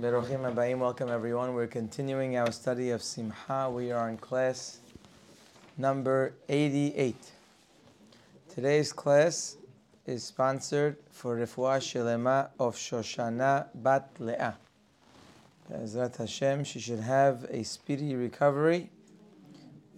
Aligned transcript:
Berochim 0.00 0.48
Abayim, 0.48 0.78
welcome 0.78 1.08
everyone. 1.08 1.54
We're 1.54 1.66
continuing 1.66 2.36
our 2.36 2.52
study 2.52 2.90
of 2.90 3.02
Simha. 3.02 3.68
We 3.68 3.90
are 3.90 4.08
in 4.08 4.16
class 4.16 4.78
number 5.76 6.34
88. 6.48 7.16
Today's 8.54 8.92
class 8.92 9.56
is 10.06 10.22
sponsored 10.22 10.98
for 11.10 11.36
Refuah 11.36 11.80
Shelema 11.80 12.50
of 12.60 12.76
Shoshana 12.76 13.66
Bat 13.74 14.14
Le'ah. 14.20 14.54
Be'ezrat 15.68 16.16
Hashem, 16.16 16.62
she 16.62 16.78
should 16.78 17.00
have 17.00 17.44
a 17.50 17.64
speedy 17.64 18.14
recovery 18.14 18.90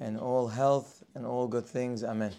and 0.00 0.18
all 0.18 0.48
health 0.48 1.04
and 1.14 1.26
all 1.26 1.46
good 1.46 1.66
things. 1.66 2.04
Amen. 2.04 2.32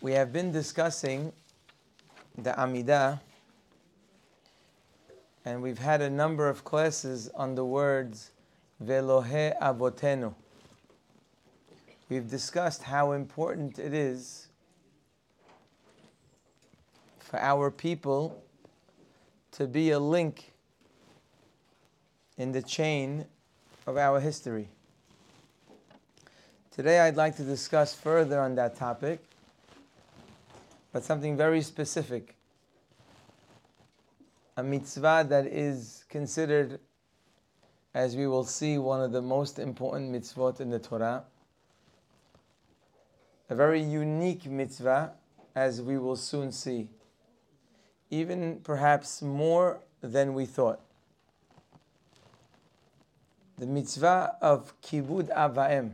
We 0.00 0.12
have 0.12 0.32
been 0.32 0.52
discussing 0.52 1.32
the 2.42 2.52
Amidah, 2.52 3.20
and 5.44 5.62
we've 5.62 5.78
had 5.78 6.00
a 6.00 6.10
number 6.10 6.48
of 6.48 6.64
classes 6.64 7.28
on 7.34 7.54
the 7.54 7.64
words 7.64 8.30
Velohe 8.82 9.58
Avotenu. 9.60 10.34
We've 12.08 12.28
discussed 12.28 12.82
how 12.82 13.12
important 13.12 13.78
it 13.78 13.92
is 13.94 14.48
for 17.18 17.38
our 17.38 17.70
people 17.70 18.42
to 19.52 19.66
be 19.66 19.90
a 19.90 19.98
link 19.98 20.52
in 22.36 22.52
the 22.52 22.62
chain 22.62 23.26
of 23.86 23.96
our 23.96 24.18
history. 24.18 24.68
Today, 26.70 27.00
I'd 27.00 27.16
like 27.16 27.36
to 27.36 27.44
discuss 27.44 27.94
further 27.94 28.40
on 28.40 28.54
that 28.54 28.76
topic 28.76 29.29
but 30.92 31.04
something 31.04 31.36
very 31.36 31.62
specific. 31.62 32.36
A 34.56 34.62
mitzvah 34.62 35.26
that 35.28 35.46
is 35.46 36.04
considered, 36.08 36.80
as 37.94 38.16
we 38.16 38.26
will 38.26 38.44
see, 38.44 38.78
one 38.78 39.00
of 39.00 39.12
the 39.12 39.22
most 39.22 39.58
important 39.58 40.12
mitzvot 40.12 40.60
in 40.60 40.70
the 40.70 40.78
Torah. 40.78 41.24
A 43.48 43.54
very 43.54 43.82
unique 43.82 44.46
mitzvah, 44.46 45.12
as 45.54 45.80
we 45.80 45.98
will 45.98 46.16
soon 46.16 46.52
see. 46.52 46.88
Even 48.10 48.60
perhaps 48.62 49.22
more 49.22 49.80
than 50.02 50.34
we 50.34 50.46
thought. 50.46 50.80
The 53.58 53.66
mitzvah 53.66 54.36
of 54.40 54.72
kibud 54.80 55.34
avaim. 55.36 55.92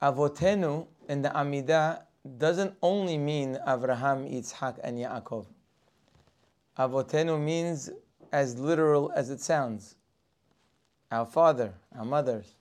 Avotenu 0.00 0.86
in 1.08 1.22
the 1.22 1.28
Amidah 1.28 2.00
doesn't 2.38 2.74
only 2.82 3.18
mean 3.18 3.58
Avraham, 3.66 4.30
Yitzhak, 4.30 4.78
and 4.82 4.98
Yaakov. 4.98 5.46
Avotenu 6.78 7.40
means 7.40 7.90
as 8.32 8.58
literal 8.58 9.12
as 9.14 9.30
it 9.30 9.40
sounds. 9.40 9.96
Our 11.10 11.26
father, 11.26 11.74
our 11.96 12.04
mothers. 12.04 12.54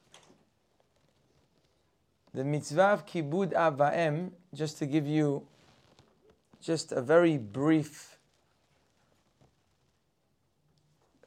The 2.33 2.43
mitzvah 2.43 2.83
of 2.83 3.05
kibud 3.05 3.53
avaim, 3.53 4.31
just 4.53 4.77
to 4.79 4.85
give 4.85 5.07
you 5.07 5.45
just 6.61 6.91
a 6.91 7.01
very 7.01 7.37
brief 7.37 8.17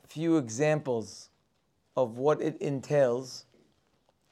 few 0.09 0.37
examples 0.37 1.31
of 1.97 2.19
what 2.19 2.41
it 2.41 2.57
entails, 2.61 3.47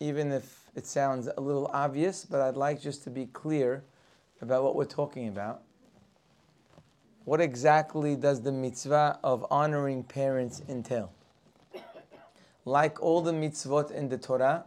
even 0.00 0.30
if 0.33 0.70
it 0.75 0.86
sounds 0.86 1.28
a 1.36 1.41
little 1.41 1.69
obvious, 1.73 2.25
but 2.25 2.41
I'd 2.41 2.56
like 2.56 2.80
just 2.80 3.03
to 3.05 3.11
be 3.11 3.27
clear 3.27 3.84
about 4.43 4.65
what 4.65 4.75
we're 4.75 4.85
talking 4.85 5.29
about. 5.29 5.62
What 7.25 7.41
exactly 7.41 8.17
does 8.17 8.43
the 8.43 8.51
mitzvah 8.51 9.21
of 9.23 9.47
honoring 9.51 10.03
parents 10.03 10.61
entail? 10.69 11.12
Like 12.65 13.01
all 13.01 13.23
the 13.23 13.33
mitzvot 13.33 13.92
in 13.92 14.08
the 14.08 14.19
Torah, 14.19 14.64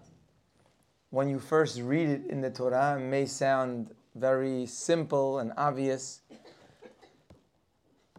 when 1.10 1.30
you 1.30 1.40
first 1.40 1.80
read 1.82 2.10
it 2.10 2.26
in 2.30 2.42
the 2.42 2.50
Torah, 2.50 2.98
it 2.98 3.04
may 3.04 3.26
sound 3.26 3.94
very 4.16 4.66
simple 4.66 5.40
and 5.40 5.52
obvious. 5.58 6.22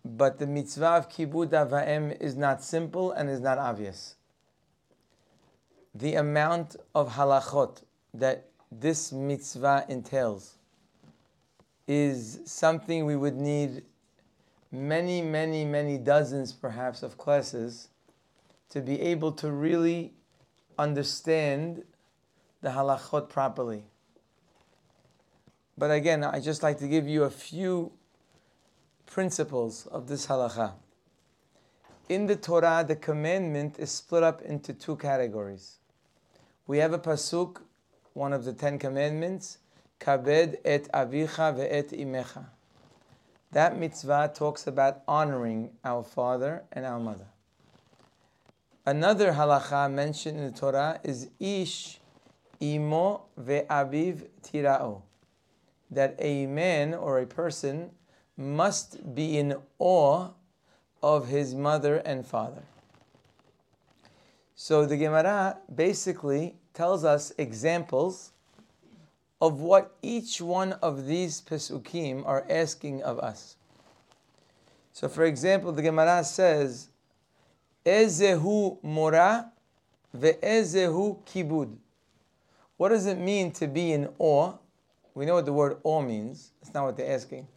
But 0.05 0.39
the 0.39 0.47
mitzvah 0.47 0.91
of 0.91 1.09
kibud 1.09 1.49
avaim 1.49 2.19
is 2.21 2.37
not 2.37 2.63
simple 2.63 3.13
and 3.13 3.29
is 3.29 3.41
not 3.41 3.59
obvious. 3.59 4.17
The 5.95 6.15
amount 6.15 6.77
of 6.95 7.15
halachot 7.15 7.83
that 8.13 8.49
this 8.71 9.13
mitzvah 9.13 9.87
entails 9.89 10.59
is 11.87 12.41
something 12.45 13.05
we 13.05 13.17
would 13.17 13.37
need 13.37 13.83
many, 14.73 15.23
many, 15.23 15.65
many 15.65 15.99
dozens 15.99 16.53
perhaps 16.53 17.03
of 17.03 17.17
classes 17.17 17.89
to 18.71 18.81
be 18.81 19.01
able 19.01 19.33
to 19.33 19.51
really 19.51 20.13
understand 20.79 21.85
the 22.63 22.71
halachot 22.71 23.29
properly. 23.29 23.85
But 25.79 25.91
again, 25.91 26.25
I 26.25 26.41
just 26.41 26.63
like 26.63 26.79
to 26.79 26.89
give 26.89 27.07
you 27.07 27.25
a 27.25 27.31
few 27.31 27.93
principles 29.07 29.87
of 29.87 30.09
this 30.09 30.27
halacha. 30.27 30.73
In 32.09 32.27
the 32.27 32.37
Torah, 32.37 32.85
the 32.87 32.97
commandment 32.97 33.79
is 33.79 33.91
split 33.91 34.23
up 34.23 34.43
into 34.43 34.73
two 34.73 34.97
categories. 34.97 35.79
We 36.67 36.79
have 36.79 36.93
a 36.93 36.99
pasuk, 36.99 37.63
one 38.15 38.33
of 38.33 38.45
the 38.45 38.53
Ten 38.53 38.79
Commandments, 38.79 39.59
Kabed 40.01 40.57
et 40.65 40.89
avicha 40.93 41.55
ve'et 41.57 41.91
imecha. 41.93 42.47
That 43.53 43.79
mitzvah 43.79 44.33
talks 44.35 44.67
about 44.67 45.03
honoring 45.09 45.71
our 45.85 46.03
father 46.03 46.65
and 46.73 46.85
our 46.85 47.01
mother. 47.01 47.27
Another 48.85 49.33
halacha 49.33 49.91
mentioned 49.91 50.39
in 50.39 50.47
the 50.47 50.59
Torah 50.59 51.01
is 51.03 51.29
ish 51.41 51.99
imo 52.61 53.23
ve'aviv 53.41 54.29
tirao. 54.43 55.03
That 55.91 56.17
a 56.19 56.47
man 56.47 56.95
or 56.95 57.19
a 57.19 57.27
person 57.27 57.91
must 58.37 59.15
be 59.15 59.39
in 59.39 59.57
awe 59.79 60.31
of 61.03 61.29
his 61.29 61.55
mother 61.55 61.97
and 61.99 62.27
father. 62.27 62.63
So 64.55 64.87
the 64.87 64.97
Gemara 64.97 65.59
basically 65.75 66.57
tells 66.75 67.05
us 67.05 67.33
examples 67.39 68.33
of 69.41 69.61
what 69.61 69.95
each 70.03 70.41
one 70.41 70.73
of 70.75 71.07
these 71.07 71.41
pesukim 71.41 72.27
are 72.27 72.47
asking 72.49 73.03
of 73.03 73.19
us. 73.19 73.57
So, 74.93 75.09
for 75.09 75.25
example, 75.25 75.73
the 75.73 75.83
Gemara 75.83 76.25
says, 76.25 76.89
"Ezehu 77.85 78.83
mora 78.83 79.53
ve'ezehu 80.17 81.19
kibud." 81.25 81.77
What 82.77 82.91
does 82.91 83.07
it 83.07 83.19
mean 83.19 83.53
to 83.53 83.67
be 83.67 83.93
in 83.93 84.09
awe? 84.19 84.55
We 85.15 85.25
know 85.25 85.35
what 85.35 85.47
the 85.47 85.53
word 85.53 85.79
awe 85.83 86.03
means. 86.03 86.53
That's 86.61 86.75
not 86.75 86.85
what 86.85 86.97
they're 86.97 87.15
asking. 87.15 87.49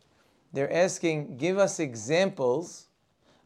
They're 0.53 0.71
asking, 0.71 1.37
give 1.37 1.57
us 1.57 1.79
examples 1.79 2.87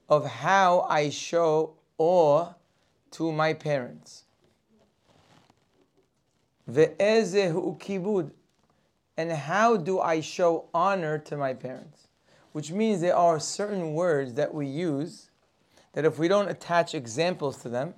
of 0.07 0.25
how 0.25 0.81
I 0.81 1.09
show 1.09 1.73
awe 1.97 2.53
to 3.11 3.31
my 3.31 3.53
parents. 3.53 4.23
Ve'ezehu 6.69 7.79
kibud. 7.79 8.31
And 9.17 9.31
how 9.31 9.77
do 9.77 9.99
I 9.99 10.21
show 10.21 10.65
honor 10.73 11.19
to 11.19 11.37
my 11.37 11.53
parents? 11.53 12.07
Which 12.51 12.71
means 12.71 13.01
there 13.01 13.15
are 13.15 13.39
certain 13.39 13.93
words 13.93 14.33
that 14.33 14.53
we 14.53 14.67
use 14.67 15.29
that 15.93 16.05
if 16.05 16.17
we 16.17 16.27
don't 16.27 16.49
attach 16.49 16.95
examples 16.95 17.61
to 17.61 17.69
them, 17.69 17.93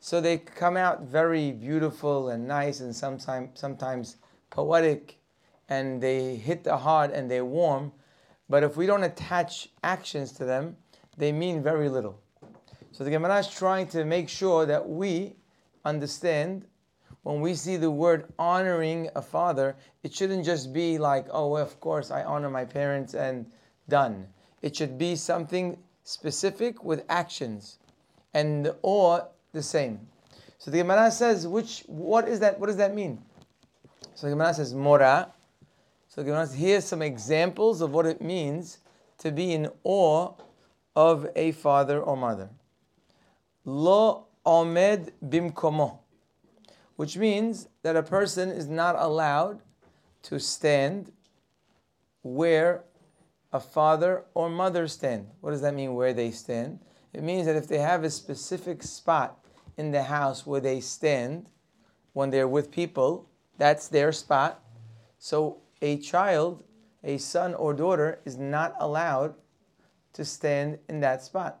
so 0.00 0.20
they 0.20 0.38
come 0.38 0.76
out 0.76 1.02
very 1.02 1.52
beautiful 1.52 2.28
and 2.30 2.48
nice 2.48 2.80
and 2.80 2.94
sometimes 2.94 3.50
sometimes 3.54 4.16
poetic 4.50 5.20
and 5.68 6.02
they 6.02 6.34
hit 6.34 6.64
the 6.64 6.76
heart 6.76 7.12
and 7.12 7.30
they're 7.30 7.44
warm. 7.44 7.92
But 8.48 8.64
if 8.64 8.76
we 8.76 8.86
don't 8.86 9.04
attach 9.04 9.68
actions 9.84 10.32
to 10.32 10.44
them, 10.44 10.76
they 11.16 11.30
mean 11.30 11.62
very 11.62 11.88
little. 11.88 12.18
So 12.90 13.04
the 13.04 13.10
Gemara 13.10 13.38
is 13.38 13.48
trying 13.48 13.86
to 13.88 14.04
make 14.04 14.28
sure 14.28 14.66
that 14.66 14.88
we 14.88 15.36
understand 15.84 16.66
when 17.22 17.40
we 17.40 17.54
see 17.54 17.76
the 17.76 17.90
word 17.90 18.32
honoring 18.38 19.08
a 19.14 19.22
father, 19.22 19.76
it 20.02 20.12
shouldn't 20.12 20.44
just 20.44 20.72
be 20.72 20.98
like, 20.98 21.26
oh, 21.30 21.56
of 21.56 21.78
course, 21.80 22.10
I 22.10 22.24
honor 22.24 22.50
my 22.50 22.64
parents 22.64 23.14
and 23.14 23.46
done. 23.88 24.26
It 24.60 24.74
should 24.76 24.98
be 24.98 25.16
something 25.16 25.78
specific 26.04 26.82
with 26.82 27.04
actions, 27.08 27.78
and 28.34 28.72
or 28.82 29.28
the 29.52 29.62
same. 29.62 30.00
So 30.58 30.70
the 30.70 30.78
Gemara 30.78 31.10
says, 31.10 31.46
which 31.46 31.84
what 31.86 32.28
is 32.28 32.40
that? 32.40 32.58
What 32.58 32.66
does 32.66 32.76
that 32.76 32.94
mean? 32.94 33.22
So 34.14 34.26
the 34.26 34.32
Gemara 34.32 34.54
says 34.54 34.74
mora. 34.74 35.32
So 36.08 36.22
the 36.22 36.26
Gemara 36.26 36.46
says, 36.46 36.56
here's 36.56 36.84
some 36.84 37.02
examples 37.02 37.80
of 37.80 37.92
what 37.92 38.06
it 38.06 38.20
means 38.20 38.78
to 39.18 39.30
be 39.30 39.52
in 39.52 39.68
awe 39.84 40.32
of 40.94 41.28
a 41.36 41.52
father 41.52 42.00
or 42.00 42.16
mother. 42.16 42.50
Lo 43.64 44.26
omed 44.44 45.10
bimkomo 45.26 46.01
which 46.96 47.16
means 47.16 47.68
that 47.82 47.96
a 47.96 48.02
person 48.02 48.50
is 48.50 48.68
not 48.68 48.96
allowed 48.98 49.62
to 50.22 50.38
stand 50.38 51.12
where 52.22 52.84
a 53.52 53.60
father 53.60 54.24
or 54.34 54.48
mother 54.48 54.88
stand. 54.88 55.26
What 55.40 55.50
does 55.50 55.60
that 55.62 55.74
mean, 55.74 55.94
where 55.94 56.12
they 56.12 56.30
stand? 56.30 56.80
It 57.12 57.22
means 57.22 57.46
that 57.46 57.56
if 57.56 57.68
they 57.68 57.78
have 57.78 58.04
a 58.04 58.10
specific 58.10 58.82
spot 58.82 59.44
in 59.76 59.90
the 59.90 60.04
house 60.04 60.46
where 60.46 60.60
they 60.60 60.80
stand 60.80 61.46
when 62.12 62.30
they're 62.30 62.48
with 62.48 62.70
people, 62.70 63.28
that's 63.58 63.88
their 63.88 64.12
spot. 64.12 64.62
So 65.18 65.58
a 65.82 65.98
child, 65.98 66.64
a 67.04 67.18
son 67.18 67.54
or 67.54 67.74
daughter, 67.74 68.20
is 68.24 68.38
not 68.38 68.74
allowed 68.78 69.34
to 70.14 70.24
stand 70.24 70.78
in 70.88 71.00
that 71.00 71.22
spot 71.22 71.60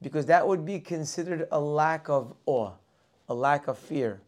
because 0.00 0.26
that 0.26 0.46
would 0.46 0.64
be 0.64 0.80
considered 0.80 1.46
a 1.52 1.60
lack 1.60 2.08
of 2.08 2.34
awe, 2.46 2.72
a 3.28 3.34
lack 3.34 3.68
of 3.68 3.78
fear. 3.78 4.20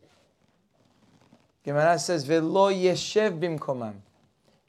Gemara 1.64 1.98
says, 1.98 2.24
"Velo 2.24 2.70
yeshev 2.70 3.40
bimkomam." 3.40 3.94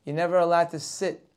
You're 0.06 0.16
never 0.16 0.38
allowed 0.38 0.70
to 0.70 0.80
sit 0.80 1.28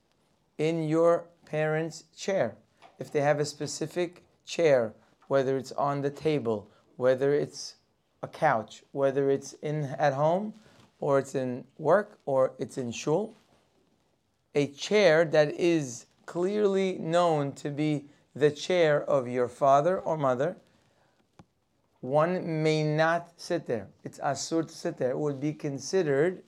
in 0.56 0.88
your 0.88 1.24
parents' 1.46 2.04
chair 2.16 2.56
if 3.00 3.10
they 3.10 3.20
have 3.20 3.40
a 3.40 3.44
specific 3.44 4.24
chair, 4.44 4.94
whether 5.26 5.56
it's 5.56 5.72
on 5.72 6.00
the 6.00 6.10
table, 6.10 6.68
whether 6.96 7.34
it's 7.34 7.74
a 8.22 8.28
couch, 8.28 8.84
whether 8.92 9.30
it's 9.30 9.54
in 9.54 9.84
at 9.98 10.14
home, 10.14 10.54
or 11.00 11.18
it's 11.18 11.34
in 11.34 11.64
work, 11.78 12.18
or 12.24 12.52
it's 12.58 12.78
in 12.78 12.92
shul. 12.92 13.34
A 14.54 14.68
chair 14.68 15.24
that 15.24 15.54
is 15.54 16.06
clearly 16.26 16.98
known 16.98 17.52
to 17.52 17.70
be 17.70 18.08
the 18.34 18.50
chair 18.50 19.02
of 19.04 19.26
your 19.26 19.48
father 19.48 19.98
or 19.98 20.16
mother 20.16 20.56
one 22.00 22.62
may 22.62 22.84
not 22.84 23.32
sit 23.36 23.66
there. 23.66 23.88
It's 24.04 24.18
asur 24.18 24.66
to 24.66 24.74
sit 24.74 24.96
there. 24.98 25.10
It 25.10 25.18
would 25.18 25.40
be 25.40 25.52
considered 25.52 26.42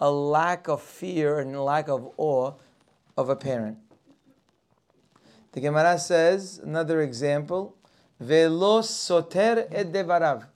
a 0.00 0.10
lack 0.10 0.68
of 0.68 0.82
fear 0.82 1.38
and 1.38 1.64
lack 1.64 1.88
of 1.88 2.10
awe 2.16 2.52
of 3.16 3.28
a 3.28 3.36
parent. 3.36 3.78
The 5.52 5.60
Gemara 5.60 5.98
says, 5.98 6.60
another 6.62 7.00
example, 7.00 7.76
Velo 8.20 8.82
soter 8.82 9.66
et 9.70 9.92
devarav. 9.92 10.46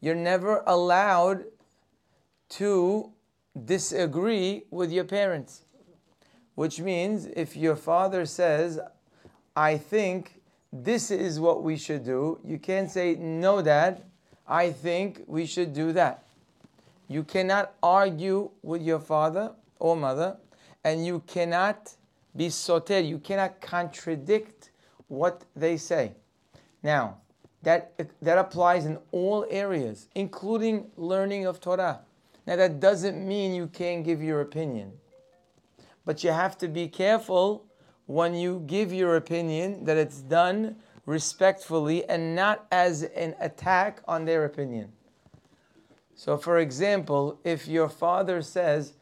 You're 0.00 0.14
never 0.14 0.62
allowed 0.66 1.44
to 2.50 3.12
disagree 3.64 4.64
with 4.70 4.90
your 4.92 5.04
parents. 5.04 5.64
Which 6.54 6.80
means 6.80 7.26
if 7.26 7.56
your 7.56 7.76
father 7.76 8.26
says, 8.26 8.80
I 9.56 9.78
think 9.78 10.41
this 10.72 11.10
is 11.10 11.38
what 11.38 11.62
we 11.62 11.76
should 11.76 12.04
do. 12.04 12.38
You 12.44 12.58
can't 12.58 12.90
say, 12.90 13.14
no, 13.16 13.60
dad, 13.60 14.02
I 14.48 14.70
think 14.70 15.22
we 15.26 15.46
should 15.46 15.74
do 15.74 15.92
that. 15.92 16.24
You 17.08 17.24
cannot 17.24 17.74
argue 17.82 18.50
with 18.62 18.82
your 18.82 19.00
father 19.00 19.52
or 19.78 19.96
mother, 19.96 20.38
and 20.82 21.04
you 21.04 21.22
cannot 21.26 21.94
be 22.34 22.48
soter, 22.48 23.00
you 23.00 23.18
cannot 23.18 23.60
contradict 23.60 24.70
what 25.08 25.44
they 25.54 25.76
say. 25.76 26.12
Now, 26.82 27.18
that, 27.62 27.92
that 28.22 28.38
applies 28.38 28.86
in 28.86 28.98
all 29.12 29.46
areas, 29.50 30.08
including 30.14 30.90
learning 30.96 31.46
of 31.46 31.60
Torah. 31.60 32.00
Now, 32.46 32.56
that 32.56 32.80
doesn't 32.80 33.26
mean 33.26 33.54
you 33.54 33.66
can't 33.66 34.04
give 34.04 34.22
your 34.22 34.40
opinion, 34.40 34.92
but 36.04 36.24
you 36.24 36.30
have 36.30 36.56
to 36.58 36.68
be 36.68 36.88
careful 36.88 37.66
when 38.12 38.34
you 38.34 38.62
give 38.66 38.92
your 38.92 39.16
opinion 39.16 39.84
that 39.86 39.96
it's 39.96 40.20
done 40.20 40.76
respectfully 41.06 42.06
and 42.10 42.36
not 42.36 42.66
as 42.70 43.04
an 43.04 43.34
attack 43.40 44.02
on 44.06 44.26
their 44.26 44.44
opinion. 44.44 44.92
So, 46.14 46.36
for 46.36 46.58
example, 46.58 47.40
if 47.42 47.66
your 47.66 47.88
father 47.88 48.42
says, 48.42 48.92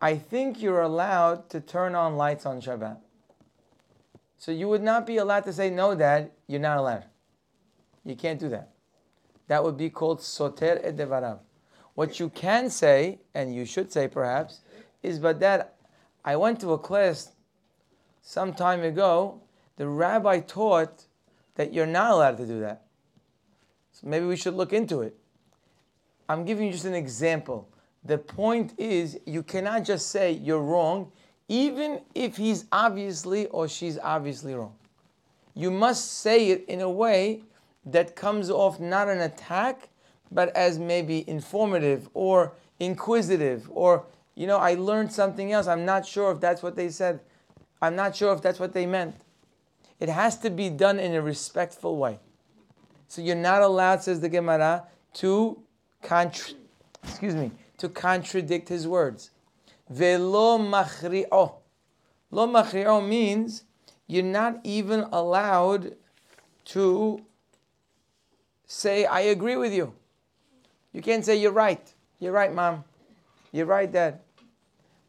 I 0.00 0.16
think 0.16 0.60
you're 0.60 0.82
allowed 0.82 1.48
to 1.50 1.60
turn 1.60 1.94
on 1.94 2.16
lights 2.16 2.44
on 2.44 2.60
Shabbat. 2.60 2.96
So 4.36 4.50
you 4.50 4.68
would 4.68 4.82
not 4.82 5.06
be 5.06 5.18
allowed 5.18 5.44
to 5.44 5.52
say, 5.52 5.70
No, 5.70 5.94
Dad, 5.94 6.32
you're 6.48 6.60
not 6.60 6.78
allowed. 6.78 7.04
You 8.04 8.16
can't 8.16 8.40
do 8.40 8.48
that. 8.48 8.70
That 9.46 9.62
would 9.62 9.76
be 9.76 9.90
called 9.90 10.20
soter 10.20 10.80
et 10.82 10.96
devarav. 10.96 11.38
What 11.94 12.18
you 12.18 12.30
can 12.30 12.68
say, 12.68 13.20
and 13.32 13.54
you 13.54 13.64
should 13.64 13.92
say 13.92 14.08
perhaps, 14.08 14.60
is, 15.04 15.20
But 15.20 15.38
Dad, 15.38 15.68
I 16.24 16.34
went 16.34 16.60
to 16.60 16.72
a 16.72 16.78
class 16.78 17.33
some 18.26 18.54
time 18.54 18.82
ago, 18.82 19.40
the 19.76 19.86
rabbi 19.86 20.40
taught 20.40 21.04
that 21.56 21.74
you're 21.74 21.86
not 21.86 22.10
allowed 22.10 22.38
to 22.38 22.46
do 22.46 22.58
that. 22.60 22.82
So 23.92 24.08
maybe 24.08 24.24
we 24.24 24.34
should 24.34 24.54
look 24.54 24.72
into 24.72 25.02
it. 25.02 25.14
I'm 26.28 26.46
giving 26.46 26.66
you 26.66 26.72
just 26.72 26.86
an 26.86 26.94
example. 26.94 27.68
The 28.02 28.16
point 28.16 28.72
is, 28.78 29.18
you 29.26 29.42
cannot 29.42 29.84
just 29.84 30.08
say 30.08 30.32
you're 30.32 30.62
wrong, 30.62 31.12
even 31.48 32.00
if 32.14 32.38
he's 32.38 32.64
obviously 32.72 33.46
or 33.48 33.68
she's 33.68 33.98
obviously 33.98 34.54
wrong. 34.54 34.74
You 35.54 35.70
must 35.70 36.20
say 36.20 36.48
it 36.48 36.64
in 36.66 36.80
a 36.80 36.90
way 36.90 37.42
that 37.84 38.16
comes 38.16 38.50
off 38.50 38.80
not 38.80 39.08
an 39.08 39.20
attack, 39.20 39.90
but 40.32 40.48
as 40.56 40.78
maybe 40.78 41.28
informative 41.28 42.08
or 42.14 42.54
inquisitive, 42.80 43.68
or, 43.70 44.06
you 44.34 44.46
know, 44.46 44.56
I 44.56 44.74
learned 44.74 45.12
something 45.12 45.52
else. 45.52 45.66
I'm 45.66 45.84
not 45.84 46.06
sure 46.06 46.32
if 46.32 46.40
that's 46.40 46.62
what 46.62 46.74
they 46.74 46.88
said. 46.88 47.20
I'm 47.84 47.96
not 47.96 48.16
sure 48.16 48.32
if 48.32 48.40
that's 48.40 48.58
what 48.58 48.72
they 48.72 48.86
meant. 48.86 49.14
It 50.00 50.08
has 50.08 50.38
to 50.38 50.50
be 50.50 50.70
done 50.70 50.98
in 50.98 51.14
a 51.14 51.22
respectful 51.22 51.96
way. 51.96 52.18
So 53.08 53.22
you're 53.22 53.36
not 53.36 53.62
allowed, 53.62 54.02
says 54.02 54.20
the 54.20 54.28
Gemara, 54.28 54.84
to 55.14 55.62
contra- 56.02 56.54
excuse 57.02 57.34
me, 57.34 57.52
to 57.78 57.88
contradict 57.88 58.68
his 58.68 58.88
words. 58.88 59.30
Velo 59.88 60.58
machri'o. 60.58 61.54
Lo 62.30 62.48
machri'o 62.48 63.06
means 63.06 63.64
you're 64.06 64.24
not 64.24 64.60
even 64.64 65.00
allowed 65.12 65.94
to 66.64 67.20
say, 68.66 69.04
I 69.04 69.20
agree 69.20 69.56
with 69.56 69.72
you. 69.72 69.92
You 70.92 71.02
can't 71.02 71.24
say, 71.24 71.36
You're 71.36 71.52
right. 71.52 71.92
You're 72.18 72.32
right, 72.32 72.52
mom. 72.52 72.84
You're 73.52 73.66
right, 73.66 73.90
dad. 73.90 74.20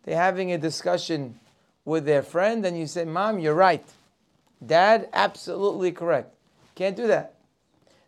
They're 0.03 0.17
having 0.17 0.51
a 0.51 0.57
discussion 0.57 1.39
with 1.85 2.05
their 2.05 2.23
friend 2.23 2.65
and 2.65 2.77
you 2.77 2.87
say, 2.87 3.05
Mom, 3.05 3.39
you're 3.39 3.53
right. 3.53 3.85
Dad, 4.65 5.07
absolutely 5.13 5.91
correct. 5.91 6.33
Can't 6.73 6.95
do 6.95 7.07
that. 7.07 7.35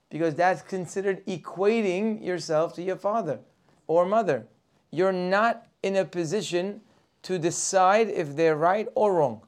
Because 0.09 0.35
that's 0.35 0.61
considered 0.61 1.25
equating 1.25 2.23
yourself 2.23 2.73
to 2.75 2.81
your 2.81 2.95
father 2.95 3.39
or 3.85 4.05
mother. 4.05 4.45
You're 4.91 5.13
not 5.13 5.67
in 5.83 5.95
a 5.95 6.05
position 6.05 6.81
to 7.23 7.37
decide 7.37 8.09
if 8.09 8.35
they're 8.35 8.55
right 8.55 8.87
or 8.95 9.13
wrong. 9.13 9.41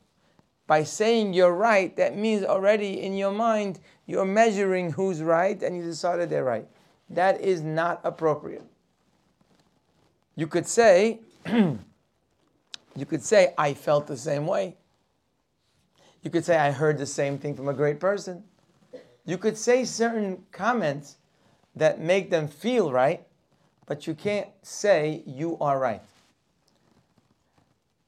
By 0.67 0.83
saying 0.83 1.33
you're 1.33 1.53
right, 1.53 1.95
that 1.97 2.15
means 2.15 2.43
already 2.43 3.01
in 3.01 3.15
your 3.15 3.31
mind 3.31 3.79
you're 4.05 4.25
measuring 4.25 4.91
who's 4.91 5.21
right 5.21 5.61
and 5.63 5.75
you 5.75 5.83
decided 5.83 6.29
they're 6.29 6.43
right. 6.43 6.67
That 7.09 7.41
is 7.41 7.61
not 7.61 8.01
appropriate. 8.03 8.63
You 10.35 10.47
could 10.47 10.67
say, 10.67 11.21
You 12.95 13.05
could 13.05 13.23
say, 13.23 13.53
I 13.57 13.73
felt 13.73 14.07
the 14.07 14.17
same 14.17 14.45
way. 14.45 14.75
You 16.21 16.29
could 16.29 16.43
say, 16.43 16.57
I 16.57 16.71
heard 16.71 16.97
the 16.97 17.05
same 17.05 17.37
thing 17.37 17.55
from 17.55 17.67
a 17.69 17.73
great 17.73 17.99
person. 17.99 18.43
You 19.25 19.37
could 19.37 19.57
say 19.57 19.85
certain 19.85 20.43
comments 20.51 21.17
that 21.75 21.99
make 21.99 22.29
them 22.29 22.47
feel 22.47 22.91
right, 22.91 23.25
but 23.85 24.07
you 24.07 24.13
can't 24.13 24.47
say 24.63 25.23
you 25.25 25.57
are 25.61 25.79
right. 25.79 26.01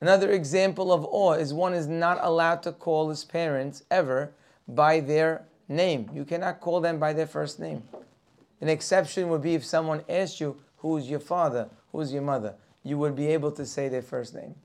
Another 0.01 0.31
example 0.31 0.91
of 0.91 1.05
awe 1.05 1.33
is 1.33 1.53
one 1.53 1.73
is 1.73 1.87
not 1.87 2.17
allowed 2.21 2.63
to 2.63 2.71
call 2.71 3.09
his 3.09 3.23
parents 3.23 3.83
ever 3.91 4.31
by 4.67 4.99
their 4.99 5.43
name. 5.69 6.09
You 6.13 6.25
cannot 6.25 6.59
call 6.59 6.81
them 6.81 6.97
by 6.97 7.13
their 7.13 7.27
first 7.27 7.59
name. 7.59 7.83
An 8.61 8.67
exception 8.67 9.29
would 9.29 9.43
be 9.43 9.53
if 9.53 9.63
someone 9.63 10.03
asked 10.09 10.41
you, 10.41 10.57
Who's 10.77 11.07
your 11.07 11.19
father? 11.19 11.69
Who's 11.91 12.11
your 12.11 12.23
mother? 12.23 12.55
You 12.83 12.97
would 12.97 13.15
be 13.15 13.27
able 13.27 13.51
to 13.51 13.65
say 13.65 13.87
their 13.87 14.01
first 14.01 14.33
name 14.33 14.55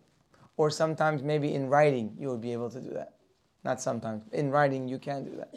or 0.57 0.71
sometimes 0.71 1.23
maybe 1.23 1.55
in 1.55 1.69
writing 1.69 2.15
you 2.19 2.29
will 2.29 2.39
be 2.39 2.53
able 2.53 2.71
to 2.71 2.81
do 2.81 2.91
that. 2.91 3.15
Not 3.65 3.81
sometimes. 3.81 4.23
In 4.33 4.51
writing 4.51 4.89
you 4.89 4.99
can 4.99 5.25
do 5.25 5.37
that. 5.37 5.55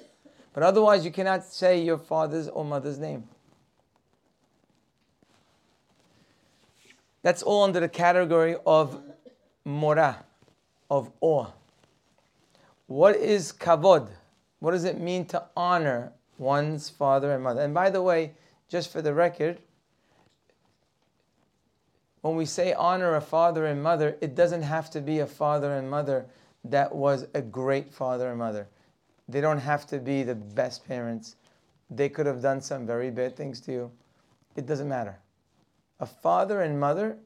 But 0.53 0.63
otherwise 0.63 1.05
you 1.05 1.11
cannot 1.11 1.43
say 1.43 1.81
your 1.81 1.97
father's 1.97 2.47
or 2.47 2.65
mother's 2.65 2.99
name. 2.99 3.27
That's 7.21 7.43
all 7.43 7.63
under 7.63 7.79
the 7.79 7.89
category 7.89 8.55
of 8.65 9.01
mora, 9.65 10.23
of 10.89 11.11
awe. 11.21 11.47
What 12.87 13.15
is 13.17 13.51
kavod? 13.51 14.09
What 14.59 14.71
does 14.71 14.83
it 14.83 14.99
mean 14.99 15.25
to 15.25 15.43
honor 15.55 16.13
one's 16.37 16.89
father 16.89 17.31
and 17.31 17.43
mother? 17.43 17.61
And 17.61 17.73
by 17.73 17.89
the 17.89 18.01
way, 18.01 18.33
just 18.69 18.91
for 18.91 19.01
the 19.01 19.13
record, 19.13 19.59
when 22.21 22.35
we 22.35 22.45
say 22.45 22.73
honor 22.73 23.15
a 23.15 23.21
father 23.21 23.65
and 23.65 23.81
mother, 23.81 24.17
it 24.21 24.35
doesn't 24.35 24.63
have 24.63 24.89
to 24.91 25.01
be 25.01 25.19
a 25.19 25.25
father 25.25 25.73
and 25.75 25.89
mother 25.89 26.25
that 26.65 26.93
was 26.93 27.27
a 27.33 27.41
great 27.41 27.93
father 27.93 28.29
and 28.29 28.39
mother. 28.39 28.67
They 29.27 29.41
don't 29.41 29.59
have 29.59 29.85
to 29.87 29.99
be 29.99 30.23
the 30.23 30.35
best 30.35 30.87
parents. 30.87 31.35
They 31.89 32.09
could 32.09 32.25
have 32.25 32.41
done 32.41 32.61
some 32.61 32.85
very 32.85 33.09
bad 33.11 33.35
things 33.35 33.61
to 33.61 33.71
you. 33.71 33.91
It 34.55 34.65
doesn't 34.65 34.89
matter. 34.89 35.19
A 35.99 36.05
father 36.05 36.61
and 36.61 36.79
mother, 36.79 37.17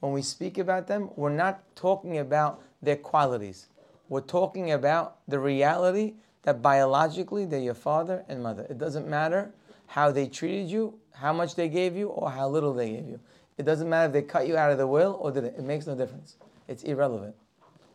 when 0.00 0.12
we 0.12 0.22
speak 0.22 0.58
about 0.58 0.86
them, 0.86 1.10
we're 1.16 1.30
not 1.30 1.62
talking 1.76 2.18
about 2.18 2.62
their 2.80 2.96
qualities. 2.96 3.68
We're 4.08 4.20
talking 4.20 4.72
about 4.72 5.18
the 5.28 5.38
reality 5.38 6.14
that 6.42 6.62
biologically 6.62 7.44
they're 7.44 7.60
your 7.60 7.74
father 7.74 8.24
and 8.28 8.42
mother. 8.42 8.66
It 8.70 8.78
doesn't 8.78 9.06
matter 9.06 9.52
how 9.86 10.10
they 10.10 10.26
treated 10.26 10.70
you, 10.70 10.98
how 11.12 11.32
much 11.32 11.54
they 11.56 11.68
gave 11.68 11.96
you, 11.96 12.08
or 12.08 12.30
how 12.30 12.48
little 12.48 12.72
they 12.72 12.90
gave 12.90 13.08
you. 13.08 13.20
It 13.58 13.66
doesn't 13.66 13.88
matter 13.88 14.06
if 14.06 14.12
they 14.12 14.22
cut 14.22 14.46
you 14.46 14.56
out 14.56 14.70
of 14.70 14.78
the 14.78 14.86
will 14.86 15.18
or 15.20 15.32
did 15.32 15.44
it. 15.44 15.54
It 15.58 15.64
makes 15.64 15.86
no 15.86 15.96
difference. 15.96 16.36
It's 16.68 16.84
irrelevant. 16.84 17.34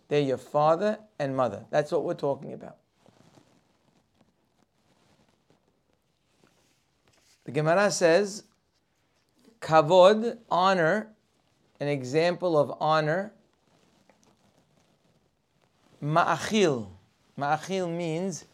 They're 0.10 0.20
your 0.20 0.38
father 0.38 1.00
and 1.18 1.36
mother. 1.36 1.66
That's 1.72 1.92
what 1.92 2.04
we're 2.04 2.14
talking 2.14 2.54
about. 2.54 2.76
The 7.46 7.52
Gemara 7.52 7.92
says, 7.92 8.44
kavod, 9.62 10.38
honor, 10.52 11.10
an 11.80 11.88
example 11.88 12.58
of 12.58 12.74
honor. 12.80 13.34
Ma'achil. 16.04 16.88
Ma'achil 17.40 17.90
means 17.90 18.46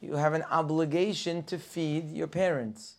you 0.00 0.16
have 0.16 0.34
an 0.34 0.42
obligation 0.50 1.44
to 1.44 1.58
feed 1.58 2.10
your 2.10 2.26
parents, 2.26 2.96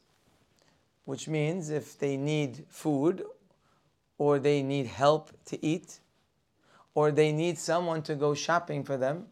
which 1.06 1.28
means 1.28 1.70
if 1.70 2.00
they 2.00 2.16
need 2.16 2.66
food 2.70 3.24
or 4.18 4.40
they 4.40 4.62
need 4.62 4.88
help 4.88 5.32
to 5.46 5.64
eat, 5.66 6.00
or 6.96 7.12
they 7.12 7.32
need 7.32 7.58
someone 7.58 8.02
to 8.04 8.16
go 8.16 8.34
shopping 8.34 8.84
for 8.84 8.98
them, 8.98 9.26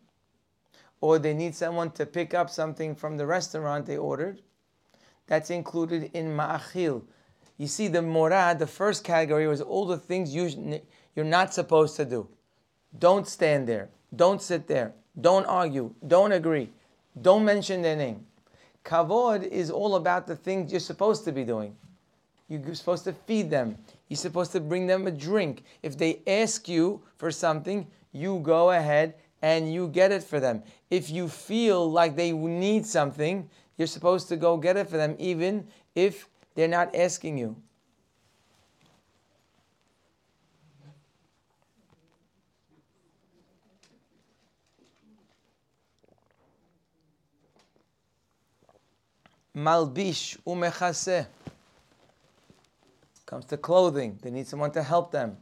or 1.00 1.20
they 1.20 1.34
need 1.34 1.56
someone 1.56 1.92
to 1.92 2.06
pick 2.06 2.34
up 2.34 2.50
something 2.50 2.96
from 2.96 3.18
the 3.18 3.26
restaurant 3.26 3.86
they 3.86 3.98
ordered, 3.98 4.42
that's 5.28 5.50
included 5.50 6.10
in 6.14 6.36
ma'achil. 6.36 7.02
You 7.58 7.68
see, 7.68 7.88
the 7.88 8.02
morad, 8.02 8.60
the 8.60 8.68
first 8.68 9.04
category, 9.04 9.48
was 9.48 9.62
all 9.62 9.86
the 9.86 9.98
things 9.98 10.34
you, 10.34 10.82
you're 11.16 11.26
not 11.26 11.54
supposed 11.54 11.96
to 11.98 12.06
do. 12.06 12.28
Don't 12.98 13.28
stand 13.28 13.68
there. 13.68 13.90
Don't 14.16 14.42
sit 14.42 14.68
there. 14.68 14.94
Don't 15.20 15.46
argue. 15.46 15.94
Don't 16.06 16.32
agree. 16.32 16.70
Don't 17.22 17.46
mention 17.46 17.82
their 17.82 17.96
name. 17.96 18.26
Kavod 18.84 19.48
is 19.48 19.70
all 19.70 19.96
about 19.96 20.28
the 20.28 20.36
things 20.36 20.72
you're 20.72 20.80
supposed 20.80 21.24
to 21.26 21.32
be 21.32 21.44
doing. 21.44 21.76
You're 22.50 22.76
supposed 22.76 23.04
to 23.06 23.14
feed 23.14 23.50
them. 23.50 23.78
You're 24.12 24.18
supposed 24.18 24.52
to 24.52 24.60
bring 24.60 24.88
them 24.88 25.08
a 25.08 25.12
drink. 25.12 25.64
If 25.82 25.98
they 25.98 26.22
ask 26.28 26.68
you 26.68 27.02
for 27.16 27.32
something, 27.32 27.88
you 28.12 28.42
go 28.44 28.72
ahead 28.72 29.16
and 29.42 29.74
you 29.74 29.88
get 29.88 30.12
it 30.12 30.22
for 30.22 30.42
them. 30.42 30.64
If 30.90 31.10
you 31.10 31.30
feel 31.30 31.90
like 31.90 32.18
they 32.18 32.34
need 32.34 32.86
something, 32.86 33.50
you're 33.78 33.88
supposed 33.88 34.28
to 34.28 34.36
go 34.36 34.58
get 34.58 34.76
it 34.76 34.90
for 34.90 34.98
them, 34.98 35.16
even 35.18 35.66
if 35.96 36.28
they're 36.56 36.68
not 36.68 36.94
asking 36.94 37.38
you. 37.38 37.56
Malbish 49.56 50.38
umechase. 50.46 51.28
Comes 53.32 53.46
to 53.46 53.56
clothing. 53.56 54.20
They 54.22 54.30
need 54.30 54.46
someone 54.46 54.72
to 54.72 54.84
help 54.84 55.14
them. 55.14 55.38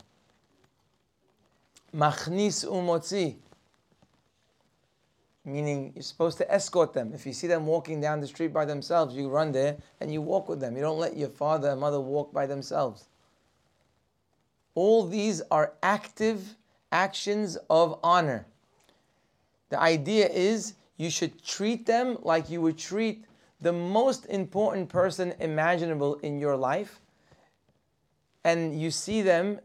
Machnis 1.91 2.63
umotzi. 2.63 3.37
Meaning 5.43 5.93
you're 5.95 6.03
supposed 6.03 6.37
to 6.37 6.53
escort 6.53 6.93
them. 6.93 7.13
If 7.15 7.25
you 7.25 7.33
see 7.33 7.47
them 7.47 7.65
walking 7.65 7.99
down 7.99 8.21
the 8.21 8.27
street 8.27 8.53
by 8.53 8.65
themselves, 8.65 9.15
you 9.15 9.27
run 9.27 9.51
there 9.51 9.77
and 9.99 10.13
you 10.13 10.21
walk 10.21 10.47
with 10.47 10.59
them. 10.59 10.75
You 10.75 10.83
don't 10.83 10.99
let 10.99 11.17
your 11.17 11.29
father 11.29 11.69
and 11.71 11.81
mother 11.81 11.99
walk 11.99 12.31
by 12.31 12.45
themselves. 12.45 13.05
All 14.75 15.07
these 15.07 15.41
are 15.49 15.73
active 15.81 16.57
actions 16.91 17.57
of 17.71 17.99
honor. 18.03 18.45
The 19.69 19.79
idea 19.79 20.29
is 20.29 20.75
you 20.97 21.09
should 21.09 21.43
treat 21.43 21.87
them 21.87 22.17
like 22.21 22.51
you 22.51 22.61
would 22.61 22.77
treat 22.77 23.25
the 23.59 23.73
most 23.73 24.27
important 24.27 24.89
person 24.89 25.33
imaginable 25.39 26.15
in 26.17 26.39
your 26.39 26.55
life, 26.55 26.99
and 28.43 28.79
you 28.79 28.91
see 28.91 29.21
them, 29.21 29.59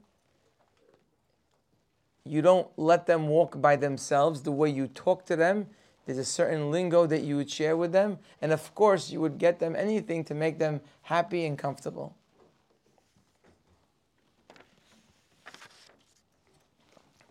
you 2.25 2.43
don't 2.43 2.69
let 2.77 3.07
them 3.07 3.29
walk 3.29 3.61
by 3.61 3.77
themselves 3.77 4.43
the 4.43 4.53
way 4.53 4.71
you 4.71 4.87
talk 4.89 5.27
to 5.27 5.37
them. 5.37 5.67
There's 6.07 6.19
a 6.19 6.25
certain 6.25 6.71
lingo 6.71 7.07
that 7.07 7.23
you 7.23 7.37
would 7.37 7.51
share 7.51 7.77
with 7.77 7.93
them, 7.93 8.19
and 8.43 8.53
of 8.53 8.75
course, 8.75 9.11
you 9.11 9.21
would 9.21 9.39
get 9.39 9.59
them 9.59 9.75
anything 9.75 10.25
to 10.25 10.35
make 10.35 10.59
them 10.59 10.81
happy 11.03 11.47
and 11.47 11.59
comfortable. 11.59 12.15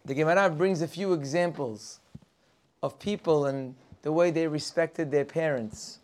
The 0.05 0.13
Gemara 0.13 0.49
brings 0.49 0.81
a 0.81 0.87
few 0.87 1.13
examples 1.13 1.99
of 2.81 2.99
people 2.99 3.45
and 3.45 3.75
the 4.01 4.11
way 4.11 4.31
they 4.31 4.47
respected 4.47 5.11
their 5.11 5.23
parents. 5.23 5.99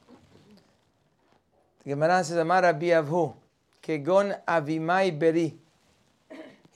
The 1.84 1.90
Gemara 1.90 2.24
says, 2.24 2.38
Amar 2.38 2.62
Rabbi 2.62 2.88
Avhu, 2.88 3.34
Kegon 3.90 4.40
Avimai 4.48 5.18
Beri. 5.18 5.56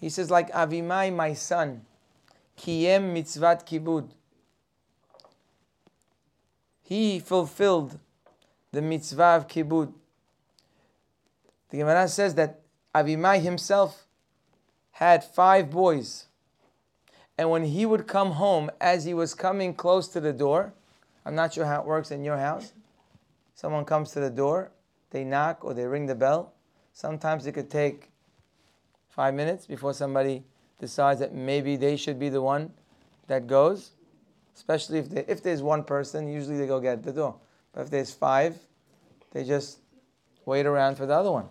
He 0.01 0.09
says, 0.09 0.31
like 0.31 0.51
Avimai, 0.51 1.13
my 1.13 1.33
son, 1.33 1.85
Kiyem 2.57 3.13
Mitzvat 3.13 3.67
Kibud. 3.67 4.09
He 6.81 7.19
fulfilled 7.19 7.99
the 8.71 8.81
mitzvah 8.81 9.35
of 9.35 9.47
Kibud. 9.47 9.93
The 11.69 11.77
Gemara 11.77 12.07
says 12.07 12.33
that 12.33 12.61
Avimai 12.95 13.41
himself 13.41 14.07
had 14.93 15.23
five 15.23 15.69
boys. 15.69 16.25
And 17.37 17.51
when 17.51 17.65
he 17.65 17.85
would 17.85 18.07
come 18.07 18.31
home, 18.31 18.71
as 18.81 19.05
he 19.05 19.13
was 19.13 19.35
coming 19.35 19.75
close 19.75 20.07
to 20.09 20.19
the 20.19 20.33
door, 20.33 20.73
I'm 21.25 21.35
not 21.35 21.53
sure 21.53 21.65
how 21.65 21.81
it 21.81 21.85
works 21.85 22.09
in 22.09 22.23
your 22.23 22.37
house. 22.37 22.73
Someone 23.53 23.85
comes 23.85 24.11
to 24.13 24.19
the 24.19 24.31
door, 24.31 24.71
they 25.11 25.23
knock 25.23 25.63
or 25.63 25.75
they 25.75 25.85
ring 25.85 26.07
the 26.07 26.15
bell. 26.15 26.53
Sometimes 26.93 27.45
it 27.47 27.51
could 27.53 27.69
take 27.69 28.11
five 29.09 29.33
minutes 29.33 29.65
before 29.65 29.93
somebody 29.93 30.43
decides 30.79 31.19
that 31.19 31.33
maybe 31.33 31.75
they 31.75 31.97
should 31.97 32.19
be 32.19 32.29
the 32.29 32.41
one 32.41 32.71
that 33.27 33.47
goes. 33.47 33.91
Especially 34.55 34.99
if, 34.99 35.09
they, 35.09 35.25
if 35.27 35.41
there's 35.41 35.63
one 35.63 35.83
person, 35.83 36.27
usually 36.27 36.57
they 36.57 36.67
go 36.67 36.79
get 36.79 37.03
the 37.03 37.11
door. 37.11 37.35
But 37.73 37.81
if 37.81 37.89
there's 37.89 38.13
five, 38.13 38.55
they 39.31 39.43
just 39.43 39.79
wait 40.45 40.67
around 40.67 40.95
for 40.95 41.07
the 41.07 41.15
other 41.15 41.31
one. 41.31 41.49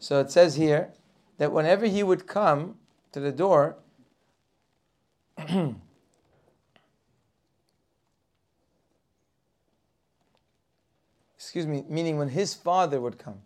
So 0.00 0.18
it 0.18 0.30
says 0.32 0.56
here 0.56 0.90
that 1.38 1.52
whenever 1.52 1.86
he 1.86 2.02
would 2.02 2.26
come 2.26 2.76
to 3.12 3.20
the 3.20 3.30
door, 3.30 3.76
excuse 11.36 11.66
me, 11.66 11.84
meaning 11.88 12.18
when 12.18 12.30
his 12.30 12.54
father 12.54 13.00
would 13.00 13.18
come. 13.18 13.42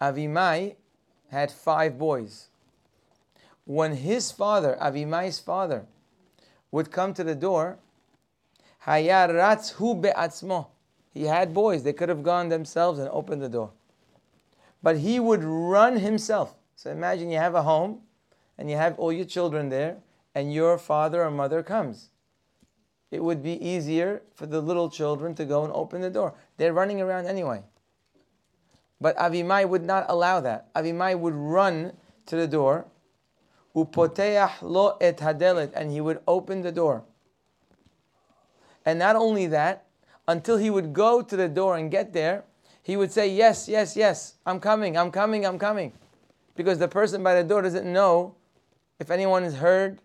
Avimai 0.00 0.76
had 1.30 1.50
five 1.50 1.98
boys. 1.98 2.48
When 3.64 3.96
his 3.96 4.30
father, 4.32 4.76
Avimai's 4.80 5.40
father, 5.40 5.86
would 6.70 6.90
come 6.90 7.14
to 7.14 7.24
the 7.24 7.34
door. 7.34 7.78
He 8.86 9.06
had 9.06 9.32
boys. 11.54 11.82
They 11.82 11.92
could 11.92 12.08
have 12.08 12.22
gone 12.22 12.48
themselves 12.48 12.98
and 12.98 13.10
opened 13.10 13.42
the 13.42 13.48
door. 13.48 13.70
But 14.82 14.98
he 14.98 15.20
would 15.20 15.44
run 15.44 15.98
himself. 15.98 16.54
So 16.76 16.90
imagine 16.90 17.30
you 17.30 17.38
have 17.38 17.54
a 17.54 17.62
home 17.62 18.00
and 18.56 18.70
you 18.70 18.76
have 18.76 18.98
all 18.98 19.12
your 19.12 19.24
children 19.24 19.68
there, 19.68 19.98
and 20.34 20.52
your 20.52 20.78
father 20.78 21.22
or 21.22 21.30
mother 21.30 21.62
comes 21.62 22.10
it 23.10 23.22
would 23.22 23.42
be 23.42 23.66
easier 23.66 24.22
for 24.34 24.46
the 24.46 24.60
little 24.60 24.90
children 24.90 25.34
to 25.34 25.44
go 25.44 25.64
and 25.64 25.72
open 25.72 26.00
the 26.00 26.10
door. 26.10 26.34
They're 26.56 26.72
running 26.72 27.00
around 27.00 27.26
anyway. 27.26 27.62
But 29.00 29.16
Avimai 29.16 29.68
would 29.68 29.84
not 29.84 30.06
allow 30.08 30.40
that. 30.40 30.72
Avimai 30.74 31.18
would 31.18 31.34
run 31.34 31.92
to 32.26 32.36
the 32.36 32.46
door, 32.46 32.86
lo 33.74 34.96
et 35.00 35.18
hadelet, 35.18 35.72
and 35.74 35.90
he 35.90 36.00
would 36.00 36.20
open 36.26 36.62
the 36.62 36.72
door. 36.72 37.04
And 38.84 38.98
not 38.98 39.16
only 39.16 39.46
that, 39.46 39.84
until 40.26 40.56
he 40.56 40.70
would 40.70 40.92
go 40.92 41.22
to 41.22 41.36
the 41.36 41.48
door 41.48 41.76
and 41.76 41.90
get 41.90 42.12
there, 42.12 42.44
he 42.82 42.96
would 42.96 43.12
say, 43.12 43.28
Yes, 43.28 43.68
yes, 43.68 43.96
yes, 43.96 44.34
I'm 44.46 44.60
coming, 44.60 44.96
I'm 44.96 45.10
coming, 45.10 45.46
I'm 45.46 45.58
coming. 45.58 45.92
Because 46.56 46.78
the 46.78 46.88
person 46.88 47.22
by 47.22 47.34
the 47.34 47.44
door 47.44 47.62
doesn't 47.62 47.90
know 47.90 48.34
if 48.98 49.10
anyone 49.10 49.44
has 49.44 49.56
heard 49.56 50.00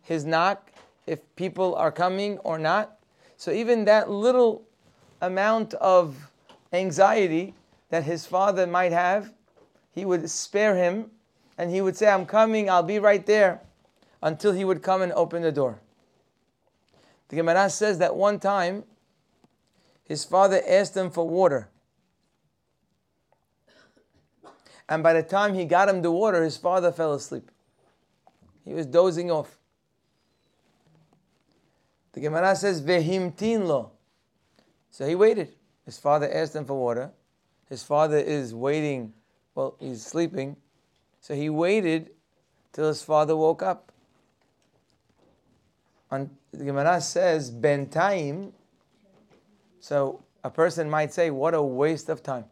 his 0.00 0.24
knock 0.24 0.72
if 1.06 1.20
people 1.36 1.74
are 1.74 1.92
coming 1.92 2.38
or 2.38 2.58
not. 2.58 2.98
So 3.36 3.52
even 3.52 3.84
that 3.86 4.08
little 4.08 4.62
amount 5.20 5.74
of 5.74 6.30
anxiety 6.72 7.54
that 7.92 8.04
his 8.04 8.24
father 8.24 8.66
might 8.66 8.90
have, 8.90 9.34
he 9.94 10.06
would 10.06 10.30
spare 10.30 10.74
him 10.74 11.10
and 11.58 11.70
he 11.70 11.82
would 11.82 11.94
say, 11.94 12.08
I'm 12.08 12.24
coming, 12.24 12.70
I'll 12.70 12.82
be 12.82 12.98
right 12.98 13.24
there, 13.26 13.60
until 14.22 14.52
he 14.52 14.64
would 14.64 14.82
come 14.82 15.02
and 15.02 15.12
open 15.12 15.42
the 15.42 15.52
door. 15.52 15.78
The 17.28 17.36
Gemara 17.36 17.68
says 17.68 17.98
that 17.98 18.16
one 18.16 18.40
time 18.40 18.84
his 20.04 20.24
father 20.24 20.62
asked 20.66 20.96
him 20.96 21.10
for 21.10 21.28
water. 21.28 21.68
And 24.88 25.02
by 25.02 25.12
the 25.12 25.22
time 25.22 25.52
he 25.52 25.66
got 25.66 25.90
him 25.90 26.00
the 26.00 26.10
water, 26.10 26.42
his 26.42 26.56
father 26.56 26.92
fell 26.92 27.12
asleep. 27.12 27.50
He 28.64 28.72
was 28.72 28.86
dozing 28.86 29.30
off. 29.30 29.58
The 32.12 32.20
Gemara 32.20 32.56
says, 32.56 32.80
Vehimtin 32.80 33.66
lo. 33.66 33.90
So 34.90 35.06
he 35.06 35.14
waited. 35.14 35.54
His 35.84 35.98
father 35.98 36.32
asked 36.32 36.56
him 36.56 36.64
for 36.64 36.80
water. 36.80 37.12
His 37.72 37.82
father 37.82 38.18
is 38.18 38.54
waiting, 38.54 39.14
well, 39.54 39.76
he's 39.80 40.04
sleeping. 40.04 40.58
So 41.22 41.34
he 41.34 41.48
waited 41.48 42.10
till 42.70 42.86
his 42.86 43.02
father 43.02 43.34
woke 43.34 43.62
up. 43.62 43.90
And 46.10 46.28
the 46.52 46.66
Gemara 46.66 47.00
says, 47.00 47.50
Bentaim. 47.50 48.52
So 49.80 50.22
a 50.44 50.50
person 50.50 50.90
might 50.90 51.14
say, 51.14 51.30
What 51.30 51.54
a 51.54 51.62
waste 51.62 52.10
of 52.10 52.22
time. 52.22 52.44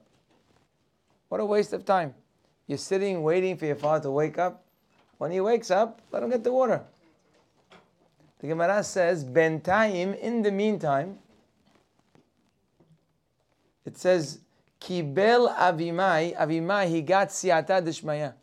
What 1.29 1.39
a 1.39 1.45
waste 1.45 1.75
of 1.75 1.85
time. 1.85 2.15
You're 2.67 2.79
sitting 2.79 3.23
waiting 3.23 3.59
for 3.59 3.67
your 3.67 3.77
father 3.77 4.05
to 4.05 4.11
wake 4.11 4.39
up. 4.39 4.65
When 5.19 5.31
he 5.31 5.43
wakes 5.43 5.71
up, 5.71 6.00
let 6.12 6.23
him 6.23 6.31
get 6.31 6.45
the 6.45 6.53
water. 6.53 6.83
The 8.39 8.47
Gemara 8.47 8.83
says, 8.83 9.23
Bentaim, 9.23 10.19
in 10.19 10.41
the 10.41 10.50
meantime, 10.50 11.19
it 13.85 13.99
says, 13.99 14.39
Kibel 14.81 15.55
Avimai, 15.55 16.37
Avimai, 16.37 16.89
he 16.89 17.03
got 17.03 17.29
Siyata 17.29 17.83
Dishmaya. 17.83 18.35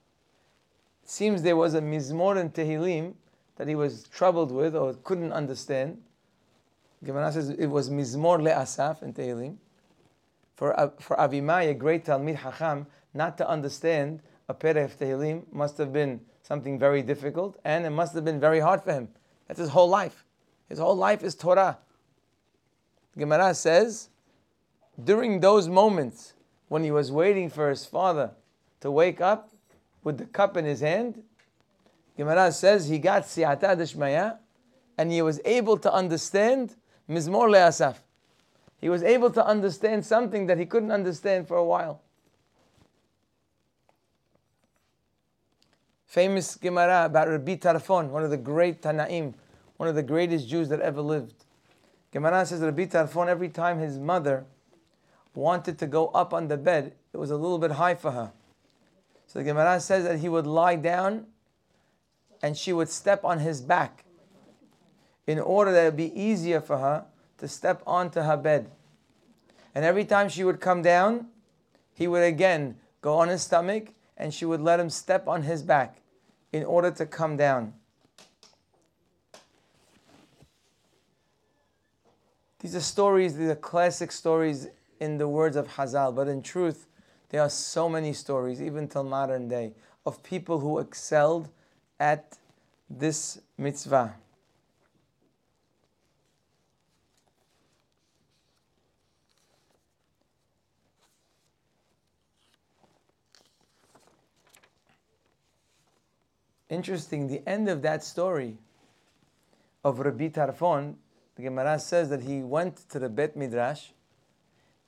Seems 1.04 1.42
there 1.42 1.56
was 1.56 1.74
a 1.74 1.82
Mizmor 1.82 2.40
in 2.40 2.52
Tehillim 2.52 3.14
that 3.56 3.68
he 3.68 3.76
was 3.76 4.04
troubled 4.04 4.52
with 4.52 4.76
or 4.76 4.94
couldn't 5.04 5.32
understand. 5.32 5.98
Gemara 7.04 7.32
says 7.32 7.50
it 7.50 7.68
was 7.68 7.90
Mizmor 7.90 8.40
Le'asaf 8.40 9.02
in 9.02 9.14
Tehillim. 9.14 9.58
For, 10.56 10.80
uh, 10.80 10.90
for 11.00 11.16
Avimai, 11.18 11.70
a 11.70 11.74
great 11.74 12.06
Talmid 12.06 12.36
Hacham, 12.38 12.88
not 13.14 13.38
to 13.38 13.48
understand 13.48 14.22
a 14.50 14.54
Perek 14.54 14.86
of 14.86 15.00
Tehillim 15.00 15.44
must 15.52 15.78
have 15.78 15.92
been 15.92 16.22
something 16.44 16.78
very 16.80 17.02
difficult 17.02 17.60
and 17.66 17.86
it 17.86 17.90
must 17.90 18.14
have 18.14 18.26
been 18.26 18.40
very 18.40 18.60
hard 18.60 18.84
for 18.84 18.94
him. 18.94 19.10
That's 19.48 19.60
his 19.60 19.70
whole 19.70 19.90
life. 19.90 20.24
His 20.70 20.80
whole 20.80 20.96
life 20.96 21.24
is 21.24 21.36
Torah. 21.36 21.78
Gemara 23.18 23.54
says, 23.54 24.10
during 25.02 25.40
those 25.40 25.68
moments 25.68 26.34
when 26.68 26.84
he 26.84 26.92
was 26.92 27.12
waiting 27.12 27.50
for 27.50 27.70
his 27.70 27.86
father 27.86 28.32
to 28.82 28.92
wake 28.92 29.22
up 29.22 29.52
with 30.04 30.18
the 30.18 30.26
cup 30.26 30.58
in 30.58 30.66
his 30.66 30.82
hand, 30.82 31.24
Gemara 32.16 32.52
says 32.52 32.90
he 32.90 32.98
got 32.98 33.24
siyata 33.24 33.76
dishmaya 33.78 34.38
and 34.98 35.12
he 35.12 35.22
was 35.22 35.40
able 35.46 35.78
to 35.78 35.94
understand 35.94 36.76
mizmor 37.10 37.50
le'asaf. 37.50 37.98
He 38.80 38.90
was 38.90 39.04
able 39.04 39.30
to 39.32 39.46
understand 39.46 40.06
something 40.06 40.48
that 40.48 40.58
he 40.58 40.66
couldn't 40.66 40.92
understand 40.92 41.48
for 41.48 41.58
a 41.58 41.64
while. 41.64 42.02
Famous 46.06 46.56
Gemara 46.56 47.06
about 47.06 47.28
Rabbi 47.28 47.56
Tarfon, 47.56 48.10
one 48.10 48.24
of 48.24 48.30
the 48.30 48.38
great 48.38 48.82
Tanaim, 48.82 49.34
one 49.78 49.90
of 49.90 49.96
the 49.96 50.04
greatest 50.04 50.48
Jews 50.48 50.70
that 50.70 50.80
ever 50.82 51.02
lived. 51.02 51.46
Gemara 52.12 52.46
says 52.46 52.62
Rabbi 52.62 52.86
Tarfon, 52.86 53.28
every 53.28 53.50
time 53.50 53.80
his 53.80 54.00
mother 54.00 54.46
wanted 55.38 55.78
to 55.78 55.86
go 55.86 56.08
up 56.08 56.34
on 56.34 56.48
the 56.48 56.58
bed, 56.58 56.94
it 57.14 57.18
was 57.18 57.30
a 57.30 57.38
little 57.38 57.60
bit 57.60 57.72
high 57.72 57.94
for 57.94 58.12
her. 58.12 58.32
So 59.28 59.40
the 59.40 59.46
Gemara 59.46 59.80
says 59.80 60.04
that 60.04 60.20
he 60.20 60.28
would 60.28 60.48
lie 60.48 60.76
down 60.76 61.28
and 62.42 62.58
she 62.58 62.74
would 62.74 62.90
step 62.90 63.24
on 63.24 63.40
his 63.40 63.62
back 63.62 64.04
in 65.28 65.40
order 65.40 65.72
that 65.72 65.82
it 65.82 65.86
would 65.86 65.98
be 65.98 66.20
easier 66.20 66.60
for 66.60 66.80
her 66.80 67.06
to 67.38 67.48
step 67.48 67.84
onto 67.86 68.22
her 68.22 68.36
bed. 68.36 68.72
And 69.76 69.86
every 69.86 70.06
time 70.06 70.28
she 70.28 70.44
would 70.44 70.60
come 70.60 70.82
down, 70.82 71.28
he 71.94 72.08
would 72.08 72.24
again 72.24 72.78
go 73.02 73.18
on 73.18 73.28
his 73.28 73.44
stomach 73.44 73.90
and 74.18 74.34
she 74.34 74.46
would 74.46 74.62
let 74.62 74.80
him 74.80 74.90
step 74.90 75.28
on 75.28 75.44
his 75.44 75.62
back 75.62 76.02
in 76.52 76.64
order 76.64 76.90
to 76.90 77.06
come 77.06 77.38
down. 77.38 77.74
These 82.60 82.76
are 82.76 82.82
stories, 82.82 83.38
these 83.38 83.50
are 83.50 83.56
classic 83.56 84.12
stories 84.12 84.68
in 85.00 85.18
the 85.18 85.28
words 85.28 85.56
of 85.56 85.68
Hazal, 85.68 86.16
but 86.16 86.28
in 86.28 86.42
truth, 86.42 86.88
there 87.30 87.42
are 87.42 87.50
so 87.50 87.90
many 87.90 88.14
stories, 88.14 88.62
even 88.62 88.88
till 88.88 89.04
modern 89.04 89.48
day, 89.48 89.74
of 90.06 90.24
people 90.24 90.60
who 90.60 90.80
excelled 90.80 91.50
at 92.00 92.38
this 92.90 93.40
mitzvah. 93.58 94.16
Interesting, 106.70 107.28
the 107.28 107.42
end 107.48 107.70
of 107.70 107.82
that 107.82 108.04
story 108.04 108.58
of 109.84 110.00
Rabbi 110.00 110.28
Tarfon, 110.28 110.96
the 111.36 111.44
Gemara 111.44 111.80
says 111.80 112.10
that 112.10 112.24
he 112.24 112.42
went 112.42 112.90
to 112.90 113.00
the 113.00 113.08
Bet 113.08 113.38
Midrash 113.38 113.92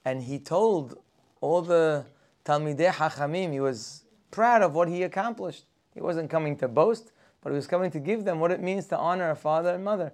and 0.09 0.23
he 0.23 0.39
told 0.39 0.97
all 1.39 1.61
the 1.61 2.03
Talmidei 2.43 2.89
Hachamim, 2.89 3.51
he 3.53 3.59
was 3.59 4.05
proud 4.31 4.63
of 4.63 4.73
what 4.73 4.87
he 4.87 5.03
accomplished. 5.03 5.65
He 5.93 6.01
wasn't 6.01 6.31
coming 6.31 6.57
to 6.57 6.67
boast, 6.67 7.11
but 7.41 7.51
he 7.51 7.55
was 7.55 7.67
coming 7.67 7.91
to 7.91 7.99
give 7.99 8.25
them 8.25 8.39
what 8.39 8.51
it 8.51 8.59
means 8.59 8.87
to 8.87 8.97
honor 8.97 9.29
a 9.29 9.35
father 9.35 9.75
and 9.75 9.83
mother. 9.83 10.11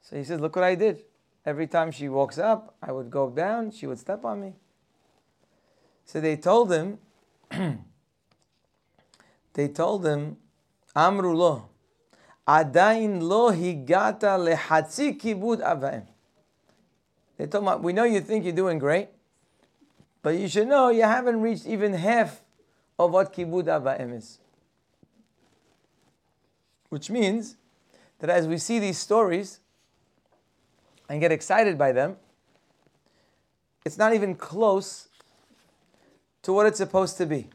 So 0.00 0.16
he 0.16 0.24
says, 0.24 0.40
Look 0.40 0.56
what 0.56 0.64
I 0.64 0.74
did. 0.74 1.04
Every 1.44 1.66
time 1.66 1.90
she 1.90 2.08
walks 2.08 2.38
up, 2.38 2.74
I 2.82 2.90
would 2.90 3.10
go 3.10 3.28
down, 3.28 3.70
she 3.70 3.86
would 3.86 3.98
step 3.98 4.24
on 4.24 4.40
me. 4.40 4.54
So 6.06 6.18
they 6.18 6.36
told 6.36 6.72
him, 6.72 6.98
they 9.52 9.68
told 9.68 10.06
him, 10.06 10.38
Amru 10.96 11.36
lo, 11.36 11.68
Adain 12.48 13.20
lo 13.20 13.52
higata 13.52 14.38
lehatzi 14.38 15.20
kibud 15.20 15.60
avaim. 15.60 16.06
They 17.36 17.46
told 17.46 17.66
him, 17.66 17.82
we 17.82 17.92
know 17.92 18.04
you 18.04 18.20
think 18.20 18.44
you're 18.44 18.52
doing 18.52 18.78
great, 18.78 19.08
but 20.22 20.36
you 20.36 20.48
should 20.48 20.68
know 20.68 20.90
you 20.90 21.02
haven't 21.02 21.40
reached 21.40 21.66
even 21.66 21.94
half 21.94 22.42
of 22.98 23.12
what 23.12 23.32
kibud 23.32 23.64
avaim 23.64 24.16
is. 24.16 24.38
Which 26.88 27.10
means 27.10 27.56
that 28.18 28.30
as 28.30 28.46
we 28.46 28.58
see 28.58 28.78
these 28.78 28.98
stories 28.98 29.60
and 31.08 31.20
get 31.20 31.32
excited 31.32 31.76
by 31.76 31.92
them, 31.92 32.16
it's 33.84 33.98
not 33.98 34.14
even 34.14 34.34
close 34.34 35.08
to 36.42 36.52
what 36.52 36.66
it's 36.66 36.78
supposed 36.78 37.16
to 37.18 37.26
be. 37.26 37.48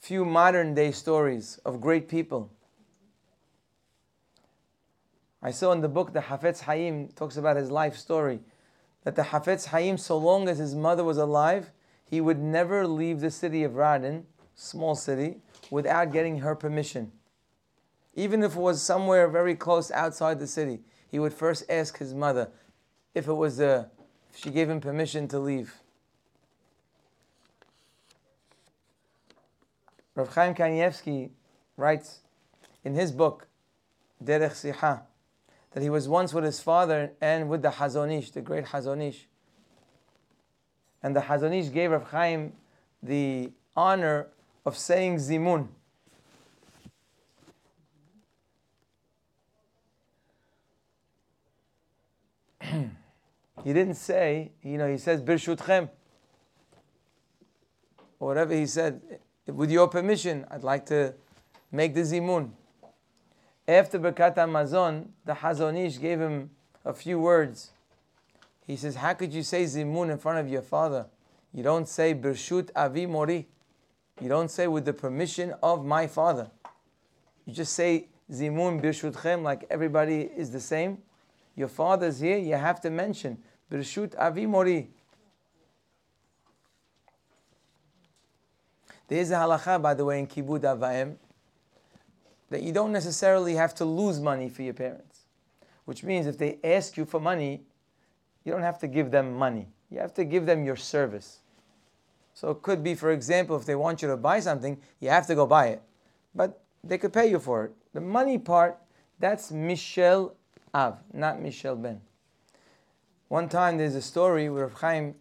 Few 0.00 0.24
modern 0.24 0.74
day 0.74 0.92
stories 0.92 1.58
of 1.64 1.80
great 1.80 2.08
people 2.08 2.50
I 5.42 5.50
saw 5.50 5.72
in 5.72 5.80
the 5.80 5.88
book 5.88 6.12
the 6.12 6.20
Hafetz 6.20 6.62
Haim 6.62 7.08
talks 7.08 7.36
about 7.36 7.56
his 7.56 7.70
life 7.70 7.96
story 7.96 8.40
that 9.04 9.14
the 9.14 9.22
Hafetz 9.22 9.66
Haim, 9.66 9.96
so 9.96 10.18
long 10.18 10.48
as 10.48 10.58
his 10.58 10.74
mother 10.74 11.04
was 11.04 11.16
alive, 11.16 11.70
he 12.04 12.20
would 12.20 12.38
never 12.38 12.86
leave 12.86 13.20
the 13.20 13.30
city 13.30 13.62
of 13.62 13.72
Radin, 13.72 14.24
small 14.54 14.94
city, 14.94 15.36
without 15.70 16.12
getting 16.12 16.38
her 16.38 16.54
permission. 16.54 17.12
Even 18.14 18.42
if 18.42 18.56
it 18.56 18.60
was 18.60 18.82
somewhere 18.82 19.28
very 19.28 19.54
close 19.54 19.90
outside 19.92 20.40
the 20.40 20.46
city, 20.46 20.80
he 21.08 21.18
would 21.18 21.32
first 21.32 21.64
ask 21.68 21.98
his 21.98 22.14
mother 22.14 22.50
if 23.14 23.28
it 23.28 23.34
was 23.34 23.60
a, 23.60 23.68
uh, 23.68 23.84
if 24.30 24.38
she 24.38 24.50
gave 24.50 24.68
him 24.68 24.80
permission 24.80 25.28
to 25.28 25.38
leave. 25.38 25.74
Rav 30.14 30.34
Chaim 30.34 30.54
Kanievsky 30.54 31.30
writes 31.76 32.20
in 32.84 32.94
his 32.94 33.12
book, 33.12 33.46
Derech 34.22 34.72
Siha, 34.74 35.02
that 35.72 35.82
he 35.82 35.90
was 35.90 36.08
once 36.08 36.32
with 36.32 36.44
his 36.44 36.60
father 36.60 37.12
and 37.20 37.48
with 37.48 37.62
the 37.62 37.70
Chazon 37.70 38.16
Ish, 38.16 38.30
the 38.30 38.40
great 38.40 38.66
Chazon 38.66 39.02
Ish. 39.06 39.26
And 41.02 41.14
the 41.14 41.20
Chazon 41.20 41.52
Ish 41.58 41.72
gave 41.72 41.90
Rav 41.90 42.10
Chaim 42.10 42.52
the 43.02 43.52
honor 43.76 44.28
of 44.64 44.76
saying 44.76 45.16
Zimun. 45.16 45.68
he 52.62 53.72
didn't 53.72 53.94
say, 53.94 54.52
you 54.62 54.78
know, 54.78 54.90
he 54.90 54.98
says 54.98 55.22
Birshutchem. 55.22 55.88
Or 58.20 58.28
whatever 58.28 58.52
he 58.52 58.66
said, 58.66 59.00
with 59.46 59.70
your 59.70 59.86
permission, 59.86 60.44
I'd 60.50 60.64
like 60.64 60.86
to 60.86 61.14
make 61.70 61.94
the 61.94 62.00
Zimun. 62.00 62.50
After 63.68 63.98
Birkat 63.98 64.34
Hamazon, 64.36 65.08
the 65.26 65.34
Chazon 65.34 65.76
Ish 65.76 66.00
gave 66.00 66.18
him 66.18 66.48
a 66.86 66.94
few 66.94 67.18
words. 67.18 67.72
He 68.66 68.76
says, 68.76 68.96
How 68.96 69.12
could 69.12 69.30
you 69.30 69.42
say 69.42 69.64
Zimun 69.64 70.10
in 70.10 70.16
front 70.16 70.38
of 70.38 70.48
your 70.48 70.62
father? 70.62 71.04
You 71.52 71.62
don't 71.62 71.86
say 71.86 72.14
Birshut 72.14 72.70
Avi 72.74 73.04
Mori. 73.04 73.46
You 74.22 74.28
don't 74.30 74.50
say 74.50 74.68
with 74.68 74.86
the 74.86 74.94
permission 74.94 75.52
of 75.62 75.84
my 75.84 76.06
father. 76.06 76.50
You 77.44 77.52
just 77.52 77.74
say 77.74 78.06
Zimun 78.32 78.82
Birshutchem 78.82 79.42
like 79.42 79.66
everybody 79.68 80.30
is 80.34 80.50
the 80.50 80.60
same. 80.60 81.02
Your 81.54 81.68
father's 81.68 82.20
here, 82.20 82.38
you 82.38 82.54
have 82.54 82.80
to 82.80 82.90
mention 82.90 83.36
Birshut 83.70 84.14
Avi 84.18 84.46
Mori. 84.46 84.88
There 89.08 89.20
is 89.20 89.30
a 89.30 89.34
halacha, 89.34 89.80
by 89.82 89.92
the 89.92 90.06
way, 90.06 90.20
in 90.20 90.26
Kibud 90.26 90.60
Avaim 90.60 91.16
that 92.50 92.62
you 92.62 92.72
don't 92.72 92.92
necessarily 92.92 93.54
have 93.54 93.74
to 93.76 93.84
lose 93.84 94.20
money 94.20 94.48
for 94.48 94.62
your 94.62 94.74
parents. 94.74 95.24
Which 95.84 96.02
means 96.02 96.26
if 96.26 96.38
they 96.38 96.58
ask 96.64 96.96
you 96.96 97.04
for 97.04 97.20
money, 97.20 97.62
you 98.44 98.52
don't 98.52 98.62
have 98.62 98.78
to 98.80 98.88
give 98.88 99.10
them 99.10 99.34
money. 99.34 99.68
You 99.90 99.98
have 100.00 100.14
to 100.14 100.24
give 100.24 100.46
them 100.46 100.64
your 100.64 100.76
service. 100.76 101.40
So 102.34 102.50
it 102.50 102.62
could 102.62 102.84
be, 102.84 102.94
for 102.94 103.10
example, 103.10 103.56
if 103.56 103.64
they 103.64 103.74
want 103.74 104.00
you 104.02 104.08
to 104.08 104.16
buy 104.16 104.40
something, 104.40 104.78
you 105.00 105.08
have 105.08 105.26
to 105.26 105.34
go 105.34 105.46
buy 105.46 105.68
it. 105.68 105.82
But 106.34 106.60
they 106.84 106.98
could 106.98 107.12
pay 107.12 107.28
you 107.28 107.38
for 107.38 107.64
it. 107.64 107.72
The 107.94 108.00
money 108.00 108.38
part, 108.38 108.78
that's 109.18 109.50
Michel 109.50 110.34
Av, 110.74 110.98
not 111.12 111.40
Michel 111.42 111.74
Ben. 111.76 112.00
One 113.28 113.48
time 113.48 113.76
there's 113.76 113.94
a 113.94 114.02
story 114.02 114.48
where 114.48 114.68
Chaim 114.68 115.14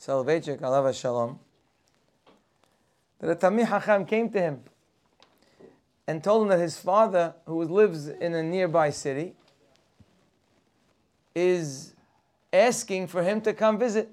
Soloveitchik, 0.00 0.60
Alav 0.60 0.94
Shalom, 0.98 1.38
that 3.20 3.30
a 3.30 3.34
Talmid 3.34 3.66
Hacham 3.66 4.06
came 4.06 4.30
to 4.30 4.40
him 4.40 4.60
and 6.08 6.24
told 6.24 6.42
him 6.42 6.48
that 6.48 6.58
his 6.58 6.78
father, 6.78 7.34
who 7.44 7.62
lives 7.62 8.08
in 8.08 8.34
a 8.34 8.42
nearby 8.42 8.88
city, 8.88 9.34
is 11.34 11.94
asking 12.50 13.06
for 13.06 13.22
him 13.22 13.42
to 13.42 13.52
come 13.52 13.78
visit. 13.78 14.08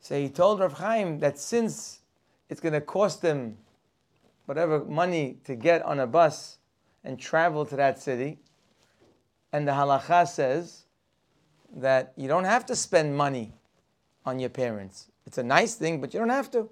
So 0.00 0.18
he 0.18 0.30
told 0.30 0.60
Rav 0.60 0.72
Chaim 0.72 1.20
that 1.20 1.38
since 1.38 2.00
it's 2.48 2.62
going 2.62 2.72
to 2.72 2.80
cost 2.80 3.20
him 3.20 3.58
whatever 4.46 4.82
money 4.82 5.36
to 5.44 5.54
get 5.54 5.82
on 5.82 6.00
a 6.00 6.06
bus 6.06 6.56
and 7.04 7.18
travel 7.18 7.66
to 7.66 7.76
that 7.76 8.00
city, 8.00 8.38
and 9.52 9.68
the 9.68 9.72
halacha 9.72 10.26
says 10.26 10.86
that 11.76 12.14
you 12.16 12.26
don't 12.26 12.44
have 12.44 12.64
to 12.66 12.74
spend 12.74 13.14
money 13.14 13.52
on 14.24 14.38
your 14.38 14.48
parents. 14.48 15.10
It's 15.26 15.36
a 15.36 15.42
nice 15.42 15.74
thing, 15.74 16.00
but 16.00 16.14
you 16.14 16.20
don't 16.20 16.30
have 16.30 16.50
to. 16.52 16.70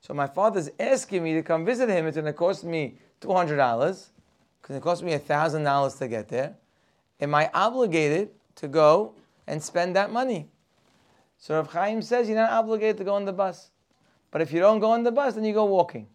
So 0.00 0.14
my 0.14 0.26
father's 0.26 0.70
asking 0.78 1.22
me 1.22 1.34
to 1.34 1.42
come 1.42 1.64
visit 1.64 1.88
him. 1.88 2.06
It's 2.06 2.16
going 2.16 2.26
to 2.26 2.32
cost 2.32 2.64
me 2.64 2.98
$200 3.20 4.08
because 4.62 4.76
it 4.76 4.82
cost 4.82 5.02
me 5.02 5.12
$1,000 5.12 5.98
to 5.98 6.08
get 6.08 6.28
there. 6.28 6.56
Am 7.20 7.34
I 7.34 7.50
obligated 7.52 8.30
to 8.56 8.68
go 8.68 9.14
and 9.46 9.62
spend 9.62 9.96
that 9.96 10.12
money? 10.12 10.48
So 11.38 11.56
Rav 11.56 11.72
Chaim 11.72 12.02
says 12.02 12.28
you're 12.28 12.38
not 12.38 12.50
obligated 12.50 12.98
to 12.98 13.04
go 13.04 13.14
on 13.14 13.24
the 13.24 13.32
bus. 13.32 13.70
But 14.30 14.40
if 14.40 14.52
you 14.52 14.60
don't 14.60 14.80
go 14.80 14.90
on 14.90 15.04
the 15.04 15.12
bus, 15.12 15.34
then 15.34 15.44
you 15.44 15.54
go 15.54 15.64
walking. 15.64 16.06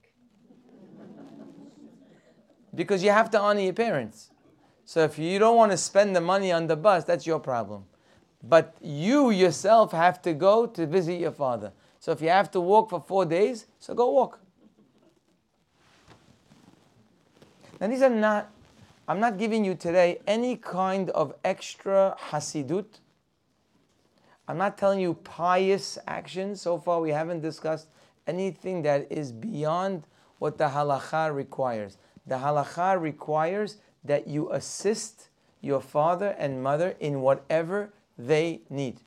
because 2.76 3.04
you 3.04 3.12
have 3.12 3.30
to 3.32 3.40
honor 3.40 3.62
your 3.62 3.74
parents. 3.74 4.32
So 4.86 5.02
if 5.04 5.18
you 5.18 5.40
don't 5.40 5.56
want 5.56 5.72
to 5.72 5.78
spend 5.78 6.16
the 6.16 6.22
money 6.22 6.52
on 6.52 6.68
the 6.68 6.76
bus, 6.76 7.04
that's 7.04 7.26
your 7.26 7.40
problem. 7.40 7.86
But 8.44 8.76
you 8.82 9.30
yourself 9.30 9.92
have 9.94 10.22
to 10.24 10.34
go 10.34 10.66
to 10.66 10.86
visit 10.86 11.20
your 11.20 11.32
father. 11.32 11.72
So 12.04 12.12
if 12.12 12.22
you 12.22 12.28
have 12.28 12.52
to 12.52 12.60
walk 12.60 12.90
for 12.90 13.00
four 13.00 13.24
days, 13.24 13.66
so 13.80 13.94
go 13.94 14.12
walk. 14.12 14.42
Now 17.80 17.88
these 17.88 18.02
are 18.02 18.10
not, 18.10 18.52
I'm 19.08 19.22
not 19.22 19.38
giving 19.38 19.64
you 19.64 19.74
today 19.74 20.20
any 20.28 20.58
kind 20.58 21.12
of 21.12 21.34
extra 21.46 22.18
hasidut. 22.30 23.00
I'm 24.50 24.58
not 24.58 24.78
telling 24.78 25.00
you 25.00 25.14
pious 25.14 25.98
actions. 26.06 26.60
So 26.60 26.78
far 26.78 27.00
we 27.00 27.12
haven't 27.12 27.40
discussed 27.40 27.88
anything 28.28 28.82
that 28.82 29.10
is 29.10 29.32
beyond 29.32 30.04
what 30.40 30.58
the 30.58 30.68
halacha 30.68 31.34
requires. 31.34 31.98
The 32.28 32.36
halacha 32.36 33.00
requires 33.00 33.78
that 34.04 34.28
you 34.28 34.52
assist 34.52 35.30
your 35.62 35.80
father 35.80 36.36
and 36.38 36.62
mother 36.62 36.98
in 37.00 37.22
whatever 37.22 37.94
they 38.18 38.60
need. 38.70 39.00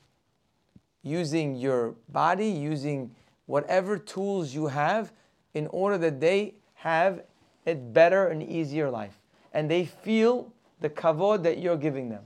Using 1.07 1.55
your 1.55 1.95
body, 2.09 2.49
using 2.49 3.15
whatever 3.47 3.97
tools 3.97 4.53
you 4.53 4.67
have 4.67 5.13
in 5.55 5.69
order 5.69 5.97
that 5.99 6.19
they 6.19 6.55
have 6.75 7.23
a 7.65 7.75
better 7.75 8.27
and 8.27 8.43
easier 8.43 8.91
life. 8.91 9.21
And 9.53 9.71
they 9.71 9.85
feel 9.85 10.53
the 10.81 10.91
kavod 10.91 11.45
that 11.45 11.59
you're 11.59 11.77
giving 11.77 12.09
them. 12.09 12.25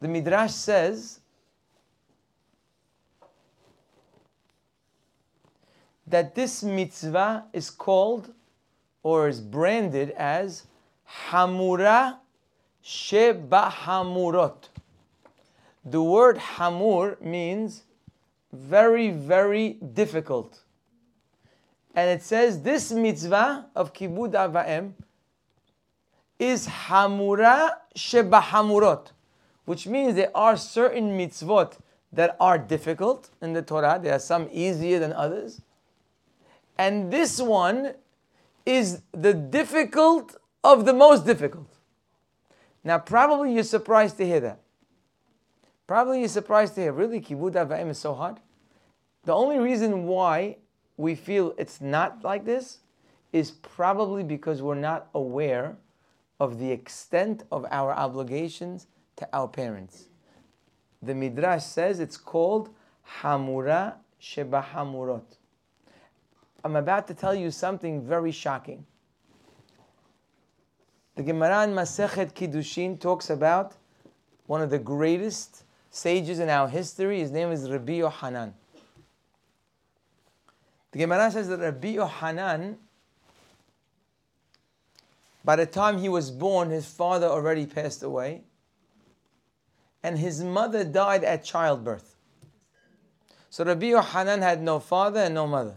The 0.00 0.08
Midrash 0.08 0.52
says 0.52 1.20
that 6.06 6.34
this 6.34 6.62
mitzvah 6.62 7.44
is 7.52 7.68
called 7.68 8.32
or 9.02 9.28
is 9.28 9.42
branded 9.42 10.08
as 10.12 10.64
Hamura 11.28 12.16
Sheba 12.86 13.72
Hamurot. 13.84 14.68
The 15.86 16.02
word 16.02 16.36
Hamur 16.36 17.18
means 17.22 17.84
very, 18.52 19.08
very 19.08 19.78
difficult. 19.94 20.60
And 21.94 22.10
it 22.10 22.22
says 22.22 22.60
this 22.60 22.92
mitzvah 22.92 23.66
of 23.74 23.94
Kibud 23.94 24.32
Avaim 24.32 24.92
is 26.38 26.66
Hamura 26.66 27.70
Sheba 27.96 28.40
Hamurot, 28.40 29.12
which 29.64 29.86
means 29.86 30.14
there 30.14 30.36
are 30.36 30.54
certain 30.54 31.16
mitzvot 31.16 31.78
that 32.12 32.36
are 32.38 32.58
difficult 32.58 33.30
in 33.40 33.54
the 33.54 33.62
Torah. 33.62 33.98
There 34.02 34.12
are 34.12 34.18
some 34.18 34.46
easier 34.52 34.98
than 34.98 35.14
others. 35.14 35.62
And 36.76 37.10
this 37.10 37.40
one 37.40 37.94
is 38.66 39.00
the 39.12 39.32
difficult 39.32 40.36
of 40.62 40.84
the 40.84 40.92
most 40.92 41.24
difficult. 41.24 41.73
Now, 42.84 42.98
probably 42.98 43.54
you're 43.54 43.64
surprised 43.64 44.18
to 44.18 44.26
hear 44.26 44.40
that. 44.40 44.60
Probably 45.86 46.20
you're 46.20 46.28
surprised 46.28 46.74
to 46.74 46.82
hear, 46.82 46.92
really, 46.92 47.20
Kibud 47.20 47.54
Avayim 47.54 47.88
is 47.88 47.98
so 47.98 48.14
hard? 48.14 48.40
The 49.24 49.34
only 49.34 49.58
reason 49.58 50.04
why 50.04 50.58
we 50.96 51.14
feel 51.14 51.54
it's 51.58 51.80
not 51.80 52.22
like 52.22 52.44
this 52.44 52.78
is 53.32 53.50
probably 53.50 54.22
because 54.22 54.62
we're 54.62 54.74
not 54.74 55.08
aware 55.14 55.76
of 56.38 56.58
the 56.58 56.70
extent 56.70 57.44
of 57.50 57.66
our 57.70 57.92
obligations 57.92 58.86
to 59.16 59.28
our 59.32 59.48
parents. 59.48 60.08
The 61.02 61.14
Midrash 61.14 61.64
says 61.64 62.00
it's 62.00 62.16
called 62.16 62.70
Hamura 63.20 63.94
Sheba 64.18 64.66
Hamurot. 64.72 65.36
I'm 66.64 66.76
about 66.76 67.06
to 67.08 67.14
tell 67.14 67.34
you 67.34 67.50
something 67.50 68.02
very 68.02 68.32
shocking. 68.32 68.86
The 71.16 71.22
Gemara 71.22 71.64
in 71.64 71.70
Masechet 71.70 72.32
Kiddushin 72.32 72.98
talks 72.98 73.30
about 73.30 73.74
one 74.46 74.60
of 74.60 74.70
the 74.70 74.78
greatest 74.78 75.62
sages 75.90 76.40
in 76.40 76.48
our 76.48 76.68
history. 76.68 77.20
His 77.20 77.30
name 77.30 77.52
is 77.52 77.70
Rabbi 77.70 77.94
Yohanan. 77.94 78.52
The 80.90 80.98
Gemara 80.98 81.30
says 81.30 81.48
that 81.48 81.60
Rabbi 81.60 81.88
Yohanan, 81.88 82.78
by 85.44 85.56
the 85.56 85.66
time 85.66 85.98
he 85.98 86.08
was 86.08 86.30
born, 86.30 86.70
his 86.70 86.86
father 86.86 87.26
already 87.26 87.66
passed 87.66 88.02
away, 88.02 88.42
and 90.02 90.18
his 90.18 90.42
mother 90.42 90.84
died 90.84 91.22
at 91.22 91.44
childbirth. 91.44 92.16
So 93.50 93.64
Rabbi 93.64 93.86
Yohanan 93.86 94.42
had 94.42 94.60
no 94.60 94.80
father 94.80 95.20
and 95.20 95.34
no 95.34 95.46
mother. 95.46 95.76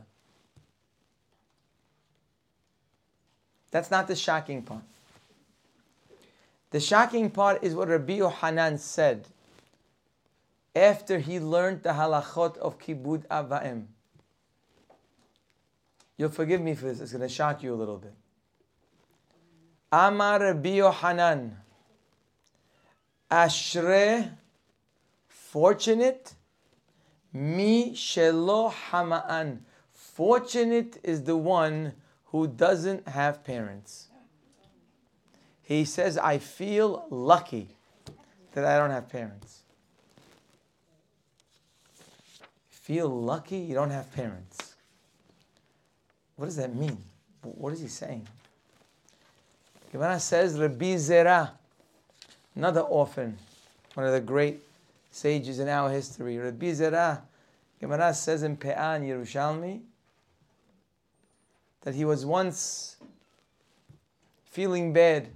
That's 3.69 3.91
not 3.91 4.07
the 4.07 4.15
shocking 4.15 4.63
part. 4.63 4.81
The 6.77 6.81
shocking 6.81 7.31
part 7.31 7.63
is 7.63 7.73
what 7.73 7.87
Rabbi 7.87 8.17
Yohanan 8.17 8.77
said 8.77 9.27
after 10.75 11.17
he 11.17 11.39
learned 11.39 11.81
the 11.81 11.89
halachot 11.89 12.55
of 12.57 12.77
Kibud 12.77 13.25
Avaim. 13.29 13.85
You'll 16.17 16.29
forgive 16.29 16.61
me 16.61 16.75
for 16.75 16.85
this, 16.85 16.99
it's 16.99 17.13
going 17.13 17.27
to 17.27 17.29
shock 17.29 17.63
you 17.63 17.73
a 17.73 17.79
little 17.81 17.97
bit. 17.97 18.13
Amar 19.91 20.39
Rabbi 20.39 20.69
Yohanan, 20.69 21.57
Ashre, 23.31 24.29
fortunate, 25.27 26.35
mi 27.33 27.93
shelo 27.93 28.71
hama'an. 28.91 29.61
Fortunate 29.91 30.99
is 31.01 31.23
the 31.23 31.37
one 31.37 31.93
who 32.25 32.45
doesn't 32.45 33.07
have 33.07 33.43
parents. 33.43 34.06
He 35.67 35.83
says, 35.83 36.17
I 36.17 36.37
feel 36.37 37.05
lucky 37.09 37.67
that 38.53 38.63
I 38.63 38.77
don't 38.77 38.89
have 38.89 39.09
parents. 39.09 39.63
Feel 42.69 43.09
lucky 43.09 43.57
you 43.57 43.75
don't 43.75 43.89
have 43.89 44.09
parents. 44.13 44.75
What 46.37 46.45
does 46.45 46.55
that 46.55 46.73
mean? 46.73 46.97
What 47.41 47.73
is 47.73 47.81
he 47.81 47.89
saying? 47.89 48.25
Gemara 49.91 50.21
says, 50.21 50.57
Rabbi 50.57 50.95
Zera, 50.95 51.51
another 52.55 52.81
orphan, 52.81 53.37
one 53.93 54.05
of 54.05 54.13
the 54.13 54.21
great 54.21 54.61
sages 55.11 55.59
in 55.59 55.67
our 55.67 55.91
history. 55.91 56.37
Rabbi 56.37 56.67
Zera, 56.67 57.19
Gemara 57.81 58.13
says 58.13 58.41
in 58.43 58.55
Pe'ah, 58.55 59.01
Yerushalmi, 59.01 59.81
that 61.81 61.93
he 61.93 62.05
was 62.05 62.25
once 62.25 62.95
feeling 64.45 64.93
bad 64.93 65.27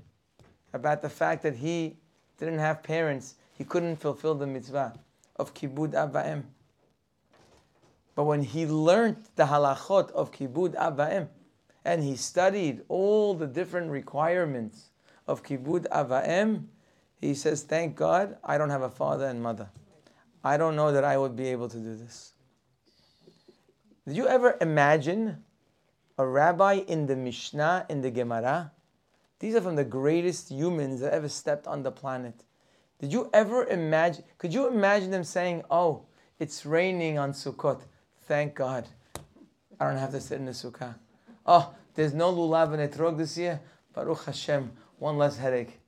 about 0.74 1.02
the 1.02 1.10
fact 1.10 1.44
that 1.44 1.56
he 1.56 1.98
didn't 2.38 2.60
have 2.60 2.84
parents, 2.84 3.36
he 3.58 3.64
couldn't 3.64 3.98
fulfill 3.98 4.36
the 4.36 4.48
mitzvah 4.48 4.94
of 5.36 5.54
kibud 5.54 5.94
avaim. 5.94 6.44
But 8.16 8.24
when 8.26 8.44
he 8.44 8.66
learned 8.66 9.18
the 9.36 9.46
halachot 9.46 10.12
of 10.12 10.32
kibud 10.32 10.76
avaim, 10.76 11.28
and 11.84 12.04
he 12.04 12.16
studied 12.16 12.84
all 12.88 13.34
the 13.34 13.48
different 13.48 13.92
requirements 13.92 14.90
of 15.28 15.44
kibud 15.44 15.88
avaim, 15.90 16.66
he 17.20 17.34
says, 17.34 17.64
"Thank 17.64 17.96
God, 17.96 18.38
I 18.44 18.58
don't 18.58 18.70
have 18.70 18.82
a 18.82 18.90
father 18.90 19.26
and 19.26 19.42
mother. 19.42 19.70
I 20.44 20.58
don't 20.58 20.76
know 20.76 20.92
that 20.92 21.04
I 21.04 21.18
would 21.18 21.36
be 21.36 21.48
able 21.48 21.70
to 21.70 21.78
do 21.78 21.96
this." 21.96 22.34
Did 24.08 24.18
you 24.18 24.28
ever 24.28 24.58
imagine 24.60 25.44
a 26.18 26.26
rabbi 26.26 26.74
in 26.74 27.06
the 27.06 27.16
Mishnah 27.16 27.86
in 27.90 28.02
the 28.02 28.12
Gemara? 28.12 28.72
These 29.42 29.56
are 29.56 29.62
from 29.62 29.76
the 29.76 29.84
greatest 29.84 30.52
humans 30.52 31.00
that 31.00 31.14
ever 31.14 31.28
stepped 31.28 31.66
on 31.66 31.82
the 31.82 31.92
planet. 31.92 32.44
Did 33.00 33.12
you 33.12 33.28
ever 33.34 33.66
imagine? 33.66 34.24
Could 34.38 34.54
you 34.54 34.68
imagine 34.68 35.10
them 35.10 35.24
saying, 35.24 35.64
"Oh, 35.72 36.04
it's 36.38 36.64
raining 36.64 37.18
on 37.18 37.34
Sukkot. 37.34 37.82
Thank 38.28 38.54
God, 38.54 38.88
I 39.80 39.88
don't 39.88 39.98
have 39.98 40.12
to 40.12 40.22
sit 40.22 40.38
in 40.38 40.46
the 40.46 40.52
sukkah." 40.52 40.94
Oh, 41.48 41.74
there's 41.96 42.14
no 42.14 42.32
lulav 42.32 42.72
and 42.72 42.88
etrog 42.88 43.18
this 43.18 43.36
year. 43.36 43.60
Baruch 43.96 44.26
Hashem, 44.26 44.72
one 45.00 45.18
less 45.18 45.38
headache. 45.38 45.80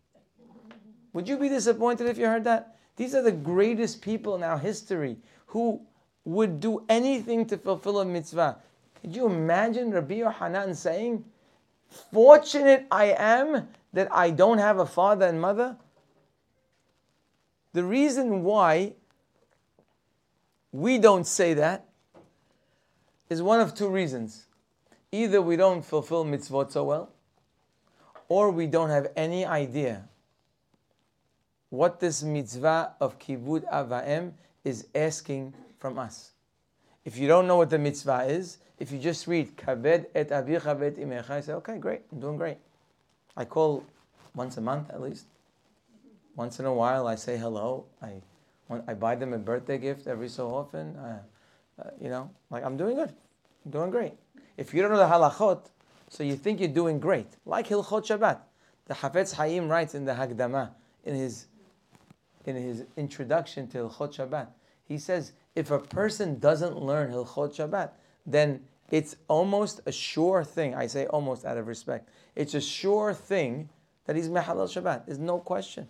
Would 1.13 1.30
you 1.30 1.38
be 1.38 1.48
disappointed 1.48 2.08
if 2.08 2.18
you 2.18 2.26
heard 2.26 2.46
that? 2.46 2.76
These 2.96 3.13
are 3.13 3.22
the 3.22 3.32
greatest 3.32 4.02
people 4.02 4.34
in 4.34 4.42
our 4.42 4.58
history 4.58 5.22
who 5.46 5.86
would 6.26 6.60
do 6.60 6.84
anything 6.89 7.46
to 7.46 7.58
fulfill 7.60 8.00
a 8.00 8.06
mitzvah. 8.06 8.58
Could 9.00 9.16
you 9.16 9.28
imagine 9.28 9.92
Rabbi 9.92 10.16
Yohanan 10.16 10.74
saying, 10.74 11.24
Fortunate 12.12 12.88
I 12.92 13.16
am 13.18 13.68
that 13.94 14.08
I 14.12 14.32
don't 14.32 14.58
have 14.58 14.80
a 14.80 14.86
father 14.86 15.26
and 15.28 15.40
mother? 15.40 15.78
The 17.74 17.84
reason 17.84 18.44
why 18.44 18.94
we 20.72 20.98
don't 20.98 21.26
say 21.26 21.54
that 21.54 21.86
is 23.30 23.42
one 23.42 23.60
of 23.60 23.76
two 23.76 23.90
reasons. 23.90 24.46
Either 25.12 25.42
we 25.42 25.56
don't 25.56 25.84
fulfill 25.84 26.26
mitzvot 26.26 26.72
so 26.72 26.84
well, 26.84 27.12
or 28.28 28.50
we 28.50 28.66
don't 28.66 28.90
have 28.90 29.12
any 29.16 29.46
idea 29.46 30.08
what 31.70 32.00
this 32.00 32.24
mitzvah 32.24 32.94
of 33.00 33.18
kibud 33.20 33.64
avaim 33.72 34.34
is 34.64 34.88
asking 34.96 35.54
from 35.80 35.98
us. 35.98 36.32
If 37.06 37.18
you 37.18 37.28
don't 37.28 37.48
know 37.48 37.58
what 37.58 37.70
the 37.70 37.80
mitzvah 37.80 38.26
is, 38.28 38.60
if 38.80 38.92
you 38.92 39.00
just 39.00 39.28
read 39.28 39.56
kabed 39.56 40.08
et 40.16 40.30
avicha 40.30 40.78
vet 40.78 40.98
imecha, 40.98 41.30
I 41.30 41.42
say, 41.42 41.54
okay, 41.54 41.78
great, 41.78 42.02
I'm 42.12 42.20
doing 42.20 42.38
great. 42.38 42.58
I 43.36 43.46
call 43.46 43.84
once 44.36 44.58
a 44.58 44.62
month 44.62 44.90
at 44.90 45.02
least. 45.02 45.26
Once 46.36 46.60
in 46.60 46.66
a 46.66 46.74
while, 46.74 47.08
I 47.08 47.16
say 47.16 47.38
hello. 47.38 47.86
I, 48.02 48.14
I 48.88 48.94
buy 48.94 49.16
them 49.16 49.34
a 49.34 49.38
birthday 49.38 49.78
gift 49.78 50.08
every 50.08 50.30
so 50.30 50.48
often. 50.50 50.96
Uh, 50.96 51.20
uh, 51.80 51.90
you 52.02 52.10
know, 52.10 52.30
like 52.50 52.64
I'm 52.64 52.78
doing 52.78 52.96
good. 52.96 53.14
I'm 53.66 53.72
doing 53.72 53.92
great. 53.92 54.14
If 54.58 54.74
you 54.74 54.82
don't 54.82 54.92
know 54.92 54.98
the 54.98 55.06
halachot, 55.06 55.66
so 56.10 56.24
you 56.24 56.36
think 56.36 56.60
you're 56.60 56.70
doing 56.70 57.00
great. 57.00 57.28
Like 57.46 57.68
Hilchot 57.68 58.06
Shabbat. 58.06 58.40
The 58.86 58.94
Hafetz 58.94 59.34
Haim 59.36 59.70
writes 59.70 59.96
in 59.96 60.06
the 60.06 60.12
Hakdama, 60.14 60.72
in 61.06 61.16
his, 61.16 61.48
in 62.46 62.56
his 62.56 62.84
introduction 62.98 63.68
to 63.70 63.78
Hilchot 63.90 64.16
Shabbat, 64.16 64.48
he 64.88 64.98
says, 64.98 65.32
if 65.56 65.72
a 65.72 65.80
person 65.80 66.40
doesn't 66.40 66.78
learn 66.78 67.12
Hilchot 67.12 67.56
Shabbat, 67.56 67.92
then 68.26 68.62
it's 68.92 69.16
almost 69.28 69.82
a 69.86 69.92
sure 69.92 70.44
thing. 70.44 70.76
I 70.76 70.88
say 70.88 71.06
almost 71.08 71.46
out 71.46 71.58
of 71.58 71.68
respect. 71.68 72.10
It's 72.36 72.54
a 72.54 72.62
sure 72.62 73.14
thing 73.14 73.70
that 74.06 74.16
he's 74.16 74.30
Mehalal 74.30 74.68
Shabbat. 74.68 75.06
There's 75.06 75.20
no 75.20 75.40
question. 75.40 75.88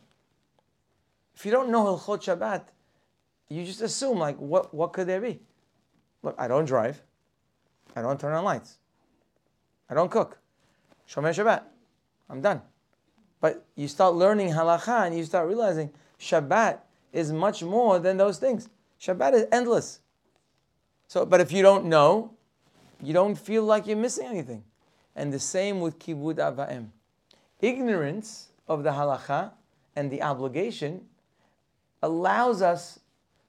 If 1.36 1.46
you 1.46 1.52
don't 1.52 1.70
know 1.70 1.84
Hilchot 1.84 2.24
Shabbat, 2.24 2.64
you 3.50 3.66
just 3.66 3.82
assume 3.82 4.20
like 4.20 4.38
what 4.38 4.74
what 4.74 4.94
could 4.94 5.08
there 5.08 5.22
be? 5.22 5.40
Look, 6.22 6.36
I 6.38 6.48
don't 6.48 6.66
drive, 6.66 7.02
I 7.96 8.02
don't 8.02 8.20
turn 8.20 8.34
on 8.34 8.44
lights, 8.44 8.78
I 9.90 9.94
don't 9.94 10.10
cook. 10.10 10.40
Shomer 11.08 11.34
Shabbat, 11.34 11.64
I'm 12.30 12.42
done. 12.42 12.62
But 13.42 13.66
you 13.76 13.88
start 13.88 14.16
learning 14.16 14.52
halacha 14.52 15.06
and 15.06 15.18
you 15.18 15.26
start 15.26 15.48
realizing 15.48 15.92
Shabbat 16.20 16.80
is 17.12 17.34
much 17.34 17.62
more 17.62 18.00
than 18.00 18.18
those 18.18 18.38
things. 18.38 18.70
Shabbat 19.00 19.34
is 19.34 19.46
endless. 19.52 20.00
So, 21.14 21.28
but 21.28 21.40
if 21.40 21.52
you 21.52 21.62
don't 21.62 21.86
know, 21.86 22.32
you 23.00 23.14
don't 23.14 23.36
feel 23.36 23.64
like 23.64 23.86
you're 23.86 23.96
missing 23.96 24.26
anything. 24.26 24.64
And 25.16 25.32
the 25.32 25.38
same 25.38 25.80
with 25.80 26.00
kibud 26.00 26.38
avaim. 26.38 26.88
Ignorance 27.62 28.48
of 28.68 28.82
the 28.82 28.90
halacha 28.90 29.52
and 29.96 30.10
the 30.10 30.24
obligation 30.24 31.06
allows 32.02 32.64
us 32.64 33.00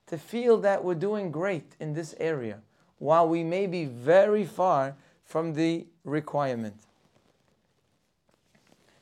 to 0.09 0.19
feel 0.19 0.59
that 0.59 0.85
we're 0.85 0.95
doing 0.95 1.31
great 1.31 1.75
in 1.81 1.95
this 1.95 2.15
area, 2.21 2.59
while 2.99 3.27
we 3.27 3.43
may 3.43 3.67
be 3.67 3.87
very 3.87 4.45
far 4.45 4.95
from 5.25 5.55
the 5.55 5.87
requirement. 6.05 6.77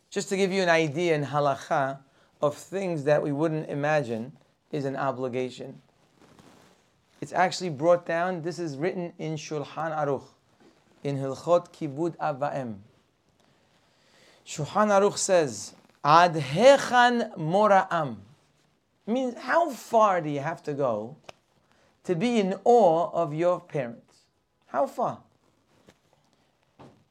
Just 0.09 0.29
to 0.29 0.37
give 0.37 0.53
you 0.53 0.63
an 0.63 0.69
idea 0.69 1.17
in 1.17 1.25
halacha 1.25 1.99
of 2.41 2.55
things 2.55 3.03
that 3.03 3.25
we 3.25 3.33
wouldn't 3.33 3.69
imagine 3.69 4.31
is 4.71 4.85
an 4.85 4.95
obligation. 4.95 5.83
It's 7.23 7.33
actually 7.33 7.71
brought 7.71 8.05
down, 8.05 8.43
this 8.43 8.59
is 8.59 8.77
written 8.77 9.13
in 9.17 9.35
Shulchan 9.35 9.97
Aruch, 9.97 10.25
in 11.05 11.17
Hilchot 11.17 11.73
Kibud 11.73 12.17
Avaim. 12.17 12.79
Shulchan 14.45 14.89
Aruch 14.89 15.17
says, 15.17 15.73
Ad 16.03 16.35
hechan 16.35 17.39
mora'am 17.39 18.17
means 19.07 19.37
how 19.39 19.71
far 19.71 20.21
do 20.21 20.31
you 20.31 20.41
have 20.41 20.65
to 20.65 20.75
go 20.75 21.15
to 22.03 22.17
be 22.17 22.41
in 22.41 22.57
awe 22.65 23.11
of 23.13 23.33
your 23.33 23.61
parents? 23.61 24.23
How 24.67 24.89
far? 24.89 25.21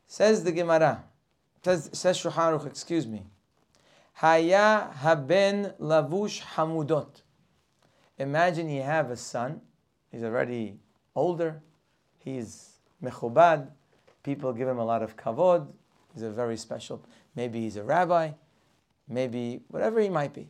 Says 0.08 0.44
the 0.44 0.52
Gemara, 0.52 1.06
says, 1.64 1.90
says 1.94 2.18
Shulchan 2.18 2.60
Aruch, 2.60 2.68
excuse 2.68 3.08
me. 3.08 3.24
Haya 4.16 4.92
haben 4.94 5.72
lavush 5.80 6.42
hamudot. 6.42 7.22
Imagine 8.18 8.70
you 8.70 8.82
have 8.82 9.10
a 9.10 9.16
son, 9.16 9.62
he's 10.12 10.24
already 10.24 10.76
older, 11.16 11.62
he's 12.20 12.80
mechubad, 13.04 13.68
people 14.24 14.54
give 14.54 14.68
him 14.68 14.80
a 14.80 14.86
lot 14.86 15.02
of 15.02 15.16
kavod, 15.16 15.68
he's 16.14 16.24
a 16.24 16.30
very 16.30 16.58
special, 16.58 17.04
maybe 17.36 17.62
he's 17.62 17.78
a 17.78 17.84
rabbi, 17.84 18.32
maybe 19.08 19.62
whatever 19.70 20.00
he 20.00 20.10
might 20.10 20.34
be 20.34 20.48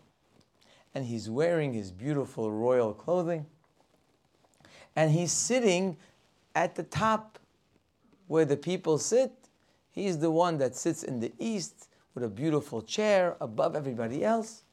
and 0.93 1.05
he's 1.05 1.29
wearing 1.29 1.73
his 1.73 1.91
beautiful 1.91 2.51
royal 2.51 2.93
clothing. 2.93 3.45
And 4.95 5.11
he's 5.11 5.31
sitting 5.31 5.97
at 6.53 6.75
the 6.75 6.83
top 6.83 7.39
where 8.27 8.45
the 8.45 8.57
people 8.57 8.97
sit. 8.97 9.31
He's 9.91 10.17
the 10.19 10.31
one 10.31 10.57
that 10.57 10.75
sits 10.75 11.03
in 11.03 11.19
the 11.19 11.31
east 11.39 11.87
with 12.13 12.23
a 12.23 12.29
beautiful 12.29 12.81
chair 12.81 13.37
above 13.39 13.75
everybody 13.75 14.23
else. 14.23 14.63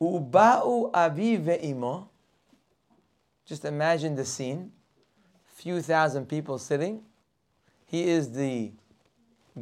Uba'u 0.00 0.90
avi 0.94 1.38
ve'imo. 1.38 2.08
Just 3.46 3.64
imagine 3.64 4.16
the 4.16 4.24
scene. 4.24 4.72
Few 5.54 5.80
thousand 5.80 6.26
people 6.28 6.58
sitting. 6.58 7.02
He 7.86 8.08
is 8.08 8.32
the 8.32 8.72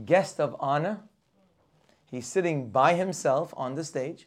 guest 0.04 0.40
of 0.40 0.56
honor. 0.58 1.00
He's 2.10 2.26
sitting 2.26 2.70
by 2.70 2.94
himself 2.94 3.52
on 3.56 3.74
the 3.74 3.84
stage. 3.84 4.26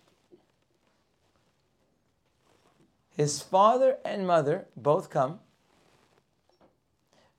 His 3.16 3.42
father 3.42 3.98
and 4.06 4.28
mother 4.28 4.68
both 4.76 5.10
come. 5.10 5.40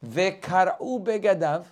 Vekar'u 0.04 1.04
begadav. 1.04 1.64
I 1.64 1.66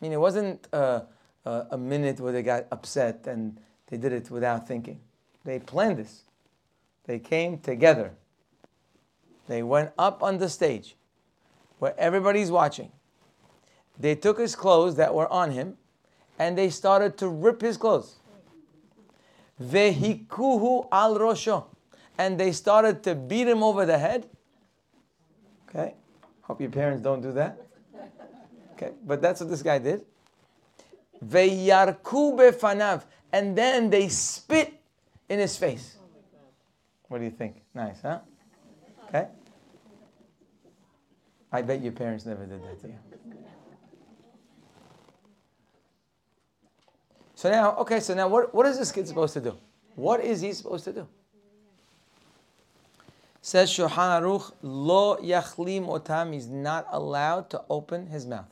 mean, 0.00 0.12
it 0.12 0.20
wasn't 0.20 0.66
a, 0.72 1.02
a, 1.44 1.66
a 1.72 1.78
minute 1.78 2.18
where 2.18 2.32
they 2.32 2.42
got 2.42 2.66
upset 2.72 3.26
and 3.26 3.58
they 3.88 3.98
did 3.98 4.12
it 4.12 4.30
without 4.30 4.66
thinking. 4.66 5.00
They 5.44 5.58
planned 5.58 5.98
this. 5.98 6.22
They 7.04 7.18
came 7.18 7.58
together. 7.58 8.12
They 9.48 9.62
went 9.62 9.90
up 9.98 10.22
on 10.22 10.38
the 10.38 10.48
stage 10.48 10.96
where 11.78 11.98
everybody's 11.98 12.50
watching. 12.50 12.90
They 13.98 14.14
took 14.14 14.38
his 14.38 14.54
clothes 14.54 14.96
that 14.96 15.14
were 15.14 15.30
on 15.32 15.50
him 15.50 15.76
and 16.38 16.56
they 16.56 16.70
started 16.70 17.16
to 17.18 17.28
rip 17.28 17.60
his 17.60 17.76
clothes. 17.76 18.16
Vehikuhu 19.62 20.88
al 20.90 21.18
rosho 21.18 21.64
and 22.18 22.38
they 22.38 22.52
started 22.52 23.02
to 23.04 23.14
beat 23.14 23.48
him 23.48 23.62
over 23.62 23.84
the 23.84 23.98
head. 23.98 24.28
Okay? 25.68 25.94
Hope 26.42 26.60
your 26.60 26.70
parents 26.70 27.02
don't 27.02 27.20
do 27.20 27.32
that. 27.32 27.60
Okay, 28.74 28.92
but 29.04 29.22
that's 29.22 29.40
what 29.40 29.50
this 29.50 29.62
guy 29.62 29.78
did. 29.78 30.04
Veyarku 31.24 32.36
befanav, 32.36 33.04
and 33.32 33.56
then 33.56 33.90
they 33.90 34.08
spit 34.08 34.74
in 35.28 35.38
his 35.38 35.56
face. 35.56 35.96
What 37.08 37.18
do 37.18 37.24
you 37.24 37.30
think? 37.30 37.62
Nice, 37.74 38.02
huh? 38.02 38.20
Okay. 39.12 39.28
I 41.52 41.60
bet 41.60 41.82
your 41.82 41.92
parents 41.92 42.24
never 42.24 42.46
did 42.46 42.62
that 42.62 42.80
to 42.80 42.88
you. 42.88 42.98
So 47.34 47.50
now, 47.50 47.76
okay, 47.78 48.00
so 48.00 48.14
now 48.14 48.28
what, 48.28 48.54
what 48.54 48.66
is 48.66 48.78
this 48.78 48.92
kid 48.92 49.06
supposed 49.06 49.34
to 49.34 49.40
do? 49.40 49.58
What 49.96 50.24
is 50.24 50.40
he 50.40 50.52
supposed 50.52 50.84
to 50.84 50.92
do? 50.92 51.08
Says 53.42 53.68
Shulchan 53.68 54.22
Aruch, 54.22 54.52
lo 54.62 55.16
yachlim 55.16 55.88
otam. 55.88 56.32
He's 56.32 56.46
not 56.46 56.86
allowed 56.90 57.50
to 57.50 57.62
open 57.68 58.06
his 58.06 58.24
mouth. 58.24 58.46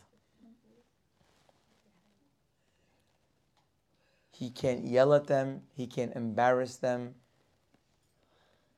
He 4.32 4.50
can't 4.50 4.84
yell 4.84 5.14
at 5.14 5.26
them. 5.26 5.62
He 5.76 5.86
can't 5.86 6.14
embarrass 6.16 6.76
them. 6.76 7.14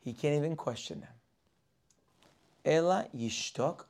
He 0.05 0.13
can't 0.13 0.37
even 0.37 0.55
question 0.55 1.01
them. 1.01 1.12
Ela 2.65 3.07
yishtok. 3.17 3.85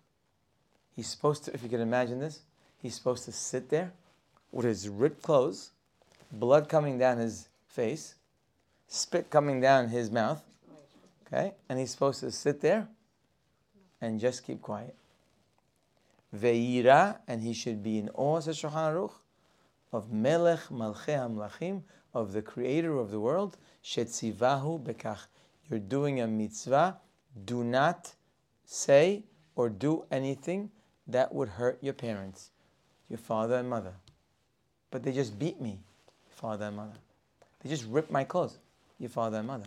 He's 0.95 1.09
supposed 1.09 1.45
to, 1.45 1.55
if 1.55 1.63
you 1.63 1.69
can 1.69 1.81
imagine 1.81 2.19
this, 2.19 2.41
he's 2.79 2.95
supposed 2.95 3.25
to 3.25 3.33
sit 3.33 3.69
there 3.71 3.93
with 4.51 4.67
his 4.67 4.89
ripped 4.89 5.23
clothes, 5.23 5.71
blood 6.31 6.69
coming 6.69 6.99
down 6.99 7.19
his 7.19 7.49
face, 7.67 8.15
spit 8.89 9.31
coming 9.31 9.61
down 9.61 9.89
his 9.89 10.11
mouth. 10.11 10.43
Okay? 11.27 11.53
And 11.69 11.79
he's 11.79 11.91
supposed 11.91 12.21
to 12.21 12.31
sit 12.31 12.61
there 12.61 12.89
and 14.01 14.21
just 14.21 14.45
keep 14.45 14.61
quiet. 14.61 14.95
Veira, 16.37 17.19
and 17.29 17.43
he 17.43 17.53
should 17.53 17.83
be 17.83 17.99
in 17.99 18.09
awe, 18.11 18.41
says 18.41 18.59
Shulchan 18.59 19.11
of 19.93 20.13
Melech 20.13 20.61
Malchei 20.71 21.19
Amlachim, 21.19 21.83
of 22.15 22.33
the 22.33 22.43
creator 22.43 22.99
of 22.99 23.11
the 23.11 23.21
world, 23.21 23.57
Shetzivahu 23.85 24.83
Bekach. 24.83 25.27
You're 25.69 25.79
doing 25.79 26.21
a 26.21 26.27
mitzvah, 26.27 26.99
do 27.45 27.65
not 27.65 28.15
say 28.65 29.25
or 29.57 29.69
do 29.69 30.05
anything 30.11 30.71
that 31.07 31.35
would 31.35 31.49
hurt 31.49 31.79
your 31.83 31.93
parents, 31.93 32.51
your 33.09 33.19
father 33.19 33.57
and 33.57 33.69
mother. 33.69 33.93
But 34.91 35.03
they 35.03 35.13
just 35.13 35.39
beat 35.39 35.61
me, 35.61 35.81
father 36.31 36.67
and 36.67 36.77
mother. 36.77 36.99
They 37.63 37.71
just 37.71 37.87
ripped 37.87 38.11
my 38.11 38.25
clothes, 38.25 38.59
your 38.99 39.11
father 39.11 39.39
and 39.39 39.47
mother. 39.47 39.67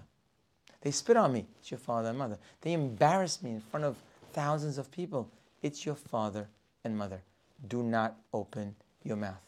They 0.81 0.91
spit 0.91 1.17
on 1.17 1.33
me, 1.33 1.45
it's 1.59 1.71
your 1.71 1.79
father 1.79 2.09
and 2.09 2.17
mother. 2.17 2.37
They 2.61 2.73
embarrassed 2.73 3.43
me 3.43 3.51
in 3.51 3.61
front 3.61 3.85
of 3.85 3.97
thousands 4.33 4.77
of 4.77 4.91
people, 4.91 5.29
it's 5.61 5.85
your 5.85 5.95
father 5.95 6.47
and 6.83 6.97
mother. 6.97 7.21
Do 7.67 7.81
not 7.81 8.15
open 8.33 8.75
your 9.03 9.17
mouth. 9.17 9.41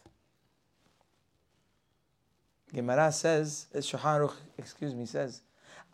Gemara 2.73 3.11
says, 3.11 3.67
Shulchan 3.75 4.31
excuse 4.57 4.93
me, 4.93 5.05
says, 5.05 5.41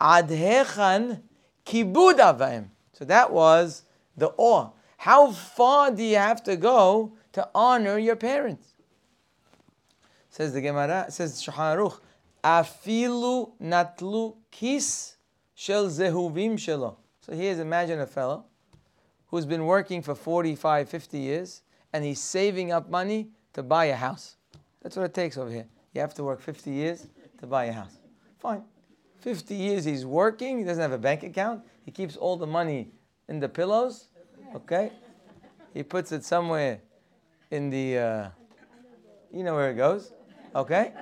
Adhechan 0.00 1.20
kibud 1.64 2.18
avaim. 2.18 2.68
So 2.94 3.04
that 3.04 3.32
was 3.32 3.82
the 4.16 4.32
awe. 4.36 4.70
How 4.96 5.32
far 5.32 5.90
do 5.90 6.02
you 6.02 6.16
have 6.16 6.42
to 6.44 6.56
go 6.56 7.12
to 7.32 7.48
honor 7.54 7.98
your 7.98 8.16
parents? 8.16 8.74
Says 10.30 10.52
the 10.52 10.60
Gemara, 10.60 11.06
says 11.10 11.42
Shulchan 11.42 11.76
Aruch, 11.76 12.00
afilu 12.42 13.52
natlu 13.60 14.36
kis 14.50 15.16
shel 15.54 15.86
zehuvim 15.88 16.54
shelo. 16.54 16.96
So 17.20 17.34
here's 17.34 17.58
imagine 17.58 18.00
a 18.00 18.06
fellow 18.06 18.44
who's 19.28 19.46
been 19.46 19.64
working 19.66 20.00
for 20.02 20.14
45, 20.14 20.88
50 20.88 21.18
years, 21.18 21.62
and 21.92 22.04
he's 22.04 22.20
saving 22.20 22.72
up 22.72 22.88
money 22.88 23.28
to 23.52 23.62
buy 23.62 23.86
a 23.86 23.96
house. 23.96 24.36
That's 24.82 24.96
what 24.96 25.06
it 25.06 25.14
takes 25.14 25.36
over 25.36 25.50
here. 25.50 25.66
You 25.92 26.00
have 26.00 26.14
to 26.14 26.24
work 26.24 26.40
50 26.40 26.70
years 26.70 27.06
to 27.38 27.46
buy 27.46 27.66
a 27.66 27.72
house. 27.72 27.96
Fine. 28.38 28.62
50 29.20 29.54
years 29.54 29.84
he's 29.84 30.04
working, 30.04 30.58
he 30.58 30.64
doesn't 30.64 30.82
have 30.82 30.92
a 30.92 30.98
bank 30.98 31.22
account, 31.22 31.64
he 31.84 31.90
keeps 31.90 32.16
all 32.16 32.36
the 32.36 32.46
money 32.46 32.88
in 33.28 33.40
the 33.40 33.48
pillows, 33.48 34.08
okay? 34.54 34.90
He 35.72 35.82
puts 35.82 36.12
it 36.12 36.24
somewhere 36.24 36.80
in 37.50 37.70
the, 37.70 37.98
uh, 37.98 38.28
you 39.32 39.42
know 39.42 39.54
where 39.54 39.70
it 39.70 39.74
goes, 39.74 40.12
okay? 40.54 40.92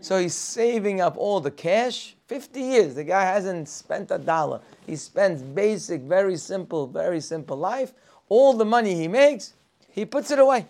So 0.00 0.18
he's 0.18 0.34
saving 0.34 1.00
up 1.00 1.16
all 1.16 1.40
the 1.40 1.50
cash. 1.50 2.14
50 2.26 2.60
years, 2.60 2.94
the 2.94 3.04
guy 3.04 3.24
hasn't 3.24 3.68
spent 3.68 4.10
a 4.10 4.18
dollar. 4.18 4.60
He 4.86 4.96
spends 4.96 5.40
basic, 5.40 6.02
very 6.02 6.36
simple, 6.36 6.86
very 6.86 7.20
simple 7.20 7.56
life. 7.56 7.92
All 8.28 8.52
the 8.54 8.64
money 8.64 8.94
he 8.94 9.08
makes, 9.08 9.54
he 9.90 10.04
puts 10.04 10.30
it 10.30 10.38
away. 10.38 10.66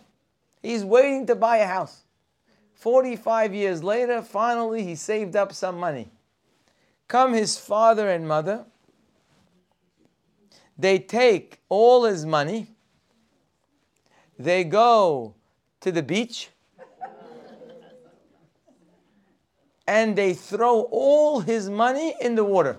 He's 0.63 0.85
waiting 0.85 1.27
to 1.27 1.35
buy 1.35 1.59
a 1.59 1.67
house. 1.67 2.03
45 2.75 3.55
years 3.55 3.83
later, 3.83 4.21
finally, 4.21 4.85
he 4.85 4.95
saved 4.95 5.37
up 5.37 5.53
some 5.53 5.79
money. 5.79 6.11
Come 7.09 7.33
his 7.33 7.59
father 7.59 8.09
and 8.11 8.27
mother. 8.29 8.65
They 10.79 10.99
take 10.99 11.61
all 11.69 12.05
his 12.05 12.27
money. 12.27 12.69
They 14.39 14.65
go 14.65 15.35
to 15.81 15.93
the 15.93 16.03
beach. 16.03 16.51
and 19.87 20.17
they 20.17 20.33
throw 20.33 20.83
all 20.91 21.41
his 21.41 21.69
money 21.69 22.15
in 22.21 22.35
the 22.35 22.45
water. 22.45 22.79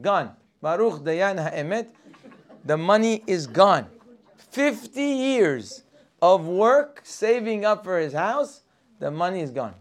Gone. 0.00 0.30
Baruch 0.62 1.02
Dayan 1.02 1.42
Ha'emet. 1.42 1.90
The 2.64 2.76
money 2.76 3.22
is 3.26 3.46
gone. 3.46 3.86
50 4.50 5.00
years 5.02 5.82
of 6.22 6.46
work 6.46 7.00
saving 7.04 7.64
up 7.64 7.84
for 7.84 7.98
his 7.98 8.12
house, 8.12 8.62
the 8.98 9.10
money 9.10 9.40
is 9.40 9.50
gone. 9.50 9.74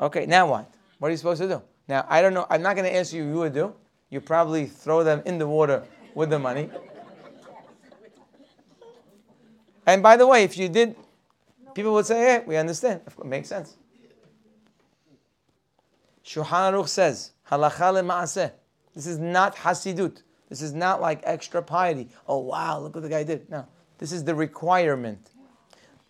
Okay, 0.00 0.26
now 0.26 0.48
what? 0.48 0.70
What 0.98 1.08
are 1.08 1.10
you 1.10 1.16
supposed 1.16 1.42
to 1.42 1.48
do? 1.48 1.62
Now, 1.88 2.06
I 2.08 2.22
don't 2.22 2.34
know. 2.34 2.46
I'm 2.48 2.62
not 2.62 2.76
going 2.76 2.88
to 2.88 2.94
answer 2.94 3.16
you 3.16 3.24
you 3.24 3.34
would 3.34 3.52
do. 3.52 3.74
You 4.10 4.20
probably 4.20 4.66
throw 4.66 5.04
them 5.04 5.22
in 5.24 5.38
the 5.38 5.46
water 5.46 5.84
with 6.14 6.30
the 6.30 6.38
money. 6.38 6.68
And 9.86 10.02
by 10.02 10.16
the 10.16 10.26
way, 10.26 10.44
if 10.44 10.58
you 10.58 10.68
did, 10.68 10.96
people 11.74 11.92
would 11.94 12.06
say, 12.06 12.18
hey, 12.18 12.44
we 12.46 12.56
understand. 12.56 13.00
It 13.06 13.24
makes 13.24 13.48
sense. 13.48 13.76
Shulchan 16.24 16.72
Aruch 16.72 16.88
says, 16.88 17.32
halacha 17.50 18.02
le'ma'aseh. 18.02 18.52
This 18.94 19.06
is 19.06 19.18
not 19.18 19.56
hasidut. 19.56 20.22
This 20.48 20.62
is 20.62 20.72
not 20.72 21.00
like 21.00 21.20
extra 21.24 21.62
piety. 21.62 22.08
Oh, 22.26 22.38
wow, 22.38 22.80
look 22.80 22.94
what 22.94 23.02
the 23.02 23.08
guy 23.08 23.22
did. 23.22 23.48
No, 23.48 23.66
this 23.98 24.12
is 24.12 24.24
the 24.24 24.34
requirement. 24.34 25.30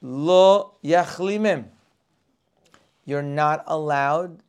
Lo 0.01 0.75
yachlimim. 0.83 1.67
You're 3.05 3.23
not 3.23 3.65
allowed 3.67 4.43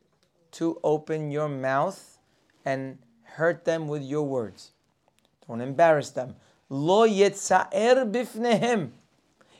to 0.52 0.78
open 0.82 1.30
your 1.30 1.48
mouth 1.48 2.18
and 2.64 2.98
hurt 3.34 3.64
them 3.64 3.88
with 3.88 4.02
your 4.02 4.22
words. 4.22 4.70
Don't 5.46 5.60
embarrass 5.60 6.10
them. 6.10 6.36
Lo 6.68 7.06
yetzaer 7.06 8.10
bifnehem. 8.10 8.90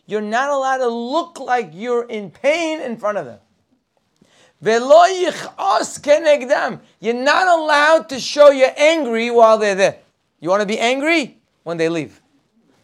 You're 0.07 0.21
not 0.21 0.51
allowed 0.51 0.79
to 0.79 0.89
look 0.89 1.39
like 1.39 1.71
you're 1.73 2.05
in 2.05 2.31
pain 2.31 2.81
in 2.81 2.97
front 2.97 3.19
of 3.19 3.27
them. 3.27 3.39
Velo 4.61 5.07
yichos 5.07 6.01
kenegdam. 6.01 6.81
You're 7.01 7.15
not 7.15 7.49
allowed 7.49 8.09
to 8.11 8.21
show 8.21 8.51
you're 8.51 8.75
angry 8.77 9.31
while 9.31 9.59
they're 9.59 9.75
there. 9.75 9.99
You 10.41 10.51
want 10.51 10.61
to 10.61 10.67
be 10.67 10.79
angry 10.79 11.39
when 11.65 11.77
they 11.77 11.89
leave. 11.89 12.21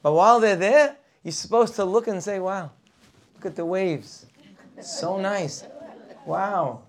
But 0.03 0.13
while 0.13 0.41
they're 0.41 0.57
there, 0.57 0.97
you're 1.23 1.33
supposed 1.33 1.75
to 1.77 1.85
look 1.85 2.09
and 2.09 2.23
say, 2.23 2.39
wow, 2.39 2.71
look 3.35 3.47
at 3.47 3.57
the 3.57 3.65
waves. 3.65 4.27
So 4.81 5.19
nice. 5.21 5.65
Wow. 6.25 6.83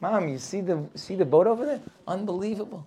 Mom, 0.00 0.28
you 0.28 0.38
see 0.38 0.60
the 0.60 0.84
see 0.94 1.14
the 1.16 1.24
boat 1.24 1.46
over 1.46 1.66
there? 1.66 1.80
Unbelievable. 2.06 2.86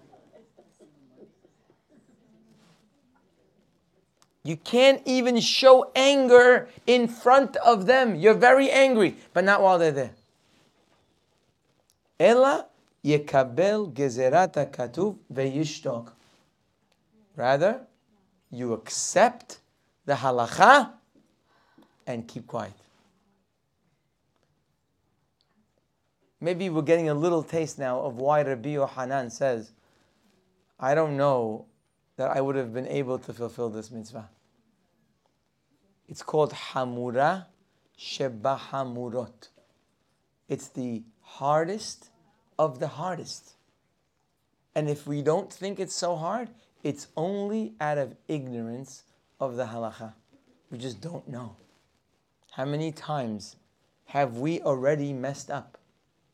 You 4.44 4.58
can't 4.58 5.02
even 5.06 5.40
show 5.40 5.92
anger 5.96 6.68
in 6.88 7.08
front 7.08 7.56
of 7.58 7.86
them. 7.86 8.16
You're 8.16 8.34
very 8.34 8.72
angry, 8.72 9.16
but 9.34 9.44
not 9.44 9.62
while 9.62 9.78
they're 9.78 9.92
there. 9.92 10.12
Ella 12.20 12.68
yekabel 13.06 13.94
gezerat 13.94 14.72
katuv 14.72 15.18
veyishtok. 15.32 16.12
Rather, 17.36 17.82
you 18.50 18.74
accept 18.74 19.60
the 20.06 20.14
halacha 20.14 20.92
and 22.08 22.28
keep 22.28 22.48
quiet. 22.48 22.74
maybe 26.42 26.70
we're 26.70 26.82
getting 26.82 27.08
a 27.08 27.14
little 27.14 27.44
taste 27.44 27.80
now 27.80 28.00
of 28.02 28.18
why 28.18 28.42
Rabbi 28.42 28.70
Yohanan 28.70 29.30
says, 29.30 29.72
I 30.80 30.96
don't 30.96 31.16
know 31.16 31.66
that 32.22 32.38
I 32.38 32.40
would 32.40 32.56
have 32.56 32.72
been 32.72 32.88
able 32.88 33.18
to 33.18 33.34
fulfill 33.34 33.72
this 33.72 33.90
mitzvah. 33.90 34.30
It's 36.08 36.22
called 36.22 36.54
Hamura 36.54 37.48
Sheba 37.98 38.62
Hamurot. 38.70 39.48
It's 40.48 40.68
the 40.68 41.02
hardest 41.22 42.12
of 42.60 42.80
the 42.80 42.90
hardest. 42.90 43.56
And 44.76 44.88
if 44.88 45.08
we 45.08 45.24
don't 45.24 45.52
think 45.52 45.80
it's 45.80 45.96
so 45.96 46.16
hard, 46.16 46.50
it's 46.84 47.08
only 47.18 47.74
out 47.82 47.98
of 47.98 48.16
ignorance 48.28 49.02
of 49.40 49.56
the 49.56 49.66
halacha. 49.66 50.14
We 50.70 50.78
just 50.78 51.02
don't 51.02 51.28
know. 51.28 51.56
How 52.52 52.66
many 52.66 52.92
times 52.92 53.56
have 54.06 54.38
we 54.38 54.62
already 54.62 55.12
messed 55.12 55.50
up? 55.50 55.80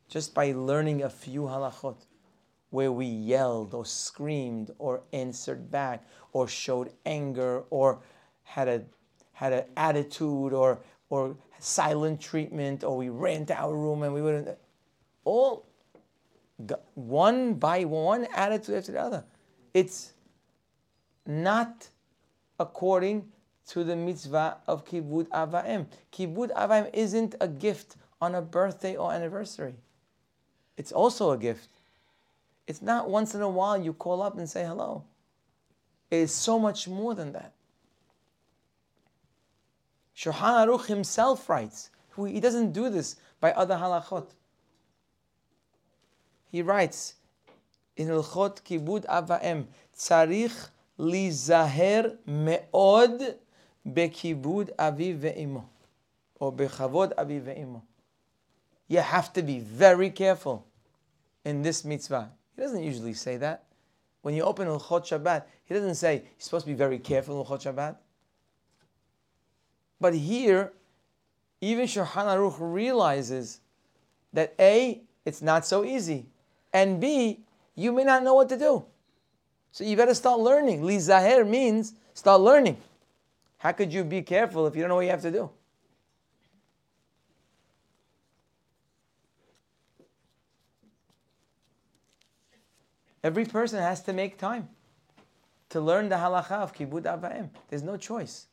just 0.09 0.33
by 0.33 0.51
learning 0.53 1.03
a 1.03 1.09
few 1.09 1.41
halachot 1.41 1.97
where 2.69 2.91
we 2.91 3.05
yelled 3.05 3.73
or 3.73 3.85
screamed 3.85 4.71
or 4.77 5.01
answered 5.13 5.71
back 5.71 6.05
or 6.33 6.47
showed 6.47 6.91
anger 7.05 7.63
or 7.69 7.99
had 8.43 8.67
a 8.67 8.83
had 9.33 9.53
an 9.53 9.63
attitude 9.77 10.53
or 10.53 10.79
or 11.09 11.35
silent 11.59 12.19
treatment 12.19 12.83
or 12.83 12.97
we 12.97 13.09
ran 13.09 13.45
to 13.45 13.55
our 13.55 13.75
room 13.75 14.03
and 14.03 14.13
we 14.13 14.21
wouldn't 14.21 14.49
all 15.23 15.65
one 16.95 17.53
by 17.53 17.83
one 17.85 18.27
attitude 18.33 18.75
after 18.75 18.91
the 18.93 19.01
other. 19.01 19.23
It's 19.73 20.13
not 21.25 21.89
according 22.59 23.31
to 23.67 23.83
the 23.83 23.95
mitzvah 23.95 24.57
of 24.67 24.85
kibud 24.85 25.27
avaim. 25.27 25.85
Kibud 26.11 26.51
avaim 26.53 26.89
isn't 26.93 27.35
a 27.39 27.47
gift 27.47 27.97
on 28.21 28.35
a 28.35 28.41
birthday 28.41 28.95
or 28.95 29.11
anniversary. 29.11 29.75
It's 30.77 30.91
also 30.91 31.31
a 31.31 31.37
gift. 31.37 31.76
It's 32.67 32.81
not 32.81 33.09
once 33.09 33.33
in 33.33 33.41
a 33.41 33.49
while 33.49 33.81
you 33.81 33.93
call 33.93 34.21
up 34.21 34.37
and 34.37 34.49
say 34.49 34.65
hello. 34.65 35.03
It 36.11 36.17
is 36.17 36.33
so 36.33 36.59
much 36.59 36.87
more 36.87 37.15
than 37.15 37.31
that. 37.31 37.53
Shulchan 40.15 40.67
Aruch 40.67 40.87
himself 40.87 41.49
writes, 41.49 41.89
he 42.15 42.39
doesn't 42.39 42.71
do 42.71 42.89
this 42.89 43.15
by 43.39 43.51
other 43.51 43.75
halachot. 43.75 44.27
He 46.51 46.61
writes 46.61 47.15
in 47.95 48.07
Hilchot 48.07 48.63
Kibud 48.63 49.05
Avaim, 49.05 49.67
Tzarich 49.95 50.69
lizaher 50.97 52.17
me'od 52.25 53.37
bekibud 53.87 54.75
aviv 54.75 55.19
ve'imo, 55.19 55.65
or 56.39 56.51
bechavod 56.51 57.13
aviv 57.15 57.43
ve'imo. 57.43 57.81
You 58.87 58.99
have 58.99 59.31
to 59.33 59.43
be 59.43 59.59
very 59.59 60.09
careful 60.09 60.65
in 61.45 61.61
this 61.61 61.85
mitzvah. 61.85 62.31
He 62.57 62.63
doesn't 62.63 62.83
usually 62.83 63.13
say 63.13 63.37
that. 63.37 63.63
When 64.23 64.33
you 64.33 64.41
open 64.41 64.67
Hilchot 64.67 65.05
Shabbat, 65.05 65.43
he 65.63 65.73
doesn't 65.73 65.95
say 65.95 66.15
you're 66.15 66.23
supposed 66.39 66.65
to 66.65 66.71
be 66.71 66.75
very 66.75 66.97
careful 66.97 67.39
in 67.39 67.45
Hilchot 67.45 67.61
Shabbat. 67.61 67.95
But 70.01 70.15
here, 70.15 70.73
even 71.61 71.85
Shulchan 71.85 72.25
Aruch 72.25 72.57
realizes 72.59 73.61
that 74.33 74.55
A, 74.59 75.01
it's 75.23 75.41
not 75.41 75.65
so 75.65 75.85
easy, 75.85 76.25
and 76.73 76.99
B, 76.99 77.41
you 77.75 77.91
may 77.91 78.03
not 78.03 78.23
know 78.23 78.33
what 78.33 78.49
to 78.49 78.57
do. 78.57 78.83
So 79.71 79.83
you 79.83 79.95
better 79.95 80.15
start 80.15 80.39
learning. 80.39 80.83
Li 80.83 80.97
Zaher 80.97 81.47
means 81.47 81.93
start 82.15 82.41
learning. 82.41 82.77
How 83.59 83.71
could 83.71 83.93
you 83.93 84.03
be 84.03 84.23
careful 84.23 84.65
if 84.65 84.75
you 84.75 84.81
don't 84.81 84.89
know 84.89 84.95
what 84.95 85.05
you 85.05 85.11
have 85.11 85.21
to 85.21 85.31
do? 85.31 85.51
Every 93.23 93.45
person 93.45 93.79
has 93.79 94.01
to 94.03 94.13
make 94.13 94.37
time 94.37 94.69
to 95.69 95.81
learn 95.81 96.09
the 96.09 96.15
halacha 96.15 96.51
of 96.51 96.73
kibud 96.73 97.03
avaim. 97.03 97.49
There's 97.69 97.83
no 97.83 97.97
choice. 97.97 98.47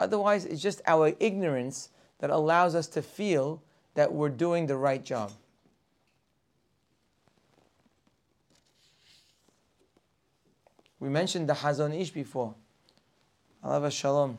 Otherwise, 0.00 0.44
it's 0.44 0.60
just 0.60 0.80
our 0.86 1.12
ignorance 1.20 1.90
that 2.18 2.30
allows 2.30 2.74
us 2.74 2.88
to 2.88 3.02
feel 3.02 3.62
that 3.94 4.12
we're 4.12 4.28
doing 4.28 4.66
the 4.66 4.76
right 4.76 5.04
job. 5.04 5.30
We 10.98 11.08
mentioned 11.08 11.48
the 11.48 11.54
Hazon 11.54 11.92
Ish 11.98 12.10
before. 12.10 12.54
Allah 13.62 13.90
Shalom. 13.90 14.38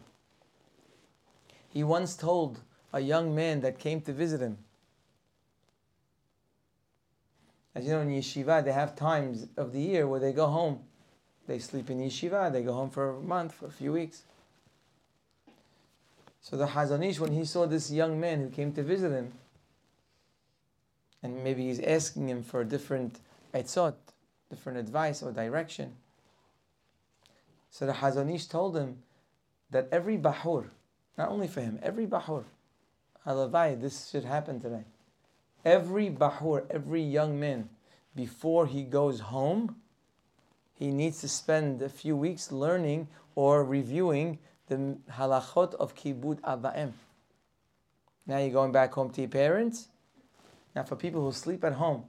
He 1.69 1.83
once 1.83 2.15
told 2.15 2.59
a 2.91 2.99
young 2.99 3.35
man 3.35 3.61
that 3.61 3.79
came 3.79 4.01
to 4.01 4.13
visit 4.13 4.41
him. 4.41 4.57
As 7.75 7.85
you 7.85 7.91
know, 7.91 7.99
in 7.99 8.09
yeshiva, 8.09 8.63
they 8.63 8.71
have 8.71 8.95
times 8.95 9.47
of 9.57 9.73
the 9.73 9.81
year 9.81 10.07
where 10.07 10.19
they 10.19 10.31
go 10.31 10.47
home. 10.47 10.79
They 11.45 11.59
sleep 11.59 11.89
in 11.89 11.99
yeshiva, 11.99 12.51
they 12.51 12.63
go 12.63 12.73
home 12.73 12.89
for 12.89 13.17
a 13.17 13.21
month, 13.21 13.53
for 13.53 13.67
a 13.67 13.71
few 13.71 13.91
weeks. 13.91 14.23
So 16.41 16.55
the 16.55 16.67
Hazon 16.67 17.03
Ish, 17.03 17.19
when 17.19 17.33
he 17.33 17.43
saw 17.43 17.65
this 17.65 17.91
young 17.91 18.19
man 18.19 18.39
who 18.39 18.49
came 18.49 18.71
to 18.73 18.83
visit 18.83 19.11
him, 19.11 19.33
and 21.21 21.43
maybe 21.43 21.67
he's 21.67 21.79
asking 21.79 22.29
him 22.29 22.43
for 22.43 22.63
different 22.63 23.19
etzot, 23.53 23.95
different 24.49 24.77
advice 24.77 25.21
or 25.21 25.31
direction, 25.31 25.93
so 27.69 27.85
the 27.85 27.93
Hazon 27.93 28.33
Ish 28.33 28.45
told 28.45 28.77
him 28.77 28.99
that 29.71 29.89
every 29.91 30.17
bahur, 30.17 30.69
not 31.17 31.29
only 31.29 31.47
for 31.47 31.59
him, 31.59 31.77
every 31.83 32.07
bahur, 32.07 32.45
halavai, 33.27 33.81
this 33.81 34.09
should 34.09 34.23
happen 34.23 34.61
today. 34.61 34.85
Every 35.65 36.09
bahur, 36.09 36.65
every 36.69 37.01
young 37.01 37.39
man, 37.39 37.69
before 38.15 38.67
he 38.67 38.83
goes 38.83 39.19
home, 39.19 39.75
he 40.73 40.91
needs 40.91 41.21
to 41.21 41.27
spend 41.27 41.81
a 41.81 41.89
few 41.89 42.15
weeks 42.15 42.51
learning 42.51 43.07
or 43.33 43.65
reviewing 43.65 44.39
the 44.67 44.97
halachot 45.11 45.73
of 45.75 45.95
kibud 45.95 46.39
avaim. 46.41 46.93
Now 48.27 48.37
you're 48.37 48.51
going 48.51 48.71
back 48.71 48.93
home 48.93 49.09
to 49.11 49.21
your 49.21 49.29
parents. 49.29 49.87
Now 50.75 50.83
for 50.83 50.95
people 50.95 51.23
who 51.23 51.31
sleep 51.31 51.63
at 51.63 51.73
home, 51.73 52.03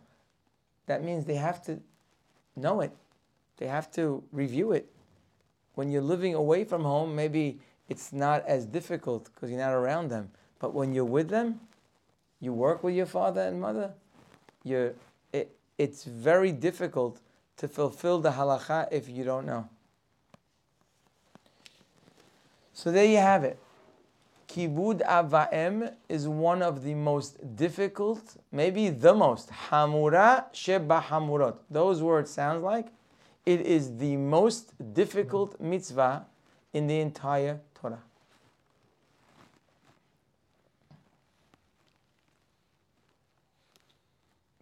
that 0.87 1.03
means 1.03 1.25
they 1.25 1.37
have 1.37 1.63
to 1.65 1.81
know 2.55 2.81
it. 2.81 2.93
They 3.57 3.67
have 3.67 3.91
to 3.93 4.23
review 4.33 4.73
it 4.73 4.91
when 5.77 5.91
you're 5.91 6.03
living 6.03 6.35
away 6.35 6.65
from 6.65 6.83
home, 6.83 7.15
maybe 7.15 7.61
it's 7.89 8.13
not 8.13 8.45
as 8.47 8.67
difficult 8.67 9.31
because 9.33 9.51
you're 9.51 9.61
not 9.61 9.75
around 9.75 10.09
them. 10.09 10.31
But 10.59 10.75
when 10.75 10.93
you're 10.95 11.05
with 11.05 11.29
them, 11.29 11.61
you 12.47 12.53
work 12.53 12.85
with 12.85 12.95
your 12.95 13.07
father 13.07 13.41
and 13.43 13.61
mother, 13.61 13.93
you're, 14.63 14.95
it, 15.33 15.51
it's 15.77 16.05
very 16.05 16.53
difficult 16.53 17.21
to 17.57 17.67
fulfill 17.67 18.21
the 18.21 18.31
halacha 18.31 18.87
if 18.93 19.09
you 19.09 19.25
don't 19.25 19.47
know. 19.47 19.69
So 22.73 22.93
there 22.93 23.05
you 23.05 23.17
have 23.17 23.43
it. 23.43 23.59
Kibud 24.49 25.05
avaim 25.05 25.93
is 26.09 26.29
one 26.29 26.63
of 26.63 26.85
the 26.85 26.95
most 26.95 27.57
difficult, 27.57 28.37
maybe 28.53 28.91
the 28.91 29.13
most, 29.13 29.51
hamura 29.69 30.45
sheba 30.53 31.05
hamurot. 31.09 31.57
Those 31.69 32.01
words 32.01 32.31
sound 32.31 32.63
like 32.63 32.87
it 33.45 33.61
is 33.61 33.97
the 33.99 34.17
most 34.17 34.73
difficult 34.95 35.61
mitzvah 35.61 36.27
in 36.73 36.87
the 36.87 37.01
entire 37.01 37.61
Torah. 37.75 38.03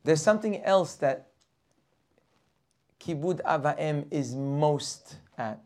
There's 0.05 0.23
something 0.23 0.63
else 0.63 0.95
that 0.97 1.29
Kibud 3.01 3.41
Avaim 3.43 4.07
is 4.11 4.35
most 4.35 5.17
at. 5.37 5.61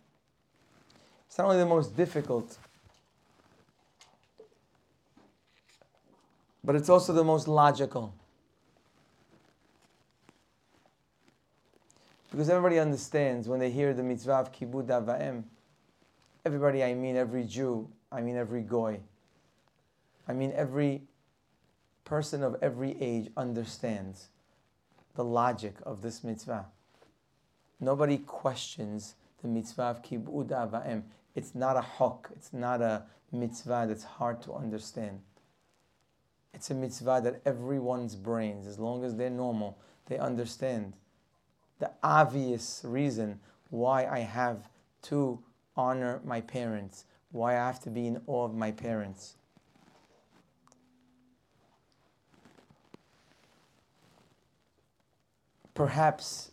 It's 1.26 1.36
not 1.36 1.44
only 1.44 1.58
the 1.58 1.66
most 1.66 1.96
difficult, 1.96 2.56
but 6.64 6.74
it's 6.74 6.88
also 6.88 7.12
the 7.12 7.24
most 7.24 7.48
logical. 7.48 8.14
Because 12.30 12.50
everybody 12.50 12.78
understands 12.78 13.48
when 13.48 13.58
they 13.58 13.70
hear 13.70 13.94
the 13.94 14.02
mitzvah 14.02 14.34
of 14.34 14.52
kibud 14.52 14.86
ava'im. 14.86 15.44
Everybody, 16.44 16.84
I 16.84 16.94
mean 16.94 17.16
every 17.16 17.44
Jew, 17.44 17.88
I 18.12 18.20
mean 18.20 18.36
every 18.36 18.62
goy, 18.62 19.00
I 20.26 20.32
mean 20.32 20.52
every 20.54 21.02
person 22.08 22.42
of 22.42 22.56
every 22.62 22.96
age 23.02 23.30
understands 23.36 24.28
the 25.14 25.24
logic 25.24 25.74
of 25.82 26.00
this 26.00 26.24
mitzvah. 26.24 26.64
Nobody 27.80 28.16
questions 28.18 29.14
the 29.42 29.48
mitzvah 29.48 29.82
of 29.82 30.02
kibud 30.02 30.48
ava'im. 30.48 31.02
It's 31.34 31.54
not 31.54 31.76
a 31.76 31.82
hok. 31.82 32.30
It's 32.34 32.52
not 32.52 32.80
a 32.80 33.04
mitzvah 33.30 33.84
that's 33.86 34.04
hard 34.04 34.40
to 34.42 34.54
understand. 34.54 35.20
It's 36.54 36.70
a 36.70 36.74
mitzvah 36.74 37.20
that 37.24 37.42
everyone's 37.44 38.16
brains, 38.16 38.66
as 38.66 38.78
long 38.78 39.04
as 39.04 39.14
they're 39.16 39.28
normal, 39.28 39.78
they 40.06 40.18
understand 40.18 40.94
the 41.78 41.90
obvious 42.02 42.80
reason 42.84 43.38
why 43.68 44.06
I 44.06 44.20
have 44.20 44.68
to 45.02 45.38
honor 45.76 46.20
my 46.24 46.40
parents, 46.40 47.04
why 47.32 47.52
I 47.52 47.66
have 47.66 47.80
to 47.80 47.90
be 47.90 48.06
in 48.06 48.22
awe 48.26 48.44
of 48.44 48.54
my 48.54 48.72
parents. 48.72 49.34
Perhaps 55.78 56.50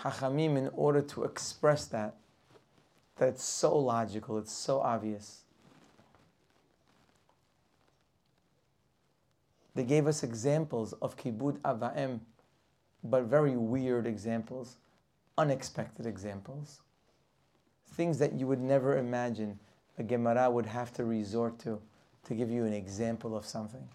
Hachamim, 0.00 0.56
in 0.58 0.68
order 0.74 1.00
to 1.00 1.22
express 1.22 1.84
that, 1.84 2.16
that 3.18 3.28
it's 3.28 3.44
so 3.44 3.78
logical, 3.78 4.36
it's 4.36 4.52
so 4.52 4.80
obvious. 4.80 5.42
They 9.76 9.84
gave 9.84 10.08
us 10.08 10.24
examples 10.24 10.92
of 10.94 11.16
kibud 11.16 11.60
avaim 11.60 12.18
but 13.04 13.22
very 13.26 13.56
weird 13.56 14.04
examples, 14.04 14.78
unexpected 15.36 16.04
examples, 16.04 16.80
things 17.92 18.18
that 18.18 18.32
you 18.32 18.48
would 18.48 18.60
never 18.60 18.98
imagine 18.98 19.60
a 19.98 20.02
Gemara 20.02 20.50
would 20.50 20.66
have 20.66 20.92
to 20.94 21.04
resort 21.04 21.60
to 21.60 21.80
to 22.24 22.34
give 22.34 22.50
you 22.50 22.64
an 22.64 22.72
example 22.72 23.36
of 23.36 23.46
something. 23.46 23.88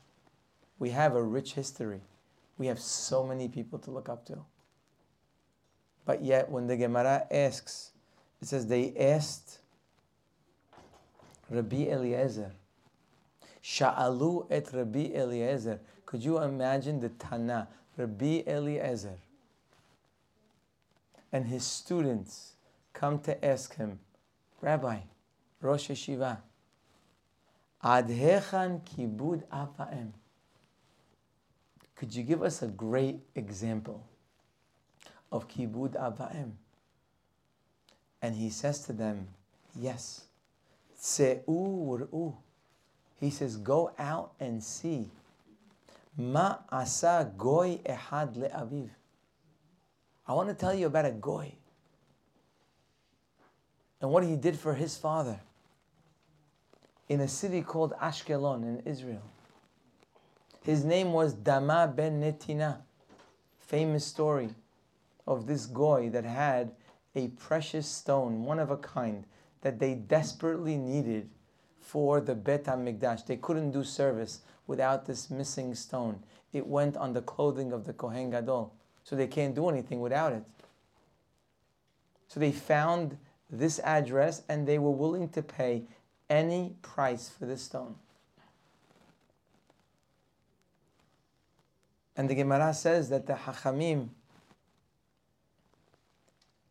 We 0.79 0.91
have 0.91 1.15
a 1.15 1.21
rich 1.21 1.55
history. 1.55 1.99
We 2.57 2.67
have 2.67 2.79
so 2.79 3.25
many 3.25 3.47
people 3.47 3.79
to 3.79 3.91
look 3.91 4.09
up 4.09 4.25
to. 4.27 4.39
But 6.05 6.23
yet, 6.23 6.49
when 6.49 6.67
the 6.67 6.77
Gemara 6.77 7.25
asks, 7.31 7.91
it 8.41 8.47
says 8.47 8.67
they 8.67 8.93
asked 8.97 9.59
Rabbi 11.49 11.87
Eliezer, 11.89 12.51
Sha'alu 13.63 14.47
et 14.49 14.71
Rabbi 14.73 15.11
Eliezer. 15.13 15.79
Could 16.05 16.23
you 16.23 16.41
imagine 16.41 16.99
the 16.99 17.09
Tana, 17.09 17.67
Rabbi 17.97 18.43
Eliezer, 18.45 19.17
and 21.31 21.47
his 21.47 21.65
students 21.65 22.53
come 22.91 23.19
to 23.19 23.43
ask 23.43 23.75
him, 23.75 23.99
Rabbi, 24.61 24.99
Rosh 25.61 25.89
Yeshiva, 25.89 26.37
Adhechan 27.83 28.81
kibud 28.81 29.43
avaim. 29.47 30.11
Could 32.03 32.13
you 32.13 32.23
give 32.23 32.43
us 32.43 32.61
a 32.61 32.67
great 32.67 33.21
example 33.33 34.05
of 35.31 35.47
kibud 35.47 35.95
avaim? 35.95 36.51
And 38.21 38.35
he 38.35 38.49
says 38.49 38.81
to 38.87 38.91
them, 38.91 39.29
Yes. 39.73 40.25
Tse'u 40.99 42.33
He 43.21 43.29
says, 43.29 43.55
Go 43.55 43.93
out 43.97 44.33
and 44.37 44.61
see. 44.61 45.11
Ma 46.17 46.57
asa 46.69 47.31
goy 47.37 47.79
ehad 47.85 48.35
le'aviv. 48.35 48.89
I 50.27 50.33
want 50.33 50.49
to 50.49 50.55
tell 50.55 50.73
you 50.73 50.87
about 50.87 51.05
a 51.05 51.11
goy 51.11 51.53
and 54.01 54.11
what 54.11 54.25
he 54.25 54.35
did 54.35 54.59
for 54.59 54.73
his 54.73 54.97
father 54.97 55.39
in 57.07 57.21
a 57.21 57.29
city 57.29 57.61
called 57.61 57.93
Ashkelon 57.93 58.63
in 58.63 58.81
Israel. 58.83 59.23
His 60.63 60.85
name 60.85 61.11
was 61.11 61.33
Dama 61.33 61.91
ben 61.93 62.21
Netina. 62.21 62.77
Famous 63.59 64.05
story 64.05 64.49
of 65.27 65.45
this 65.45 65.65
goy 65.65 66.09
that 66.11 66.23
had 66.23 66.71
a 67.15 67.27
precious 67.27 67.85
stone, 67.85 68.45
one 68.45 68.59
of 68.59 68.71
a 68.71 68.77
kind, 68.77 69.25
that 69.61 69.79
they 69.79 69.93
desperately 69.93 70.77
needed 70.77 71.29
for 71.81 72.21
the 72.21 72.33
Bet 72.33 72.63
HaMikdash. 72.63 73.25
They 73.25 73.35
couldn't 73.35 73.71
do 73.71 73.83
service 73.83 74.39
without 74.65 75.05
this 75.05 75.29
missing 75.29 75.75
stone. 75.75 76.23
It 76.53 76.65
went 76.65 76.95
on 76.95 77.11
the 77.11 77.21
clothing 77.21 77.73
of 77.73 77.85
the 77.85 77.93
Kohen 77.93 78.31
Gadol, 78.31 78.73
so 79.03 79.17
they 79.17 79.27
can't 79.27 79.53
do 79.53 79.67
anything 79.67 79.99
without 79.99 80.31
it. 80.31 80.43
So 82.29 82.39
they 82.39 82.53
found 82.53 83.17
this 83.49 83.79
address 83.79 84.43
and 84.47 84.65
they 84.65 84.79
were 84.79 84.91
willing 84.91 85.27
to 85.29 85.41
pay 85.41 85.83
any 86.29 86.77
price 86.81 87.29
for 87.29 87.45
this 87.45 87.63
stone. 87.63 87.95
And 92.15 92.29
the 92.29 92.35
Gemara 92.35 92.73
says 92.73 93.09
that 93.09 93.25
the 93.25 93.33
Hachamim, 93.33 94.09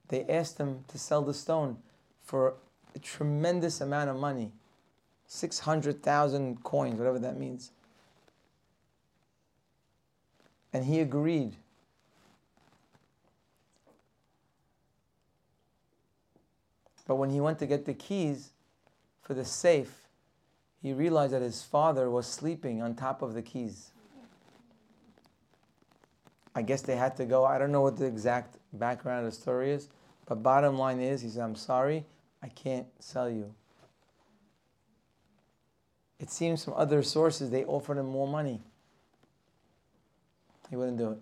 they 0.08 0.24
asked 0.24 0.58
him 0.58 0.84
to 0.88 0.98
sell 0.98 1.22
the 1.22 1.34
stone 1.34 1.78
for 2.22 2.54
a 2.94 2.98
tremendous 2.98 3.80
amount 3.80 4.10
of 4.10 4.16
money 4.16 4.52
600,000 5.26 6.62
coins, 6.62 6.98
whatever 6.98 7.18
that 7.18 7.38
means. 7.38 7.70
And 10.74 10.84
he 10.84 11.00
agreed. 11.00 11.56
But 17.06 17.16
when 17.16 17.30
he 17.30 17.40
went 17.40 17.58
to 17.60 17.66
get 17.66 17.86
the 17.86 17.94
keys 17.94 18.50
for 19.22 19.32
the 19.32 19.44
safe, 19.44 20.06
he 20.82 20.92
realized 20.92 21.32
that 21.32 21.42
his 21.42 21.62
father 21.62 22.10
was 22.10 22.26
sleeping 22.26 22.82
on 22.82 22.94
top 22.94 23.22
of 23.22 23.34
the 23.34 23.42
keys. 23.42 23.90
I 26.54 26.62
guess 26.62 26.82
they 26.82 26.96
had 26.96 27.16
to 27.16 27.24
go. 27.24 27.44
I 27.44 27.58
don't 27.58 27.72
know 27.72 27.80
what 27.80 27.96
the 27.96 28.06
exact 28.06 28.58
background 28.72 29.26
of 29.26 29.32
the 29.32 29.40
story 29.40 29.70
is, 29.70 29.88
but 30.26 30.42
bottom 30.42 30.78
line 30.78 31.00
is, 31.00 31.22
he 31.22 31.28
said, 31.28 31.42
I'm 31.42 31.56
sorry, 31.56 32.04
I 32.42 32.48
can't 32.48 32.86
sell 32.98 33.30
you. 33.30 33.54
It 36.18 36.30
seems 36.30 36.64
from 36.64 36.74
other 36.74 37.02
sources 37.02 37.50
they 37.50 37.64
offered 37.64 37.98
him 37.98 38.06
more 38.06 38.28
money. 38.28 38.60
He 40.70 40.76
wouldn't 40.76 40.98
do 40.98 41.10
it. 41.10 41.18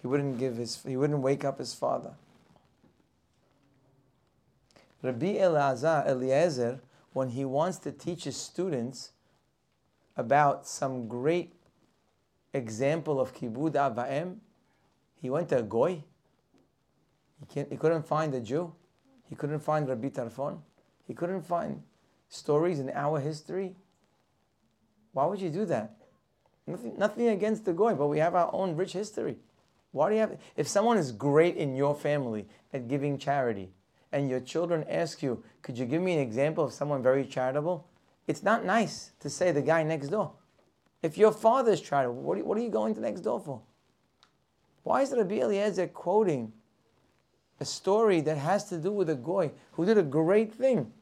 He 0.00 0.06
wouldn't 0.06 0.38
give 0.38 0.56
his 0.56 0.82
he 0.82 0.96
wouldn't 0.96 1.20
wake 1.20 1.44
up 1.44 1.58
his 1.58 1.74
father. 1.74 2.14
Rabbi 5.02 5.34
Elazar, 5.34 6.06
Eliezer, 6.08 6.80
when 7.12 7.30
he 7.30 7.44
wants 7.44 7.78
to 7.78 7.92
teach 7.92 8.24
his 8.24 8.36
students 8.36 9.10
about 10.16 10.66
some 10.66 11.08
great 11.08 11.52
example 12.52 13.20
of 13.20 13.34
kibud 13.34 13.72
avaim, 13.72 14.36
he 15.14 15.30
went 15.30 15.48
to 15.50 15.58
a 15.58 15.62
goy. 15.62 16.02
He, 17.48 17.64
he 17.70 17.76
couldn't 17.76 18.06
find 18.06 18.34
a 18.34 18.40
Jew. 18.40 18.72
He 19.28 19.34
couldn't 19.34 19.60
find 19.60 19.88
Rabbi 19.88 20.08
Tarfon. 20.08 20.58
He 21.06 21.14
couldn't 21.14 21.42
find 21.42 21.82
stories 22.28 22.78
in 22.78 22.90
our 22.90 23.18
history. 23.20 23.76
Why 25.12 25.26
would 25.26 25.40
you 25.40 25.50
do 25.50 25.64
that? 25.66 25.96
Nothing, 26.66 26.98
nothing 26.98 27.28
against 27.28 27.64
the 27.64 27.72
goy, 27.72 27.94
but 27.94 28.06
we 28.06 28.18
have 28.18 28.34
our 28.34 28.50
own 28.52 28.76
rich 28.76 28.92
history. 28.92 29.38
Why 29.90 30.08
do 30.08 30.14
you 30.14 30.20
have? 30.20 30.38
If 30.56 30.68
someone 30.68 30.96
is 30.96 31.12
great 31.12 31.56
in 31.56 31.76
your 31.76 31.94
family 31.94 32.46
at 32.72 32.88
giving 32.88 33.18
charity, 33.18 33.70
and 34.12 34.28
your 34.28 34.40
children 34.40 34.84
ask 34.88 35.22
you, 35.22 35.42
could 35.62 35.78
you 35.78 35.86
give 35.86 36.02
me 36.02 36.12
an 36.12 36.20
example 36.20 36.64
of 36.64 36.72
someone 36.72 37.02
very 37.02 37.24
charitable? 37.24 37.88
It's 38.26 38.42
not 38.42 38.64
nice 38.64 39.12
to 39.20 39.30
say 39.30 39.50
the 39.50 39.62
guy 39.62 39.82
next 39.82 40.08
door. 40.08 40.32
If 41.02 41.18
your 41.18 41.32
father 41.32 41.72
is 41.72 41.80
charitable, 41.80 42.22
what 42.22 42.38
are, 42.38 42.44
what 42.44 42.56
are 42.56 42.60
you 42.60 42.70
going 42.70 42.94
to 42.94 43.00
next 43.00 43.22
door 43.22 43.40
for? 43.40 43.60
Why 44.84 45.02
is 45.02 45.12
Rabbi 45.12 45.40
Eliezer 45.40 45.88
quoting 45.88 46.52
a 47.60 47.64
story 47.64 48.20
that 48.20 48.38
has 48.38 48.68
to 48.68 48.78
do 48.78 48.92
with 48.92 49.10
a 49.10 49.14
goy 49.14 49.50
who 49.72 49.84
did 49.84 49.98
a 49.98 50.02
great 50.02 50.54
thing? 50.54 50.92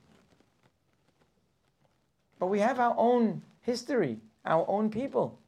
But 2.38 2.46
we 2.46 2.60
have 2.60 2.80
our 2.80 2.94
own 2.96 3.42
history, 3.60 4.18
our 4.44 4.64
own 4.68 4.90
people. 4.90 5.38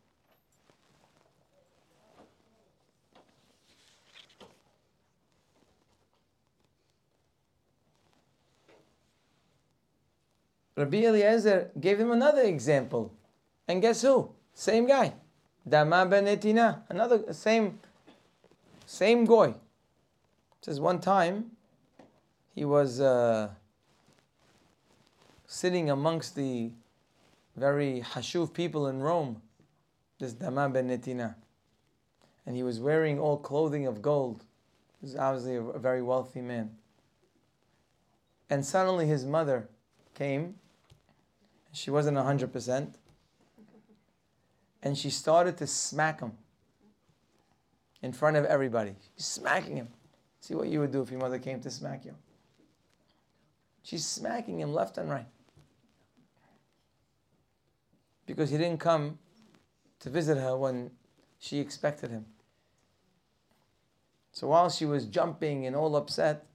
Rabbi 10.76 10.98
Eliezer 10.98 11.70
gave 11.80 11.98
him 12.00 12.10
another 12.10 12.42
example. 12.42 13.14
And 13.68 13.80
guess 13.80 14.02
who? 14.02 14.30
Same 14.62 14.86
guy. 14.86 15.12
Dama 15.68 16.06
ben 16.06 16.24
Netina. 16.26 16.82
Another 16.88 17.32
same 17.32 17.80
same 18.86 19.24
goy. 19.24 19.54
Says 20.60 20.78
one 20.78 21.00
time 21.00 21.50
he 22.54 22.64
was 22.64 23.00
uh, 23.00 23.48
sitting 25.48 25.90
amongst 25.90 26.36
the 26.36 26.70
very 27.56 28.04
hashuv 28.12 28.54
people 28.54 28.86
in 28.86 29.00
Rome, 29.00 29.42
this 30.20 30.32
Dama 30.32 30.68
ben 30.68 30.86
Netina. 30.86 31.34
And 32.46 32.54
he 32.54 32.62
was 32.62 32.78
wearing 32.78 33.18
all 33.18 33.38
clothing 33.38 33.88
of 33.88 34.00
gold. 34.00 34.44
He 35.00 35.06
was 35.06 35.16
obviously 35.16 35.56
a 35.56 35.80
very 35.80 36.02
wealthy 36.02 36.40
man. 36.40 36.70
And 38.48 38.64
suddenly 38.64 39.08
his 39.08 39.24
mother 39.24 39.68
came 40.14 40.54
she 41.72 41.90
wasn't 41.90 42.18
100%. 42.18 42.94
And 44.82 44.96
she 44.98 45.10
started 45.10 45.56
to 45.58 45.66
smack 45.66 46.20
him 46.20 46.32
in 48.02 48.12
front 48.12 48.36
of 48.36 48.44
everybody. 48.44 48.96
She's 49.16 49.26
smacking 49.26 49.76
him. 49.76 49.88
See 50.40 50.54
what 50.54 50.68
you 50.68 50.80
would 50.80 50.90
do 50.90 51.02
if 51.02 51.10
your 51.10 51.20
mother 51.20 51.38
came 51.38 51.60
to 51.60 51.70
smack 51.70 52.04
you. 52.04 52.14
She's 53.82 54.04
smacking 54.04 54.60
him 54.60 54.72
left 54.72 54.98
and 54.98 55.08
right. 55.08 55.26
Because 58.26 58.50
he 58.50 58.58
didn't 58.58 58.80
come 58.80 59.18
to 60.00 60.10
visit 60.10 60.36
her 60.36 60.56
when 60.56 60.90
she 61.38 61.58
expected 61.58 62.10
him. 62.10 62.26
So 64.32 64.48
while 64.48 64.70
she 64.70 64.84
was 64.84 65.06
jumping 65.06 65.66
and 65.66 65.76
all 65.76 65.94
upset, 65.94 66.46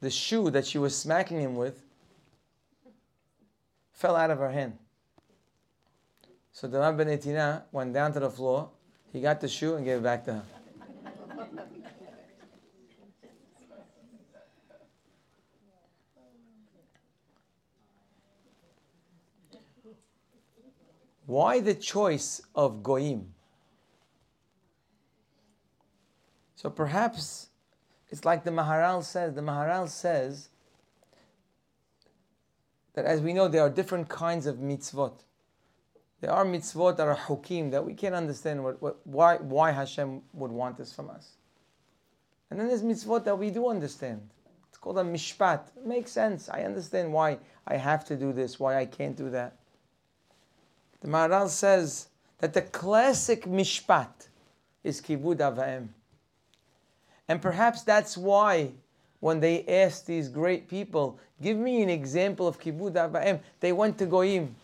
the 0.00 0.10
shoe 0.10 0.50
that 0.50 0.66
she 0.66 0.78
was 0.78 0.96
smacking 0.96 1.40
him 1.40 1.56
with 1.56 1.82
fell 3.92 4.16
out 4.16 4.30
of 4.30 4.38
her 4.38 4.50
hand. 4.50 4.78
So 6.52 6.68
the 6.68 6.78
Etina 6.78 7.62
went 7.72 7.94
down 7.94 8.12
to 8.12 8.20
the 8.20 8.30
floor. 8.30 8.70
He 9.12 9.20
got 9.20 9.40
the 9.40 9.48
shoe 9.48 9.74
and 9.74 9.84
gave 9.84 9.98
it 9.98 10.02
back 10.02 10.24
to 10.26 10.34
her. 10.34 10.42
Why 21.26 21.60
the 21.60 21.74
choice 21.74 22.42
of 22.54 22.82
goyim? 22.82 23.32
So 26.56 26.68
perhaps 26.68 27.48
it's 28.10 28.24
like 28.24 28.44
the 28.44 28.50
Maharal 28.50 29.02
says. 29.02 29.34
The 29.34 29.40
Maharal 29.40 29.88
says 29.88 30.50
that 32.92 33.06
as 33.06 33.22
we 33.22 33.32
know, 33.32 33.48
there 33.48 33.62
are 33.62 33.70
different 33.70 34.10
kinds 34.10 34.46
of 34.46 34.56
mitzvot. 34.56 35.14
There 36.22 36.30
are 36.30 36.44
mitzvot 36.44 36.96
that 36.98 37.08
are 37.08 37.16
hukim 37.16 37.72
that 37.72 37.84
we 37.84 37.94
can't 37.94 38.14
understand 38.14 38.62
what, 38.62 38.80
what, 38.80 39.04
why, 39.04 39.36
why 39.38 39.72
Hashem 39.72 40.22
would 40.34 40.52
want 40.52 40.78
this 40.78 40.92
from 40.92 41.10
us. 41.10 41.32
And 42.48 42.60
then 42.60 42.68
there's 42.68 42.84
mitzvot 42.84 43.24
that 43.24 43.36
we 43.36 43.50
do 43.50 43.68
understand. 43.68 44.30
It's 44.68 44.78
called 44.78 44.98
a 44.98 45.02
mishpat. 45.02 45.62
It 45.76 45.84
makes 45.84 46.12
sense. 46.12 46.48
I 46.48 46.62
understand 46.62 47.12
why 47.12 47.38
I 47.66 47.76
have 47.76 48.04
to 48.04 48.16
do 48.16 48.32
this, 48.32 48.60
why 48.60 48.78
I 48.78 48.86
can't 48.86 49.16
do 49.16 49.30
that. 49.30 49.56
The 51.00 51.08
Maharal 51.08 51.48
says 51.48 52.06
that 52.38 52.52
the 52.52 52.62
classic 52.62 53.42
mishpat 53.42 54.28
is 54.84 55.00
kibud 55.00 55.38
avaim. 55.38 55.88
And 57.26 57.42
perhaps 57.42 57.82
that's 57.82 58.16
why 58.16 58.70
when 59.18 59.40
they 59.40 59.64
asked 59.66 60.06
these 60.06 60.28
great 60.28 60.68
people, 60.68 61.18
give 61.40 61.56
me 61.56 61.82
an 61.82 61.90
example 61.90 62.46
of 62.46 62.60
kibud 62.60 62.92
avaim, 62.92 63.40
they 63.58 63.72
went 63.72 63.98
to 63.98 64.06
goyim. 64.06 64.54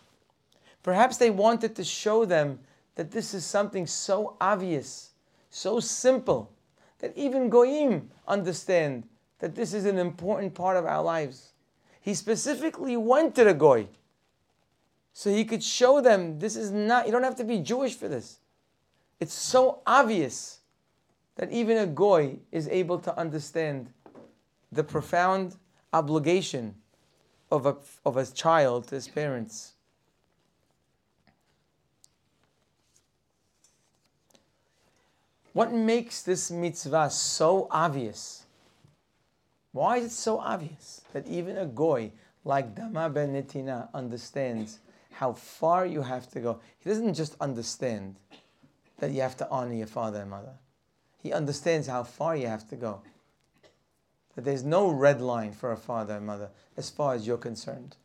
Perhaps 0.83 1.17
they 1.17 1.29
wanted 1.29 1.75
to 1.75 1.83
show 1.83 2.25
them 2.25 2.59
that 2.95 3.11
this 3.11 3.33
is 3.33 3.45
something 3.45 3.87
so 3.87 4.35
obvious, 4.39 5.11
so 5.49 5.79
simple, 5.79 6.51
that 6.99 7.15
even 7.15 7.49
goyim 7.49 8.09
understand 8.27 9.03
that 9.39 9.55
this 9.55 9.73
is 9.73 9.85
an 9.85 9.97
important 9.97 10.53
part 10.53 10.77
of 10.77 10.85
our 10.85 11.01
lives. 11.01 11.53
He 12.01 12.13
specifically 12.13 12.97
went 12.97 13.35
to 13.35 13.43
the 13.43 13.53
goy 13.53 13.87
so 15.19 15.29
he 15.29 15.43
could 15.43 15.61
show 15.61 15.99
them 15.99 16.39
this 16.39 16.55
is 16.55 16.71
not, 16.71 17.05
you 17.05 17.11
don't 17.11 17.23
have 17.23 17.35
to 17.35 17.43
be 17.43 17.59
Jewish 17.59 17.95
for 17.95 18.07
this. 18.07 18.39
It's 19.19 19.33
so 19.33 19.81
obvious 19.85 20.61
that 21.35 21.51
even 21.51 21.77
a 21.77 21.85
goy 21.85 22.37
is 22.53 22.69
able 22.69 22.99
to 22.99 23.17
understand 23.17 23.91
the 24.71 24.83
profound 24.83 25.57
obligation 25.91 26.75
of 27.51 27.65
a, 27.65 27.75
of 28.05 28.15
a 28.15 28.25
child 28.25 28.87
to 28.87 28.95
his 28.95 29.09
parents. 29.09 29.73
What 35.59 35.73
makes 35.73 36.21
this 36.21 36.49
mitzvah 36.49 37.09
so 37.09 37.67
obvious? 37.69 38.45
Why 39.73 39.97
is 39.97 40.05
it 40.05 40.11
so 40.11 40.37
obvious 40.37 41.01
that 41.11 41.27
even 41.27 41.57
a 41.57 41.65
goy 41.65 42.13
like 42.45 42.75
Dama 42.75 43.09
ben 43.09 43.33
Netina 43.33 43.89
understands 43.93 44.79
how 45.11 45.33
far 45.33 45.85
you 45.85 46.01
have 46.01 46.29
to 46.31 46.39
go? 46.39 46.61
He 46.79 46.89
doesn't 46.89 47.13
just 47.13 47.35
understand 47.41 48.15
that 48.99 49.11
you 49.11 49.19
have 49.19 49.35
to 49.35 49.49
honor 49.49 49.73
your 49.73 49.87
father 49.87 50.21
and 50.21 50.29
mother. 50.29 50.53
He 51.21 51.33
understands 51.33 51.87
how 51.87 52.03
far 52.03 52.37
you 52.37 52.47
have 52.47 52.65
to 52.69 52.77
go. 52.77 53.01
That 54.35 54.45
there's 54.45 54.63
no 54.63 54.89
red 54.89 55.19
line 55.19 55.51
for 55.51 55.73
a 55.73 55.77
father 55.77 56.15
and 56.15 56.25
mother 56.25 56.51
as 56.77 56.89
far 56.89 57.15
as 57.15 57.27
you're 57.27 57.35
concerned. 57.35 57.97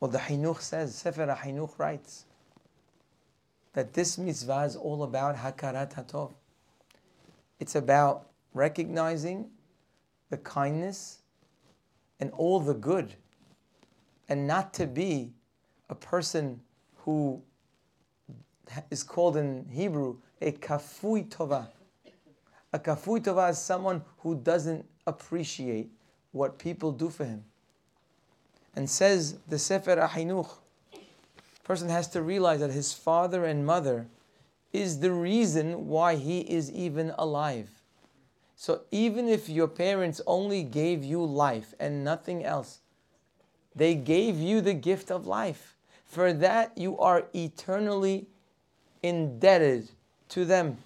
Well, 0.00 0.10
the 0.10 0.18
Hinuch 0.18 0.60
says, 0.60 0.96
Sefer 0.96 1.24
HaHinuch 1.24 1.78
writes, 1.78 2.24
that 3.74 3.92
this 3.92 4.16
mitzvah 4.18 4.62
is 4.62 4.76
all 4.76 5.02
about 5.02 5.36
hakarat 5.36 5.94
hatov. 5.94 6.32
It's 7.60 7.74
about 7.74 8.30
recognizing 8.54 9.50
the 10.30 10.38
kindness 10.38 11.18
and 12.20 12.30
all 12.32 12.60
the 12.60 12.74
good, 12.74 13.14
and 14.28 14.46
not 14.46 14.72
to 14.74 14.86
be 14.86 15.32
a 15.90 15.94
person 15.94 16.60
who 16.98 17.42
is 18.90 19.02
called 19.02 19.36
in 19.36 19.66
Hebrew 19.70 20.16
a 20.40 20.52
kafui 20.52 21.28
tova. 21.28 21.68
A 22.72 22.78
kafui 22.78 23.20
tova 23.22 23.50
is 23.50 23.58
someone 23.58 24.02
who 24.18 24.36
doesn't 24.36 24.84
appreciate 25.06 25.90
what 26.32 26.58
people 26.58 26.92
do 26.92 27.10
for 27.10 27.24
him. 27.24 27.44
And 28.74 28.88
says 28.88 29.38
the 29.48 29.58
Sefer 29.58 29.96
HaHinuch, 29.96 30.50
person 31.64 31.88
has 31.88 32.08
to 32.08 32.22
realize 32.22 32.60
that 32.60 32.70
his 32.70 32.92
father 32.92 33.44
and 33.44 33.66
mother 33.66 34.06
is 34.72 35.00
the 35.00 35.12
reason 35.12 35.88
why 35.88 36.16
he 36.16 36.40
is 36.40 36.70
even 36.70 37.12
alive. 37.18 37.70
So 38.56 38.82
even 38.90 39.28
if 39.28 39.48
your 39.48 39.68
parents 39.68 40.20
only 40.26 40.62
gave 40.62 41.02
you 41.02 41.24
life 41.24 41.74
and 41.80 42.04
nothing 42.04 42.44
else, 42.44 42.80
they 43.74 43.94
gave 43.94 44.38
you 44.38 44.60
the 44.60 44.74
gift 44.74 45.10
of 45.10 45.26
life. 45.26 45.74
For 46.04 46.32
that, 46.32 46.76
you 46.76 46.98
are 46.98 47.24
eternally 47.34 48.26
indebted 49.02 49.88
to 50.28 50.44
them. 50.44 50.78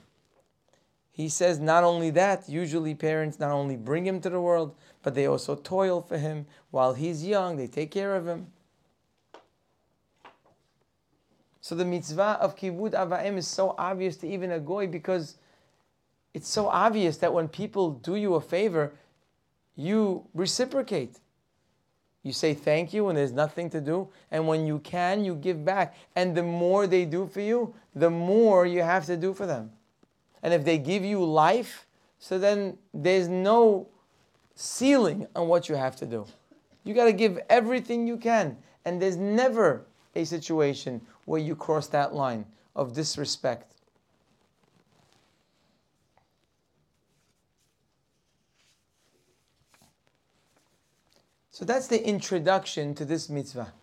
He 1.12 1.28
says 1.28 1.58
not 1.58 1.84
only 1.84 2.10
that, 2.10 2.48
usually 2.48 2.94
parents 2.94 3.38
not 3.38 3.50
only 3.50 3.76
bring 3.76 4.06
him 4.06 4.20
to 4.20 4.30
the 4.30 4.40
world, 4.40 4.74
but 5.02 5.14
they 5.14 5.26
also 5.26 5.56
toil 5.56 6.00
for 6.00 6.16
him 6.16 6.46
while 6.70 6.94
he's 6.94 7.26
young, 7.26 7.56
they 7.56 7.66
take 7.66 7.90
care 7.90 8.14
of 8.14 8.26
him. 8.26 8.46
So 11.60 11.74
the 11.74 11.84
mitzvah 11.84 12.38
of 12.40 12.56
kibud 12.56 12.92
avaim 12.92 13.36
is 13.36 13.46
so 13.46 13.74
obvious 13.78 14.16
to 14.18 14.28
even 14.28 14.52
a 14.52 14.60
goy 14.60 14.86
because 14.86 15.36
it's 16.34 16.48
so 16.48 16.68
obvious 16.68 17.16
that 17.18 17.32
when 17.32 17.48
people 17.48 17.90
do 17.90 18.14
you 18.16 18.34
a 18.34 18.40
favor, 18.40 18.92
you 19.74 20.24
reciprocate. 20.34 21.18
You 22.22 22.32
say 22.32 22.52
thank 22.52 22.92
you 22.92 23.04
when 23.04 23.14
there's 23.14 23.32
nothing 23.32 23.70
to 23.70 23.80
do, 23.80 24.08
and 24.30 24.46
when 24.46 24.66
you 24.66 24.80
can, 24.80 25.24
you 25.24 25.34
give 25.34 25.64
back. 25.64 25.94
And 26.14 26.36
the 26.36 26.42
more 26.42 26.86
they 26.86 27.04
do 27.04 27.26
for 27.26 27.40
you, 27.40 27.74
the 27.94 28.10
more 28.10 28.66
you 28.66 28.82
have 28.82 29.06
to 29.06 29.16
do 29.16 29.32
for 29.32 29.46
them. 29.46 29.70
And 30.42 30.52
if 30.52 30.64
they 30.64 30.78
give 30.78 31.04
you 31.04 31.24
life, 31.24 31.86
so 32.18 32.38
then 32.38 32.76
there's 32.92 33.28
no 33.28 33.88
ceiling 34.54 35.26
on 35.34 35.48
what 35.48 35.68
you 35.68 35.76
have 35.76 35.96
to 35.96 36.06
do. 36.06 36.26
You 36.84 36.94
got 36.94 37.04
to 37.04 37.12
give 37.12 37.38
everything 37.48 38.06
you 38.06 38.16
can, 38.16 38.56
and 38.84 39.00
there's 39.00 39.16
never 39.16 39.86
a 40.14 40.24
situation 40.24 41.00
where 41.28 41.40
you 41.40 41.54
cross 41.54 41.86
that 41.88 42.14
line 42.14 42.46
of 42.74 42.94
disrespect. 42.94 43.74
So 51.50 51.66
that's 51.66 51.86
the 51.88 52.02
introduction 52.02 52.94
to 52.94 53.04
this 53.04 53.28
mitzvah. 53.28 53.74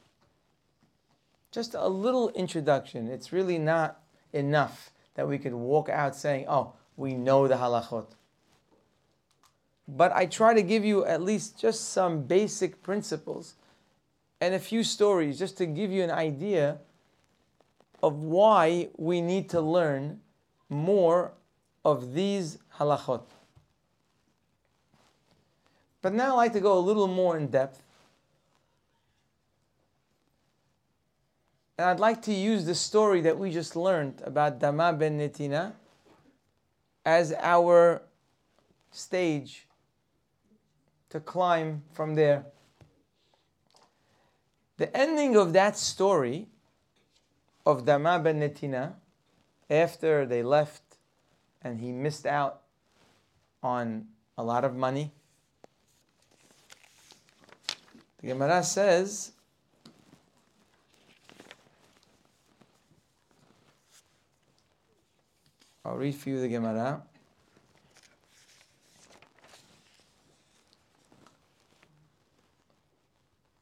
Just 1.52 1.76
a 1.76 1.88
little 1.88 2.30
introduction. 2.30 3.10
It's 3.10 3.32
really 3.32 3.60
not 3.60 4.00
enough 4.34 4.92
that 5.14 5.28
we 5.28 5.38
could 5.38 5.54
walk 5.54 5.88
out 5.88 6.16
saying, 6.16 6.46
oh, 6.48 6.74
we 6.98 7.14
know 7.14 7.48
the 7.48 7.56
halachot. 7.56 8.08
But 9.88 10.14
I 10.14 10.26
try 10.26 10.56
to 10.56 10.64
give 10.64 10.84
you 10.84 11.06
at 11.06 11.22
least 11.22 11.60
just 11.60 11.90
some 11.90 12.24
basic 12.24 12.82
principles 12.82 13.54
and 14.42 14.56
a 14.56 14.60
few 14.60 14.84
stories 14.84 15.38
just 15.38 15.58
to 15.60 15.68
give 15.68 15.92
you 15.92 16.02
an 16.02 16.12
idea 16.12 16.80
of 18.02 18.24
why 18.24 18.90
we 18.98 19.22
need 19.22 19.50
to 19.50 19.62
learn 19.62 20.22
more 20.70 21.32
of 21.84 22.14
these 22.14 22.58
halachot. 22.78 23.24
But 26.02 26.14
now 26.14 26.34
I'd 26.34 26.38
like 26.38 26.54
to 26.54 26.60
go 26.60 26.78
a 26.78 26.80
little 26.80 27.08
more 27.08 27.38
in 27.38 27.48
depth. 27.48 27.82
And 31.78 31.90
I'd 31.90 32.00
like 32.00 32.22
to 32.24 32.34
use 32.34 32.66
the 32.66 32.76
story 32.76 33.22
that 33.22 33.38
we 33.38 33.52
just 33.52 33.76
learned 33.76 34.22
about 34.24 34.60
Dama 34.60 34.94
ben 34.94 35.18
Netina 35.18 35.74
as 37.06 37.34
our 37.34 38.02
stage 38.92 39.68
to 41.10 41.20
climb 41.20 41.84
from 41.94 42.16
there. 42.16 42.46
The 44.78 44.96
ending 44.96 45.36
of 45.36 45.54
that 45.54 45.78
story 45.78 46.48
of 47.66 47.86
Dama 47.86 48.20
ben 48.20 48.40
Netina 48.40 48.94
after 49.70 50.26
they 50.26 50.44
left 50.44 50.84
and 51.62 51.80
he 51.80 51.92
missed 51.92 52.26
out 52.26 52.62
on 53.64 54.06
a 54.38 54.44
lot 54.44 54.64
of 54.64 54.76
money. 54.76 55.12
The 58.22 58.28
Gemara 58.28 58.64
says, 58.64 59.32
I'll 65.84 65.96
read 65.96 66.16
for 66.16 66.30
you 66.30 66.40
the 66.40 66.48
Gemara. 66.48 67.02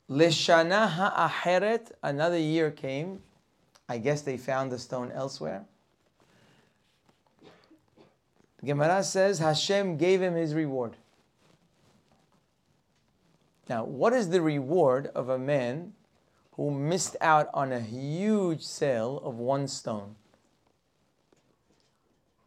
Leshana 0.09 0.89
ha'acheret, 0.89 1.91
another 2.03 2.37
year 2.37 2.69
came. 2.69 3.21
I 3.87 3.97
guess 3.97 4.21
they 4.21 4.37
found 4.37 4.71
the 4.71 4.79
stone 4.79 5.11
elsewhere. 5.11 5.65
Gemara 8.63 9.03
says 9.03 9.39
Hashem 9.39 9.97
gave 9.97 10.21
him 10.21 10.35
his 10.35 10.53
reward. 10.53 10.95
Now, 13.69 13.83
what 13.83 14.13
is 14.13 14.29
the 14.29 14.41
reward 14.41 15.07
of 15.07 15.29
a 15.29 15.37
man 15.37 15.93
who 16.53 16.71
missed 16.71 17.15
out 17.21 17.49
on 17.53 17.71
a 17.71 17.79
huge 17.79 18.63
sale 18.63 19.21
of 19.23 19.37
one 19.37 19.67
stone? 19.67 20.15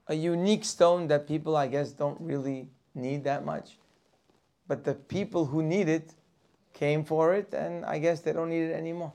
A 0.08 0.14
unique 0.14 0.64
stone 0.64 1.08
that 1.08 1.26
people, 1.26 1.56
I 1.56 1.66
guess, 1.66 1.90
don't 1.90 2.20
really 2.20 2.68
need 2.94 3.24
that 3.24 3.44
much. 3.44 3.76
But 4.68 4.84
the 4.84 4.94
people 4.94 5.46
who 5.46 5.62
need 5.62 5.88
it 5.88 6.14
came 6.72 7.04
for 7.04 7.34
it, 7.34 7.52
and 7.52 7.84
I 7.84 7.98
guess 7.98 8.20
they 8.20 8.32
don't 8.32 8.50
need 8.50 8.70
it 8.70 8.72
anymore. 8.72 9.12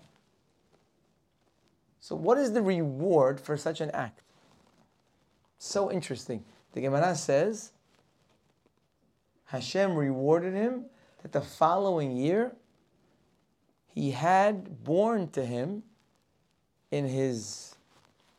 So, 2.02 2.16
what 2.16 2.40
is 2.40 2.52
the 2.52 2.64
reward 2.64 3.40
for 3.40 3.56
such 3.56 3.80
an 3.80 3.92
act? 3.92 4.22
So 5.60 5.92
interesting. 5.92 6.44
The 6.74 6.82
Gemara 6.82 7.16
says 7.16 7.72
Hashem 9.46 9.96
rewarded 9.96 10.56
him 10.56 10.86
that 11.22 11.32
the 11.32 11.42
following 11.42 12.18
year 12.18 12.54
he 13.86 14.12
had 14.12 14.84
born 14.84 15.30
to 15.32 15.46
him 15.46 15.84
in 16.90 17.08
his 17.08 17.76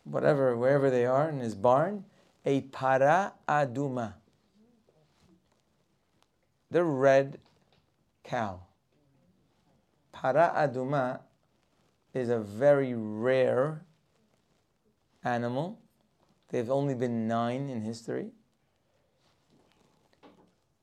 whatever, 0.03 0.57
wherever 0.57 0.91
they 0.91 1.07
are, 1.07 1.29
in 1.29 1.39
his 1.39 1.55
barn, 1.55 2.05
a 2.45 2.63
para 2.63 3.35
aduma. 3.49 4.15
The 6.73 6.83
red 6.83 7.39
cow. 8.25 8.63
Para 10.11 10.53
aduma 10.57 11.21
is 12.15 12.29
a 12.29 12.39
very 12.39 12.95
rare 12.95 13.85
animal. 15.25 15.79
They've 16.51 16.71
only 16.71 16.95
been 16.95 17.27
nine 17.27 17.69
in 17.71 17.83
history. 17.83 18.31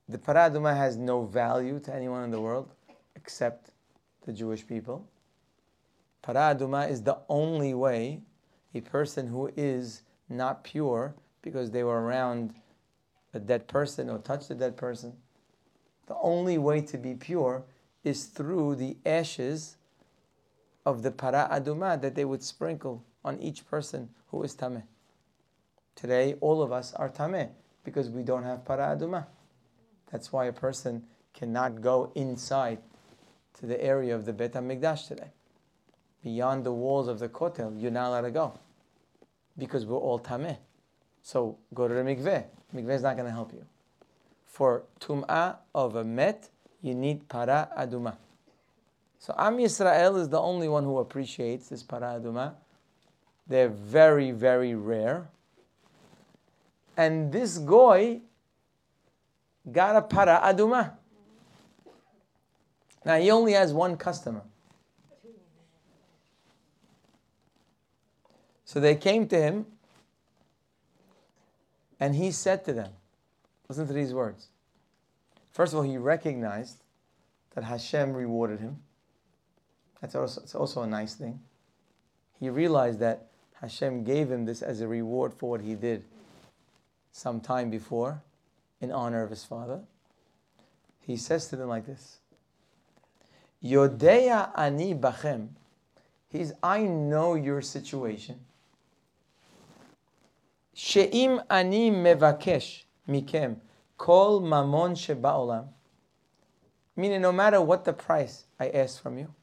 The 0.08 0.18
paraduma 0.18 0.76
has 0.76 0.98
no 0.98 1.24
value 1.24 1.80
to 1.82 1.94
anyone 1.94 2.24
in 2.24 2.32
the 2.32 2.42
world 2.42 2.72
except 3.16 3.70
the 4.26 4.34
Jewish 4.34 4.66
people. 4.66 5.08
Paraduma 6.24 6.90
is 6.90 7.04
the 7.04 7.20
only 7.30 7.74
way 7.74 8.22
a 8.74 8.82
person 8.82 9.28
who 9.28 9.52
is 9.56 10.02
not 10.28 10.64
pure 10.64 11.16
because 11.42 11.72
they 11.72 11.84
were 11.84 12.02
around 12.02 12.54
a 13.34 13.40
dead 13.40 13.68
person 13.68 14.10
or 14.10 14.18
touched 14.18 14.50
a 14.50 14.56
dead 14.56 14.76
person. 14.76 15.14
The 16.08 16.16
only 16.22 16.58
way 16.58 16.82
to 16.82 16.98
be 16.98 17.14
pure 17.14 17.64
is 18.04 18.26
through 18.26 18.76
the 18.76 18.98
ashes 19.06 19.78
of 20.86 21.04
the 21.04 21.12
para 21.12 21.48
aduma 21.52 22.02
that 22.02 22.16
they 22.16 22.26
would 22.26 22.44
sprinkle 22.44 23.04
on 23.24 23.40
each 23.40 23.68
person 23.70 24.10
who 24.28 24.44
is 24.44 24.56
tameh. 24.56 24.84
Today, 25.96 26.36
all 26.40 26.62
of 26.62 26.72
us 26.72 26.94
are 26.94 27.10
tameh 27.10 27.50
because 27.84 28.10
we 28.10 28.24
don't 28.24 28.44
have 28.44 28.66
para 28.66 28.96
aduma. 28.96 29.26
That's 30.12 30.32
why 30.32 30.46
a 30.46 30.54
person 30.54 31.04
cannot 31.34 31.82
go 31.82 32.12
inside 32.16 32.80
to 33.60 33.66
the 33.66 33.82
area 33.84 34.16
of 34.16 34.26
the 34.26 34.34
Bet 34.34 34.54
HaMikdash 34.54 35.08
today. 35.08 35.32
Beyond 36.24 36.66
the 36.66 36.72
walls 36.72 37.08
of 37.08 37.20
the 37.20 37.30
Kotel, 37.30 37.80
you're 37.80 37.92
not 37.92 38.10
allowed 38.10 38.22
to 38.22 38.32
go 38.32 38.60
because 39.58 39.86
we're 39.86 39.98
all 39.98 40.20
tameh. 40.20 40.58
So 41.22 41.58
go 41.74 41.88
to 41.88 41.94
the 41.94 42.02
mikveh. 42.02 42.46
Mikveh 42.76 42.96
is 42.96 43.02
not 43.02 43.16
going 43.16 43.28
to 43.28 43.32
help 43.32 43.54
you. 43.54 43.66
For 44.46 44.84
tum'ah 45.00 45.58
of 45.76 45.96
a 45.96 46.04
met, 46.04 46.50
you 46.82 46.96
need 46.96 47.28
para 47.28 47.70
aduma. 47.78 48.16
So 49.20 49.36
Am 49.38 49.58
Yisrael 49.58 50.18
is 50.20 50.30
the 50.30 50.40
only 50.40 50.70
one 50.70 50.86
who 50.86 50.98
appreciates 50.98 51.68
this 51.68 51.84
para 51.84 52.20
aduma. 52.20 52.54
They're 53.48 53.68
very, 53.68 54.32
very 54.32 54.76
rare. 54.76 55.28
And 56.96 57.32
this 57.32 57.58
goy 57.58 58.22
got 59.70 59.96
a 59.98 60.02
para 60.02 60.40
aduma. 60.44 60.94
Now 63.04 63.18
he 63.18 63.30
only 63.30 63.54
has 63.54 63.74
one 63.74 63.98
customer. 63.98 64.42
So 68.64 68.80
they 68.80 68.96
came 68.96 69.28
to 69.30 69.42
him 69.42 69.66
and 72.00 72.16
he 72.16 72.32
said 72.32 72.64
to 72.66 72.74
them, 72.74 72.92
listen 73.68 73.88
to 73.88 73.94
these 73.94 74.14
words. 74.14 74.48
First 75.52 75.74
of 75.74 75.78
all, 75.80 75.84
he 75.84 75.98
recognized 75.98 76.84
that 77.56 77.64
Hashem 77.64 78.14
rewarded 78.14 78.60
him. 78.60 78.78
That's 80.02 80.16
also, 80.16 80.42
it's 80.42 80.56
also 80.56 80.82
a 80.84 80.88
nice 80.88 81.16
thing. 81.16 81.40
He 82.40 82.50
realized 82.50 83.00
that 83.00 83.28
Hashem 83.62 84.04
gave 84.04 84.32
him 84.32 84.46
this 84.46 84.62
as 84.62 84.82
a 84.82 84.88
reward 84.88 85.34
for 85.34 85.50
what 85.50 85.62
he 85.62 85.76
did 85.76 86.06
some 87.12 87.42
time 87.42 87.70
before 87.70 88.22
in 88.80 88.92
honor 88.92 89.24
of 89.24 89.30
his 89.30 89.44
father. 89.44 89.82
He 91.02 91.18
says 91.18 91.48
to 91.48 91.56
them 91.56 91.68
like 91.68 91.86
this 91.86 92.20
Yodeya 93.64 94.52
ani 94.58 94.96
bachem. 94.96 95.50
He's, 96.30 96.54
I 96.62 96.84
know 96.84 97.34
your 97.34 97.62
situation. 97.62 98.40
She'im 100.74 101.42
ani 101.50 101.92
mevakesh 101.92 102.84
mikem 103.10 103.58
kol 103.98 104.42
mamon 104.42 104.92
sheba'olam. 104.92 105.68
Meaning, 106.96 107.22
no 107.22 107.32
matter 107.32 107.62
what 107.62 107.84
the 107.84 107.94
price 107.94 108.46
I 108.60 108.70
ask 108.70 109.02
from 109.02 109.18
you, 109.18 109.34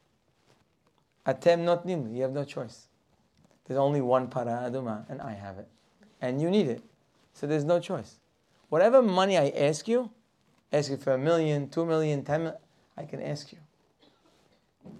atem 1.26 1.64
notnim, 1.64 2.14
you 2.14 2.22
have 2.22 2.32
no 2.32 2.44
choice. 2.44 2.86
There's 3.66 3.78
only 3.78 4.00
one 4.00 4.28
para 4.28 4.70
aduma, 4.70 5.04
and 5.08 5.20
I 5.20 5.32
have 5.32 5.58
it. 5.58 5.68
And 6.20 6.40
you 6.40 6.50
need 6.50 6.68
it. 6.68 6.82
So 7.32 7.46
there's 7.46 7.64
no 7.64 7.80
choice. 7.80 8.16
Whatever 8.68 9.02
money 9.02 9.36
I 9.36 9.48
ask 9.48 9.86
you, 9.88 10.10
ask 10.72 10.90
you 10.90 10.96
for 10.96 11.12
a 11.12 11.18
million, 11.18 11.68
two 11.68 11.84
million, 11.84 12.24
ten 12.24 12.44
million, 12.44 12.60
I 12.96 13.04
can 13.04 13.20
ask 13.22 13.52
you. 13.52 13.58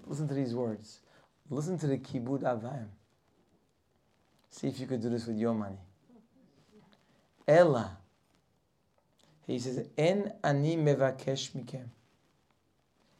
Listen 0.05 0.27
to 0.27 0.33
these 0.33 0.53
words. 0.53 0.99
Listen 1.49 1.77
to 1.79 1.87
the 1.87 1.97
kibud 1.97 2.41
avayim. 2.41 2.87
See 4.49 4.67
if 4.67 4.79
you 4.79 4.87
could 4.87 5.01
do 5.01 5.09
this 5.09 5.25
with 5.25 5.37
your 5.37 5.53
money. 5.53 5.79
Ella. 7.47 7.97
He 9.45 9.59
says, 9.59 9.87
En 9.97 10.33
ani 10.43 10.75
mevakesh 10.75 11.51
mikem. 11.51 11.85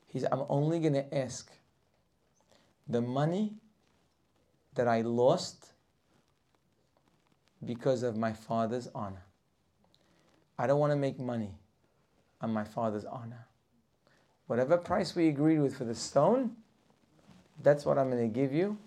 He 0.08 0.20
says, 0.20 0.28
I'm 0.32 0.44
only 0.50 0.80
going 0.80 0.94
to 0.94 1.18
ask 1.18 1.50
the 2.88 3.02
money 3.02 3.54
that 4.76 4.88
I 4.88 5.02
lost 5.02 5.72
because 7.66 8.04
of 8.04 8.16
my 8.16 8.34
father's 8.34 8.88
honor. 8.94 9.24
I 10.58 10.68
don't 10.68 10.80
want 10.80 10.92
to 10.92 10.98
make 10.98 11.20
money 11.20 11.52
on 12.42 12.54
my 12.54 12.64
father's 12.64 13.06
honor. 13.06 13.48
Whatever 14.48 14.78
price 14.78 15.16
we 15.16 15.28
agreed 15.28 15.60
with 15.60 15.76
for 15.76 15.84
the 15.84 15.96
stone, 15.96 16.56
that's 17.62 17.86
what 17.86 17.98
I'm 17.98 18.10
going 18.10 18.22
to 18.22 18.34
give 18.34 18.54
you. 18.54 18.78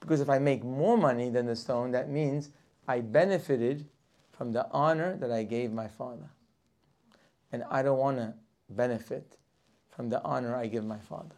Because 0.00 0.20
if 0.20 0.30
I 0.30 0.38
make 0.38 0.64
more 0.64 0.96
money 0.96 1.28
than 1.28 1.46
the 1.46 1.56
stone, 1.56 1.90
that 1.90 2.08
means 2.08 2.50
I 2.88 3.00
benefited 3.00 3.86
from 4.32 4.52
the 4.52 4.66
honor 4.70 5.16
that 5.16 5.30
I 5.30 5.42
gave 5.42 5.70
my 5.70 5.88
father. 5.88 6.30
And 7.52 7.64
I 7.70 7.82
don't 7.82 7.98
want 7.98 8.16
to 8.16 8.34
benefit 8.70 9.36
from 9.90 10.08
the 10.08 10.22
honor 10.22 10.54
I 10.54 10.66
give 10.66 10.84
my 10.84 10.98
father. 10.98 11.34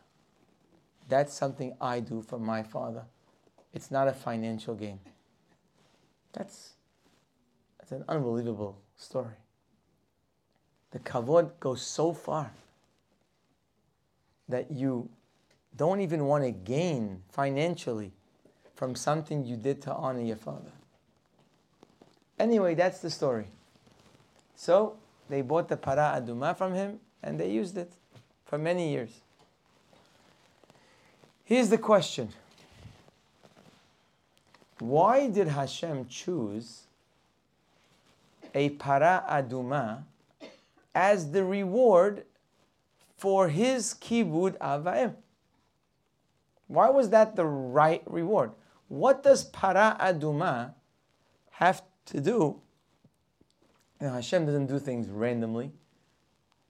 That's 1.09 1.33
something 1.33 1.75
I 1.81 2.01
do 2.01 2.23
for 2.23 2.39
my 2.39 2.63
father. 2.63 3.05
It's 3.73 3.91
not 3.91 4.09
a 4.09 4.13
financial 4.13 4.75
gain. 4.75 5.01
That's, 6.33 6.75
that's 7.79 7.93
an 7.93 8.05
unbelievable 8.09 8.79
story. 8.97 9.35
The 10.91 10.99
kavod 10.99 11.59
goes 11.59 11.83
so 11.83 12.13
far 12.13 12.53
that 14.49 14.71
you 14.71 15.09
don't 15.77 16.01
even 16.01 16.27
want 16.27 16.45
to 16.45 16.51
gain 16.51 17.23
financially 17.31 18.13
from 18.75 18.95
something 18.95 19.45
you 19.45 19.57
did 19.57 19.81
to 19.83 19.93
honor 19.93 20.21
your 20.21 20.37
father. 20.37 20.71
Anyway, 22.39 22.75
that's 22.75 22.99
the 22.99 23.11
story. 23.11 23.47
So 24.55 24.97
they 25.29 25.41
bought 25.41 25.69
the 25.69 25.77
para 25.77 26.21
aduma 26.21 26.57
from 26.57 26.75
him 26.75 27.01
and 27.23 27.39
they 27.39 27.51
used 27.51 27.77
it 27.79 27.93
for 28.45 28.59
many 28.59 28.91
years. 28.91 29.21
Here's 31.53 31.69
the 31.69 31.77
question 31.77 32.31
Why 34.79 35.29
did 35.29 35.49
Hashem 35.49 36.07
choose 36.09 36.85
a 38.55 38.71
para 38.71 39.23
aduma 39.29 40.05
as 40.95 41.31
the 41.31 41.45
reward 41.45 42.25
for 43.19 43.51
his 43.51 43.93
kibud 43.93 44.57
avaim? 44.61 45.15
Why 46.69 46.89
was 46.89 47.11
that 47.11 47.37
the 47.37 47.45
right 47.45 48.03
reward? 48.07 48.53
What 48.89 49.23
does 49.23 49.45
para 49.45 49.95
aduma 50.01 50.73
have 51.51 51.83
to 52.07 52.21
do. 52.23 52.63
Hashem 54.01 54.47
doesn't 54.47 54.69
do 54.69 54.79
things 54.79 55.11
randomly. 55.11 55.71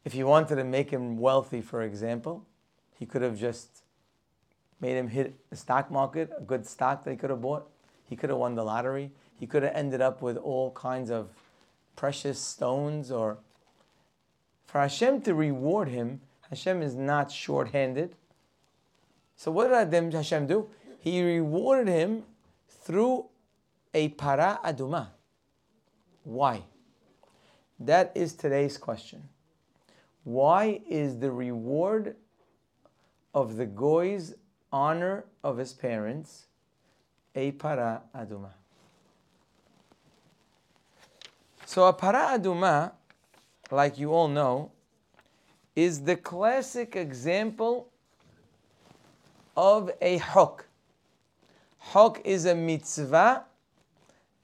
If 0.05 0.13
he 0.13 0.25
wanted 0.25 0.57
to 0.57 0.65
make 0.65 0.91
him 0.91 1.19
wealthy, 1.19 1.61
for 1.61 1.83
example, 1.83 2.45
he 2.99 3.07
could 3.07 3.23
have 3.23 3.39
just 3.39 3.82
made 4.83 4.97
him 4.97 5.09
hit 5.09 5.35
the 5.49 5.57
stock 5.57 5.91
market, 5.91 6.31
a 6.37 6.43
good 6.43 6.67
stock 6.67 7.05
that 7.05 7.11
he 7.11 7.17
could 7.17 7.31
have 7.31 7.41
bought. 7.41 7.71
He 8.05 8.17
could 8.17 8.29
have 8.29 8.39
won 8.39 8.55
the 8.55 8.65
lottery. 8.65 9.11
He 9.41 9.47
could 9.47 9.63
have 9.63 9.75
ended 9.75 10.03
up 10.03 10.21
with 10.21 10.37
all 10.37 10.73
kinds 10.73 11.11
of 11.11 11.31
precious 11.97 12.39
stones 12.39 13.11
or 13.11 13.39
for 14.67 14.81
Hashem 14.81 15.21
to 15.23 15.35
reward 15.35 15.89
him, 15.89 16.23
Hashem 16.49 16.83
is 16.83 16.95
not 16.95 17.31
short-handed. 17.31 18.17
So 19.37 19.51
what 19.51 19.69
did 19.91 20.15
Hashem 20.15 20.47
do? 20.47 20.69
He 21.01 21.23
rewarded 21.23 21.89
him 21.89 22.23
through 22.69 23.27
a 23.93 24.09
para 24.09 24.61
aduma. 24.65 25.09
Why? 26.25 26.63
That 27.79 28.13
is 28.15 28.33
today's 28.33 28.79
question. 28.79 29.29
Why 30.25 30.81
is 30.89 31.19
the 31.19 31.31
reward 31.31 32.17
of 33.35 33.57
the 33.57 33.67
goy's 33.67 34.35
honor 34.73 35.25
of 35.45 35.59
his 35.59 35.73
parents 35.73 36.47
a 37.35 37.53
para 37.53 38.03
aduma? 38.15 38.51
So 41.67 41.85
a 41.87 41.93
para 41.93 42.39
aduma, 42.39 42.93
like 43.71 43.99
you 43.99 44.13
all 44.13 44.29
know, 44.29 44.71
is 45.75 46.03
the 46.03 46.17
classic 46.17 46.97
example 46.97 47.89
of 49.57 49.91
a 50.01 50.19
hok. 50.19 50.67
Hok 51.79 52.21
is 52.25 52.45
a 52.45 52.55
mitzvah 52.55 53.45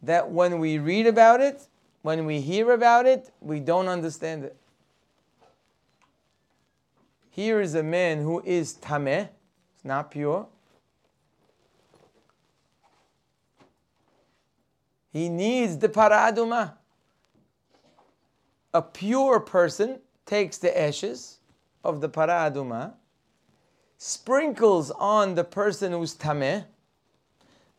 that 0.02 0.30
when 0.30 0.58
we 0.58 0.78
read 0.78 1.06
about 1.06 1.40
it, 1.40 1.66
when 2.02 2.24
we 2.24 2.40
hear 2.40 2.72
about 2.72 3.06
it, 3.06 3.30
we 3.40 3.60
don't 3.60 3.88
understand 3.88 4.44
it. 4.44 4.56
Here 7.30 7.60
is 7.60 7.74
a 7.74 7.82
man 7.82 8.22
who 8.22 8.42
is 8.44 8.74
tameh, 8.74 9.28
not 9.84 10.10
pure. 10.10 10.46
He 15.12 15.28
needs 15.28 15.78
the 15.78 15.88
paraduma. 15.88 16.74
A 18.74 18.82
pure 18.82 19.40
person 19.40 20.00
takes 20.26 20.58
the 20.58 20.78
ashes 20.78 21.38
of 21.82 22.00
the 22.00 22.08
paraduma, 22.08 22.92
sprinkles 23.96 24.90
on 24.92 25.34
the 25.34 25.44
person 25.44 25.92
who's 25.92 26.14
tameh. 26.14 26.64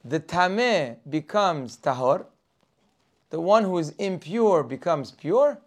The 0.04 0.20
tameh 0.20 0.98
becomes 1.10 1.78
tahor. 1.78 2.26
The 3.30 3.40
one 3.40 3.64
who 3.64 3.78
is 3.78 3.92
impure 3.92 4.64
becomes 4.64 5.12
pure. 5.12 5.60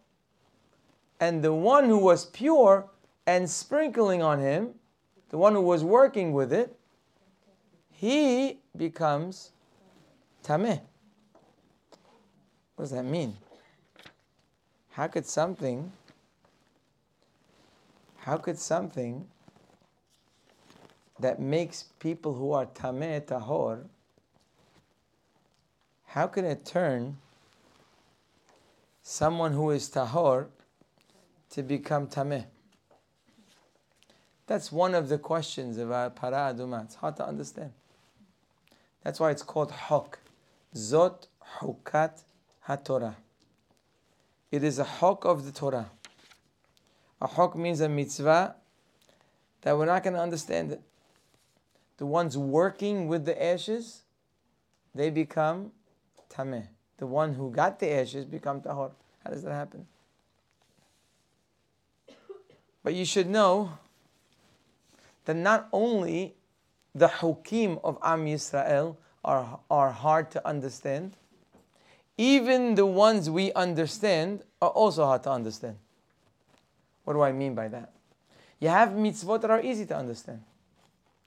And 1.21 1.45
the 1.45 1.55
one 1.55 1.85
who 1.85 1.99
was 1.99 2.27
pure 2.27 2.91
and 3.27 3.49
sprinkling 3.49 4.23
on 4.23 4.41
him, 4.41 4.75
the 5.33 5.39
one 5.39 5.55
who 5.55 5.63
was 5.63 5.83
working 5.83 6.35
with 6.35 6.53
it, 6.53 6.79
he 7.91 8.61
becomes 8.77 9.53
tameh. 10.45 10.79
What 12.77 12.85
does 12.85 12.91
that 12.91 13.07
mean? 13.07 13.39
How 14.91 15.09
could 15.09 15.25
something, 15.25 15.91
how 18.19 18.37
could 18.37 18.59
something 18.59 19.27
that 21.19 21.41
makes 21.41 21.85
people 21.99 22.35
who 22.35 22.53
are 22.53 22.67
tameh 22.67 23.23
tahor, 23.23 23.87
how 26.05 26.27
can 26.27 26.45
it 26.45 26.67
turn 26.67 27.17
someone 29.03 29.53
who 29.53 29.71
is 29.71 29.89
tahor 29.89 30.49
to 31.49 31.63
become 31.63 32.07
tameh? 32.07 32.45
That's 34.53 34.71
one 34.71 34.95
of 34.95 35.09
the 35.09 35.17
questions 35.17 35.79
about 35.79 36.15
para 36.15 36.53
aduma. 36.53 36.85
It's 36.85 36.97
hard 36.97 37.17
to 37.17 37.27
understand. 37.27 37.73
That's 39.03 39.19
why 39.19 39.31
it's 39.31 39.43
called 39.43 39.71
hok. 39.71 40.19
Zot 40.75 41.27
hukat 41.63 42.23
HaTorah. 42.69 43.15
It 44.51 44.63
is 44.63 44.79
a 44.79 44.85
hok 44.85 45.25
of 45.25 45.47
the 45.47 45.53
Torah. 45.53 45.89
A 47.23 47.29
hok 47.29 47.57
means 47.57 47.81
a 47.81 47.89
mitzvah 47.89 48.57
that 49.63 49.79
we're 49.79 49.87
not 49.87 50.03
going 50.03 50.17
to 50.17 50.21
understand 50.21 50.73
it. 50.73 50.83
The 51.97 52.05
ones 52.05 52.37
working 52.37 53.09
with 53.09 53.25
the 53.25 53.43
ashes, 53.43 54.03
they 54.95 55.09
become 55.09 55.73
tameh. 56.29 56.67
The 56.99 57.07
one 57.07 57.33
who 57.33 57.51
got 57.51 57.79
the 57.79 57.91
ashes 57.91 58.27
become 58.27 58.61
tahor. 58.61 58.91
How 59.25 59.31
does 59.31 59.45
that 59.45 59.53
happen? 59.55 59.87
But 62.83 62.93
you 62.93 63.07
should 63.07 63.31
know 63.31 63.79
that 65.25 65.37
not 65.37 65.69
only 65.73 66.35
the 66.95 67.09
hukim 67.09 67.81
of 67.83 67.99
Am 68.03 68.27
Yisrael 68.27 68.97
are, 69.25 69.61
are 69.71 69.91
hard 69.91 70.31
to 70.33 70.47
understand, 70.47 71.17
even 72.19 72.75
the 72.75 72.87
ones 72.87 73.31
we 73.31 73.53
understand 73.53 74.43
are 74.61 74.71
also 74.71 75.05
hard 75.05 75.23
to 75.25 75.31
understand. 75.31 75.77
What 77.05 77.15
do 77.15 77.23
I 77.23 77.33
mean 77.33 77.55
by 77.55 77.69
that? 77.69 77.93
You 78.61 78.69
have 78.69 78.91
mitzvot 78.91 79.41
that 79.41 79.51
are 79.51 79.61
easy 79.61 79.87
to 79.87 79.97
understand. 79.97 80.43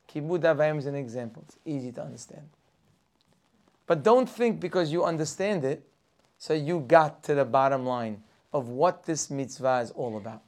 Kibud 0.07 0.41
Avayim 0.41 0.77
is 0.77 0.85
an 0.85 0.95
example. 0.95 1.43
It's 1.47 1.57
easy 1.65 1.91
to 1.93 2.01
understand. 2.01 2.47
But 3.87 4.03
don't 4.03 4.29
think 4.29 4.59
because 4.59 4.91
you 4.91 5.03
understand 5.03 5.65
it, 5.65 5.85
so 6.37 6.53
you 6.53 6.79
got 6.79 7.23
to 7.23 7.35
the 7.35 7.45
bottom 7.45 7.85
line 7.85 8.23
of 8.53 8.69
what 8.69 9.03
this 9.05 9.29
mitzvah 9.29 9.81
is 9.83 9.91
all 9.91 10.17
about. 10.17 10.41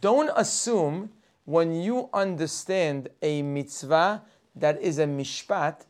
Don't 0.00 0.30
assume 0.34 1.10
when 1.44 1.74
you 1.74 2.08
understand 2.12 3.08
a 3.20 3.42
mitzvah 3.42 4.22
that 4.54 4.80
is 4.80 4.98
a 4.98 5.06
mishpat, 5.06 5.84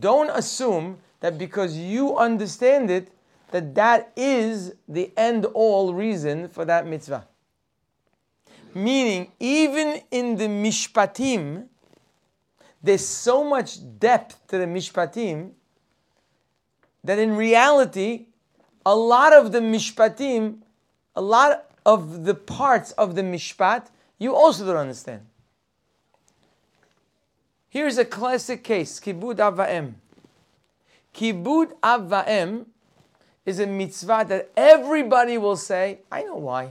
don't 0.00 0.30
assume 0.30 0.98
that 1.20 1.38
because 1.38 1.76
you 1.76 2.16
understand 2.16 2.90
it, 2.90 3.10
that 3.50 3.74
that 3.74 4.12
is 4.16 4.74
the 4.88 5.12
end 5.16 5.44
all 5.46 5.94
reason 5.94 6.48
for 6.48 6.64
that 6.64 6.86
mitzvah. 6.86 7.26
Meaning, 8.74 9.32
even 9.40 10.00
in 10.10 10.36
the 10.36 10.46
mishpatim, 10.46 11.66
there's 12.82 13.06
so 13.06 13.42
much 13.42 13.78
depth 13.98 14.46
to 14.48 14.58
the 14.58 14.66
mishpatim 14.66 15.52
that 17.02 17.18
in 17.18 17.36
reality, 17.36 18.26
a 18.84 18.94
lot 18.94 19.32
of 19.32 19.52
the 19.52 19.60
mishpatim, 19.60 20.58
a 21.16 21.22
lot 21.22 21.70
of 21.86 22.24
the 22.24 22.34
parts 22.34 22.92
of 22.92 23.14
the 23.14 23.22
mishpat, 23.22 23.88
you 24.18 24.34
also 24.34 24.66
don't 24.66 24.76
understand. 24.76 25.22
Here's 27.68 27.98
a 27.98 28.04
classic 28.04 28.64
case, 28.64 28.98
kibud 28.98 29.36
ava'em. 29.36 29.94
Kibud 31.18 31.72
Avvaem 31.82 32.66
is 33.44 33.58
a 33.58 33.66
mitzvah 33.66 34.24
that 34.28 34.50
everybody 34.56 35.36
will 35.36 35.56
say, 35.56 35.98
I 36.12 36.22
know 36.22 36.36
why. 36.36 36.64
You 36.64 36.70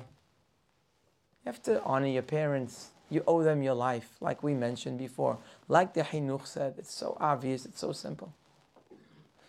have 1.46 1.62
to 1.64 1.84
honor 1.84 2.08
your 2.08 2.22
parents. 2.22 2.92
You 3.10 3.24
owe 3.28 3.44
them 3.44 3.62
your 3.62 3.74
life, 3.74 4.10
like 4.22 4.44
we 4.44 4.54
mentioned 4.54 4.98
before. 4.98 5.38
Like 5.68 5.94
the 5.94 6.02
Hinuch 6.02 6.46
said, 6.46 6.76
it's 6.78 6.94
so 6.94 7.18
obvious, 7.20 7.66
it's 7.66 7.80
so 7.80 7.92
simple. 7.92 8.34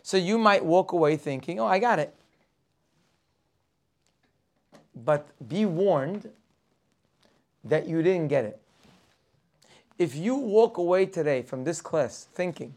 So 0.03 0.17
you 0.17 0.39
might 0.39 0.65
walk 0.65 0.93
away 0.93 1.17
thinking, 1.17 1.61
oh, 1.61 1.67
I 1.67 1.79
got 1.79 1.99
it. 1.99 2.15
But 4.95 5.29
be 5.49 5.65
warned 5.65 6.31
that 7.65 7.87
you 7.87 8.03
didn't 8.03 8.29
get 8.29 8.45
it. 8.45 8.61
If 9.99 10.15
you 10.15 10.37
walk 10.37 10.79
away 10.79 11.07
today 11.07 11.43
from 11.43 11.65
this 11.65 11.81
class 11.81 12.29
thinking, 12.33 12.75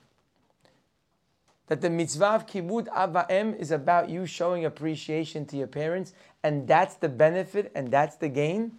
that 1.67 1.79
the 1.79 1.89
mitzvah 1.89 2.31
of 2.31 2.47
kibud 2.47 2.87
ava'em 2.87 3.57
is 3.57 3.71
about 3.71 4.09
you 4.09 4.25
showing 4.25 4.65
appreciation 4.65 5.45
to 5.45 5.55
your 5.55 5.67
parents, 5.67 6.13
and 6.43 6.67
that's 6.67 6.95
the 6.95 7.07
benefit 7.07 7.71
and 7.75 7.91
that's 7.91 8.17
the 8.17 8.27
gain, 8.27 8.73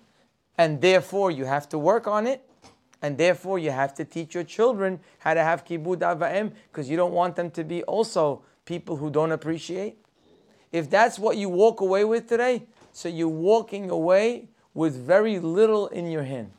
and 0.58 0.80
therefore 0.80 1.30
you 1.30 1.44
have 1.44 1.68
to 1.68 1.78
work 1.78 2.06
on 2.06 2.26
it, 2.26 2.46
and 3.00 3.16
therefore 3.16 3.58
you 3.58 3.70
have 3.70 3.94
to 3.94 4.04
teach 4.04 4.34
your 4.34 4.44
children 4.44 5.00
how 5.20 5.32
to 5.32 5.42
have 5.42 5.64
kibud 5.64 6.00
ava'em 6.00 6.52
because 6.70 6.90
you 6.90 6.96
don't 6.96 7.14
want 7.14 7.36
them 7.36 7.50
to 7.52 7.64
be 7.64 7.82
also 7.84 8.42
people 8.64 8.96
who 8.96 9.08
don't 9.08 9.32
appreciate. 9.32 9.96
If 10.70 10.90
that's 10.90 11.18
what 11.18 11.36
you 11.36 11.48
walk 11.48 11.80
away 11.80 12.04
with 12.04 12.28
today, 12.28 12.64
so 12.92 13.08
you're 13.08 13.28
walking 13.28 13.88
away 13.88 14.48
with 14.74 14.96
very 14.96 15.38
little 15.38 15.88
in 15.88 16.10
your 16.10 16.24
hand. 16.24 16.50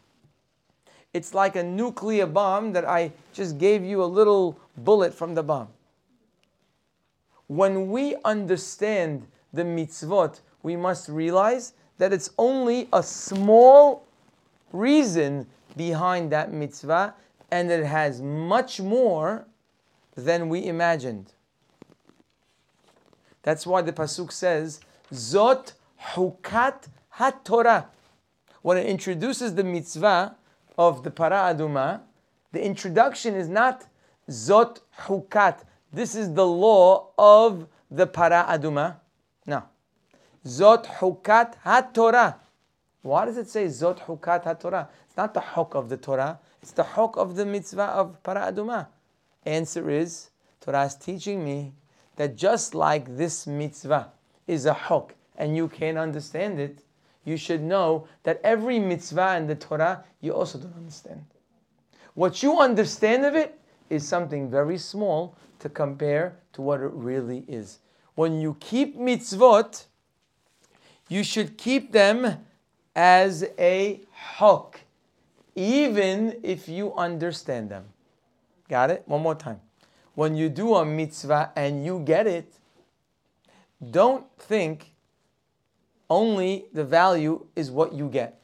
It's 1.13 1.33
like 1.33 1.55
a 1.55 1.63
nuclear 1.63 2.25
bomb 2.25 2.73
that 2.73 2.85
I 2.85 3.11
just 3.33 3.57
gave 3.57 3.83
you 3.83 4.03
a 4.03 4.05
little 4.05 4.59
bullet 4.77 5.13
from 5.13 5.35
the 5.35 5.43
bomb 5.43 5.69
when 7.47 7.89
we 7.89 8.15
understand 8.25 9.27
the 9.51 9.63
mitzvot, 9.63 10.39
we 10.63 10.75
must 10.75 11.09
realize 11.09 11.73
that 11.97 12.11
it's 12.11 12.31
only 12.37 12.87
a 12.91 13.03
small 13.03 14.05
reason 14.71 15.45
behind 15.77 16.31
that 16.31 16.51
mitzvah 16.51 17.13
and 17.51 17.69
it 17.69 17.85
has 17.85 18.21
much 18.21 18.81
more 18.81 19.45
than 20.15 20.49
we 20.49 20.65
imagined. 20.65 21.33
That's 23.43 23.67
why 23.67 23.81
the 23.81 23.93
Pasuk 23.93 24.31
says, 24.31 24.79
Zot 25.11 25.73
hukat 26.01 26.87
ha-Torah. 27.09 27.87
When 28.63 28.77
it 28.77 28.87
introduces 28.87 29.53
the 29.53 29.63
mitzvah 29.63 30.35
of 30.77 31.03
the 31.03 31.11
para 31.11 31.53
aduma, 31.53 31.99
the 32.53 32.65
introduction 32.65 33.35
is 33.35 33.49
not 33.49 33.85
Zot 34.29 34.79
hukat, 35.01 35.65
this 35.91 36.15
is 36.15 36.33
the 36.33 36.47
law 36.47 37.09
of 37.17 37.67
the 37.91 38.07
para 38.07 38.45
aduma. 38.49 38.95
No. 39.45 39.63
Zot 40.45 40.85
hukat 40.85 41.55
ha-Torah. 41.61 42.37
Why 43.01 43.25
does 43.25 43.35
it 43.35 43.49
say 43.49 43.65
Zot 43.65 43.99
hukat 43.99 44.45
ha-Torah? 44.45 44.87
It's 45.07 45.17
not 45.17 45.33
the 45.33 45.41
hok 45.41 45.75
of 45.75 45.89
the 45.89 45.97
Torah. 45.97 46.39
It's 46.61 46.71
the 46.71 46.83
hok 46.83 47.17
of 47.17 47.35
the 47.35 47.45
mitzvah 47.45 47.83
of 47.83 48.23
para 48.23 48.49
aduma. 48.49 48.87
Answer 49.45 49.89
is, 49.89 50.29
Torah 50.61 50.85
is 50.85 50.95
teaching 50.95 51.43
me 51.43 51.73
that 52.15 52.37
just 52.37 52.73
like 52.73 53.17
this 53.17 53.45
mitzvah 53.45 54.13
is 54.47 54.65
a 54.65 54.73
hok 54.73 55.15
and 55.35 55.57
you 55.57 55.67
can't 55.67 55.97
understand 55.97 56.61
it, 56.61 56.81
you 57.25 57.37
should 57.37 57.61
know 57.61 58.07
that 58.23 58.39
every 58.43 58.79
mitzvah 58.79 59.35
in 59.37 59.47
the 59.47 59.55
Torah 59.55 60.03
you 60.21 60.33
also 60.33 60.57
don't 60.57 60.75
understand. 60.75 61.23
What 62.13 62.43
you 62.43 62.59
understand 62.59 63.25
of 63.25 63.35
it 63.35 63.59
is 63.89 64.07
something 64.07 64.49
very 64.49 64.77
small 64.77 65.35
to 65.59 65.69
compare 65.69 66.37
to 66.53 66.61
what 66.61 66.81
it 66.81 66.91
really 66.93 67.43
is. 67.47 67.79
When 68.15 68.39
you 68.39 68.55
keep 68.59 68.97
mitzvot, 68.97 69.85
you 71.09 71.23
should 71.23 71.57
keep 71.57 71.91
them 71.91 72.45
as 72.95 73.45
a 73.57 74.01
hok, 74.11 74.81
even 75.55 76.39
if 76.43 76.67
you 76.69 76.93
understand 76.93 77.69
them. 77.69 77.85
Got 78.69 78.91
it? 78.91 79.03
One 79.05 79.21
more 79.21 79.35
time. 79.35 79.59
When 80.15 80.35
you 80.35 80.49
do 80.49 80.75
a 80.75 80.85
mitzvah 80.85 81.51
and 81.55 81.83
you 81.83 81.99
get 81.99 82.27
it, 82.27 82.53
don't 83.91 84.25
think 84.37 84.92
only 86.13 86.65
the 86.73 86.83
value 86.83 87.45
is 87.55 87.71
what 87.71 87.93
you 87.93 88.07
get. 88.07 88.39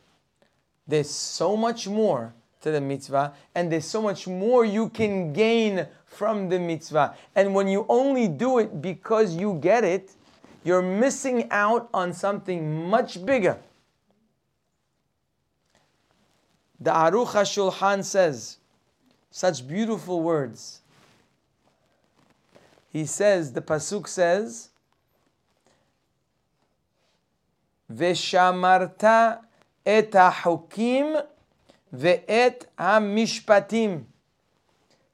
There's 0.88 1.10
so 1.10 1.56
much 1.56 1.88
more 1.88 2.34
to 2.62 2.72
the 2.72 2.82
mitzvah, 2.82 3.34
and 3.54 3.72
there's 3.72 3.86
so 3.86 4.02
much 4.02 4.28
more 4.28 4.66
you 4.66 4.90
can 4.90 5.32
gain 5.34 5.88
from 6.06 6.50
the 6.50 6.60
mitzvah. 6.60 7.16
And 7.36 7.54
when 7.54 7.68
you 7.68 7.86
only 7.88 8.28
do 8.28 8.58
it 8.58 8.82
because 8.82 9.36
you 9.36 9.60
get 9.62 9.84
it, 9.84 10.12
you're 10.64 10.82
missing 10.82 11.48
out 11.52 11.90
on 11.94 12.12
something 12.12 12.90
much 12.90 13.24
bigger. 13.24 13.58
The 16.80 16.92
Aruch 16.92 17.28
HaShulchan 17.28 18.04
says 18.04 18.58
such 19.30 19.68
beautiful 19.68 20.22
words. 20.22 20.82
He 22.92 23.06
says, 23.06 23.54
the 23.54 23.62
Pasuk 23.62 24.08
says, 24.08 24.70
Veshamarta 27.92 29.40
et 29.86 30.12
hachukim 30.12 31.26
ve'et 31.96 32.66
hamishpatim. 32.78 34.04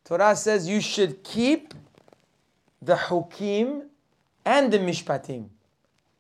Torah 0.03 0.36
says 0.36 0.67
you 0.67 0.82
should 0.82 1.23
keep 1.23 1.73
the 2.82 2.95
hukim 2.95 3.88
and 4.43 4.71
the 4.71 4.78
mishpatim. 4.78 5.47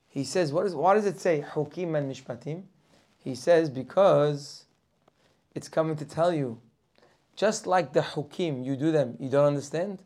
He 0.09 0.23
says, 0.23 0.51
what, 0.51 0.65
is, 0.65 0.73
what 0.73 0.95
does 0.95 1.05
it 1.05 1.19
say, 1.19 1.45
hukim 1.53 1.95
and 1.95 2.11
mishpatim? 2.11 2.63
He 3.19 3.35
says, 3.35 3.69
because 3.69 4.65
it's 5.53 5.67
coming 5.67 5.95
to 5.97 6.05
tell 6.05 6.33
you, 6.33 6.59
just 7.35 7.67
like 7.67 7.93
the 7.93 7.99
hukim, 7.99 8.65
you 8.65 8.75
do 8.75 8.91
them, 8.91 9.17
you 9.19 9.29
don't 9.29 9.45
understand? 9.45 9.99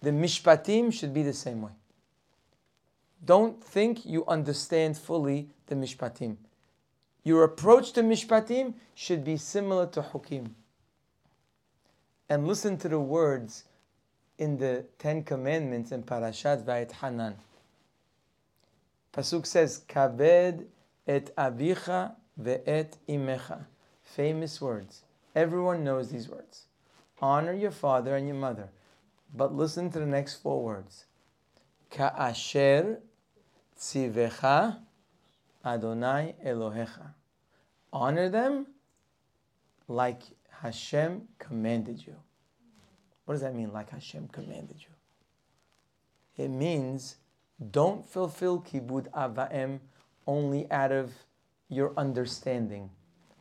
The 0.00 0.10
mishpatim 0.10 0.92
should 0.92 1.12
be 1.12 1.22
the 1.22 1.32
same 1.32 1.62
way. 1.62 1.72
Don't 3.24 3.62
think 3.62 4.04
you 4.04 4.24
understand 4.26 4.98
fully 4.98 5.48
the 5.66 5.74
mishpatim. 5.74 6.36
Your 7.22 7.44
approach 7.44 7.92
to 7.92 8.02
mishpatim 8.02 8.74
should 8.94 9.24
be 9.24 9.36
similar 9.36 9.86
to 9.86 10.02
hukim. 10.02 10.50
And 12.28 12.46
listen 12.46 12.76
to 12.78 12.88
the 12.88 13.00
words 13.00 13.64
in 14.38 14.58
the 14.58 14.84
Ten 14.98 15.22
Commandments 15.22 15.92
in 15.92 16.02
Parashat 16.02 16.64
Va'et 16.64 17.34
Pasuk 19.12 19.46
says, 19.46 19.82
Kabed 19.88 20.64
et 21.06 21.34
avicha 21.36 22.14
ve'et 22.40 22.94
imecha. 23.08 23.64
Famous 24.02 24.60
words. 24.60 25.02
Everyone 25.34 25.84
knows 25.84 26.10
these 26.10 26.28
words. 26.28 26.64
Honor 27.20 27.52
your 27.52 27.70
father 27.70 28.16
and 28.16 28.26
your 28.26 28.36
mother. 28.36 28.68
But 29.34 29.54
listen 29.54 29.90
to 29.92 29.98
the 29.98 30.06
next 30.06 30.36
four 30.36 30.62
words. 30.62 31.06
Ka'asher 31.90 32.98
tzivecha 33.84 34.78
Adonai 35.64 36.34
Elohecha. 36.44 37.14
Honor 37.92 38.28
them 38.28 38.66
like 39.88 40.22
Hashem 40.62 41.28
commanded 41.38 42.06
you. 42.06 42.16
What 43.24 43.34
does 43.34 43.42
that 43.42 43.54
mean, 43.54 43.72
like 43.72 43.90
Hashem 43.90 44.28
commanded 44.28 44.76
you? 44.80 46.44
It 46.44 46.48
means 46.48 47.16
don't 47.70 48.04
fulfill 48.04 48.60
kibud 48.60 49.08
avaim 49.10 49.80
only 50.26 50.70
out 50.70 50.92
of 50.92 51.12
your 51.68 51.92
understanding. 51.96 52.90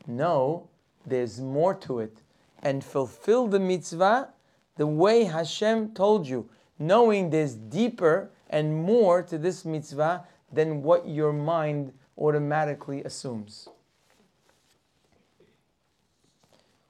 No, 0.07 0.69
there's 1.05 1.39
more 1.39 1.73
to 1.75 1.99
it. 1.99 2.21
And 2.61 2.83
fulfill 2.83 3.47
the 3.47 3.59
mitzvah 3.59 4.29
the 4.75 4.87
way 4.87 5.23
Hashem 5.23 5.93
told 5.93 6.27
you, 6.27 6.49
knowing 6.79 7.29
there's 7.29 7.55
deeper 7.55 8.31
and 8.49 8.83
more 8.83 9.21
to 9.23 9.37
this 9.37 9.65
mitzvah 9.65 10.25
than 10.53 10.83
what 10.83 11.07
your 11.07 11.33
mind 11.33 11.91
automatically 12.17 13.03
assumes. 13.03 13.67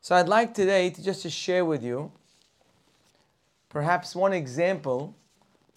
So 0.01 0.15
I'd 0.15 0.27
like 0.27 0.53
today 0.53 0.89
to 0.89 1.01
just 1.01 1.21
to 1.21 1.29
share 1.29 1.63
with 1.63 1.81
you 1.81 2.11
perhaps 3.69 4.15
one 4.15 4.33
example 4.33 5.15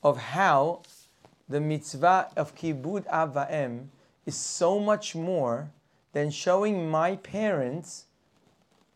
of 0.02 0.18
how 0.18 0.82
the 1.48 1.60
mitzvah 1.60 2.28
of 2.36 2.54
kibud 2.56 3.06
avaim 3.06 3.86
is 4.26 4.36
so 4.36 4.80
much 4.80 5.14
more 5.14 5.70
than 6.12 6.30
showing 6.30 6.90
my 6.90 7.16
parents 7.16 8.06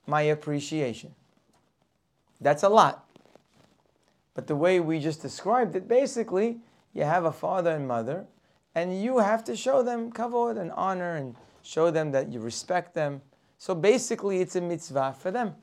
my 0.06 0.22
appreciation. 0.22 1.14
That's 2.40 2.64
a 2.64 2.68
lot. 2.68 3.08
But 4.34 4.46
the 4.46 4.56
way 4.56 4.80
we 4.80 4.98
just 4.98 5.22
described 5.22 5.76
it, 5.76 5.86
basically, 5.86 6.58
you 6.92 7.04
have 7.04 7.24
a 7.24 7.32
father 7.32 7.70
and 7.70 7.86
mother, 7.86 8.26
and 8.74 9.02
you 9.02 9.18
have 9.18 9.44
to 9.44 9.56
show 9.56 9.82
them 9.82 10.12
kavod 10.12 10.58
and 10.58 10.70
honor 10.72 11.16
and 11.16 11.34
show 11.62 11.90
them 11.90 12.12
that 12.12 12.30
you 12.32 12.40
respect 12.40 12.94
them. 12.94 13.20
So 13.58 13.74
basically, 13.74 14.40
it's 14.40 14.56
a 14.56 14.60
mitzvah 14.60 15.14
for 15.18 15.30
them. 15.30 15.54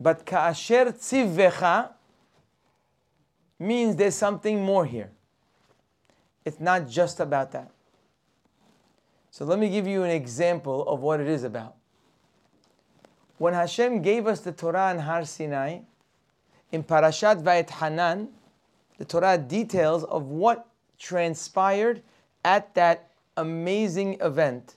But 0.00 0.26
ka'asher 0.26 0.92
tzivvecha 0.92 1.92
means 3.58 3.96
there's 3.96 4.14
something 4.14 4.62
more 4.62 4.84
here. 4.84 5.10
It's 6.44 6.60
not 6.60 6.88
just 6.88 7.20
about 7.20 7.52
that. 7.52 7.70
So 9.30 9.44
let 9.44 9.58
me 9.58 9.68
give 9.68 9.86
you 9.86 10.02
an 10.02 10.10
example 10.10 10.86
of 10.88 11.00
what 11.00 11.20
it 11.20 11.26
is 11.26 11.44
about. 11.44 11.76
When 13.38 13.52
Hashem 13.52 14.00
gave 14.00 14.26
us 14.26 14.40
the 14.40 14.52
Torah 14.52 14.90
in 14.92 15.00
Har 15.00 15.24
Sinai, 15.24 15.80
in 16.72 16.82
Parashat 16.82 17.42
Va'et 17.42 18.28
the 18.98 19.04
Torah 19.04 19.36
details 19.38 20.04
of 20.04 20.24
what 20.24 20.66
transpired 20.98 22.02
at 22.44 22.74
that 22.74 23.10
amazing 23.36 24.18
event, 24.20 24.76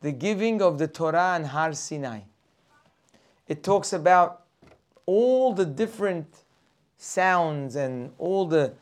the 0.00 0.12
giving 0.12 0.60
of 0.60 0.78
the 0.78 0.88
Torah 0.88 1.34
and 1.36 1.46
Har 1.46 1.72
Sinai. 1.72 2.20
It 3.46 3.62
talks 3.62 3.92
about 3.92 4.42
all 5.06 5.52
the 5.52 5.64
different 5.66 6.26
sounds 6.98 7.76
and 7.76 8.12
all 8.18 8.46
the 8.46 8.72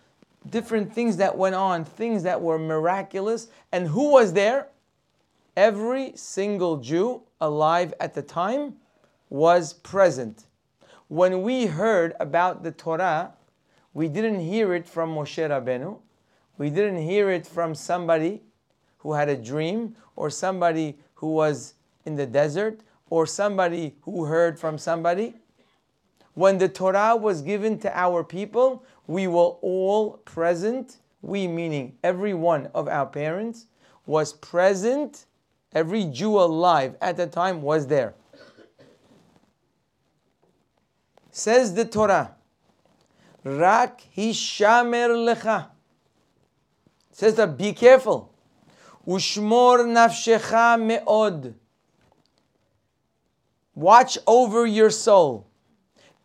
different 0.49 0.95
things 0.95 1.17
that 1.19 1.37
went 1.37 1.55
on, 1.55 1.85
things 1.85 2.23
that 2.23 2.41
were 2.41 2.59
miraculous. 2.59 3.49
And 3.73 3.89
who 3.89 4.13
was 4.13 4.33
there? 4.33 4.69
Every 5.57 6.13
single 6.15 6.79
Jew 6.79 7.23
alive 7.41 7.93
at 8.01 8.15
the 8.15 8.23
time 8.23 8.77
was 9.29 9.75
present. 9.75 10.45
When 11.11 11.43
we 11.43 11.67
heard 11.67 12.15
about 12.21 12.63
the 12.63 12.71
Torah, 12.71 13.33
we 13.93 14.07
didn't 14.07 14.39
hear 14.39 14.73
it 14.75 14.87
from 14.87 15.13
Moshe 15.13 15.43
Rabbeinu. 15.43 15.99
We 16.57 16.71
didn't 16.71 17.03
hear 17.03 17.33
it 17.33 17.49
from 17.49 17.75
somebody 17.75 18.43
who 18.99 19.15
had 19.15 19.29
a 19.29 19.37
dream 19.37 19.97
or 20.15 20.31
somebody 20.31 21.01
who 21.15 21.33
was 21.33 21.75
in 22.05 22.15
the 22.15 22.27
desert 22.27 22.83
or 23.09 23.27
somebody 23.27 23.97
who 24.03 24.27
heard 24.27 24.57
from 24.57 24.79
somebody. 24.79 25.35
When 26.35 26.59
the 26.59 26.69
Torah 26.69 27.17
was 27.17 27.43
given 27.43 27.81
to 27.81 27.99
our 27.99 28.23
people, 28.23 28.85
we 29.09 29.27
were 29.27 29.57
all 29.63 30.19
present. 30.19 30.99
We, 31.23 31.49
meaning 31.49 31.99
every 32.05 32.35
one 32.35 32.71
of 32.73 32.87
our 32.87 33.07
parents, 33.07 33.67
was 34.07 34.35
present. 34.35 35.27
Every 35.73 36.05
Jew 36.05 36.39
alive 36.39 36.95
at 37.01 37.17
the 37.17 37.27
time 37.27 37.63
was 37.63 37.89
there. 37.89 38.15
Says 41.31 41.75
the 41.75 41.85
Torah, 41.85 42.35
Rak 43.45 44.03
hishamer 44.17 45.11
lecha 45.11 45.69
says 47.13 47.35
that 47.35 47.57
be 47.57 47.73
careful. 47.73 48.33
Ushmor 49.07 49.85
nafshecha 49.85 50.81
me'od. 50.81 51.55
Watch 53.75 54.19
over 54.27 54.67
your 54.67 54.91
soul. 54.91 55.47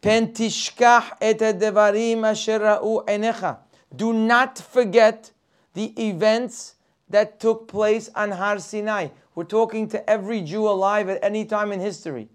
Pen 0.01 0.33
tishkach 0.33 1.11
et 1.21 1.39
devarim 1.39 2.23
asher 2.23 2.59
ra'u 2.59 3.05
enecha. 3.05 3.57
Do 3.95 4.13
not 4.13 4.57
forget 4.57 5.31
the 5.73 5.93
events 6.01 6.75
that 7.09 7.39
took 7.39 7.67
place 7.67 8.09
on 8.15 8.31
Har 8.31 8.59
Sinai. 8.59 9.09
We're 9.35 9.43
talking 9.43 9.87
to 9.89 10.09
every 10.09 10.41
Jew 10.41 10.67
alive 10.67 11.09
at 11.09 11.23
any 11.23 11.45
time 11.45 11.71
in 11.71 11.79
history. 11.79 12.29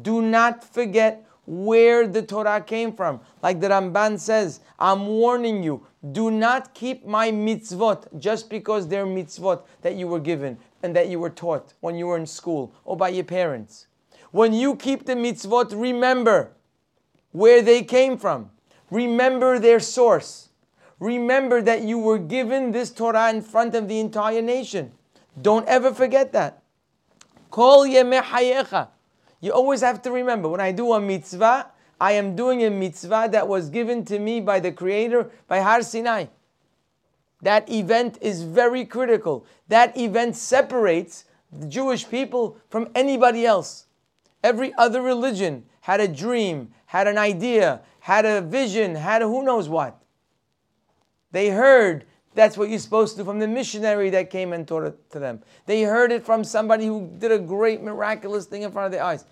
Do 0.00 0.22
not 0.22 0.64
forget 0.64 1.24
where 1.50 2.06
the 2.06 2.22
Torah 2.22 2.60
came 2.60 2.92
from. 2.92 3.20
Like 3.42 3.60
the 3.60 3.66
Ramban 3.66 4.20
says, 4.20 4.60
I'm 4.78 5.08
warning 5.08 5.64
you, 5.64 5.84
do 6.12 6.30
not 6.30 6.74
keep 6.74 7.04
my 7.04 7.32
mitzvot 7.32 8.20
just 8.20 8.48
because 8.48 8.86
they're 8.86 9.04
mitzvot 9.04 9.64
that 9.82 9.96
you 9.96 10.06
were 10.06 10.20
given 10.20 10.58
and 10.84 10.94
that 10.94 11.08
you 11.08 11.18
were 11.18 11.28
taught 11.28 11.74
when 11.80 11.96
you 11.96 12.06
were 12.06 12.16
in 12.16 12.26
school 12.26 12.72
or 12.84 12.96
by 12.96 13.08
your 13.08 13.24
parents. 13.24 13.88
When 14.30 14.52
you 14.52 14.76
keep 14.76 15.06
the 15.06 15.14
mitzvot, 15.14 15.72
remember 15.74 16.52
where 17.32 17.62
they 17.62 17.82
came 17.82 18.16
from. 18.16 18.52
Remember 18.88 19.58
their 19.58 19.80
source. 19.80 20.50
Remember 21.00 21.60
that 21.62 21.82
you 21.82 21.98
were 21.98 22.18
given 22.18 22.70
this 22.70 22.92
Torah 22.92 23.28
in 23.28 23.42
front 23.42 23.74
of 23.74 23.88
the 23.88 23.98
entire 23.98 24.40
nation. 24.40 24.92
Don't 25.42 25.66
ever 25.66 25.92
forget 25.92 26.32
that. 26.32 26.62
Kol 27.50 27.86
hayecha. 27.86 28.88
You 29.40 29.52
always 29.52 29.80
have 29.80 30.02
to 30.02 30.12
remember 30.12 30.48
when 30.48 30.60
I 30.60 30.72
do 30.72 30.92
a 30.92 31.00
mitzvah, 31.00 31.70
I 32.00 32.12
am 32.12 32.36
doing 32.36 32.64
a 32.64 32.70
mitzvah 32.70 33.28
that 33.32 33.48
was 33.48 33.70
given 33.70 34.04
to 34.06 34.18
me 34.18 34.40
by 34.40 34.60
the 34.60 34.72
Creator 34.72 35.30
by 35.48 35.60
Har 35.60 35.82
Sinai. 35.82 36.26
That 37.42 37.70
event 37.70 38.18
is 38.20 38.42
very 38.42 38.84
critical. 38.84 39.46
That 39.68 39.96
event 39.96 40.36
separates 40.36 41.24
the 41.52 41.66
Jewish 41.66 42.08
people 42.08 42.58
from 42.68 42.88
anybody 42.94 43.46
else. 43.46 43.86
Every 44.42 44.74
other 44.74 45.02
religion 45.02 45.64
had 45.82 46.00
a 46.00 46.08
dream, 46.08 46.72
had 46.86 47.06
an 47.06 47.18
idea, 47.18 47.80
had 48.00 48.24
a 48.24 48.40
vision, 48.40 48.94
had 48.94 49.22
a 49.22 49.26
who 49.26 49.42
knows 49.42 49.68
what. 49.68 50.02
They 51.32 51.50
heard 51.50 52.04
that's 52.34 52.56
what 52.56 52.68
you're 52.68 52.78
supposed 52.78 53.16
to 53.16 53.22
do 53.22 53.24
from 53.24 53.38
the 53.38 53.48
missionary 53.48 54.10
that 54.10 54.30
came 54.30 54.52
and 54.52 54.66
taught 54.66 54.84
it 54.84 55.10
to 55.10 55.18
them. 55.18 55.42
They 55.66 55.82
heard 55.82 56.12
it 56.12 56.24
from 56.24 56.44
somebody 56.44 56.86
who 56.86 57.10
did 57.18 57.32
a 57.32 57.38
great 57.38 57.82
miraculous 57.82 58.46
thing 58.46 58.62
in 58.62 58.70
front 58.70 58.86
of 58.86 58.92
their 58.92 59.02
eyes. 59.02 59.24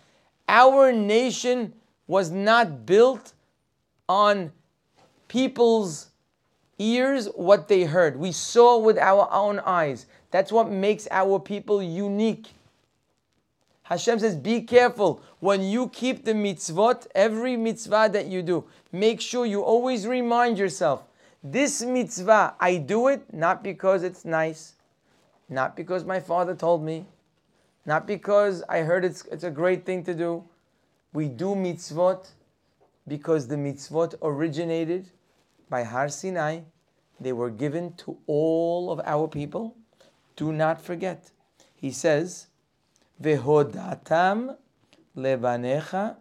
Our 0.48 0.92
nation 0.92 1.74
was 2.06 2.30
not 2.30 2.86
built 2.86 3.34
on 4.08 4.50
people's 5.28 6.08
ears 6.78 7.26
what 7.34 7.68
they 7.68 7.84
heard. 7.84 8.18
We 8.18 8.32
saw 8.32 8.78
with 8.78 8.98
our 8.98 9.28
own 9.32 9.60
eyes. 9.60 10.06
That's 10.30 10.50
what 10.50 10.70
makes 10.70 11.06
our 11.10 11.38
people 11.38 11.82
unique. 11.82 12.48
Hashem 13.84 14.18
says, 14.18 14.36
be 14.36 14.62
careful. 14.62 15.22
When 15.40 15.62
you 15.62 15.88
keep 15.88 16.24
the 16.24 16.32
mitzvot, 16.32 17.06
every 17.14 17.56
mitzvah 17.56 18.10
that 18.12 18.26
you 18.26 18.42
do, 18.42 18.64
make 18.92 19.20
sure 19.20 19.46
you 19.46 19.62
always 19.62 20.06
remind 20.06 20.58
yourself 20.58 21.04
this 21.42 21.82
mitzvah, 21.82 22.54
I 22.60 22.76
do 22.76 23.08
it 23.08 23.32
not 23.32 23.62
because 23.62 24.02
it's 24.02 24.24
nice, 24.24 24.74
not 25.48 25.76
because 25.76 26.04
my 26.04 26.20
father 26.20 26.54
told 26.54 26.82
me, 26.82 27.06
not 27.86 28.06
because 28.06 28.62
I 28.68 28.80
heard 28.80 29.04
it's, 29.04 29.24
it's 29.26 29.44
a 29.44 29.50
great 29.50 29.86
thing 29.86 30.04
to 30.04 30.14
do. 30.14 30.44
We 31.12 31.28
do 31.28 31.54
mitzvot 31.54 32.28
because 33.06 33.48
the 33.48 33.56
mitzvot 33.56 34.14
originated 34.20 35.08
by 35.70 35.84
Har 35.84 36.08
Sinai. 36.08 36.60
They 37.20 37.32
were 37.32 37.50
given 37.50 37.94
to 37.94 38.18
all 38.26 38.90
of 38.90 39.00
our 39.04 39.26
people. 39.26 39.74
Do 40.36 40.52
not 40.52 40.80
forget. 40.80 41.30
He 41.74 41.90
says, 41.90 42.48
Vehodatam 43.22 44.56
lebanecha 45.16 46.16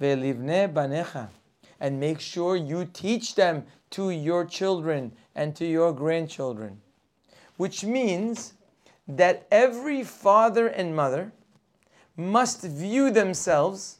velivne 0.00 0.72
banecha. 0.72 1.28
And 1.80 2.00
make 2.00 2.20
sure 2.20 2.56
you 2.56 2.88
teach 2.92 3.34
them 3.34 3.64
to 3.90 4.10
your 4.10 4.44
children 4.44 5.12
and 5.34 5.54
to 5.56 5.66
your 5.66 5.92
grandchildren. 5.92 6.80
Which 7.56 7.84
means 7.84 8.54
that 9.06 9.46
every 9.50 10.02
father 10.02 10.68
and 10.68 10.96
mother 10.96 11.32
must 12.16 12.62
view 12.62 13.10
themselves 13.10 13.98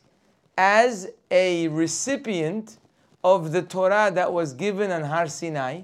as 0.57 1.09
a 1.31 1.69
recipient 1.69 2.79
of 3.23 3.53
the 3.53 3.63
Torah 3.63 4.11
that 4.15 4.33
was 4.33 4.53
given 4.53 4.93
on 4.93 5.03
Har 5.03 5.29
Sinai. 5.29 5.83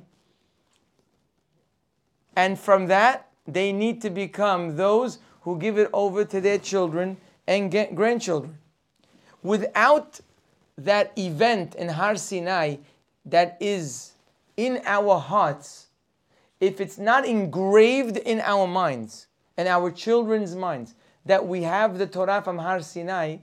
And 2.36 2.58
from 2.58 2.86
that, 2.86 3.28
they 3.46 3.72
need 3.72 4.00
to 4.02 4.10
become 4.10 4.76
those 4.76 5.18
who 5.42 5.58
give 5.58 5.78
it 5.78 5.90
over 5.92 6.24
to 6.24 6.40
their 6.40 6.58
children 6.58 7.16
and 7.46 7.70
grandchildren. 7.94 8.58
Without 9.42 10.20
that 10.84 11.12
event 11.18 11.74
in 11.74 11.88
Har 11.88 12.16
Sinai, 12.16 12.76
that 13.24 13.56
is 13.60 14.12
in 14.56 14.80
our 14.84 15.18
hearts, 15.18 15.86
if 16.60 16.80
it's 16.80 16.98
not 16.98 17.24
engraved 17.24 18.16
in 18.16 18.40
our 18.40 18.66
minds 18.66 19.26
and 19.56 19.68
our 19.68 19.90
children's 19.90 20.54
minds 20.54 20.94
that 21.24 21.46
we 21.46 21.62
have 21.62 21.98
the 21.98 22.06
Torah 22.06 22.42
from 22.42 22.58
Har 22.58 22.80
Sinai, 22.80 23.38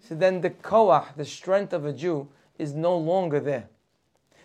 so 0.00 0.14
then 0.14 0.40
the 0.40 0.50
koach, 0.50 1.14
the 1.16 1.24
strength 1.24 1.72
of 1.72 1.84
a 1.84 1.92
Jew, 1.92 2.28
is 2.58 2.74
no 2.74 2.96
longer 2.96 3.40
there. 3.40 3.68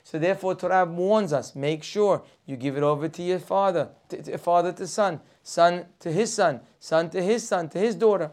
So 0.03 0.19
therefore, 0.19 0.53
Torah 0.55 0.85
warns 0.85 1.33
us: 1.33 1.55
make 1.55 1.83
sure 1.83 2.21
you 2.45 2.55
give 2.57 2.77
it 2.77 2.83
over 2.83 3.09
to 3.09 3.23
your 3.23 3.39
father, 3.39 3.89
to, 4.09 4.21
to 4.21 4.37
father 4.37 4.71
to 4.73 4.85
son, 4.85 5.19
son 5.41 5.85
to 5.99 6.11
his 6.11 6.31
son, 6.31 6.61
son 6.79 7.09
to 7.09 7.21
his 7.21 7.47
son, 7.47 7.69
to 7.69 7.79
his 7.79 7.95
daughter. 7.95 8.29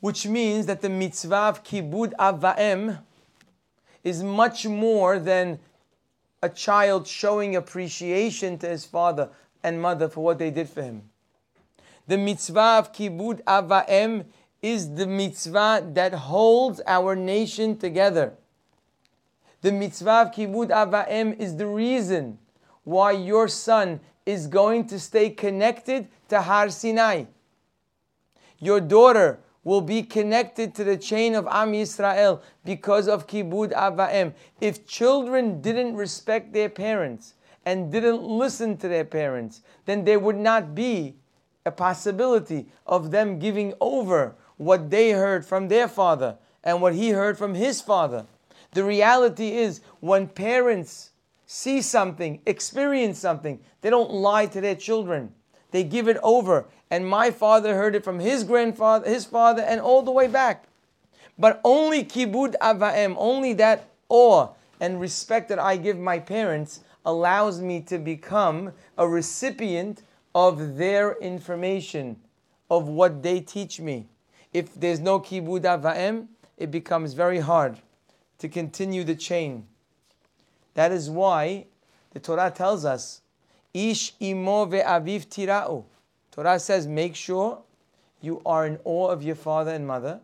Which 0.00 0.26
means 0.26 0.66
that 0.66 0.80
the 0.80 0.88
mitzvah 0.88 1.36
of 1.36 1.64
kibud 1.64 2.12
avaim 2.18 2.98
is 4.04 4.22
much 4.22 4.66
more 4.66 5.18
than 5.18 5.58
a 6.42 6.48
child 6.48 7.06
showing 7.06 7.56
appreciation 7.56 8.58
to 8.58 8.68
his 8.68 8.84
father 8.84 9.28
and 9.62 9.82
mother 9.82 10.08
for 10.08 10.22
what 10.22 10.38
they 10.38 10.50
did 10.50 10.68
for 10.68 10.82
him. 10.82 11.02
The 12.06 12.16
mitzvah 12.16 12.78
of 12.78 12.92
kibud 12.92 13.42
avaim 13.44 14.24
is 14.62 14.94
the 14.94 15.06
mitzvah 15.06 15.88
that 15.94 16.14
holds 16.14 16.80
our 16.86 17.14
nation 17.16 17.76
together. 17.76 18.34
The 19.60 19.72
mitzvah 19.72 20.22
of 20.22 20.32
kibud 20.32 20.70
avaim 20.70 21.38
is 21.38 21.56
the 21.56 21.66
reason 21.66 22.38
why 22.84 23.12
your 23.12 23.48
son 23.48 24.00
is 24.24 24.46
going 24.46 24.86
to 24.86 25.00
stay 25.00 25.30
connected 25.30 26.08
to 26.28 26.40
Har 26.42 26.70
Sinai. 26.70 27.24
Your 28.58 28.80
daughter 28.80 29.40
will 29.68 29.82
be 29.82 30.02
connected 30.02 30.74
to 30.74 30.82
the 30.82 30.96
chain 30.96 31.34
of 31.34 31.46
Am 31.46 31.72
Yisrael 31.72 32.40
because 32.64 33.06
of 33.06 33.26
Kibud 33.26 33.70
Avaim. 33.74 34.32
If 34.62 34.86
children 34.86 35.60
didn't 35.60 35.94
respect 35.94 36.54
their 36.54 36.70
parents 36.70 37.34
and 37.66 37.92
didn't 37.92 38.22
listen 38.22 38.78
to 38.78 38.88
their 38.88 39.04
parents, 39.04 39.60
then 39.84 40.06
there 40.06 40.18
would 40.18 40.38
not 40.38 40.74
be 40.74 41.16
a 41.66 41.70
possibility 41.70 42.64
of 42.86 43.10
them 43.10 43.38
giving 43.38 43.74
over 43.78 44.36
what 44.56 44.88
they 44.88 45.10
heard 45.10 45.44
from 45.44 45.68
their 45.68 45.86
father 45.86 46.38
and 46.64 46.80
what 46.80 46.94
he 46.94 47.10
heard 47.10 47.36
from 47.36 47.54
his 47.54 47.82
father. 47.82 48.24
The 48.72 48.84
reality 48.84 49.50
is, 49.50 49.82
when 50.00 50.28
parents 50.28 51.10
see 51.44 51.82
something, 51.82 52.40
experience 52.46 53.18
something, 53.18 53.60
they 53.82 53.90
don't 53.90 54.12
lie 54.12 54.46
to 54.46 54.62
their 54.62 54.76
children. 54.76 55.34
They 55.72 55.84
give 55.84 56.08
it 56.08 56.16
over 56.22 56.68
and 56.90 57.06
my 57.06 57.30
father 57.30 57.74
heard 57.74 57.94
it 57.94 58.04
from 58.04 58.18
his 58.18 58.44
grandfather, 58.44 59.08
his 59.08 59.24
father, 59.24 59.62
and 59.62 59.80
all 59.80 60.02
the 60.02 60.10
way 60.10 60.26
back. 60.26 60.64
But 61.38 61.60
only 61.64 62.04
kibud 62.04 62.54
avaim, 62.60 63.14
only 63.18 63.52
that 63.54 63.88
awe 64.08 64.48
and 64.80 65.00
respect 65.00 65.48
that 65.50 65.58
I 65.58 65.76
give 65.76 65.98
my 65.98 66.18
parents 66.18 66.80
allows 67.04 67.60
me 67.60 67.80
to 67.82 67.98
become 67.98 68.72
a 68.96 69.08
recipient 69.08 70.02
of 70.34 70.76
their 70.76 71.12
information, 71.18 72.16
of 72.70 72.88
what 72.88 73.22
they 73.22 73.40
teach 73.40 73.80
me. 73.80 74.06
If 74.52 74.74
there's 74.74 75.00
no 75.00 75.20
kibud 75.20 75.62
avaim, 75.62 76.28
it 76.56 76.70
becomes 76.70 77.14
very 77.14 77.40
hard 77.40 77.78
to 78.38 78.48
continue 78.48 79.04
the 79.04 79.14
chain. 79.14 79.66
That 80.74 80.92
is 80.92 81.10
why 81.10 81.66
the 82.12 82.20
Torah 82.20 82.52
tells 82.54 82.84
us, 82.84 83.20
Ish 83.74 84.14
imo 84.20 84.66
ve'aviv 84.66 85.26
tira'u. 85.26 85.84
Torah 86.38 86.60
says, 86.60 86.86
make 86.86 87.16
sure 87.16 87.58
you 88.20 88.40
are 88.46 88.64
in 88.64 88.78
awe 88.84 89.08
of 89.08 89.24
your 89.24 89.34
father 89.34 89.72
and 89.72 89.84
mother. 89.84 90.20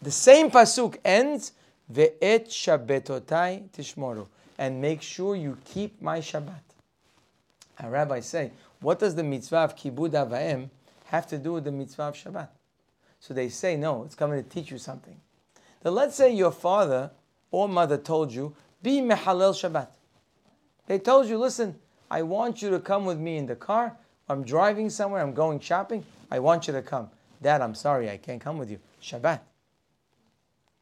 The 0.00 0.12
same 0.12 0.52
pasuk 0.52 0.98
ends, 1.04 1.50
ve'et 1.92 2.46
shabbatotai 2.46 3.70
tishmoru, 3.70 4.28
and 4.56 4.80
make 4.80 5.02
sure 5.02 5.34
you 5.34 5.58
keep 5.64 6.00
my 6.00 6.20
Shabbat. 6.20 6.60
And 7.76 7.90
rabbis 7.90 8.26
say, 8.26 8.52
what 8.78 9.00
does 9.00 9.16
the 9.16 9.24
mitzvah 9.24 9.56
of 9.56 9.76
kibud 9.76 10.12
avaim 10.12 10.70
have 11.06 11.26
to 11.26 11.38
do 11.38 11.54
with 11.54 11.64
the 11.64 11.72
mitzvah 11.72 12.04
of 12.04 12.14
Shabbat? 12.14 12.48
So 13.18 13.34
they 13.34 13.48
say, 13.48 13.76
no, 13.76 14.04
it's 14.04 14.14
coming 14.14 14.40
to 14.40 14.48
teach 14.48 14.70
you 14.70 14.78
something. 14.78 15.20
Then 15.82 15.96
let's 15.96 16.14
say 16.14 16.32
your 16.32 16.52
father 16.52 17.10
or 17.50 17.68
mother 17.68 17.98
told 17.98 18.32
you, 18.32 18.54
be 18.80 19.00
mehalel 19.00 19.54
Shabbat. 19.60 19.88
They 20.86 21.00
told 21.00 21.26
you, 21.26 21.36
listen, 21.36 21.74
I 22.08 22.22
want 22.22 22.62
you 22.62 22.70
to 22.70 22.78
come 22.78 23.04
with 23.04 23.18
me 23.18 23.38
in 23.38 23.46
the 23.46 23.56
car 23.56 23.96
I'm 24.28 24.42
driving 24.42 24.90
somewhere, 24.90 25.22
I'm 25.22 25.34
going 25.34 25.60
shopping, 25.60 26.04
I 26.30 26.40
want 26.40 26.66
you 26.66 26.72
to 26.72 26.82
come. 26.82 27.10
Dad, 27.40 27.60
I'm 27.60 27.74
sorry, 27.74 28.10
I 28.10 28.16
can't 28.16 28.40
come 28.40 28.58
with 28.58 28.70
you. 28.70 28.80
Shabbat. 29.00 29.40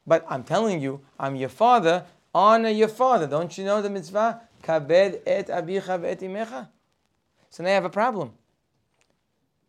But 0.07 0.25
I'm 0.29 0.43
telling 0.43 0.81
you, 0.81 1.01
I'm 1.19 1.35
your 1.35 1.49
father, 1.49 2.05
honor 2.33 2.69
your 2.69 2.87
father. 2.87 3.27
Don't 3.27 3.55
you 3.57 3.65
know 3.65 3.81
the 3.81 3.89
mitzvah? 3.89 4.41
Kabed 4.63 5.21
et 5.25 5.47
abicha 5.47 6.03
et 6.05 6.19
imecha. 6.21 6.67
So 7.49 7.63
now 7.63 7.69
I 7.69 7.73
have 7.73 7.85
a 7.85 7.89
problem. 7.89 8.31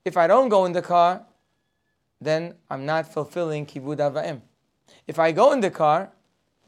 If 0.04 0.16
I 0.16 0.26
don't 0.26 0.48
go 0.48 0.64
in 0.64 0.72
the 0.72 0.82
car, 0.82 1.22
then 2.20 2.54
I'm 2.70 2.86
not 2.86 3.12
fulfilling 3.12 3.66
kibud 3.66 3.98
avaim. 3.98 4.40
If 5.06 5.18
I 5.18 5.32
go 5.32 5.52
in 5.52 5.60
the 5.60 5.70
car, 5.70 6.10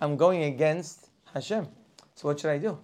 I'm 0.01 0.17
going 0.17 0.43
against 0.43 1.09
Hashem. 1.33 1.69
So 2.15 2.29
what 2.29 2.41
should 2.41 2.51
I 2.51 2.59
do? 2.59 2.79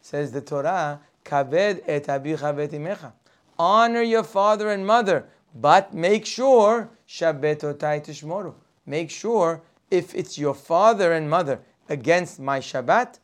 Says 0.00 0.30
the 0.30 0.40
Torah, 0.40 1.00
kabed 1.24 1.82
et 1.86 2.04
abicha 2.04 2.56
et 2.58 2.70
imecha 2.70 3.12
honor 3.58 4.02
your 4.02 4.24
father 4.24 4.70
and 4.70 4.86
mother, 4.86 5.26
but 5.54 5.94
make 5.94 6.26
sure 6.26 6.90
Shabbatotai 7.08 8.04
Tishmoru. 8.04 8.54
Make 8.84 9.10
sure 9.10 9.62
if 9.90 10.14
it's 10.14 10.38
your 10.38 10.54
father 10.54 11.12
and 11.12 11.28
mother 11.28 11.60
against 11.88 12.40
my 12.40 12.60
Shabbat, 12.60 13.18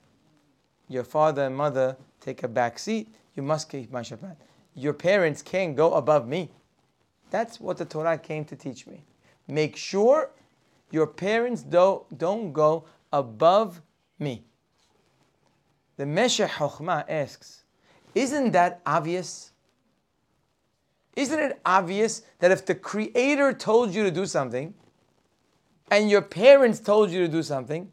your 0.88 1.04
father 1.04 1.44
and 1.44 1.56
mother 1.56 1.96
take 2.20 2.42
a 2.42 2.48
back 2.48 2.78
seat. 2.78 3.08
You 3.34 3.42
must 3.42 3.68
keep 3.68 3.90
my 3.90 4.02
Shabbat. 4.02 4.36
Your 4.74 4.92
parents 4.92 5.42
can't 5.42 5.76
go 5.76 5.94
above 5.94 6.26
me. 6.26 6.50
That's 7.30 7.60
what 7.60 7.78
the 7.78 7.84
Torah 7.84 8.18
came 8.18 8.44
to 8.46 8.56
teach 8.56 8.86
me. 8.86 9.04
Make 9.48 9.76
sure 9.76 10.30
your 10.90 11.06
parents 11.06 11.62
don't, 11.62 12.18
don't 12.18 12.52
go 12.52 12.84
above 13.12 13.80
me. 14.18 14.44
The 15.96 16.06
Meshech 16.06 16.50
Chochmah 16.50 17.04
asks, 17.08 17.64
Isn't 18.14 18.52
that 18.52 18.80
obvious? 18.84 19.51
Isn't 21.14 21.38
it 21.38 21.60
obvious 21.64 22.22
that 22.38 22.50
if 22.50 22.64
the 22.64 22.74
Creator 22.74 23.52
told 23.54 23.94
you 23.94 24.02
to 24.02 24.10
do 24.10 24.26
something, 24.26 24.74
and 25.90 26.08
your 26.10 26.22
parents 26.22 26.80
told 26.80 27.10
you 27.10 27.20
to 27.20 27.28
do 27.28 27.42
something, 27.42 27.92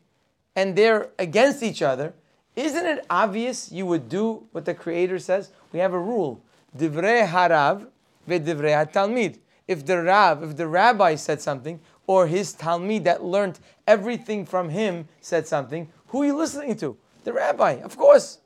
and 0.55 0.75
they're 0.75 1.09
against 1.19 1.61
each 1.61 1.81
other, 1.81 2.13
isn't 2.55 2.85
it 2.85 3.05
obvious 3.09 3.71
you 3.71 3.85
would 3.85 4.09
do 4.09 4.47
what 4.51 4.65
the 4.65 4.73
Creator 4.73 5.19
says? 5.19 5.51
We 5.71 5.79
have 5.79 5.93
a 5.93 5.99
rule: 5.99 6.41
divrei 6.77 7.27
harav 7.27 7.87
v'divrei 8.27 8.91
talmid. 8.91 9.39
If 9.67 9.85
the 9.85 10.01
rav, 10.01 10.41
if 10.41 10.57
the 10.57 10.67
rabbi 10.67 11.15
said 11.15 11.41
something, 11.41 11.79
or 12.07 12.25
his 12.25 12.55
talmid 12.55 13.03
that 13.03 13.23
learned 13.23 13.59
everything 13.85 14.45
from 14.45 14.69
him 14.69 15.07
said 15.21 15.47
something, 15.47 15.89
who 16.07 16.23
are 16.23 16.25
you 16.25 16.37
listening 16.37 16.75
to? 16.77 16.97
The 17.23 17.33
rabbi, 17.33 17.73
of 17.83 17.95
course. 17.95 18.39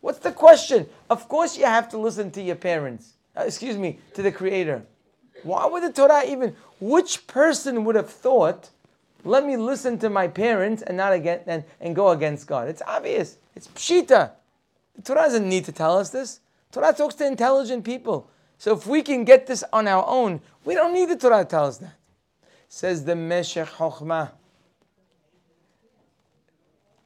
What's 0.00 0.20
the 0.20 0.32
question? 0.32 0.88
Of 1.10 1.28
course, 1.28 1.58
you 1.58 1.66
have 1.66 1.88
to 1.90 1.98
listen 1.98 2.30
to 2.30 2.42
your 2.42 2.56
parents. 2.56 3.14
Uh, 3.36 3.44
excuse 3.44 3.76
me, 3.76 3.98
to 4.14 4.22
the 4.22 4.32
Creator. 4.32 4.82
Why 5.42 5.66
would 5.66 5.82
the 5.82 5.92
Torah 5.92 6.24
even? 6.26 6.54
Which 6.80 7.26
person 7.26 7.84
would 7.84 7.96
have 7.96 8.10
thought 8.10 8.70
let 9.24 9.44
me 9.46 9.56
listen 9.56 9.98
to 10.00 10.10
my 10.10 10.26
parents 10.26 10.82
and 10.82 10.96
not 10.96 11.12
against 11.12 11.46
and, 11.46 11.64
and 11.80 11.94
go 11.94 12.10
against 12.10 12.46
God. 12.46 12.68
It's 12.68 12.82
obvious. 12.86 13.38
It's 13.54 13.68
pshita. 13.68 14.32
The 14.96 15.02
Torah 15.02 15.22
doesn't 15.22 15.48
need 15.48 15.64
to 15.66 15.72
tell 15.72 15.98
us 15.98 16.10
this. 16.10 16.40
Torah 16.72 16.92
talks 16.92 17.14
to 17.16 17.26
intelligent 17.26 17.84
people. 17.84 18.28
So 18.58 18.74
if 18.74 18.86
we 18.86 19.02
can 19.02 19.24
get 19.24 19.46
this 19.46 19.62
on 19.72 19.86
our 19.86 20.04
own, 20.06 20.40
we 20.64 20.74
don't 20.74 20.92
need 20.92 21.08
the 21.08 21.16
Torah 21.16 21.44
to 21.44 21.50
tell 21.50 21.66
us 21.66 21.78
that. 21.78 21.94
Says 22.68 23.04
the 23.04 23.14
Meshech 23.14 23.68
Chochmah 23.68 24.30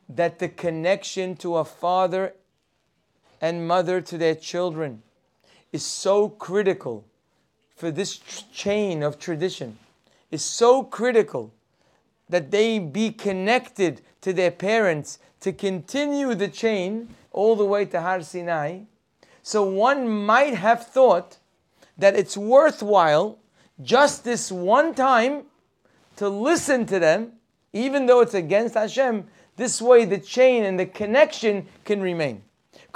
that 0.08 0.38
the 0.38 0.48
connection 0.48 1.36
to 1.36 1.56
a 1.56 1.64
father 1.64 2.32
and 3.40 3.66
mother 3.66 4.00
to 4.00 4.16
their 4.16 4.36
children 4.36 5.02
is 5.76 5.84
so 5.84 6.30
critical 6.30 7.04
for 7.76 7.90
this 7.90 8.16
chain 8.50 9.02
of 9.02 9.18
tradition, 9.18 9.76
is 10.30 10.42
so 10.42 10.82
critical 10.82 11.52
that 12.30 12.50
they 12.50 12.78
be 12.78 13.10
connected 13.10 14.00
to 14.22 14.32
their 14.32 14.50
parents 14.50 15.18
to 15.38 15.52
continue 15.52 16.34
the 16.34 16.48
chain 16.48 17.14
all 17.30 17.54
the 17.54 17.66
way 17.66 17.84
to 17.84 18.00
Har 18.00 18.22
Sinai. 18.22 18.80
So 19.42 19.62
one 19.62 20.08
might 20.08 20.54
have 20.54 20.86
thought 20.86 21.36
that 21.98 22.16
it's 22.16 22.38
worthwhile 22.38 23.38
just 23.82 24.24
this 24.24 24.50
one 24.50 24.94
time 24.94 25.42
to 26.16 26.26
listen 26.30 26.86
to 26.86 26.98
them, 26.98 27.32
even 27.74 28.06
though 28.06 28.20
it's 28.20 28.32
against 28.32 28.74
Hashem. 28.74 29.26
This 29.56 29.82
way, 29.82 30.06
the 30.06 30.18
chain 30.36 30.64
and 30.64 30.80
the 30.80 30.86
connection 30.86 31.66
can 31.84 32.00
remain. 32.00 32.45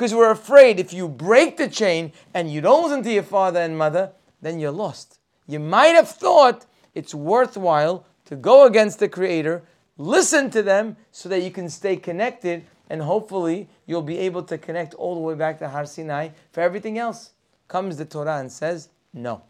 Because 0.00 0.14
we're 0.14 0.30
afraid 0.30 0.80
if 0.80 0.94
you 0.94 1.06
break 1.06 1.58
the 1.58 1.68
chain 1.68 2.12
and 2.32 2.50
you 2.50 2.62
don't 2.62 2.84
listen 2.84 3.02
to 3.02 3.12
your 3.12 3.22
father 3.22 3.60
and 3.60 3.76
mother, 3.76 4.12
then 4.40 4.58
you're 4.58 4.70
lost. 4.70 5.18
You 5.46 5.60
might 5.60 5.94
have 5.94 6.08
thought 6.08 6.64
it's 6.94 7.14
worthwhile 7.14 8.06
to 8.24 8.34
go 8.34 8.64
against 8.64 8.98
the 8.98 9.10
Creator, 9.10 9.62
listen 9.98 10.48
to 10.52 10.62
them 10.62 10.96
so 11.12 11.28
that 11.28 11.42
you 11.42 11.50
can 11.50 11.68
stay 11.68 11.96
connected, 11.96 12.64
and 12.88 13.02
hopefully 13.02 13.68
you'll 13.84 14.00
be 14.00 14.16
able 14.16 14.42
to 14.44 14.56
connect 14.56 14.94
all 14.94 15.14
the 15.14 15.20
way 15.20 15.34
back 15.34 15.58
to 15.58 15.68
Har 15.68 15.84
Sinai. 15.84 16.30
For 16.50 16.62
everything 16.62 16.96
else, 16.96 17.32
comes 17.68 17.98
the 17.98 18.06
Torah 18.06 18.38
and 18.38 18.50
says, 18.50 18.88
no, 19.12 19.42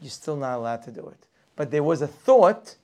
you're 0.00 0.10
still 0.10 0.36
not 0.36 0.58
allowed 0.58 0.84
to 0.84 0.92
do 0.92 1.08
it. 1.08 1.26
But 1.56 1.72
there 1.72 1.82
was 1.82 2.02
a 2.02 2.06
thought 2.06 2.76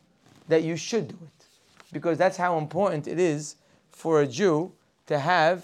that 0.48 0.64
you 0.64 0.76
should 0.76 1.06
do 1.06 1.18
it. 1.22 1.46
Because 1.92 2.18
that's 2.18 2.38
how 2.38 2.58
important 2.58 3.06
it 3.06 3.20
is 3.20 3.54
for 3.88 4.20
a 4.20 4.26
Jew 4.26 4.72
to 5.06 5.20
have 5.20 5.62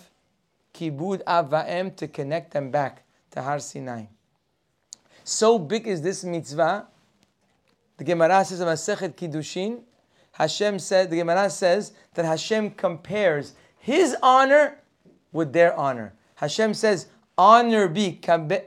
kibud 0.74 1.22
avaim 1.24 1.94
to 1.96 2.08
connect 2.08 2.52
them 2.52 2.70
back 2.70 3.04
to 3.30 3.40
Har 3.40 3.60
Sinai. 3.60 4.04
So 5.22 5.58
big 5.58 5.86
is 5.86 6.02
this 6.02 6.24
mitzvah 6.24 6.88
the 7.96 8.04
Gemara 8.04 8.44
says 8.44 8.60
in 8.60 8.66
Masechet 8.66 9.14
Kiddushin, 9.14 9.80
Hashem 10.32 10.78
said, 10.80 11.10
the 11.10 11.16
Gemara 11.16 11.48
says 11.48 11.92
that 12.14 12.24
Hashem 12.24 12.70
compares 12.70 13.52
his 13.78 14.16
honor 14.22 14.78
with 15.32 15.52
their 15.52 15.78
honor. 15.78 16.12
Hashem 16.36 16.74
says, 16.74 17.06
honor 17.38 17.86
be, 17.86 18.20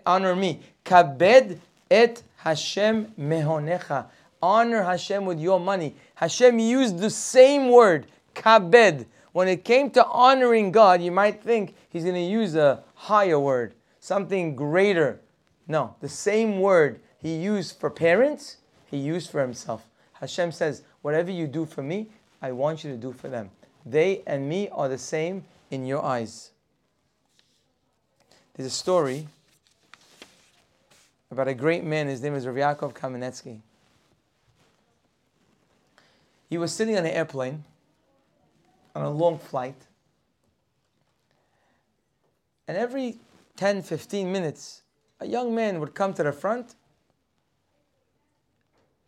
honor 0.06 0.36
me, 0.36 0.62
kabed 0.86 1.60
et 1.92 2.24
Hashem 2.38 3.14
mehonecha. 3.20 4.06
Honor 4.42 4.84
Hashem 4.84 5.26
with 5.26 5.40
your 5.40 5.60
money. 5.60 5.96
Hashem 6.16 6.60
used 6.60 7.00
the 7.00 7.10
same 7.10 7.70
word, 7.70 8.08
kabed. 8.34 9.06
When 9.38 9.48
it 9.48 9.64
came 9.64 9.92
to 9.92 10.04
honoring 10.04 10.72
God, 10.72 11.00
you 11.00 11.12
might 11.12 11.44
think 11.44 11.76
he's 11.90 12.02
going 12.02 12.16
to 12.16 12.22
use 12.22 12.56
a 12.56 12.84
higher 12.96 13.40
word, 13.40 13.76
something 14.00 14.56
greater. 14.56 15.22
No, 15.68 15.94
the 16.02 16.10
same 16.10 16.60
word 16.60 17.02
he 17.22 17.36
used 17.36 17.80
for 17.80 17.92
parents, 17.92 18.58
he 18.88 18.98
used 18.98 19.30
for 19.30 19.40
himself. 19.40 19.86
Hashem 20.14 20.52
says, 20.52 20.82
Whatever 21.04 21.30
you 21.30 21.46
do 21.46 21.68
for 21.68 21.84
me, 21.84 22.10
I 22.42 22.52
want 22.52 22.84
you 22.84 22.90
to 22.90 22.98
do 22.98 23.14
for 23.14 23.28
them. 23.28 23.52
They 23.86 24.24
and 24.26 24.50
me 24.50 24.70
are 24.70 24.90
the 24.90 24.98
same 24.98 25.44
in 25.70 25.86
your 25.86 26.04
eyes. 26.04 26.50
There's 28.56 28.66
a 28.66 28.76
story 28.76 29.28
about 31.30 31.48
a 31.48 31.54
great 31.54 31.84
man. 31.84 32.08
His 32.08 32.24
name 32.24 32.34
is 32.34 32.48
Rav 32.48 32.56
Yaakov 32.56 32.94
Kamenetsky. 32.94 33.60
He 36.50 36.58
was 36.58 36.74
sitting 36.74 36.98
on 36.98 37.06
an 37.06 37.12
airplane 37.12 37.66
on 38.98 39.04
a 39.04 39.10
long 39.12 39.38
flight. 39.38 39.76
And 42.68 42.76
every 42.76 43.20
10, 43.56 43.84
15 43.84 44.32
minutes, 44.32 44.82
a 45.20 45.28
young 45.28 45.54
man 45.54 45.80
would 45.80 45.94
come 45.94 46.14
to 46.16 46.24
the 46.24 46.32
front 46.32 46.74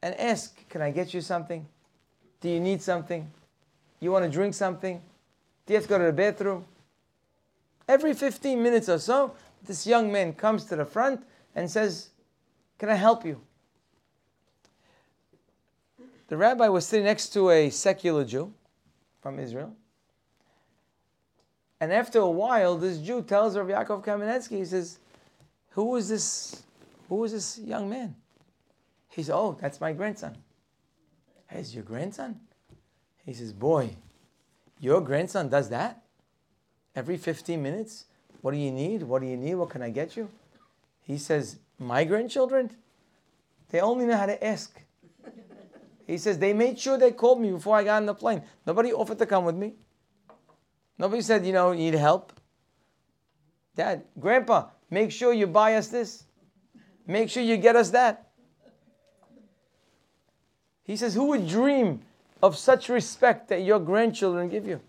and 0.03 0.14
ask, 0.20 0.68
Can 0.70 0.82
I 0.82 0.91
get 0.91 1.14
you 1.14 1.22
something? 1.22 1.66
Do 2.40 2.49
you 2.49 2.60
need 2.60 2.84
something? 2.84 3.30
You 3.99 4.11
want 4.11 4.26
to 4.26 4.32
drink 4.32 4.53
something? 4.53 5.02
Do 5.66 5.74
you 5.74 5.78
have 5.78 5.86
to 5.86 5.90
go 5.90 5.98
to 5.98 6.06
the 6.06 6.14
bathroom? 6.14 6.66
Every 7.88 8.14
15 8.14 8.61
minutes 8.61 8.90
or 8.90 8.99
so, 8.99 9.34
this 9.66 9.88
young 9.88 10.11
man 10.11 10.34
comes 10.34 10.66
to 10.66 10.76
the 10.76 10.86
front 10.86 11.24
and 11.56 11.70
says, 11.70 12.10
Can 12.78 12.90
I 12.90 12.95
help 12.95 13.26
you? 13.26 13.41
The 16.28 16.38
rabbi 16.38 16.68
was 16.68 16.86
sitting 16.86 17.06
next 17.06 17.30
to 17.30 17.49
a 17.49 17.72
secular 17.72 18.24
Jew 18.24 18.53
from 19.20 19.40
Israel. 19.40 19.76
And 21.81 21.93
after 21.93 22.19
a 22.19 22.30
while, 22.30 22.77
this 22.77 22.97
Jew 22.97 23.22
tells 23.22 23.56
Rav 23.56 23.68
Yaakov 23.68 24.03
Kamenetsky, 24.03 24.57
he 24.57 24.65
says, 24.65 24.99
Who 25.72 25.95
is 25.95 26.10
this? 26.10 26.64
Who 27.07 27.23
is 27.23 27.31
this 27.31 27.60
young 27.60 27.89
man? 27.89 28.15
He 29.10 29.23
says, 29.23 29.31
Oh, 29.34 29.57
that's 29.60 29.80
my 29.80 29.93
grandson. 29.93 30.38
Is 31.51 31.73
your 31.73 31.84
grandson? 31.84 32.39
He 33.26 33.34
says, 33.34 33.53
Boy, 33.53 33.95
your 34.80 35.01
grandson 35.01 35.49
does 35.49 35.69
that? 35.69 36.03
Every 36.95 37.18
15 37.18 37.61
minutes? 37.61 38.06
What 38.41 38.51
do 38.51 38.57
you 38.57 38.72
need? 38.72 39.03
What 39.03 39.22
do 39.22 39.27
you 39.27 39.38
need? 39.38 39.56
What 39.56 39.69
can 39.69 39.81
I 39.81 39.89
get 39.89 40.18
you? 40.18 40.30
He 41.03 41.18
says, 41.18 41.57
My 41.80 42.03
grandchildren? 42.03 42.72
They 43.72 43.80
only 43.80 44.06
know 44.06 44.18
how 44.18 44.26
to 44.26 44.43
ask. 44.43 44.81
He 46.06 46.18
says, 46.18 46.39
They 46.39 46.53
made 46.53 46.77
sure 46.77 46.97
they 46.97 47.11
called 47.11 47.39
me 47.39 47.51
before 47.51 47.77
I 47.77 47.84
got 47.84 47.97
on 47.97 48.06
the 48.06 48.14
plane. 48.14 48.41
Nobody 48.65 48.91
offered 48.91 49.19
to 49.19 49.26
come 49.26 49.45
with 49.45 49.56
me. 49.56 49.73
Nobody 51.00 51.22
said, 51.22 51.46
You 51.46 51.54
know, 51.54 51.72
you 51.72 51.92
need 51.92 51.94
help. 51.96 52.34
Dad, 53.76 54.04
Grandpa, 54.20 54.68
make 54.92 55.12
sure 55.12 55.34
you 55.34 55.48
buy 55.48 55.76
us 55.76 55.88
this. 55.88 56.26
Make 57.08 57.30
sure 57.30 57.42
you 57.42 57.58
get 57.58 57.76
us 57.76 57.90
that. 57.92 58.30
He 60.84 60.98
says, 60.98 61.16
Who 61.16 61.26
would 61.28 61.48
dream 61.48 62.02
of 62.44 62.58
such 62.58 62.90
respect 62.90 63.48
that 63.48 63.62
your 63.62 63.80
grandchildren 63.80 64.50
give 64.50 64.68
you? 64.68 64.82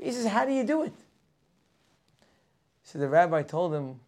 He 0.00 0.10
says, 0.10 0.26
How 0.26 0.46
do 0.46 0.52
you 0.52 0.64
do 0.64 0.82
it? 0.82 0.94
So 2.84 2.98
the 2.98 3.08
rabbi 3.08 3.42
told 3.42 3.74
him, 3.74 4.00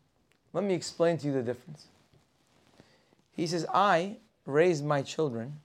Let 0.54 0.64
me 0.64 0.72
explain 0.72 1.18
to 1.18 1.26
you 1.26 1.32
the 1.34 1.42
difference. 1.42 1.86
He 3.32 3.46
says, 3.46 3.66
I 3.72 4.16
raised 4.46 4.84
my 4.84 5.02
children 5.02 5.60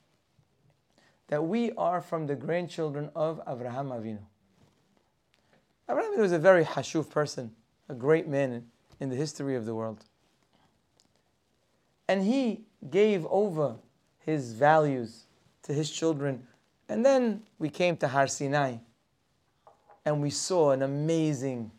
that 1.30 1.42
we 1.42 1.72
are 1.72 2.00
from 2.00 2.26
the 2.26 2.34
grandchildren 2.34 3.08
of 3.14 3.40
Avraham 3.46 3.88
Avinu. 3.88 4.18
Avraham 5.88 6.14
Avinu 6.14 6.18
was 6.18 6.32
a 6.32 6.38
very 6.38 6.64
hashuv 6.64 7.08
person, 7.08 7.52
a 7.88 7.94
great 7.94 8.28
man 8.28 8.66
in 8.98 9.08
the 9.08 9.16
history 9.16 9.56
of 9.56 9.64
the 9.64 9.74
world. 9.74 10.04
And 12.08 12.24
he 12.24 12.64
gave 12.90 13.24
over 13.30 13.76
his 14.18 14.52
values 14.52 15.24
to 15.62 15.72
his 15.72 15.90
children. 15.90 16.46
And 16.88 17.06
then 17.06 17.44
we 17.58 17.70
came 17.70 17.96
to 17.98 18.08
Har 18.08 18.26
Sinai 18.26 18.78
and 20.04 20.20
we 20.20 20.30
saw 20.30 20.72
an 20.72 20.82
amazing, 20.82 21.70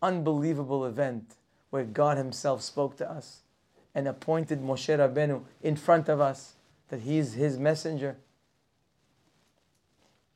unbelievable 0.00 0.86
event 0.86 1.36
where 1.70 1.84
God 1.84 2.16
Himself 2.16 2.62
spoke 2.62 2.96
to 2.96 3.10
us 3.10 3.42
and 3.94 4.08
appointed 4.08 4.62
Moshe 4.62 4.96
Rabbeinu 4.96 5.42
in 5.62 5.76
front 5.76 6.08
of 6.08 6.20
us 6.20 6.54
that 6.88 7.00
He's 7.00 7.34
His 7.34 7.58
messenger. 7.58 8.16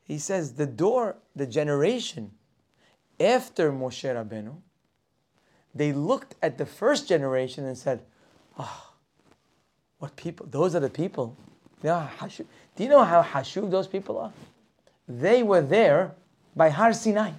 He 0.04 0.18
says 0.18 0.54
the 0.54 0.66
door, 0.66 1.16
the 1.34 1.46
generation 1.46 2.32
after 3.20 3.72
Moshe 3.72 4.04
Rabbeinu, 4.04 4.56
they 5.74 5.92
looked 5.92 6.34
at 6.42 6.58
the 6.58 6.66
first 6.66 7.08
generation 7.08 7.64
and 7.64 7.76
said, 7.78 8.02
Oh, 8.58 8.92
what 9.98 10.16
people, 10.16 10.46
those 10.50 10.74
are 10.74 10.80
the 10.80 10.90
people. 10.90 11.36
You 11.82 11.90
know 11.90 12.08
hashu, 12.18 12.44
do 12.76 12.82
you 12.82 12.88
know 12.88 13.04
how 13.04 13.22
hashuv 13.22 13.70
those 13.70 13.86
people 13.86 14.18
are? 14.18 14.32
They 15.08 15.42
were 15.42 15.62
there 15.62 16.12
by 16.54 16.68
Har 16.68 16.92
Sinai. 16.92 17.32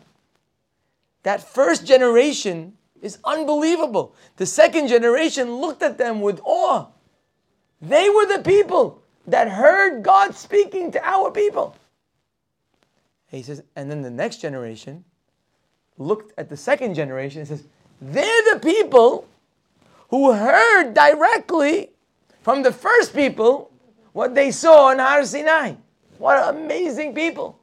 That 1.23 1.41
first 1.41 1.85
generation 1.85 2.73
is 3.01 3.19
unbelievable. 3.23 4.15
The 4.37 4.45
second 4.45 4.87
generation 4.87 5.55
looked 5.57 5.81
at 5.83 5.97
them 5.97 6.21
with 6.21 6.39
awe. 6.43 6.87
They 7.81 8.09
were 8.09 8.25
the 8.25 8.43
people 8.43 9.01
that 9.27 9.49
heard 9.49 10.03
God 10.03 10.35
speaking 10.35 10.91
to 10.91 11.05
our 11.05 11.31
people. 11.31 11.75
He 13.33 13.41
says, 13.41 13.63
and 13.75 13.89
then 13.89 14.03
the 14.03 14.11
next 14.11 14.41
generation 14.41 15.03
looked 15.97 16.37
at 16.37 16.49
the 16.49 16.57
second 16.57 16.93
generation 16.93 17.39
and 17.39 17.47
says, 17.47 17.63
they're 17.99 18.53
the 18.53 18.59
people 18.59 19.27
who 20.09 20.33
heard 20.33 20.93
directly 20.93 21.89
from 22.43 22.61
the 22.61 22.71
first 22.71 23.15
people 23.15 23.71
what 24.11 24.35
they 24.35 24.51
saw 24.51 24.91
in 24.91 24.99
Har 24.99 25.25
Sinai. 25.25 25.73
What 26.19 26.53
amazing 26.53 27.15
people. 27.15 27.59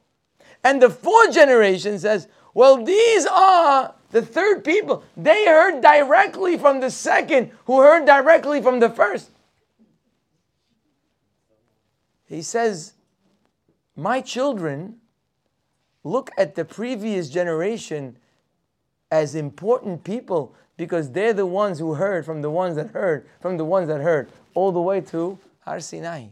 And 0.61 0.81
the 0.81 0.89
fourth 0.89 1.33
generation 1.33 1.97
says, 1.99 2.27
well, 2.53 2.83
these 2.83 3.25
are 3.25 3.95
the 4.11 4.21
third 4.21 4.65
people. 4.65 5.05
They 5.15 5.45
heard 5.45 5.81
directly 5.81 6.57
from 6.57 6.81
the 6.81 6.91
second, 6.91 7.51
who 7.65 7.79
heard 7.79 8.05
directly 8.05 8.61
from 8.61 8.81
the 8.81 8.89
first. 8.89 9.29
He 12.25 12.41
says, 12.41 12.93
My 13.95 14.19
children 14.19 15.00
look 16.03 16.31
at 16.37 16.55
the 16.55 16.65
previous 16.65 17.29
generation 17.29 18.17
as 19.11 19.35
important 19.35 20.03
people 20.03 20.55
because 20.77 21.11
they're 21.11 21.33
the 21.33 21.45
ones 21.45 21.79
who 21.79 21.93
heard 21.93 22.25
from 22.25 22.41
the 22.41 22.49
ones 22.49 22.75
that 22.75 22.87
heard, 22.91 23.27
from 23.39 23.57
the 23.57 23.65
ones 23.65 23.87
that 23.87 24.01
heard, 24.01 24.31
all 24.55 24.71
the 24.71 24.81
way 24.81 25.01
to 25.01 25.37
Har 25.59 25.79
Sinai. 25.79 26.27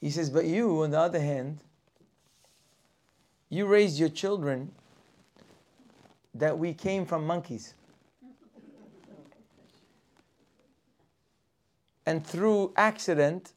He 0.00 0.10
says, 0.10 0.30
But 0.30 0.46
you, 0.46 0.82
on 0.82 0.90
the 0.90 0.98
other 0.98 1.20
hand, 1.20 1.60
you 3.48 3.66
raised 3.66 4.00
your 4.00 4.08
children 4.08 4.72
that 6.34 6.58
we 6.58 6.74
came 6.74 7.06
from 7.06 7.24
monkeys. 7.24 7.74
And 12.06 12.26
through 12.26 12.72
accident, 12.76 13.52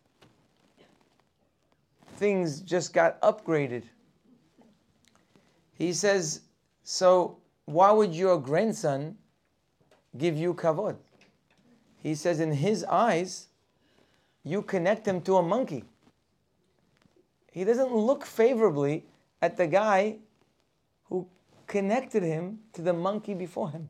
things 2.17 2.61
just 2.61 2.93
got 2.93 3.19
upgraded. 3.22 3.84
He 5.73 5.93
says, 5.93 6.41
So 6.84 7.38
why 7.65 7.91
would 7.91 8.13
your 8.13 8.39
grandson 8.39 9.17
give 10.17 10.38
you 10.38 10.53
kavod? 10.53 10.95
He 12.01 12.15
says, 12.15 12.39
In 12.39 12.51
his 12.51 12.84
eyes, 12.85 13.47
you 14.43 14.61
connect 14.61 15.07
him 15.07 15.22
to 15.22 15.38
a 15.38 15.43
monkey 15.43 15.84
he 17.55 17.63
doesn't 17.63 17.95
look 17.95 18.26
favorably 18.26 19.05
at 19.41 19.55
the 19.55 19.65
guy 19.65 20.17
who 21.05 21.26
connected 21.67 22.22
him 22.22 22.59
to 22.73 22.81
the 22.81 22.91
monkey 22.91 23.34
before 23.34 23.72
him. 23.72 23.88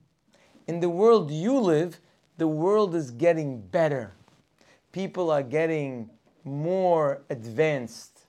In 0.68 0.82
the 0.82 0.90
world 0.90 1.32
you 1.32 1.60
live, 1.60 2.00
the 2.38 2.48
world 2.48 2.94
is 2.94 3.10
getting 3.10 3.60
better. 3.60 4.14
People 4.96 5.30
are 5.30 5.44
getting 5.44 6.10
more 6.46 7.26
advanced. 7.30 8.28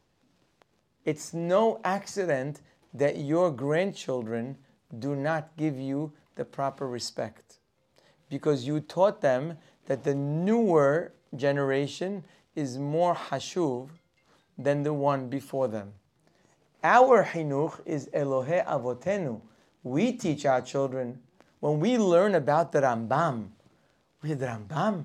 It's 1.04 1.32
no 1.32 1.80
accident 1.84 2.60
that 2.92 3.18
your 3.18 3.52
grandchildren 3.52 4.56
do 4.98 5.14
not 5.14 5.56
give 5.56 5.78
you 5.78 6.12
the 6.34 6.44
proper 6.44 6.88
respect 6.88 7.60
because 8.28 8.66
you 8.66 8.80
taught 8.80 9.20
them 9.20 9.58
that 9.86 10.02
the 10.02 10.16
newer 10.16 11.12
generation 11.36 12.24
is 12.56 12.78
more 12.78 13.14
hashuv 13.14 13.90
than 14.58 14.82
the 14.82 14.92
one 14.92 15.28
before 15.28 15.68
them. 15.68 15.92
Our 16.82 17.22
hinuch 17.22 17.78
is 17.86 18.08
Elohe 18.12 18.66
Avotenu. 18.66 19.40
We 19.84 20.14
teach 20.14 20.44
our 20.44 20.62
children 20.62 21.20
when 21.60 21.78
we 21.78 21.96
learn 21.96 22.34
about 22.34 22.72
the 22.72 22.80
Rambam. 22.80 23.50
We 24.20 24.34
the 24.34 24.46
Rambam. 24.46 25.04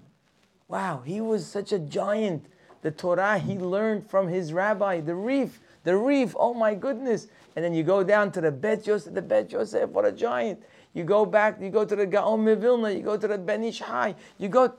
Wow, 0.72 1.02
he 1.06 1.19
was 1.19 1.45
such 1.45 1.73
a 1.73 1.80
giant. 1.80 2.45
The 2.81 2.91
Torah 2.91 3.38
he 3.38 3.57
learned 3.57 4.10
from 4.10 4.30
his 4.30 4.53
rabbi, 4.53 5.02
the 5.02 5.14
Rif, 5.14 5.60
the 5.84 5.98
Rif. 5.98 6.34
Oh 6.39 6.53
my 6.53 6.76
goodness! 6.76 7.27
And 7.57 7.65
then 7.65 7.73
you 7.73 7.84
go 7.84 8.06
down 8.06 8.31
to 8.31 8.41
the 8.41 8.52
Bet 8.52 8.88
Yosef, 8.88 9.14
the 9.14 9.22
Bet 9.22 9.52
Yosef. 9.52 9.89
What 9.89 10.06
a 10.06 10.14
giant! 10.14 10.64
You 10.93 11.03
go 11.03 11.26
back, 11.26 11.61
you 11.61 11.72
go 11.72 11.84
to 11.84 11.93
the 11.93 12.06
Gaon 12.06 12.45
Vilna, 12.45 12.91
you 12.91 13.02
go 13.02 13.18
to 13.18 13.27
the 13.27 13.38
Ben 13.38 13.65
Ish 13.65 13.81
Hai, 13.81 14.15
you 14.38 14.48
go 14.48 14.73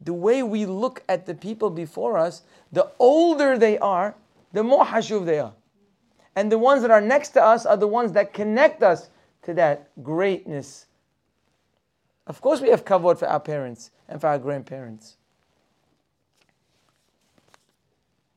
the 0.00 0.14
way 0.14 0.42
we 0.42 0.64
look 0.64 1.02
at 1.06 1.26
the 1.26 1.34
people 1.34 1.68
before 1.68 2.16
us, 2.16 2.42
the 2.72 2.90
older 2.98 3.58
they 3.58 3.78
are, 3.78 4.14
the 4.52 4.62
more 4.62 4.86
hashuv 4.86 5.26
they 5.26 5.38
are. 5.38 5.52
And 6.34 6.50
the 6.50 6.58
ones 6.58 6.80
that 6.80 6.90
are 6.90 7.00
next 7.00 7.30
to 7.30 7.42
us 7.42 7.66
are 7.66 7.76
the 7.76 7.86
ones 7.86 8.12
that 8.12 8.32
connect 8.32 8.82
us 8.82 9.10
to 9.42 9.52
that 9.54 9.90
greatness. 10.02 10.86
Of 12.26 12.40
course, 12.40 12.60
we 12.60 12.70
have 12.70 12.84
kavod 12.84 13.18
for 13.18 13.28
our 13.28 13.40
parents 13.40 13.90
and 14.08 14.20
for 14.20 14.28
our 14.28 14.38
grandparents. 14.38 15.16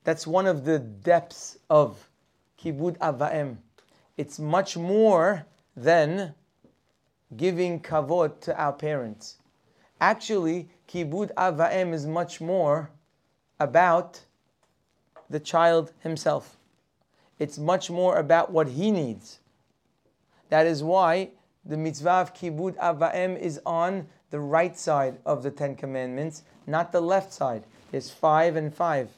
That's 0.04 0.26
one 0.26 0.46
of 0.46 0.66
the 0.66 0.80
depths 0.80 1.58
of 1.70 2.10
kibud 2.62 2.98
avaim. 2.98 3.58
It's 4.18 4.40
much 4.40 4.78
more 4.78 5.46
than 5.76 6.34
giving 7.36 7.82
kavod 7.82 8.40
to 8.42 8.60
our 8.60 8.74
parents. 8.74 9.38
Actually, 10.00 10.70
Kibud 10.88 11.34
Avaim 11.36 11.94
is 11.94 12.06
much 12.06 12.40
more 12.40 12.92
about 13.60 14.22
the 15.30 15.40
child 15.40 15.92
himself. 16.00 16.58
It's 17.40 17.58
much 17.58 17.90
more 17.90 18.18
about 18.18 18.52
what 18.52 18.70
he 18.70 18.92
needs. 18.92 19.40
That 20.50 20.66
is 20.66 20.84
why 20.84 21.32
the 21.68 21.78
mitzvah 21.78 22.12
of 22.12 22.34
Kibud 22.34 22.76
Avaim 22.78 23.38
is 23.38 23.60
on 23.66 24.08
the 24.30 24.40
right 24.40 24.78
side 24.78 25.18
of 25.26 25.44
the 25.44 25.52
Ten 25.52 25.76
Commandments, 25.76 26.44
not 26.66 26.92
the 26.92 27.02
left 27.02 27.34
side. 27.34 27.64
There's 27.92 28.10
five 28.10 28.56
and 28.56 28.74
five. 28.74 29.10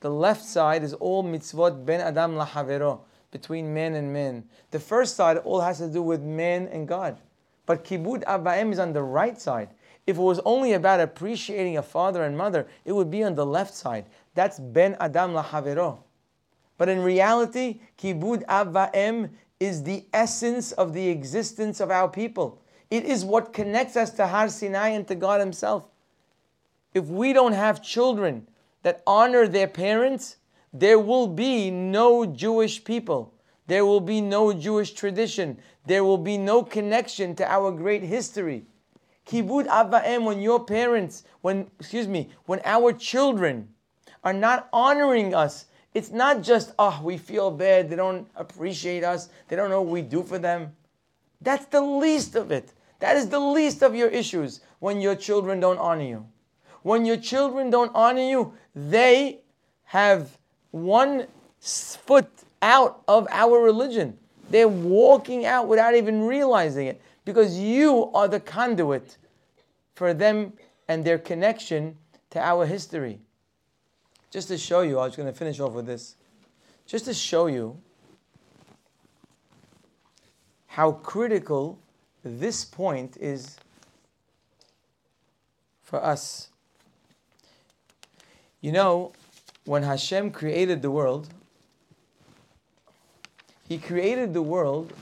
The 0.00 0.10
left 0.10 0.44
side 0.44 0.82
is 0.82 0.94
all 0.94 1.22
mitzvot 1.22 1.84
ben 1.84 2.00
adam 2.00 2.34
lahavero, 2.34 3.00
between 3.30 3.74
man 3.74 3.94
and 3.94 4.12
man. 4.12 4.44
The 4.70 4.80
first 4.80 5.16
side 5.16 5.36
all 5.38 5.60
has 5.60 5.78
to 5.78 5.88
do 5.88 6.02
with 6.02 6.22
man 6.22 6.68
and 6.68 6.88
God. 6.88 7.18
But 7.66 7.84
Kibud 7.84 8.24
Avaim 8.24 8.72
is 8.72 8.78
on 8.78 8.94
the 8.94 9.02
right 9.02 9.38
side. 9.38 9.68
If 10.06 10.16
it 10.16 10.22
was 10.22 10.40
only 10.46 10.72
about 10.72 11.00
appreciating 11.00 11.76
a 11.76 11.82
father 11.82 12.22
and 12.24 12.38
mother, 12.38 12.66
it 12.86 12.92
would 12.92 13.10
be 13.10 13.22
on 13.22 13.34
the 13.34 13.44
left 13.44 13.74
side. 13.74 14.06
That's 14.34 14.58
ben 14.58 14.96
adam 15.00 15.32
lahavero. 15.32 15.98
But 16.78 16.88
in 16.88 17.02
reality, 17.02 17.80
kibud 17.98 18.46
avaim 18.46 19.30
is 19.60 19.82
the 19.82 20.06
essence 20.12 20.72
of 20.72 20.92
the 20.92 21.08
existence 21.08 21.80
of 21.80 21.90
our 21.90 22.08
people. 22.08 22.60
It 22.90 23.04
is 23.04 23.24
what 23.24 23.52
connects 23.52 23.96
us 23.96 24.10
to 24.12 24.26
Har 24.26 24.48
Sinai 24.48 24.88
and 24.88 25.06
to 25.08 25.14
God 25.14 25.40
Himself. 25.40 25.88
If 26.94 27.06
we 27.06 27.32
don't 27.32 27.52
have 27.52 27.82
children 27.82 28.48
that 28.82 29.02
honor 29.06 29.46
their 29.46 29.68
parents, 29.68 30.36
there 30.72 30.98
will 30.98 31.26
be 31.26 31.70
no 31.70 32.24
Jewish 32.24 32.82
people. 32.84 33.34
There 33.66 33.84
will 33.84 34.00
be 34.00 34.20
no 34.20 34.52
Jewish 34.52 34.92
tradition. 34.92 35.58
There 35.86 36.04
will 36.04 36.18
be 36.18 36.38
no 36.38 36.62
connection 36.62 37.34
to 37.36 37.50
our 37.50 37.70
great 37.70 38.02
history. 38.02 38.64
Kibud 39.26 39.66
Avaim, 39.66 40.24
when 40.24 40.40
your 40.40 40.64
parents, 40.64 41.24
when, 41.42 41.70
excuse 41.78 42.08
me, 42.08 42.30
when 42.46 42.60
our 42.64 42.92
children 42.92 43.68
are 44.24 44.32
not 44.32 44.68
honoring 44.72 45.34
us, 45.34 45.66
it's 45.98 46.12
not 46.12 46.42
just, 46.42 46.72
oh, 46.78 47.00
we 47.02 47.18
feel 47.18 47.50
bad, 47.50 47.90
they 47.90 47.96
don't 47.96 48.28
appreciate 48.36 49.02
us, 49.02 49.28
they 49.48 49.56
don't 49.56 49.68
know 49.68 49.82
what 49.82 49.92
we 49.92 50.02
do 50.02 50.22
for 50.22 50.38
them. 50.38 50.72
That's 51.40 51.66
the 51.66 51.80
least 51.80 52.36
of 52.36 52.52
it. 52.52 52.72
That 53.00 53.16
is 53.16 53.28
the 53.28 53.40
least 53.40 53.82
of 53.82 53.96
your 53.96 54.08
issues 54.08 54.60
when 54.78 55.00
your 55.00 55.16
children 55.16 55.58
don't 55.58 55.78
honor 55.78 56.04
you. 56.04 56.26
When 56.82 57.04
your 57.04 57.16
children 57.16 57.70
don't 57.70 57.90
honor 57.94 58.22
you, 58.22 58.54
they 58.74 59.40
have 59.84 60.38
one 60.70 61.26
foot 61.60 62.30
out 62.62 63.02
of 63.08 63.26
our 63.30 63.60
religion. 63.60 64.16
They're 64.50 64.68
walking 64.68 65.46
out 65.46 65.66
without 65.66 65.96
even 65.96 66.22
realizing 66.22 66.86
it 66.86 67.02
because 67.24 67.58
you 67.58 68.10
are 68.14 68.28
the 68.28 68.40
conduit 68.40 69.16
for 69.94 70.14
them 70.14 70.52
and 70.86 71.04
their 71.04 71.18
connection 71.18 71.96
to 72.30 72.40
our 72.40 72.66
history. 72.66 73.20
Just 74.30 74.48
to 74.48 74.58
show 74.58 74.82
you, 74.82 74.98
I 74.98 75.06
was 75.06 75.16
going 75.16 75.28
to 75.28 75.34
finish 75.36 75.58
off 75.60 75.72
with 75.72 75.86
this. 75.86 76.16
Just 76.86 77.06
to 77.06 77.14
show 77.14 77.46
you 77.46 77.80
how 80.66 80.92
critical 80.92 81.78
this 82.22 82.64
point 82.64 83.16
is 83.18 83.56
for 85.82 86.02
us. 86.04 86.48
You 88.60 88.72
know, 88.72 89.12
when 89.64 89.82
Hashem 89.82 90.30
created 90.30 90.82
the 90.82 90.90
world, 90.90 91.28
He 93.68 93.78
created 93.78 94.34
the 94.34 94.42
world 94.42 94.92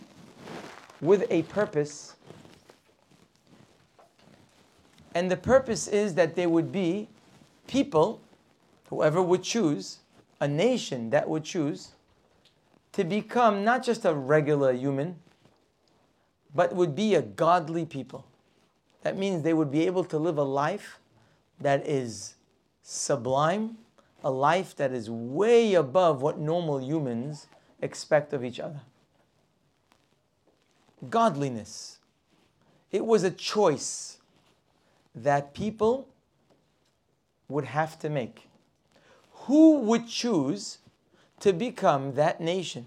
with 1.01 1.25
a 1.31 1.43
purpose. 1.43 2.15
And 5.15 5.31
the 5.31 5.37
purpose 5.37 5.89
is 5.89 6.15
that 6.15 6.37
there 6.37 6.49
would 6.49 6.73
be 6.73 7.09
people, 7.67 8.21
whoever 8.89 9.23
would 9.23 9.43
choose, 9.43 9.99
a 10.41 10.49
nation 10.49 11.11
that 11.11 11.29
would 11.29 11.45
choose, 11.45 11.93
to 12.93 13.05
become 13.05 13.65
not 13.65 13.83
just 13.83 14.05
a 14.05 14.15
regular 14.15 14.73
human, 14.73 15.17
but 16.55 16.75
would 16.75 16.95
be 16.95 17.15
a 17.15 17.23
godly 17.23 17.85
people. 17.85 18.27
That 19.03 19.17
means 19.17 19.43
they 19.43 19.53
would 19.53 19.71
be 19.71 19.87
able 19.87 20.05
to 20.05 20.19
live 20.19 20.39
a 20.39 20.43
life 20.43 20.99
that 21.61 21.87
is 21.87 22.35
sublime, 22.83 23.79
a 24.25 24.31
life 24.31 24.75
that 24.77 24.93
is 24.93 25.11
way 25.11 25.75
above 25.75 26.23
what 26.23 26.39
normal 26.39 26.81
humans 26.81 27.47
expect 27.81 28.33
of 28.33 28.45
each 28.45 28.59
other. 28.59 28.81
Godliness. 31.11 31.99
It 32.91 33.05
was 33.05 33.23
a 33.23 33.31
choice 33.31 34.19
that 35.15 35.55
people 35.55 36.09
would 37.49 37.67
have 37.67 37.99
to 37.99 38.09
make. 38.09 38.46
Who 39.47 39.79
would 39.81 40.09
choose 40.09 40.79
to 41.41 41.53
become 41.53 42.15
that 42.15 42.41
nation? 42.41 42.87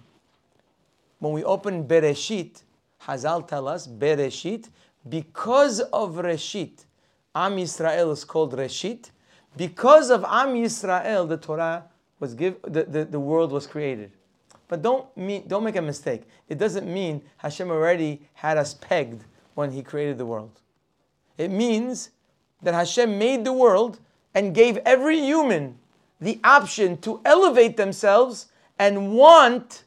When 1.19 1.34
we 1.34 1.44
open 1.44 1.88
Bereshit, 1.88 2.64
Hazal 3.03 3.48
tell 3.48 3.68
us, 3.68 3.88
Bereshit, 3.88 4.68
because 5.07 5.80
of 5.80 6.15
Reshit, 6.15 6.86
Am 7.34 7.56
Yisrael 7.56 8.11
is 8.11 8.26
called 8.26 8.57
Reshit. 8.57 9.11
Because 9.56 10.10
of 10.10 10.26
Am 10.26 10.49
Yisrael, 10.49 11.27
the 11.30 11.38
Torah 11.38 11.86
was 12.19 12.34
give, 12.34 12.57
the, 12.64 12.84
the, 12.84 13.06
the 13.06 13.19
world 13.19 13.52
was 13.52 13.65
created. 13.65 14.11
But 14.68 14.81
don't 14.81 15.06
mean, 15.15 15.48
don't 15.48 15.64
make 15.64 15.77
a 15.77 15.81
mistake. 15.81 16.23
It 16.49 16.57
doesn't 16.57 16.91
mean 16.91 17.22
Hashem 17.38 17.69
already 17.72 18.22
had 18.34 18.57
us 18.57 18.73
pegged 18.73 19.23
when 19.56 19.72
He 19.72 19.81
created 19.81 20.18
the 20.18 20.26
world. 20.26 20.60
It 21.38 21.52
means 21.52 22.11
that 22.61 22.73
Hashem 22.73 23.18
made 23.18 23.45
the 23.45 23.53
world 23.53 23.99
and 24.36 24.53
gave 24.53 24.77
every 24.77 25.19
human 25.19 25.77
the 26.19 26.39
option 26.43 26.97
to 26.97 27.21
elevate 27.25 27.77
themselves 27.77 28.47
and 28.77 29.13
want 29.13 29.83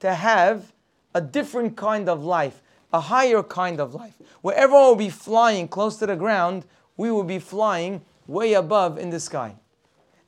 to 0.00 0.14
have 0.14 0.72
a 1.14 1.20
different 1.20 1.76
kind 1.76 2.08
of 2.08 2.24
life, 2.24 2.62
a 2.92 3.00
higher 3.00 3.42
kind 3.42 3.80
of 3.80 3.94
life. 3.94 4.14
Where 4.40 4.56
everyone 4.56 4.86
will 4.86 4.96
be 4.96 5.10
flying 5.10 5.68
close 5.68 5.96
to 5.96 6.06
the 6.06 6.16
ground, 6.16 6.64
we 6.96 7.10
will 7.10 7.24
be 7.24 7.38
flying 7.38 8.02
way 8.26 8.52
above 8.52 8.98
in 8.98 9.10
the 9.10 9.20
sky. 9.20 9.56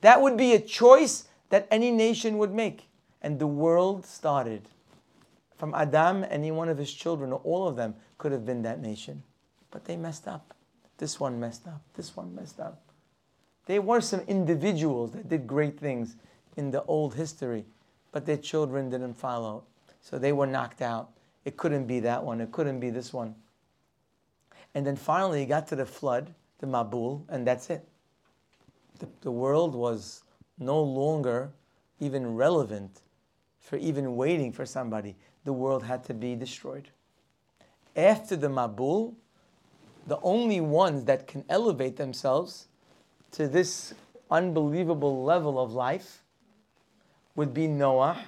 That 0.01 0.21
would 0.21 0.35
be 0.35 0.53
a 0.53 0.59
choice 0.59 1.25
that 1.49 1.67
any 1.69 1.91
nation 1.91 2.37
would 2.37 2.53
make. 2.53 2.87
And 3.21 3.39
the 3.39 3.47
world 3.47 4.05
started. 4.05 4.67
From 5.57 5.75
Adam, 5.75 6.25
any 6.29 6.49
one 6.49 6.69
of 6.69 6.77
his 6.77 6.91
children, 6.91 7.31
or 7.31 7.39
all 7.43 7.67
of 7.67 7.75
them, 7.75 7.93
could 8.17 8.31
have 8.31 8.45
been 8.45 8.63
that 8.63 8.81
nation. 8.81 9.21
But 9.69 9.85
they 9.85 9.95
messed 9.95 10.27
up. 10.27 10.55
This 10.97 11.19
one 11.19 11.39
messed 11.39 11.67
up. 11.67 11.81
This 11.93 12.17
one 12.17 12.33
messed 12.33 12.59
up. 12.59 12.81
There 13.65 13.81
were 13.81 14.01
some 14.01 14.21
individuals 14.21 15.11
that 15.11 15.29
did 15.29 15.47
great 15.47 15.79
things 15.79 16.15
in 16.57 16.71
the 16.71 16.83
old 16.83 17.15
history, 17.15 17.65
but 18.11 18.25
their 18.25 18.37
children 18.37 18.89
didn't 18.89 19.13
follow. 19.13 19.63
So 20.01 20.17
they 20.17 20.33
were 20.33 20.47
knocked 20.47 20.81
out. 20.81 21.11
It 21.45 21.57
couldn't 21.57 21.85
be 21.85 21.99
that 22.01 22.23
one. 22.23 22.41
It 22.41 22.51
couldn't 22.51 22.79
be 22.79 22.89
this 22.89 23.13
one. 23.13 23.35
And 24.73 24.85
then 24.85 24.95
finally, 24.95 25.41
he 25.41 25.45
got 25.45 25.67
to 25.67 25.75
the 25.75 25.85
flood, 25.85 26.33
the 26.59 26.67
Mabul, 26.67 27.23
and 27.29 27.45
that's 27.45 27.69
it. 27.69 27.87
The, 28.99 29.07
the 29.21 29.31
world 29.31 29.75
was 29.75 30.23
no 30.57 30.81
longer 30.81 31.51
even 31.99 32.35
relevant 32.35 33.01
for 33.59 33.77
even 33.77 34.15
waiting 34.15 34.51
for 34.51 34.65
somebody. 34.65 35.15
The 35.43 35.53
world 35.53 35.83
had 35.83 36.03
to 36.05 36.13
be 36.13 36.35
destroyed. 36.35 36.89
After 37.95 38.35
the 38.35 38.47
Mabul, 38.47 39.13
the 40.07 40.19
only 40.21 40.61
ones 40.61 41.05
that 41.05 41.27
can 41.27 41.43
elevate 41.49 41.97
themselves 41.97 42.67
to 43.31 43.47
this 43.47 43.93
unbelievable 44.29 45.23
level 45.23 45.59
of 45.59 45.73
life 45.73 46.23
would 47.35 47.53
be 47.53 47.67
Noah 47.67 48.23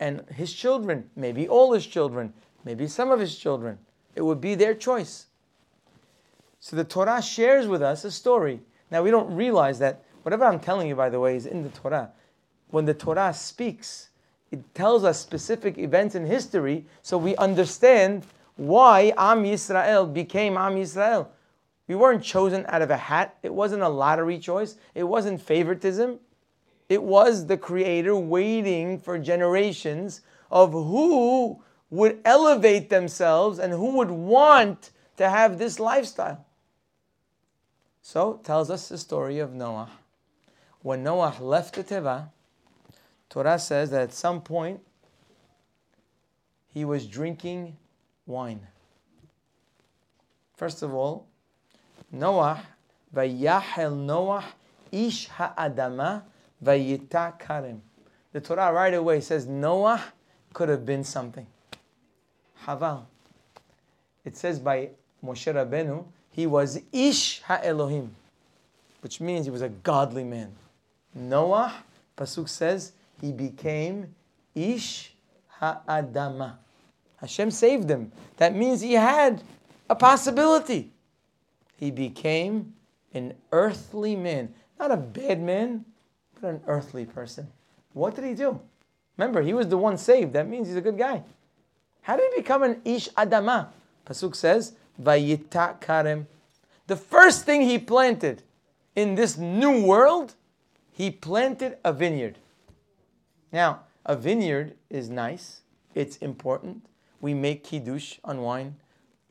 and 0.00 0.22
his 0.30 0.52
children, 0.52 1.08
maybe 1.16 1.48
all 1.48 1.72
his 1.72 1.86
children, 1.86 2.32
maybe 2.64 2.86
some 2.86 3.10
of 3.10 3.20
his 3.20 3.36
children. 3.38 3.78
It 4.14 4.22
would 4.22 4.40
be 4.40 4.54
their 4.54 4.74
choice. 4.74 5.26
So 6.60 6.76
the 6.76 6.84
Torah 6.84 7.22
shares 7.22 7.66
with 7.66 7.82
us 7.82 8.04
a 8.04 8.10
story. 8.10 8.60
Now 8.90 9.02
we 9.02 9.10
don't 9.10 9.34
realize 9.34 9.78
that 9.80 10.04
whatever 10.22 10.44
I'm 10.44 10.60
telling 10.60 10.88
you, 10.88 10.96
by 10.96 11.10
the 11.10 11.20
way, 11.20 11.36
is 11.36 11.46
in 11.46 11.62
the 11.62 11.68
Torah. 11.68 12.10
When 12.70 12.86
the 12.86 12.94
Torah 12.94 13.34
speaks, 13.34 14.08
it 14.50 14.74
tells 14.74 15.04
us 15.04 15.20
specific 15.20 15.78
events 15.78 16.14
in 16.14 16.26
history 16.26 16.86
so 17.02 17.18
we 17.18 17.36
understand 17.36 18.24
why 18.56 19.12
Am 19.16 19.44
Yisrael 19.44 20.12
became 20.12 20.56
Am 20.56 20.74
Yisrael. 20.76 21.26
We 21.86 21.94
weren't 21.94 22.22
chosen 22.22 22.64
out 22.68 22.82
of 22.82 22.90
a 22.90 22.96
hat. 22.96 23.36
It 23.42 23.52
wasn't 23.52 23.82
a 23.82 23.88
lottery 23.88 24.38
choice. 24.38 24.76
It 24.94 25.04
wasn't 25.04 25.40
favoritism. 25.40 26.18
It 26.88 27.02
was 27.02 27.46
the 27.46 27.56
Creator 27.56 28.16
waiting 28.16 28.98
for 28.98 29.18
generations 29.18 30.22
of 30.50 30.72
who 30.72 31.62
would 31.90 32.20
elevate 32.24 32.88
themselves 32.88 33.58
and 33.58 33.72
who 33.72 33.96
would 33.96 34.10
want 34.10 34.90
to 35.16 35.28
have 35.28 35.58
this 35.58 35.78
lifestyle. 35.78 36.44
So, 38.02 38.40
tells 38.44 38.70
us 38.70 38.88
the 38.88 38.98
story 38.98 39.38
of 39.38 39.54
Noah. 39.54 39.90
When 40.82 41.02
Noah 41.02 41.36
left 41.40 41.74
the 41.74 41.84
Teva, 41.84 42.28
Torah 43.30 43.58
says 43.58 43.90
that 43.90 44.02
at 44.02 44.12
some 44.12 44.42
point 44.42 44.80
he 46.72 46.84
was 46.84 47.06
drinking 47.06 47.76
wine. 48.26 48.66
First 50.56 50.82
of 50.82 50.92
all, 50.92 51.26
Noah, 52.14 52.62
Vayahel 53.14 53.96
Noah, 53.96 54.44
Ish 54.92 55.28
Ha'adama, 55.28 56.22
Vayita 56.62 57.38
Karim. 57.38 57.82
The 58.32 58.40
Torah 58.40 58.72
right 58.72 58.94
away 58.94 59.20
says 59.20 59.46
Noah 59.46 60.02
could 60.52 60.68
have 60.68 60.86
been 60.86 61.04
something. 61.04 61.46
Haval. 62.64 63.04
It 64.24 64.36
says 64.36 64.58
by 64.58 64.90
Moshe 65.24 65.52
Rabbeinu, 65.52 66.04
he 66.30 66.46
was 66.46 66.80
Ish 66.92 67.42
HaElohim, 67.42 68.08
which 69.00 69.20
means 69.20 69.46
he 69.46 69.50
was 69.50 69.62
a 69.62 69.68
godly 69.68 70.24
man. 70.24 70.52
Noah, 71.14 71.74
Pasuk 72.16 72.48
says, 72.48 72.92
he 73.20 73.32
became 73.32 74.14
Ish 74.54 75.12
HaAdama. 75.60 76.54
Hashem 77.16 77.50
saved 77.50 77.90
him. 77.90 78.12
That 78.36 78.54
means 78.54 78.80
he 78.80 78.94
had 78.94 79.42
a 79.88 79.94
possibility. 79.94 80.93
He 81.84 81.90
became 81.90 82.72
an 83.12 83.34
earthly 83.52 84.16
man. 84.16 84.54
Not 84.80 84.90
a 84.90 84.96
bad 84.96 85.42
man, 85.42 85.84
but 86.40 86.48
an 86.48 86.62
earthly 86.66 87.04
person. 87.04 87.46
What 87.92 88.16
did 88.16 88.24
he 88.24 88.32
do? 88.32 88.58
Remember, 89.18 89.42
he 89.42 89.52
was 89.52 89.68
the 89.68 89.76
one 89.76 89.98
saved. 89.98 90.32
That 90.32 90.48
means 90.48 90.68
he's 90.68 90.78
a 90.78 90.80
good 90.80 90.96
guy. 90.96 91.22
How 92.00 92.16
did 92.16 92.32
he 92.32 92.40
become 92.40 92.62
an 92.62 92.80
Ish 92.86 93.10
Adama? 93.10 93.68
Pasuk 94.06 94.34
says, 94.34 94.72
Vayita. 94.98 96.24
The 96.86 96.96
first 96.96 97.44
thing 97.44 97.60
he 97.60 97.78
planted 97.78 98.42
in 98.96 99.14
this 99.14 99.36
new 99.36 99.84
world, 99.84 100.36
he 100.90 101.10
planted 101.10 101.76
a 101.84 101.92
vineyard. 101.92 102.38
Now, 103.52 103.80
a 104.06 104.16
vineyard 104.16 104.72
is 104.88 105.10
nice, 105.10 105.60
it's 105.94 106.16
important. 106.16 106.86
We 107.20 107.34
make 107.34 107.62
kiddush 107.62 108.20
on 108.24 108.40
wine. 108.40 108.76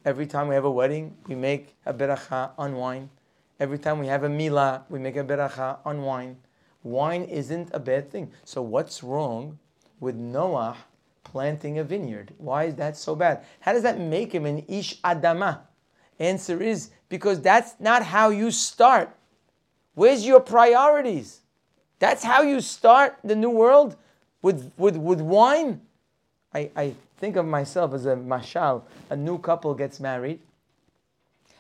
Every 0.05 0.27
time 0.27 0.49
we 0.49 0.55
have 0.55 0.65
a 0.65 0.71
wedding, 0.71 1.15
we 1.27 1.35
make 1.35 1.75
a 1.85 1.93
beracha 1.93 2.51
on 2.57 2.75
wine. 2.75 3.09
Every 3.59 3.79
time 3.79 3.99
we 3.99 4.07
have 4.07 4.23
a 4.23 4.29
milah, 4.29 4.83
we 4.89 4.99
make 4.99 5.15
a 5.15 5.23
beracha 5.23 5.77
on 5.85 6.01
wine. 6.01 6.37
Wine 6.83 7.23
isn't 7.23 7.69
a 7.71 7.79
bad 7.79 8.11
thing. 8.11 8.29
So 8.43 8.61
what's 8.61 9.01
wrong 9.01 9.59
with 10.01 10.15
Noah 10.15 10.75
planting 11.23 11.79
a 11.79 11.85
vineyard? 11.85 12.33
Why 12.37 12.65
is 12.65 12.75
that 12.75 12.97
so 12.97 13.15
bad? 13.15 13.45
How 13.61 13.71
does 13.71 13.83
that 13.83 13.97
make 13.97 14.33
him 14.33 14.45
an 14.45 14.65
ish 14.67 14.99
adama? 15.01 15.61
Answer 16.19 16.61
is 16.61 16.89
because 17.07 17.39
that's 17.41 17.75
not 17.79 18.03
how 18.03 18.29
you 18.29 18.51
start. 18.51 19.15
Where's 19.95 20.25
your 20.25 20.41
priorities? 20.41 21.39
That's 21.99 22.23
how 22.23 22.41
you 22.41 22.59
start 22.59 23.17
the 23.23 23.35
new 23.35 23.49
world 23.49 23.95
with, 24.41 24.73
with, 24.77 24.97
with 24.97 25.21
wine. 25.21 25.81
I, 26.53 26.69
I 26.75 26.95
think 27.23 27.37
of 27.37 27.45
myself 27.45 27.93
as 27.93 28.05
a 28.05 28.17
mashal. 28.17 28.83
A 29.09 29.15
new 29.15 29.37
couple 29.37 29.73
gets 29.73 30.01
married, 30.01 30.41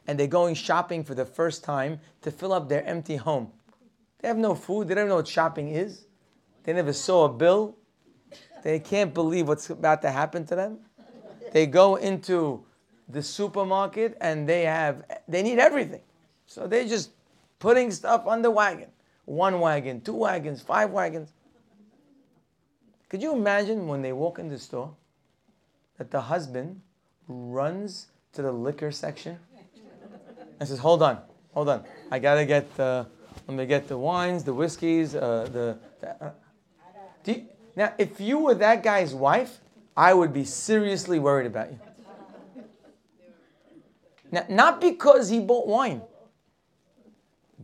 and 0.05 0.19
they're 0.19 0.27
going 0.27 0.55
shopping 0.55 1.05
for 1.05 1.15
the 1.15 1.23
first 1.23 1.63
time 1.63 2.01
to 2.21 2.31
fill 2.31 2.51
up 2.51 2.67
their 2.67 2.83
empty 2.83 3.15
home. 3.15 3.49
They 4.19 4.27
have 4.27 4.35
no 4.37 4.55
food, 4.55 4.89
they 4.89 4.93
don't 4.93 5.07
know 5.07 5.15
what 5.15 5.27
shopping 5.27 5.69
is. 5.69 6.05
They 6.65 6.73
never 6.73 6.91
saw 6.91 7.23
a 7.23 7.29
bill. 7.29 7.77
They 8.61 8.77
can't 8.77 9.13
believe 9.13 9.47
what's 9.47 9.69
about 9.69 10.01
to 10.01 10.11
happen 10.11 10.45
to 10.47 10.55
them. 10.55 10.79
They 11.53 11.65
go 11.65 11.95
into 11.95 12.65
the 13.07 13.23
supermarket 13.23 14.17
and 14.19 14.49
they 14.49 14.63
have 14.63 15.05
they 15.29 15.41
need 15.43 15.59
everything. 15.59 16.01
So 16.45 16.67
they're 16.67 16.89
just 16.89 17.11
putting 17.59 17.89
stuff 17.91 18.27
on 18.27 18.41
the 18.41 18.51
wagon. 18.51 18.89
One 19.23 19.61
wagon, 19.61 20.01
two 20.01 20.15
wagons, 20.27 20.61
five 20.61 20.89
wagons. 20.91 21.31
Could 23.07 23.21
you 23.21 23.31
imagine 23.31 23.87
when 23.87 24.01
they 24.01 24.11
walk 24.11 24.39
in 24.39 24.49
the 24.49 24.59
store 24.59 24.93
that 25.97 26.11
the 26.11 26.21
husband 26.21 26.81
runs 27.27 28.07
to 28.33 28.41
the 28.41 28.51
liquor 28.51 28.91
section 28.91 29.37
and 30.59 30.67
says, 30.67 30.79
"Hold 30.79 31.03
on, 31.03 31.19
hold 31.53 31.69
on, 31.69 31.83
I 32.11 32.19
gotta 32.19 32.45
get 32.45 32.75
the, 32.75 33.07
let 33.47 33.57
me 33.57 33.65
get 33.65 33.87
the 33.87 33.97
wines, 33.97 34.43
the 34.43 34.53
whiskeys, 34.53 35.15
uh, 35.15 35.47
the." 35.51 35.77
the 35.99 36.23
uh. 36.23 36.31
You, 37.25 37.45
now, 37.75 37.93
if 37.97 38.19
you 38.19 38.39
were 38.39 38.53
that 38.55 38.83
guy's 38.83 39.13
wife, 39.15 39.59
I 39.95 40.13
would 40.13 40.33
be 40.33 40.43
seriously 40.43 41.19
worried 41.19 41.47
about 41.47 41.71
you. 41.71 41.79
Now, 44.31 44.45
not 44.49 44.81
because 44.81 45.29
he 45.29 45.39
bought 45.39 45.67
wine, 45.67 46.01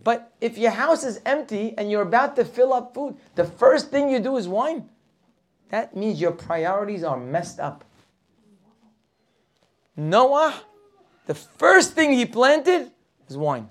but 0.04 0.32
if 0.40 0.58
your 0.58 0.72
house 0.72 1.04
is 1.04 1.20
empty 1.26 1.74
and 1.78 1.90
you're 1.92 2.04
about 2.04 2.36
to 2.36 2.46
fill 2.46 2.74
up 2.74 2.94
food, 2.94 3.18
the 3.36 3.44
first 3.44 3.90
thing 3.90 4.10
you 4.10 4.20
do 4.20 4.38
is 4.38 4.48
wine. 4.48 4.88
That 5.70 5.96
means 5.96 6.22
your 6.22 6.32
priorities 6.32 7.04
are 7.04 7.18
messed 7.18 7.60
up. 7.60 7.84
Noah, 10.00 10.64
the 11.26 11.36
first 11.36 11.94
thing 11.94 12.14
he 12.14 12.26
planted 12.26 12.90
is 13.28 13.38
wine. 13.38 13.68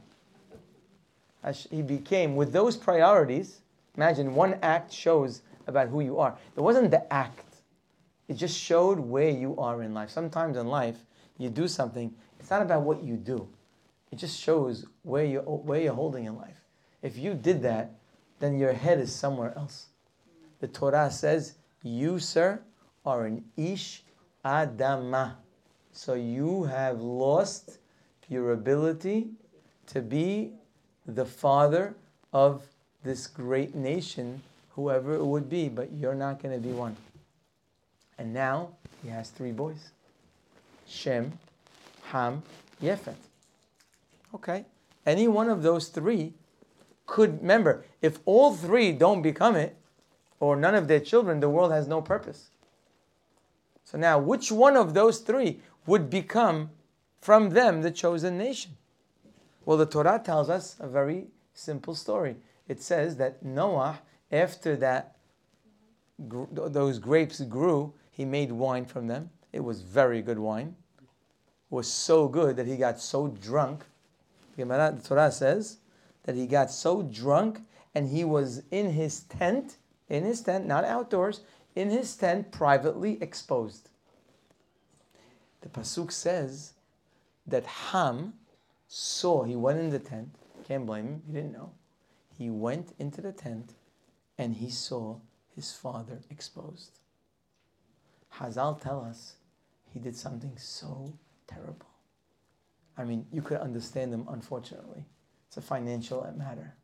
He 1.70 1.80
became, 1.80 2.36
with 2.36 2.52
those 2.52 2.76
priorities, 2.76 3.62
imagine 3.96 4.34
one 4.34 4.58
act 4.60 4.92
shows 4.92 5.40
about 5.66 5.88
who 5.88 6.02
you 6.02 6.18
are. 6.18 6.36
It 6.54 6.60
wasn't 6.60 6.90
the 6.90 7.10
act, 7.10 7.56
it 8.28 8.34
just 8.34 8.58
showed 8.58 9.00
where 9.00 9.30
you 9.30 9.56
are 9.56 9.82
in 9.82 9.94
life. 9.94 10.10
Sometimes 10.10 10.58
in 10.58 10.66
life, 10.66 10.98
you 11.38 11.48
do 11.48 11.66
something, 11.66 12.14
it's 12.38 12.50
not 12.50 12.60
about 12.60 12.82
what 12.82 13.02
you 13.02 13.16
do, 13.16 13.48
it 14.12 14.16
just 14.16 14.38
shows 14.38 14.84
where 15.02 15.24
you're, 15.24 15.42
where 15.42 15.80
you're 15.80 15.94
holding 15.94 16.26
in 16.26 16.36
life. 16.36 16.60
If 17.00 17.16
you 17.16 17.32
did 17.32 17.62
that, 17.62 17.94
then 18.38 18.58
your 18.58 18.74
head 18.74 19.00
is 19.00 19.14
somewhere 19.14 19.56
else. 19.56 19.86
The 20.60 20.68
Torah 20.68 21.10
says, 21.10 21.54
You, 21.82 22.18
sir, 22.18 22.60
are 23.06 23.24
an 23.24 23.44
Ish 23.56 24.02
Adama. 24.44 25.36
So 25.98 26.14
you 26.14 26.62
have 26.62 27.00
lost 27.00 27.78
your 28.28 28.52
ability 28.52 29.30
to 29.88 30.00
be 30.00 30.52
the 31.04 31.24
father 31.24 31.96
of 32.32 32.62
this 33.02 33.26
great 33.26 33.74
nation, 33.74 34.40
whoever 34.76 35.16
it 35.16 35.24
would 35.26 35.50
be, 35.50 35.68
but 35.68 35.90
you're 35.90 36.14
not 36.14 36.40
going 36.40 36.54
to 36.54 36.60
be 36.64 36.72
one. 36.72 36.96
And 38.16 38.32
now 38.32 38.68
he 39.02 39.08
has 39.08 39.30
three 39.30 39.50
boys 39.50 39.90
Shem, 40.86 41.32
Ham, 42.12 42.44
Yefet. 42.80 43.16
Okay. 44.36 44.66
Any 45.04 45.26
one 45.26 45.50
of 45.50 45.64
those 45.64 45.88
three 45.88 46.32
could, 47.06 47.40
remember, 47.40 47.84
if 48.02 48.20
all 48.24 48.54
three 48.54 48.92
don't 48.92 49.20
become 49.20 49.56
it, 49.56 49.74
or 50.38 50.54
none 50.54 50.76
of 50.76 50.86
their 50.86 51.00
children, 51.00 51.40
the 51.40 51.50
world 51.50 51.72
has 51.72 51.88
no 51.88 52.00
purpose. 52.00 52.50
So 53.90 53.96
now, 53.96 54.18
which 54.18 54.52
one 54.52 54.76
of 54.76 54.92
those 54.92 55.20
three 55.20 55.60
would 55.88 56.10
become 56.10 56.70
from 57.20 57.50
them 57.50 57.82
the 57.82 57.90
chosen 57.90 58.36
nation? 58.38 58.76
Well, 59.64 59.78
the 59.78 59.86
Torah 59.86 60.20
tells 60.22 60.48
us 60.48 60.76
a 60.78 60.86
very 60.86 61.28
simple 61.54 61.94
story. 61.94 62.36
It 62.68 62.82
says 62.82 63.16
that 63.16 63.42
Noah, 63.42 64.00
after 64.30 64.76
that 64.76 65.16
those 66.18 66.98
grapes 66.98 67.40
grew, 67.40 67.94
he 68.10 68.24
made 68.24 68.52
wine 68.52 68.84
from 68.84 69.06
them. 69.06 69.30
It 69.52 69.60
was 69.60 69.80
very 69.80 70.20
good 70.20 70.38
wine. 70.38 70.76
It 70.98 71.74
was 71.74 71.90
so 71.90 72.28
good 72.28 72.56
that 72.56 72.66
he 72.66 72.76
got 72.76 73.00
so 73.00 73.28
drunk. 73.28 73.84
The 74.56 75.00
Torah 75.04 75.32
says 75.32 75.78
that 76.24 76.34
he 76.34 76.46
got 76.46 76.70
so 76.70 77.02
drunk 77.02 77.60
and 77.94 78.08
he 78.08 78.24
was 78.24 78.62
in 78.70 78.90
his 78.90 79.20
tent, 79.24 79.76
in 80.08 80.24
his 80.24 80.42
tent, 80.42 80.66
not 80.66 80.84
outdoors, 80.84 81.40
in 81.74 81.88
his 81.88 82.14
tent, 82.16 82.50
privately 82.50 83.18
exposed. 83.22 83.88
The 85.60 85.68
Pasuk 85.68 86.12
says 86.12 86.74
that 87.46 87.66
Ham 87.66 88.34
saw, 88.86 89.42
he 89.44 89.56
went 89.56 89.78
in 89.78 89.90
the 89.90 89.98
tent, 89.98 90.34
can't 90.66 90.86
blame 90.86 91.06
him, 91.06 91.22
he 91.26 91.32
didn't 91.32 91.52
know. 91.52 91.72
He 92.36 92.50
went 92.50 92.92
into 92.98 93.20
the 93.20 93.32
tent 93.32 93.74
and 94.36 94.54
he 94.54 94.70
saw 94.70 95.16
his 95.54 95.72
father 95.72 96.20
exposed. 96.30 97.00
Hazal 98.34 98.80
tell 98.80 99.04
us 99.04 99.34
he 99.92 99.98
did 99.98 100.14
something 100.14 100.56
so 100.56 101.12
terrible. 101.46 101.86
I 102.96 103.04
mean, 103.04 103.26
you 103.32 103.42
could 103.42 103.58
understand 103.58 104.12
him, 104.12 104.26
unfortunately. 104.28 105.04
It's 105.48 105.56
a 105.56 105.62
financial 105.62 106.30
matter. 106.36 106.74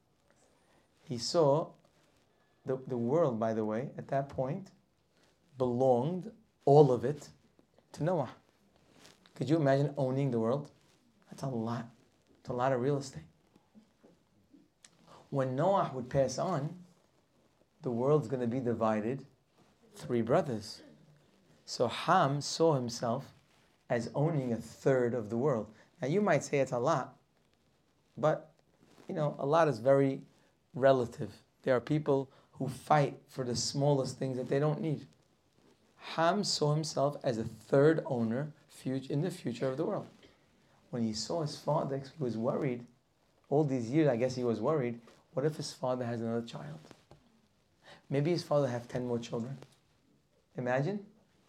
He 1.02 1.18
saw 1.18 1.68
the, 2.64 2.78
the 2.86 2.96
world, 2.96 3.38
by 3.38 3.52
the 3.52 3.64
way, 3.64 3.90
at 3.98 4.08
that 4.08 4.28
point, 4.28 4.70
belonged, 5.58 6.30
all 6.64 6.90
of 6.90 7.04
it, 7.04 7.28
to 7.92 8.04
Noah. 8.04 8.30
Could 9.34 9.48
you 9.48 9.56
imagine 9.56 9.92
owning 9.96 10.30
the 10.30 10.38
world? 10.38 10.70
That's 11.30 11.42
a 11.42 11.48
lot. 11.48 11.88
It's 12.40 12.50
a 12.50 12.52
lot 12.52 12.72
of 12.72 12.80
real 12.80 12.98
estate. 12.98 13.24
When 15.30 15.56
Noah 15.56 15.90
would 15.94 16.08
pass 16.08 16.38
on, 16.38 16.74
the 17.82 17.90
world's 17.90 18.28
going 18.28 18.40
to 18.40 18.46
be 18.46 18.60
divided 18.60 19.24
three 19.96 20.22
brothers. 20.22 20.82
So 21.64 21.88
Ham 21.88 22.40
saw 22.40 22.74
himself 22.74 23.32
as 23.90 24.10
owning 24.14 24.52
a 24.52 24.56
third 24.56 25.14
of 25.14 25.30
the 25.30 25.36
world. 25.36 25.68
Now 26.00 26.08
you 26.08 26.20
might 26.20 26.44
say 26.44 26.58
it's 26.58 26.72
a 26.72 26.78
lot, 26.78 27.16
but 28.16 28.52
you 29.08 29.14
know, 29.14 29.36
a 29.38 29.46
lot 29.46 29.68
is 29.68 29.78
very 29.78 30.22
relative. 30.74 31.30
There 31.62 31.76
are 31.76 31.80
people 31.80 32.30
who 32.52 32.68
fight 32.68 33.18
for 33.28 33.44
the 33.44 33.56
smallest 33.56 34.18
things 34.18 34.36
that 34.36 34.48
they 34.48 34.58
don't 34.58 34.80
need. 34.80 35.06
Ham 35.96 36.44
saw 36.44 36.74
himself 36.74 37.16
as 37.24 37.38
a 37.38 37.44
third 37.44 38.02
owner 38.06 38.52
in 38.84 39.22
the 39.22 39.30
future 39.30 39.68
of 39.68 39.76
the 39.76 39.84
world. 39.84 40.06
When 40.90 41.02
he 41.02 41.12
saw 41.12 41.42
his 41.42 41.56
father, 41.56 41.98
he 41.98 42.22
was 42.22 42.36
worried. 42.36 42.84
All 43.48 43.64
these 43.64 43.90
years, 43.90 44.08
I 44.08 44.16
guess 44.16 44.34
he 44.34 44.44
was 44.44 44.60
worried. 44.60 45.00
What 45.32 45.46
if 45.46 45.56
his 45.56 45.72
father 45.72 46.04
has 46.04 46.20
another 46.20 46.46
child? 46.46 46.78
Maybe 48.10 48.30
his 48.30 48.42
father 48.42 48.68
have 48.68 48.86
10 48.86 49.06
more 49.06 49.18
children. 49.18 49.58
Imagine 50.56 51.00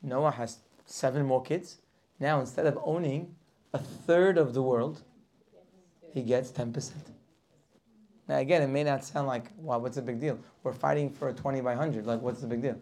Noah 0.01 0.31
has 0.31 0.59
seven 0.85 1.25
more 1.25 1.43
kids. 1.43 1.77
Now, 2.19 2.39
instead 2.39 2.65
of 2.65 2.79
owning 2.83 3.35
a 3.73 3.77
third 3.77 4.37
of 4.37 4.53
the 4.53 4.61
world, 4.61 5.01
he 6.13 6.21
gets 6.21 6.51
10%. 6.51 6.91
Now, 8.27 8.37
again, 8.37 8.61
it 8.61 8.67
may 8.67 8.83
not 8.83 9.03
sound 9.03 9.27
like, 9.27 9.51
wow, 9.57 9.77
what's 9.77 9.97
the 9.97 10.01
big 10.01 10.19
deal? 10.19 10.39
We're 10.63 10.73
fighting 10.73 11.11
for 11.11 11.29
a 11.29 11.33
20 11.33 11.61
by 11.61 11.75
100. 11.75 12.05
Like, 12.05 12.21
what's 12.21 12.41
the 12.41 12.47
big 12.47 12.61
deal? 12.61 12.79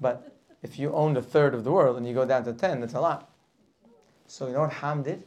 But 0.00 0.36
if 0.62 0.78
you 0.78 0.92
owned 0.92 1.16
a 1.16 1.22
third 1.22 1.54
of 1.54 1.64
the 1.64 1.72
world 1.72 1.96
and 1.96 2.06
you 2.06 2.12
go 2.12 2.26
down 2.26 2.44
to 2.44 2.52
10, 2.52 2.80
that's 2.80 2.94
a 2.94 3.00
lot. 3.00 3.30
So, 4.26 4.46
you 4.46 4.54
know 4.54 4.62
what 4.62 4.72
Ham 4.72 5.02
did? 5.02 5.22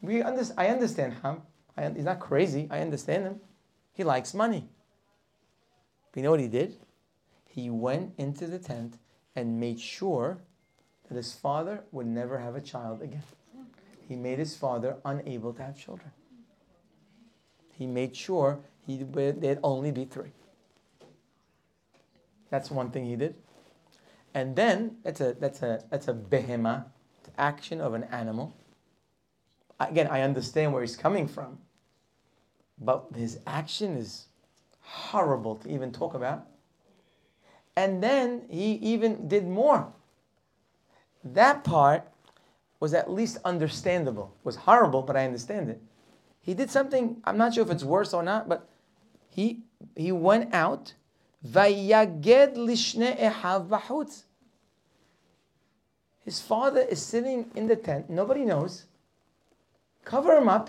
We 0.00 0.22
under, 0.22 0.42
I 0.56 0.68
understand 0.68 1.14
Ham. 1.22 1.42
I, 1.76 1.90
he's 1.90 2.04
not 2.04 2.20
crazy. 2.20 2.68
I 2.70 2.80
understand 2.80 3.24
him. 3.24 3.40
He 3.92 4.04
likes 4.04 4.34
money. 4.34 4.68
But 6.10 6.18
you 6.18 6.22
know 6.22 6.30
what 6.30 6.40
he 6.40 6.48
did? 6.48 6.76
He 7.46 7.70
went 7.70 8.14
into 8.16 8.46
the 8.46 8.58
tent 8.58 8.98
and 9.34 9.60
made 9.60 9.80
sure 9.80 10.38
that 11.08 11.16
his 11.16 11.32
father 11.32 11.84
would 11.92 12.06
never 12.06 12.38
have 12.38 12.54
a 12.54 12.60
child 12.60 13.02
again. 13.02 13.22
He 14.08 14.16
made 14.16 14.38
his 14.38 14.56
father 14.56 14.96
unable 15.04 15.52
to 15.52 15.62
have 15.62 15.76
children. 15.76 16.10
He 17.72 17.86
made 17.86 18.16
sure 18.16 18.60
he, 18.86 19.04
would, 19.04 19.40
there'd 19.40 19.60
only 19.62 19.90
be 19.90 20.04
three. 20.04 20.32
That's 22.50 22.70
one 22.70 22.90
thing 22.90 23.04
he 23.04 23.16
did. 23.16 23.34
And 24.34 24.56
then 24.56 24.96
that's 25.02 25.20
a 25.20 25.34
that's 25.34 25.62
a 25.62 25.82
that's 25.90 26.08
a 26.08 26.14
behema, 26.14 26.84
action 27.38 27.80
of 27.80 27.94
an 27.94 28.04
animal. 28.04 28.54
Again, 29.80 30.08
I 30.08 30.22
understand 30.22 30.72
where 30.72 30.82
he's 30.82 30.96
coming 30.96 31.28
from, 31.28 31.58
but 32.80 33.06
his 33.14 33.38
action 33.46 33.96
is 33.96 34.26
horrible 34.80 35.56
to 35.56 35.70
even 35.70 35.92
talk 35.92 36.14
about. 36.14 36.46
And 37.76 38.02
then 38.02 38.42
he 38.50 38.72
even 38.74 39.28
did 39.28 39.46
more. 39.46 39.92
That 41.22 41.62
part 41.62 42.02
was 42.80 42.94
at 42.94 43.10
least 43.10 43.38
understandable. 43.44 44.34
It 44.40 44.46
was 44.46 44.56
horrible, 44.56 45.02
but 45.02 45.16
I 45.16 45.24
understand 45.24 45.70
it. 45.70 45.80
He 46.40 46.54
did 46.54 46.70
something, 46.70 47.20
I'm 47.24 47.36
not 47.36 47.54
sure 47.54 47.64
if 47.64 47.70
it's 47.70 47.84
worse 47.84 48.14
or 48.14 48.22
not, 48.22 48.48
but 48.48 48.68
he 49.28 49.62
he 49.94 50.10
went 50.12 50.54
out. 50.54 50.94
Lishne. 51.44 53.16
His 56.28 56.42
father 56.42 56.82
is 56.82 57.00
sitting 57.00 57.50
in 57.54 57.68
the 57.68 57.74
tent. 57.74 58.10
Nobody 58.10 58.44
knows. 58.44 58.84
Cover 60.04 60.36
him 60.36 60.46
up 60.46 60.68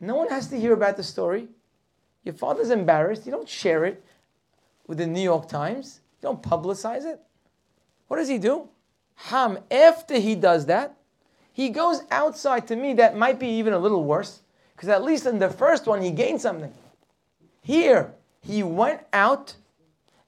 No 0.00 0.14
one 0.14 0.30
has 0.30 0.48
to 0.48 0.58
hear 0.58 0.72
about 0.72 0.96
the 0.96 1.02
story. 1.02 1.48
Your 2.24 2.32
father's 2.32 2.70
embarrassed. 2.70 3.26
You 3.26 3.32
don't 3.32 3.46
share 3.46 3.84
it 3.84 4.02
with 4.86 4.96
the 4.96 5.06
New 5.06 5.20
York 5.20 5.50
Times. 5.50 6.00
You 6.14 6.28
don't 6.28 6.42
publicize 6.42 7.04
it. 7.04 7.20
What 8.06 8.16
does 8.16 8.28
he 8.28 8.38
do? 8.38 8.70
Ham, 9.16 9.58
after 9.70 10.18
he 10.18 10.34
does 10.34 10.64
that, 10.64 10.96
he 11.52 11.68
goes 11.68 12.00
outside 12.10 12.66
to 12.68 12.76
me. 12.76 12.94
That 12.94 13.18
might 13.18 13.38
be 13.38 13.48
even 13.48 13.74
a 13.74 13.78
little 13.78 14.04
worse. 14.04 14.40
Because 14.74 14.88
at 14.88 15.04
least 15.04 15.26
in 15.26 15.40
the 15.40 15.50
first 15.50 15.86
one, 15.86 16.00
he 16.00 16.10
gained 16.10 16.40
something. 16.40 16.72
Here, 17.60 18.14
he 18.40 18.62
went 18.62 19.02
out 19.12 19.56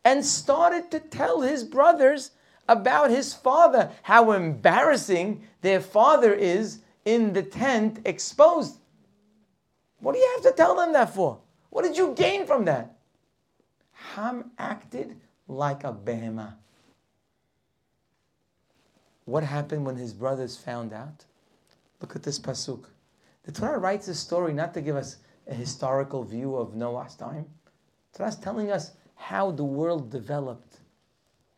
and 0.04 0.26
started 0.26 0.90
to 0.90 1.00
tell 1.00 1.40
his 1.40 1.64
brothers 1.64 2.32
about 2.70 3.10
his 3.10 3.34
father, 3.34 3.90
how 4.02 4.30
embarrassing 4.30 5.42
their 5.60 5.80
father 5.80 6.32
is 6.32 6.78
in 7.04 7.32
the 7.32 7.42
tent 7.42 7.98
exposed. 8.04 8.78
What 9.98 10.14
do 10.14 10.20
you 10.20 10.32
have 10.36 10.44
to 10.44 10.56
tell 10.56 10.76
them 10.76 10.92
that 10.92 11.12
for? 11.12 11.40
What 11.70 11.82
did 11.82 11.96
you 11.96 12.14
gain 12.14 12.46
from 12.46 12.64
that? 12.66 12.96
Ham 14.14 14.52
acted 14.56 15.16
like 15.48 15.82
a 15.82 15.92
behemah. 15.92 16.54
What 19.24 19.42
happened 19.42 19.84
when 19.84 19.96
his 19.96 20.12
brothers 20.12 20.56
found 20.56 20.92
out? 20.92 21.24
Look 22.00 22.14
at 22.14 22.22
this 22.22 22.38
pasuk. 22.38 22.84
The 23.42 23.52
Torah 23.52 23.78
writes 23.78 24.06
a 24.08 24.14
story 24.14 24.52
not 24.52 24.74
to 24.74 24.80
give 24.80 24.96
us 24.96 25.16
a 25.48 25.54
historical 25.54 26.22
view 26.22 26.54
of 26.54 26.74
Noah's 26.74 27.16
time. 27.16 27.46
The 28.12 28.26
is 28.26 28.36
telling 28.36 28.70
us 28.70 28.92
how 29.16 29.50
the 29.50 29.64
world 29.64 30.10
developed 30.10 30.79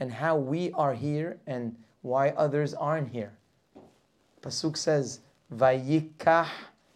and 0.02 0.12
how 0.12 0.34
we 0.36 0.72
are 0.72 0.94
here 0.94 1.38
and 1.46 1.76
why 2.00 2.30
others 2.30 2.74
aren't 2.74 3.08
here. 3.08 3.32
Pasuk 4.40 4.76
says, 4.76 5.20
Vayikah 5.54 6.48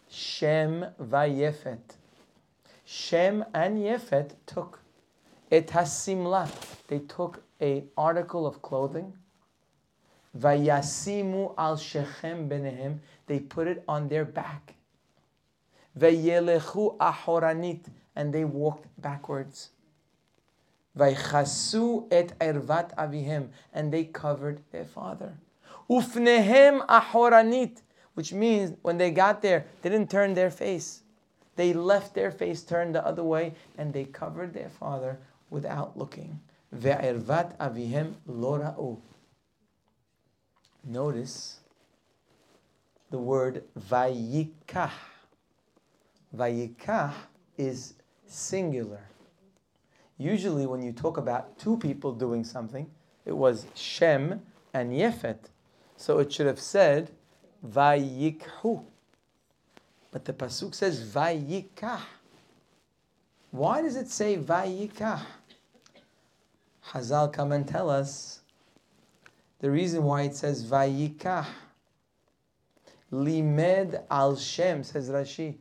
Shem 0.09 0.85
Vayefet. 1.01 1.95
Shem 2.83 3.45
and 3.53 3.77
Yefet 3.77 4.31
took 4.45 4.81
et 5.49 5.67
hasimla. 5.67 6.49
They 6.89 6.99
took 6.99 7.43
a 7.61 7.85
article 7.97 8.45
of 8.45 8.61
clothing. 8.61 9.13
Vayasimu 10.37 11.53
al 11.57 11.77
shechem 11.77 12.49
benehem. 12.49 12.99
They 13.27 13.39
put 13.39 13.67
it 13.69 13.85
on 13.87 14.09
their 14.09 14.25
back. 14.25 14.75
Vayelechu 15.97 16.97
ahoranit. 16.97 17.85
And 18.17 18.33
they 18.33 18.43
walked 18.43 18.87
backwards. 19.01 19.69
Vaychasu 20.97 22.07
et 22.11 22.37
ervat 22.39 22.95
avihem. 22.95 23.49
And 23.73 23.91
they 23.91 24.05
covered 24.05 24.61
their 24.71 24.85
father. 24.85 25.37
Ufnehem 25.89 26.85
ahoranit. 26.87 27.81
Which 28.15 28.33
means 28.33 28.75
when 28.81 28.97
they 28.97 29.11
got 29.11 29.41
there, 29.41 29.65
they 29.81 29.89
didn't 29.89 30.09
turn 30.09 30.33
their 30.33 30.49
face. 30.49 31.03
They 31.55 31.73
left 31.73 32.13
their 32.13 32.31
face 32.31 32.63
turned 32.63 32.95
the 32.95 33.05
other 33.05 33.23
way 33.23 33.53
and 33.77 33.93
they 33.93 34.05
covered 34.05 34.53
their 34.53 34.69
father 34.69 35.19
without 35.49 35.97
looking. 35.97 36.39
Ve'ervat 36.75 37.57
avihem 37.57 38.13
lora'u. 38.29 38.99
Notice 40.83 41.59
the 43.09 43.17
word 43.17 43.63
vayikah. 43.79 44.91
Vayikah 46.35 47.13
is 47.57 47.93
singular. 48.25 49.01
Usually, 50.17 50.65
when 50.65 50.81
you 50.81 50.91
talk 50.91 51.17
about 51.17 51.59
two 51.59 51.77
people 51.77 52.11
doing 52.11 52.43
something, 52.43 52.89
it 53.25 53.35
was 53.35 53.67
Shem 53.75 54.41
and 54.73 54.91
Yefet. 54.91 55.49
So 55.95 56.19
it 56.19 56.31
should 56.33 56.47
have 56.47 56.59
said 56.59 57.11
Vayikhu. 57.65 58.83
But 60.11 60.25
the 60.25 60.33
Pasuk 60.33 60.73
says 60.73 61.03
Vayikah. 61.03 61.99
Why 63.51 63.81
does 63.81 63.95
it 63.95 64.09
say 64.09 64.37
Vayikah? 64.37 65.21
Hazal 66.89 67.31
come 67.31 67.51
and 67.51 67.67
tell 67.67 67.89
us 67.89 68.41
the 69.59 69.69
reason 69.69 70.03
why 70.03 70.23
it 70.23 70.35
says 70.35 70.65
Vayikah. 70.65 71.45
Limed 73.11 73.99
al 74.09 74.35
Shem, 74.35 74.83
says 74.83 75.09
Rashi. 75.09 75.55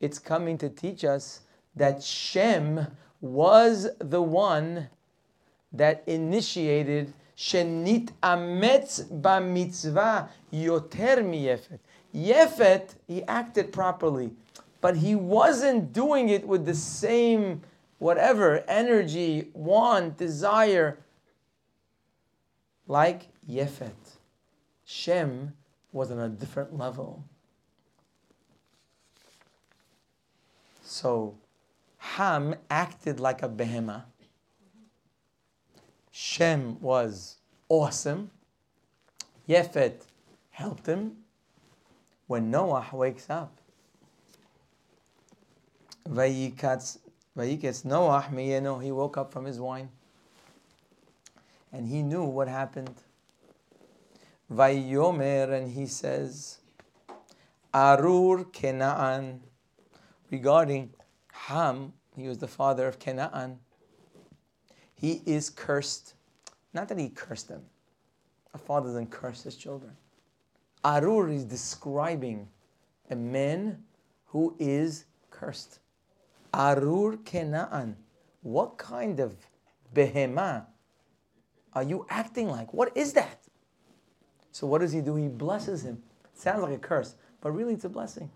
It's 0.00 0.18
coming 0.18 0.58
to 0.58 0.68
teach 0.68 1.04
us 1.04 1.40
that 1.74 2.02
Shem 2.02 2.86
was 3.20 3.88
the 3.98 4.22
one 4.22 4.88
that 5.72 6.02
initiated 6.06 7.12
Shenit 7.36 8.10
ametz 8.22 9.04
b'mitzvah 9.04 10.28
yoter 10.52 11.18
miyefet. 11.18 11.78
Yefet, 12.12 12.94
he 13.06 13.22
acted 13.24 13.72
properly, 13.72 14.30
but 14.80 14.96
he 14.96 15.14
wasn't 15.14 15.92
doing 15.92 16.30
it 16.30 16.46
with 16.46 16.64
the 16.64 16.74
same 16.74 17.62
whatever 17.98 18.64
energy, 18.68 19.50
want, 19.52 20.16
desire 20.16 20.98
like 22.86 23.28
Yefet. 23.48 24.18
Shem 24.84 25.52
was 25.92 26.10
on 26.10 26.18
a 26.18 26.28
different 26.28 26.76
level. 26.76 27.24
So 30.82 31.36
Ham 32.16 32.54
acted 32.70 33.20
like 33.20 33.42
a 33.42 33.48
behemah. 33.48 34.04
Shem 36.10 36.80
was 36.80 37.36
awesome. 37.68 38.30
Yefet 39.46 40.06
helped 40.50 40.86
him. 40.86 41.18
When 42.26 42.50
Noah 42.50 42.86
wakes 42.92 43.30
up, 43.30 43.56
Vayikatz 46.08 46.98
Noah 47.84 48.80
he 48.82 48.92
woke 48.92 49.16
up 49.16 49.32
from 49.32 49.44
his 49.44 49.60
wine. 49.60 49.88
And 51.72 51.86
he 51.86 52.02
knew 52.02 52.24
what 52.24 52.48
happened. 52.48 52.96
Vayomer, 54.52 55.52
and 55.52 55.70
he 55.70 55.86
says, 55.86 56.58
Arur 57.72 58.44
Kenaan, 58.44 59.40
regarding 60.30 60.94
Ham, 61.32 61.92
he 62.18 62.28
was 62.28 62.38
the 62.38 62.48
father 62.48 62.86
of 62.86 62.98
Kenaan. 62.98 63.58
He 64.94 65.22
is 65.26 65.50
cursed. 65.50 66.14
Not 66.72 66.88
that 66.88 66.98
he 66.98 67.08
cursed 67.08 67.48
them. 67.48 67.62
A 68.54 68.58
father 68.58 68.88
doesn't 68.88 69.10
curse 69.10 69.42
his 69.42 69.56
children. 69.56 69.92
Arur 70.84 71.28
is 71.28 71.44
describing 71.44 72.48
a 73.10 73.16
man 73.16 73.84
who 74.26 74.54
is 74.58 75.04
cursed. 75.30 75.80
Arur 76.52 77.16
Kenaan. 77.18 77.94
What 78.42 78.78
kind 78.78 79.20
of 79.20 79.36
behemah 79.94 80.64
are 81.74 81.82
you 81.82 82.06
acting 82.08 82.48
like? 82.48 82.72
What 82.72 82.96
is 82.96 83.12
that? 83.12 83.40
So 84.52 84.66
what 84.66 84.80
does 84.80 84.92
he 84.92 85.00
do? 85.00 85.16
He 85.16 85.28
blesses 85.28 85.84
him. 85.84 86.02
Sounds 86.34 86.62
like 86.62 86.72
a 86.72 86.78
curse, 86.78 87.16
but 87.40 87.50
really 87.52 87.74
it's 87.74 87.84
a 87.84 87.88
blessing. 87.88 88.30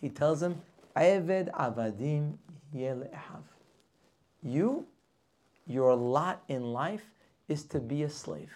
He 0.00 0.08
tells 0.08 0.42
him, 0.42 0.60
Eved 0.96 1.52
avadim. 1.52 2.34
You 4.42 4.86
your 5.66 5.94
lot 5.94 6.42
in 6.48 6.72
life 6.72 7.04
is 7.48 7.64
to 7.64 7.80
be 7.80 8.02
a 8.02 8.10
slave. 8.10 8.52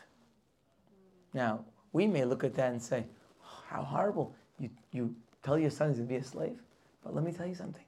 Now, 1.32 1.64
we 1.92 2.06
may 2.06 2.24
look 2.24 2.44
at 2.44 2.54
that 2.54 2.72
and 2.72 2.82
say, 2.82 3.04
oh, 3.42 3.62
how 3.68 3.82
horrible. 3.82 4.34
You, 4.58 4.70
you 4.92 5.14
tell 5.42 5.58
your 5.58 5.70
sons 5.70 5.98
to 5.98 6.02
be 6.02 6.16
a 6.16 6.24
slave. 6.24 6.58
But 7.04 7.14
let 7.14 7.24
me 7.24 7.32
tell 7.32 7.46
you 7.46 7.54
something. 7.54 7.84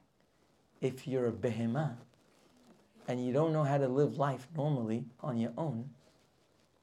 If 0.81 1.09
you're 1.09 1.27
a 1.27 1.33
behemoth 1.33 1.97
and 3.09 3.25
you 3.25 3.33
don't 3.33 3.53
know 3.53 3.65
how 3.65 3.79
to 3.79 3.89
live 3.89 4.19
life 4.19 4.47
normally 4.57 5.05
on 5.21 5.39
your 5.39 5.53
own, 5.59 5.89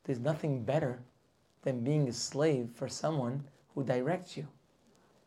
there's 0.03 0.19
nothing 0.19 0.63
better 0.63 0.99
than 1.63 1.83
being 1.83 2.09
a 2.09 2.13
slave 2.13 2.69
for 2.75 2.87
someone 2.87 3.43
who 3.73 3.83
directs 3.83 4.35
you. 4.35 4.47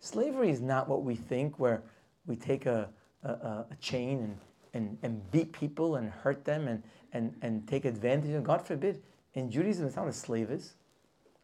Slavery 0.01 0.51
is 0.51 0.61
not 0.61 0.89
what 0.89 1.03
we 1.03 1.17
think, 1.17 1.59
where 1.59 1.83
we 2.27 2.37
take 2.37 2.67
a, 2.67 2.89
a, 3.23 3.65
a 3.71 3.77
chain 3.81 4.19
and, 4.21 4.39
and, 4.75 4.99
and 5.03 5.31
beat 5.31 5.53
people 5.53 5.97
and 5.97 6.11
hurt 6.11 6.45
them 6.45 6.69
and, 6.69 6.83
and, 7.13 7.35
and 7.43 7.67
take 7.67 7.85
advantage 7.85 8.35
of. 8.35 8.45
God 8.45 8.67
forbid. 8.67 9.03
In 9.35 9.51
Judaism, 9.51 9.87
it's 9.87 9.97
not 9.97 10.09
a 10.09 10.13
slave 10.13 10.51
is. 10.51 10.75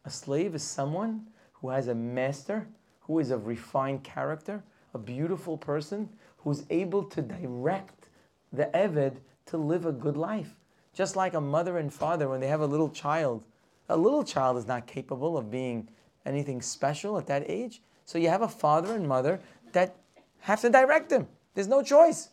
A 0.05 0.09
slave 0.09 0.55
is 0.55 0.63
someone 0.63 1.27
who 1.53 1.69
has 1.69 1.87
a 1.87 1.95
master, 1.95 2.67
who 3.01 3.19
is 3.19 3.31
of 3.31 3.47
refined 3.47 4.03
character, 4.03 4.63
a 4.93 4.97
beautiful 4.97 5.57
person, 5.57 6.09
who's 6.37 6.63
able 6.69 7.03
to 7.03 7.21
direct 7.21 8.09
the 8.53 8.65
Eved 8.73 9.17
to 9.47 9.57
live 9.57 9.85
a 9.85 9.91
good 9.91 10.17
life. 10.17 10.55
Just 10.93 11.15
like 11.15 11.33
a 11.33 11.41
mother 11.41 11.77
and 11.77 11.93
father, 11.93 12.29
when 12.29 12.39
they 12.39 12.47
have 12.47 12.61
a 12.61 12.65
little 12.65 12.89
child, 12.89 13.43
a 13.89 13.97
little 13.97 14.23
child 14.23 14.57
is 14.57 14.67
not 14.67 14.87
capable 14.87 15.37
of 15.37 15.51
being 15.51 15.89
anything 16.25 16.61
special 16.61 17.17
at 17.17 17.27
that 17.27 17.43
age. 17.49 17.81
So 18.05 18.17
you 18.17 18.29
have 18.29 18.41
a 18.41 18.47
father 18.47 18.95
and 18.95 19.07
mother 19.07 19.41
that 19.73 19.95
have 20.39 20.61
to 20.61 20.69
direct 20.69 21.09
them. 21.09 21.27
There's 21.55 21.67
no 21.67 21.81
choice. 21.81 22.29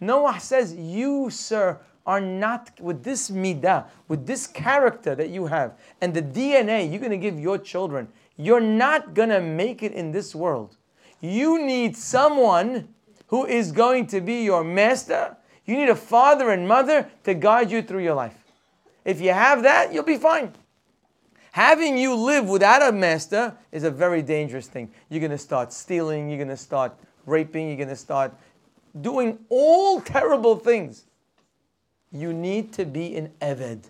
Noah 0.00 0.40
says, 0.40 0.74
You, 0.74 1.30
sir, 1.30 1.78
are 2.04 2.20
not 2.20 2.72
with 2.80 3.04
this 3.04 3.30
midah, 3.30 3.86
with 4.08 4.26
this 4.26 4.46
character 4.46 5.14
that 5.14 5.30
you 5.30 5.46
have, 5.46 5.78
and 6.00 6.12
the 6.12 6.22
DNA 6.22 6.90
you're 6.90 6.98
going 6.98 7.12
to 7.12 7.16
give 7.16 7.38
your 7.38 7.58
children, 7.58 8.08
you're 8.36 8.60
not 8.60 9.14
going 9.14 9.28
to 9.28 9.40
make 9.40 9.82
it 9.82 9.92
in 9.92 10.10
this 10.10 10.34
world. 10.34 10.76
You 11.20 11.64
need 11.64 11.96
someone 11.96 12.88
who 13.28 13.46
is 13.46 13.70
going 13.70 14.08
to 14.08 14.20
be 14.20 14.42
your 14.42 14.64
master. 14.64 15.36
You 15.64 15.76
need 15.76 15.88
a 15.88 15.94
father 15.94 16.50
and 16.50 16.66
mother 16.66 17.08
to 17.22 17.34
guide 17.34 17.70
you 17.70 17.82
through 17.82 18.02
your 18.02 18.14
life. 18.14 18.34
If 19.04 19.20
you 19.20 19.32
have 19.32 19.62
that, 19.62 19.92
you'll 19.92 20.02
be 20.02 20.16
fine. 20.16 20.52
Having 21.52 21.98
you 21.98 22.14
live 22.14 22.48
without 22.48 22.82
a 22.82 22.92
master 22.92 23.54
is 23.70 23.84
a 23.84 23.90
very 23.90 24.22
dangerous 24.22 24.66
thing. 24.66 24.90
You're 25.08 25.20
going 25.20 25.30
to 25.30 25.38
start 25.38 25.72
stealing, 25.72 26.28
you're 26.28 26.38
going 26.38 26.48
to 26.48 26.56
start 26.56 26.96
raping, 27.26 27.68
you're 27.68 27.76
going 27.76 27.88
to 27.88 27.96
start 27.96 28.34
doing 29.00 29.38
all 29.48 30.00
terrible 30.00 30.56
things. 30.56 31.04
You 32.10 32.32
need 32.32 32.72
to 32.74 32.84
be 32.84 33.16
an 33.16 33.32
Eved. 33.40 33.84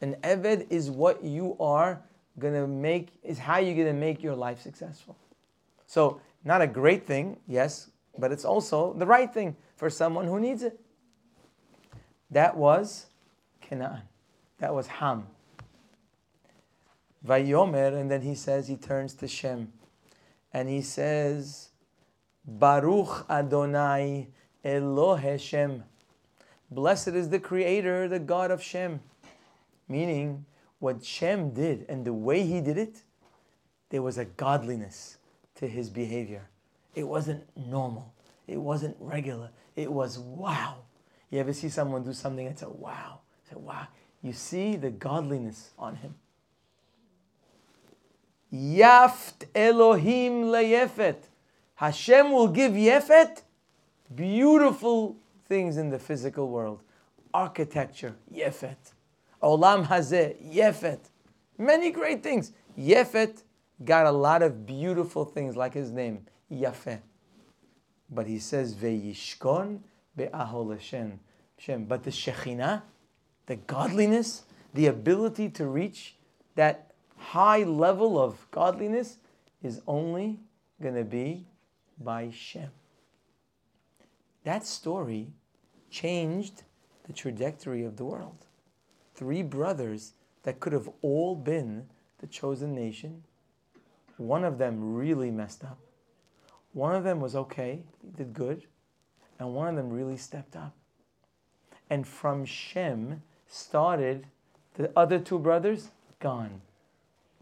An 0.00 0.16
Eved 0.22 0.66
is 0.70 0.90
what 0.90 1.24
you 1.24 1.56
are 1.60 2.02
going 2.38 2.54
to 2.54 2.66
make, 2.66 3.08
is 3.22 3.38
how 3.38 3.58
you're 3.58 3.74
going 3.74 3.86
to 3.86 3.92
make 3.92 4.22
your 4.22 4.34
life 4.34 4.60
successful. 4.60 5.16
So, 5.86 6.20
not 6.44 6.60
a 6.60 6.66
great 6.66 7.06
thing, 7.06 7.38
yes, 7.46 7.90
but 8.18 8.32
it's 8.32 8.44
also 8.44 8.94
the 8.94 9.06
right 9.06 9.32
thing 9.32 9.56
for 9.76 9.88
someone 9.88 10.26
who 10.26 10.40
needs 10.40 10.62
it. 10.62 10.78
That 12.30 12.56
was 12.56 13.06
Canaan. 13.60 14.02
That 14.58 14.74
was 14.74 14.86
Ham. 14.86 15.26
Vayomer, 17.26 17.98
and 17.98 18.10
then 18.10 18.22
he 18.22 18.34
says, 18.34 18.68
he 18.68 18.76
turns 18.76 19.14
to 19.14 19.28
Shem. 19.28 19.72
And 20.52 20.68
he 20.68 20.82
says, 20.82 21.68
Baruch 22.44 23.26
Adonai 23.30 24.28
Elohe 24.64 25.40
Shem. 25.40 25.84
Blessed 26.70 27.08
is 27.08 27.28
the 27.28 27.38
creator, 27.38 28.08
the 28.08 28.18
God 28.18 28.50
of 28.50 28.62
Shem. 28.62 29.00
Meaning, 29.88 30.44
what 30.78 31.04
Shem 31.04 31.50
did 31.50 31.84
and 31.88 32.04
the 32.04 32.12
way 32.12 32.44
he 32.44 32.60
did 32.60 32.78
it, 32.78 33.02
there 33.90 34.02
was 34.02 34.18
a 34.18 34.24
godliness 34.24 35.18
to 35.56 35.68
his 35.68 35.90
behavior. 35.90 36.48
It 36.94 37.04
wasn't 37.04 37.44
normal. 37.56 38.12
It 38.46 38.56
wasn't 38.56 38.96
regular. 38.98 39.50
It 39.76 39.92
was 39.92 40.18
wow. 40.18 40.78
You 41.30 41.40
ever 41.40 41.52
see 41.52 41.68
someone 41.68 42.02
do 42.02 42.12
something 42.12 42.46
and 42.46 42.58
say, 42.58 42.66
wow? 42.68 43.20
Say, 43.48 43.56
wow. 43.56 43.86
You 44.22 44.32
see 44.32 44.76
the 44.76 44.90
godliness 44.90 45.70
on 45.78 45.96
him. 45.96 46.14
Yaft 48.52 49.46
Elohim 49.54 50.44
leyefet. 50.44 51.16
Hashem 51.74 52.30
will 52.30 52.48
give 52.48 52.72
Yefet 52.72 53.42
beautiful 54.14 55.16
things 55.48 55.76
in 55.76 55.90
the 55.90 55.98
physical 55.98 56.48
world. 56.48 56.82
Architecture, 57.34 58.14
Yefet. 58.32 58.92
Olam 59.42 59.86
Hazeh, 59.86 60.36
Yefet. 60.54 61.00
Many 61.58 61.90
great 61.90 62.22
things. 62.22 62.52
Yefet 62.78 63.42
got 63.84 64.06
a 64.06 64.10
lot 64.10 64.42
of 64.42 64.66
beautiful 64.66 65.24
things 65.24 65.56
like 65.56 65.74
his 65.74 65.90
name, 65.90 66.26
Yafeh. 66.50 67.00
But 68.10 68.26
he 68.26 68.38
says, 68.38 68.74
Ve'yishkon 68.74 69.80
be'ahol 70.16 70.72
Hashem. 70.72 71.18
But 71.86 72.02
the 72.04 72.10
Shekhinah, 72.10 72.82
the 73.46 73.56
godliness, 73.56 74.44
the 74.74 74.86
ability 74.86 75.48
to 75.50 75.66
reach 75.66 76.16
that 76.54 76.92
high 77.16 77.62
level 77.62 78.20
of 78.20 78.46
godliness 78.50 79.18
is 79.62 79.80
only 79.86 80.40
going 80.80 80.94
to 80.94 81.04
be 81.04 81.46
by 82.04 82.30
Shem. 82.30 82.70
That 84.44 84.66
story 84.66 85.28
changed 85.90 86.62
the 87.06 87.12
trajectory 87.12 87.84
of 87.84 87.96
the 87.96 88.04
world. 88.04 88.46
Three 89.14 89.42
brothers 89.42 90.14
that 90.42 90.60
could 90.60 90.72
have 90.72 90.88
all 91.02 91.34
been 91.34 91.86
the 92.18 92.26
chosen 92.26 92.74
nation. 92.74 93.22
One 94.16 94.44
of 94.44 94.58
them 94.58 94.94
really 94.94 95.30
messed 95.30 95.64
up. 95.64 95.78
One 96.72 96.94
of 96.94 97.04
them 97.04 97.20
was 97.20 97.36
okay, 97.36 97.82
did 98.16 98.32
good, 98.32 98.64
and 99.38 99.54
one 99.54 99.68
of 99.68 99.76
them 99.76 99.90
really 99.90 100.16
stepped 100.16 100.56
up. 100.56 100.74
And 101.90 102.06
from 102.06 102.44
Shem 102.44 103.22
started 103.46 104.26
the 104.74 104.90
other 104.96 105.18
two 105.18 105.38
brothers 105.38 105.90
gone. 106.20 106.62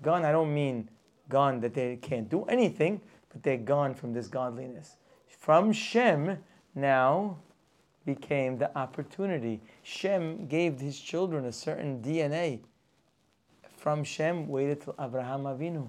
Gone, 0.02 0.24
I 0.24 0.32
don't 0.32 0.52
mean 0.52 0.88
gone 1.28 1.60
that 1.60 1.74
they 1.74 1.96
can't 1.96 2.28
do 2.28 2.44
anything, 2.44 3.00
but 3.30 3.42
they're 3.42 3.56
gone 3.56 3.94
from 3.94 4.12
this 4.12 4.28
godliness. 4.28 4.96
From 5.28 5.72
Shem 5.72 6.38
now 6.74 7.38
became 8.04 8.58
the 8.58 8.76
opportunity. 8.76 9.60
Shem 9.82 10.46
gave 10.46 10.80
his 10.80 10.98
children 10.98 11.46
a 11.46 11.52
certain 11.52 12.02
DNA. 12.02 12.60
From 13.76 14.04
Shem 14.04 14.48
waited 14.48 14.82
till 14.82 14.94
Abraham 15.00 15.44
Avinu. 15.44 15.88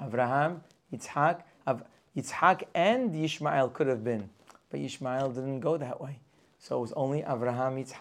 Abraham, 0.00 0.62
Yitzhak, 0.92 1.42
Av- 1.66 1.84
Yitzhak 2.16 2.62
and 2.74 3.12
Yishmael 3.12 3.72
could 3.72 3.88
have 3.88 4.04
been, 4.04 4.30
but 4.70 4.80
Yishmael 4.80 5.34
didn't 5.34 5.60
go 5.60 5.76
that 5.76 6.00
way. 6.00 6.18
So 6.58 6.78
it 6.78 6.80
was 6.80 6.92
only 6.92 7.20
Abraham, 7.20 7.76
Yitzhak. 7.76 7.96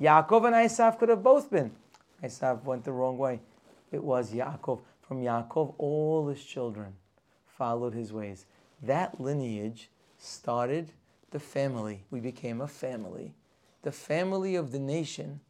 Yaakov 0.00 0.46
and 0.46 0.54
Isaac 0.54 0.98
could 0.98 1.08
have 1.08 1.22
both 1.22 1.50
been. 1.50 1.72
Isaac 2.22 2.64
went 2.64 2.84
the 2.84 2.92
wrong 2.92 3.18
way. 3.18 3.40
It 3.92 4.02
was 4.02 4.32
Yaakov. 4.32 4.80
From 5.02 5.22
Yaakov, 5.22 5.74
all 5.76 6.28
his 6.28 6.42
children 6.42 6.94
followed 7.60 7.92
his 7.92 8.10
ways. 8.10 8.46
That 8.80 9.20
lineage 9.20 9.90
started 10.16 10.92
the 11.30 11.38
family. 11.38 12.04
We 12.10 12.18
became 12.18 12.62
a 12.62 12.66
family. 12.66 13.34
The 13.82 13.92
family 13.92 14.56
of 14.56 14.72
the 14.72 14.78
nation 14.78 15.40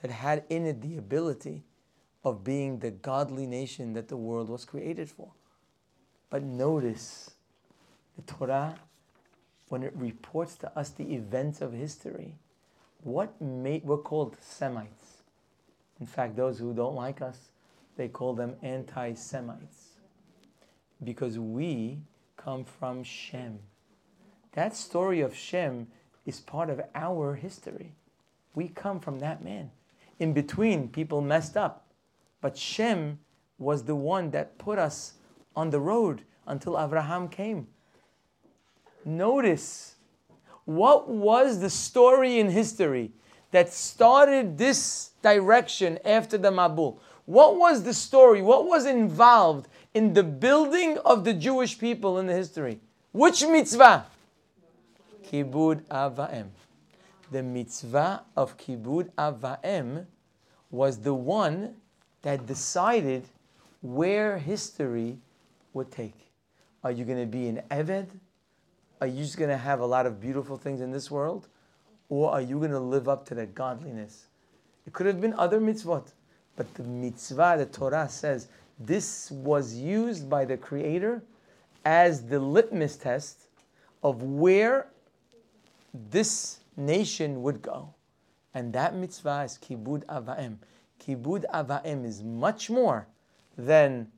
that 0.00 0.10
had 0.10 0.44
in 0.48 0.64
it 0.64 0.80
the 0.80 0.96
ability 0.96 1.64
of 2.24 2.42
being 2.42 2.78
the 2.78 2.90
godly 2.90 3.46
nation 3.46 3.92
that 3.92 4.08
the 4.08 4.16
world 4.16 4.48
was 4.48 4.64
created 4.64 5.10
for. 5.10 5.28
But 6.30 6.42
notice 6.42 7.32
the 8.16 8.22
Torah, 8.22 8.78
when 9.68 9.82
it 9.82 9.92
reports 9.94 10.54
to 10.56 10.78
us 10.78 10.88
the 10.88 11.14
events 11.14 11.60
of 11.60 11.74
history, 11.74 12.36
what 13.02 13.38
made, 13.42 13.84
we're 13.84 13.98
called 13.98 14.38
Semites. 14.40 15.18
In 16.00 16.06
fact, 16.06 16.34
those 16.34 16.58
who 16.58 16.72
don't 16.72 16.94
like 16.94 17.20
us, 17.20 17.50
they 17.98 18.08
call 18.08 18.32
them 18.32 18.56
anti 18.62 19.12
Semites. 19.12 19.87
Because 21.02 21.38
we 21.38 21.98
come 22.36 22.64
from 22.64 23.02
Shem. 23.02 23.58
That 24.52 24.74
story 24.74 25.20
of 25.20 25.34
Shem 25.34 25.86
is 26.26 26.40
part 26.40 26.70
of 26.70 26.80
our 26.94 27.34
history. 27.34 27.92
We 28.54 28.68
come 28.68 29.00
from 29.00 29.18
that 29.20 29.42
man. 29.42 29.70
In 30.18 30.32
between, 30.32 30.88
people 30.88 31.20
messed 31.20 31.56
up. 31.56 31.86
But 32.40 32.56
Shem 32.56 33.18
was 33.58 33.84
the 33.84 33.96
one 33.96 34.30
that 34.30 34.58
put 34.58 34.78
us 34.78 35.14
on 35.54 35.70
the 35.70 35.80
road 35.80 36.22
until 36.46 36.78
Abraham 36.78 37.28
came. 37.28 37.68
Notice 39.04 39.94
what 40.64 41.08
was 41.08 41.60
the 41.60 41.70
story 41.70 42.38
in 42.38 42.50
history 42.50 43.12
that 43.52 43.72
started 43.72 44.58
this 44.58 45.12
direction 45.22 45.98
after 46.04 46.36
the 46.36 46.50
Mabul? 46.50 46.98
What 47.24 47.56
was 47.56 47.82
the 47.82 47.94
story? 47.94 48.42
What 48.42 48.66
was 48.66 48.86
involved 48.86 49.68
in 49.98 50.14
the 50.14 50.22
building 50.22 50.96
of 51.04 51.24
the 51.24 51.34
Jewish 51.34 51.76
people 51.76 52.18
in 52.20 52.26
the 52.28 52.32
history? 52.32 52.78
Which 53.10 53.42
mitzvah? 53.42 54.06
Kibud 55.26 55.82
Avaim. 55.86 56.50
The 57.32 57.42
mitzvah 57.42 58.22
of 58.36 58.56
Kibud 58.56 59.10
Avaim 59.18 60.06
was 60.70 60.98
the 60.98 61.14
one 61.14 61.74
that 62.22 62.46
decided 62.46 63.24
where 63.82 64.38
history 64.38 65.18
would 65.72 65.90
take. 65.90 66.30
Are 66.84 66.92
you 66.92 67.04
going 67.04 67.18
to 67.18 67.26
be 67.26 67.48
an 67.48 67.62
Eved? 67.68 68.06
Are 69.00 69.08
you 69.08 69.24
just 69.24 69.36
going 69.36 69.50
to 69.50 69.56
have 69.56 69.80
a 69.80 69.86
lot 69.86 70.06
of 70.06 70.20
beautiful 70.20 70.56
things 70.56 70.80
in 70.80 70.92
this 70.92 71.10
world? 71.10 71.48
Or 72.08 72.30
are 72.30 72.40
you 72.40 72.58
going 72.58 72.70
to 72.70 72.78
live 72.78 73.08
up 73.08 73.26
to 73.30 73.34
that 73.34 73.52
godliness? 73.52 74.28
It 74.86 74.92
could 74.92 75.06
have 75.06 75.20
been 75.20 75.34
other 75.34 75.60
mitzvot, 75.60 76.12
but 76.54 76.72
the 76.74 76.84
mitzvah, 76.84 77.56
the 77.58 77.66
Torah 77.66 78.08
says, 78.08 78.46
this 78.78 79.30
was 79.30 79.74
used 79.74 80.28
by 80.28 80.44
the 80.44 80.56
Creator 80.56 81.22
as 81.84 82.26
the 82.26 82.38
litmus 82.38 82.96
test 82.96 83.48
of 84.02 84.22
where 84.22 84.88
this 86.10 86.60
nation 86.76 87.42
would 87.42 87.60
go. 87.62 87.94
And 88.54 88.72
that 88.72 88.94
mitzvah 88.94 89.42
is 89.44 89.58
kibud 89.58 90.04
avaim. 90.06 90.56
Kibud 91.00 91.44
avaim 91.52 92.04
is 92.04 92.22
much 92.22 92.70
more 92.70 93.06
than 93.56 94.10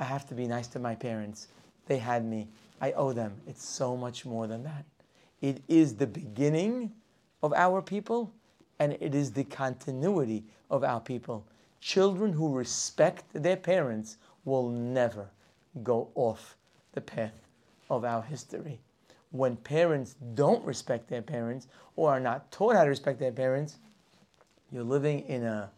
I 0.00 0.04
have 0.04 0.26
to 0.28 0.34
be 0.34 0.46
nice 0.46 0.66
to 0.68 0.78
my 0.78 0.94
parents. 0.94 1.48
They 1.86 1.98
had 1.98 2.24
me. 2.24 2.48
I 2.80 2.92
owe 2.92 3.12
them. 3.12 3.34
It's 3.46 3.64
so 3.64 3.96
much 3.96 4.26
more 4.26 4.46
than 4.46 4.64
that. 4.64 4.84
It 5.40 5.62
is 5.68 5.94
the 5.94 6.06
beginning 6.06 6.92
of 7.42 7.52
our 7.52 7.82
people 7.82 8.32
and 8.78 8.96
it 9.00 9.14
is 9.14 9.32
the 9.32 9.44
continuity 9.44 10.44
of 10.70 10.82
our 10.82 11.00
people. 11.00 11.46
Children 11.82 12.32
who 12.32 12.54
respect 12.54 13.24
their 13.34 13.58
parents 13.58 14.16
will 14.46 14.70
never 14.70 15.28
go 15.82 16.08
off 16.14 16.56
the 16.92 17.02
path 17.02 17.34
of 17.90 18.04
our 18.04 18.22
history 18.22 18.80
when 19.32 19.56
parents 19.56 20.14
don't 20.34 20.64
respect 20.64 21.08
their 21.08 21.22
parents 21.22 21.66
or 21.96 22.10
are 22.10 22.20
not 22.20 22.52
taught 22.52 22.76
how 22.76 22.84
to 22.84 22.88
respect 22.88 23.18
their 23.18 23.32
parents, 23.32 23.78
you're 24.70 24.84
living 24.84 25.20
in 25.20 25.42
a 25.42 25.70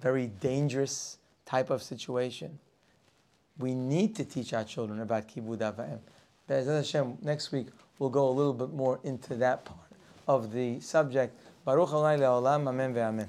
very 0.00 0.26
dangerous 0.26 1.18
type 1.46 1.70
of 1.70 1.82
situation. 1.82 2.58
We 3.58 3.74
need 3.74 4.16
to 4.16 4.24
teach 4.24 4.52
our 4.52 4.64
children 4.64 5.00
about 5.00 5.28
Kibud 5.28 5.58
Avaim. 5.58 6.00
Hashem, 6.48 7.18
next 7.22 7.52
week 7.52 7.68
we'll 7.98 8.10
go 8.10 8.28
a 8.28 8.30
little 8.30 8.52
bit 8.52 8.72
more 8.72 8.98
into 9.04 9.36
that 9.36 9.64
part 9.64 9.78
of 10.26 10.52
the 10.52 10.80
subject. 10.80 11.38
Baruch 11.64 11.88
Adonai 11.88 12.18
le'olam, 12.18 12.68
amen 12.68 12.94
ve'amen. 12.94 13.28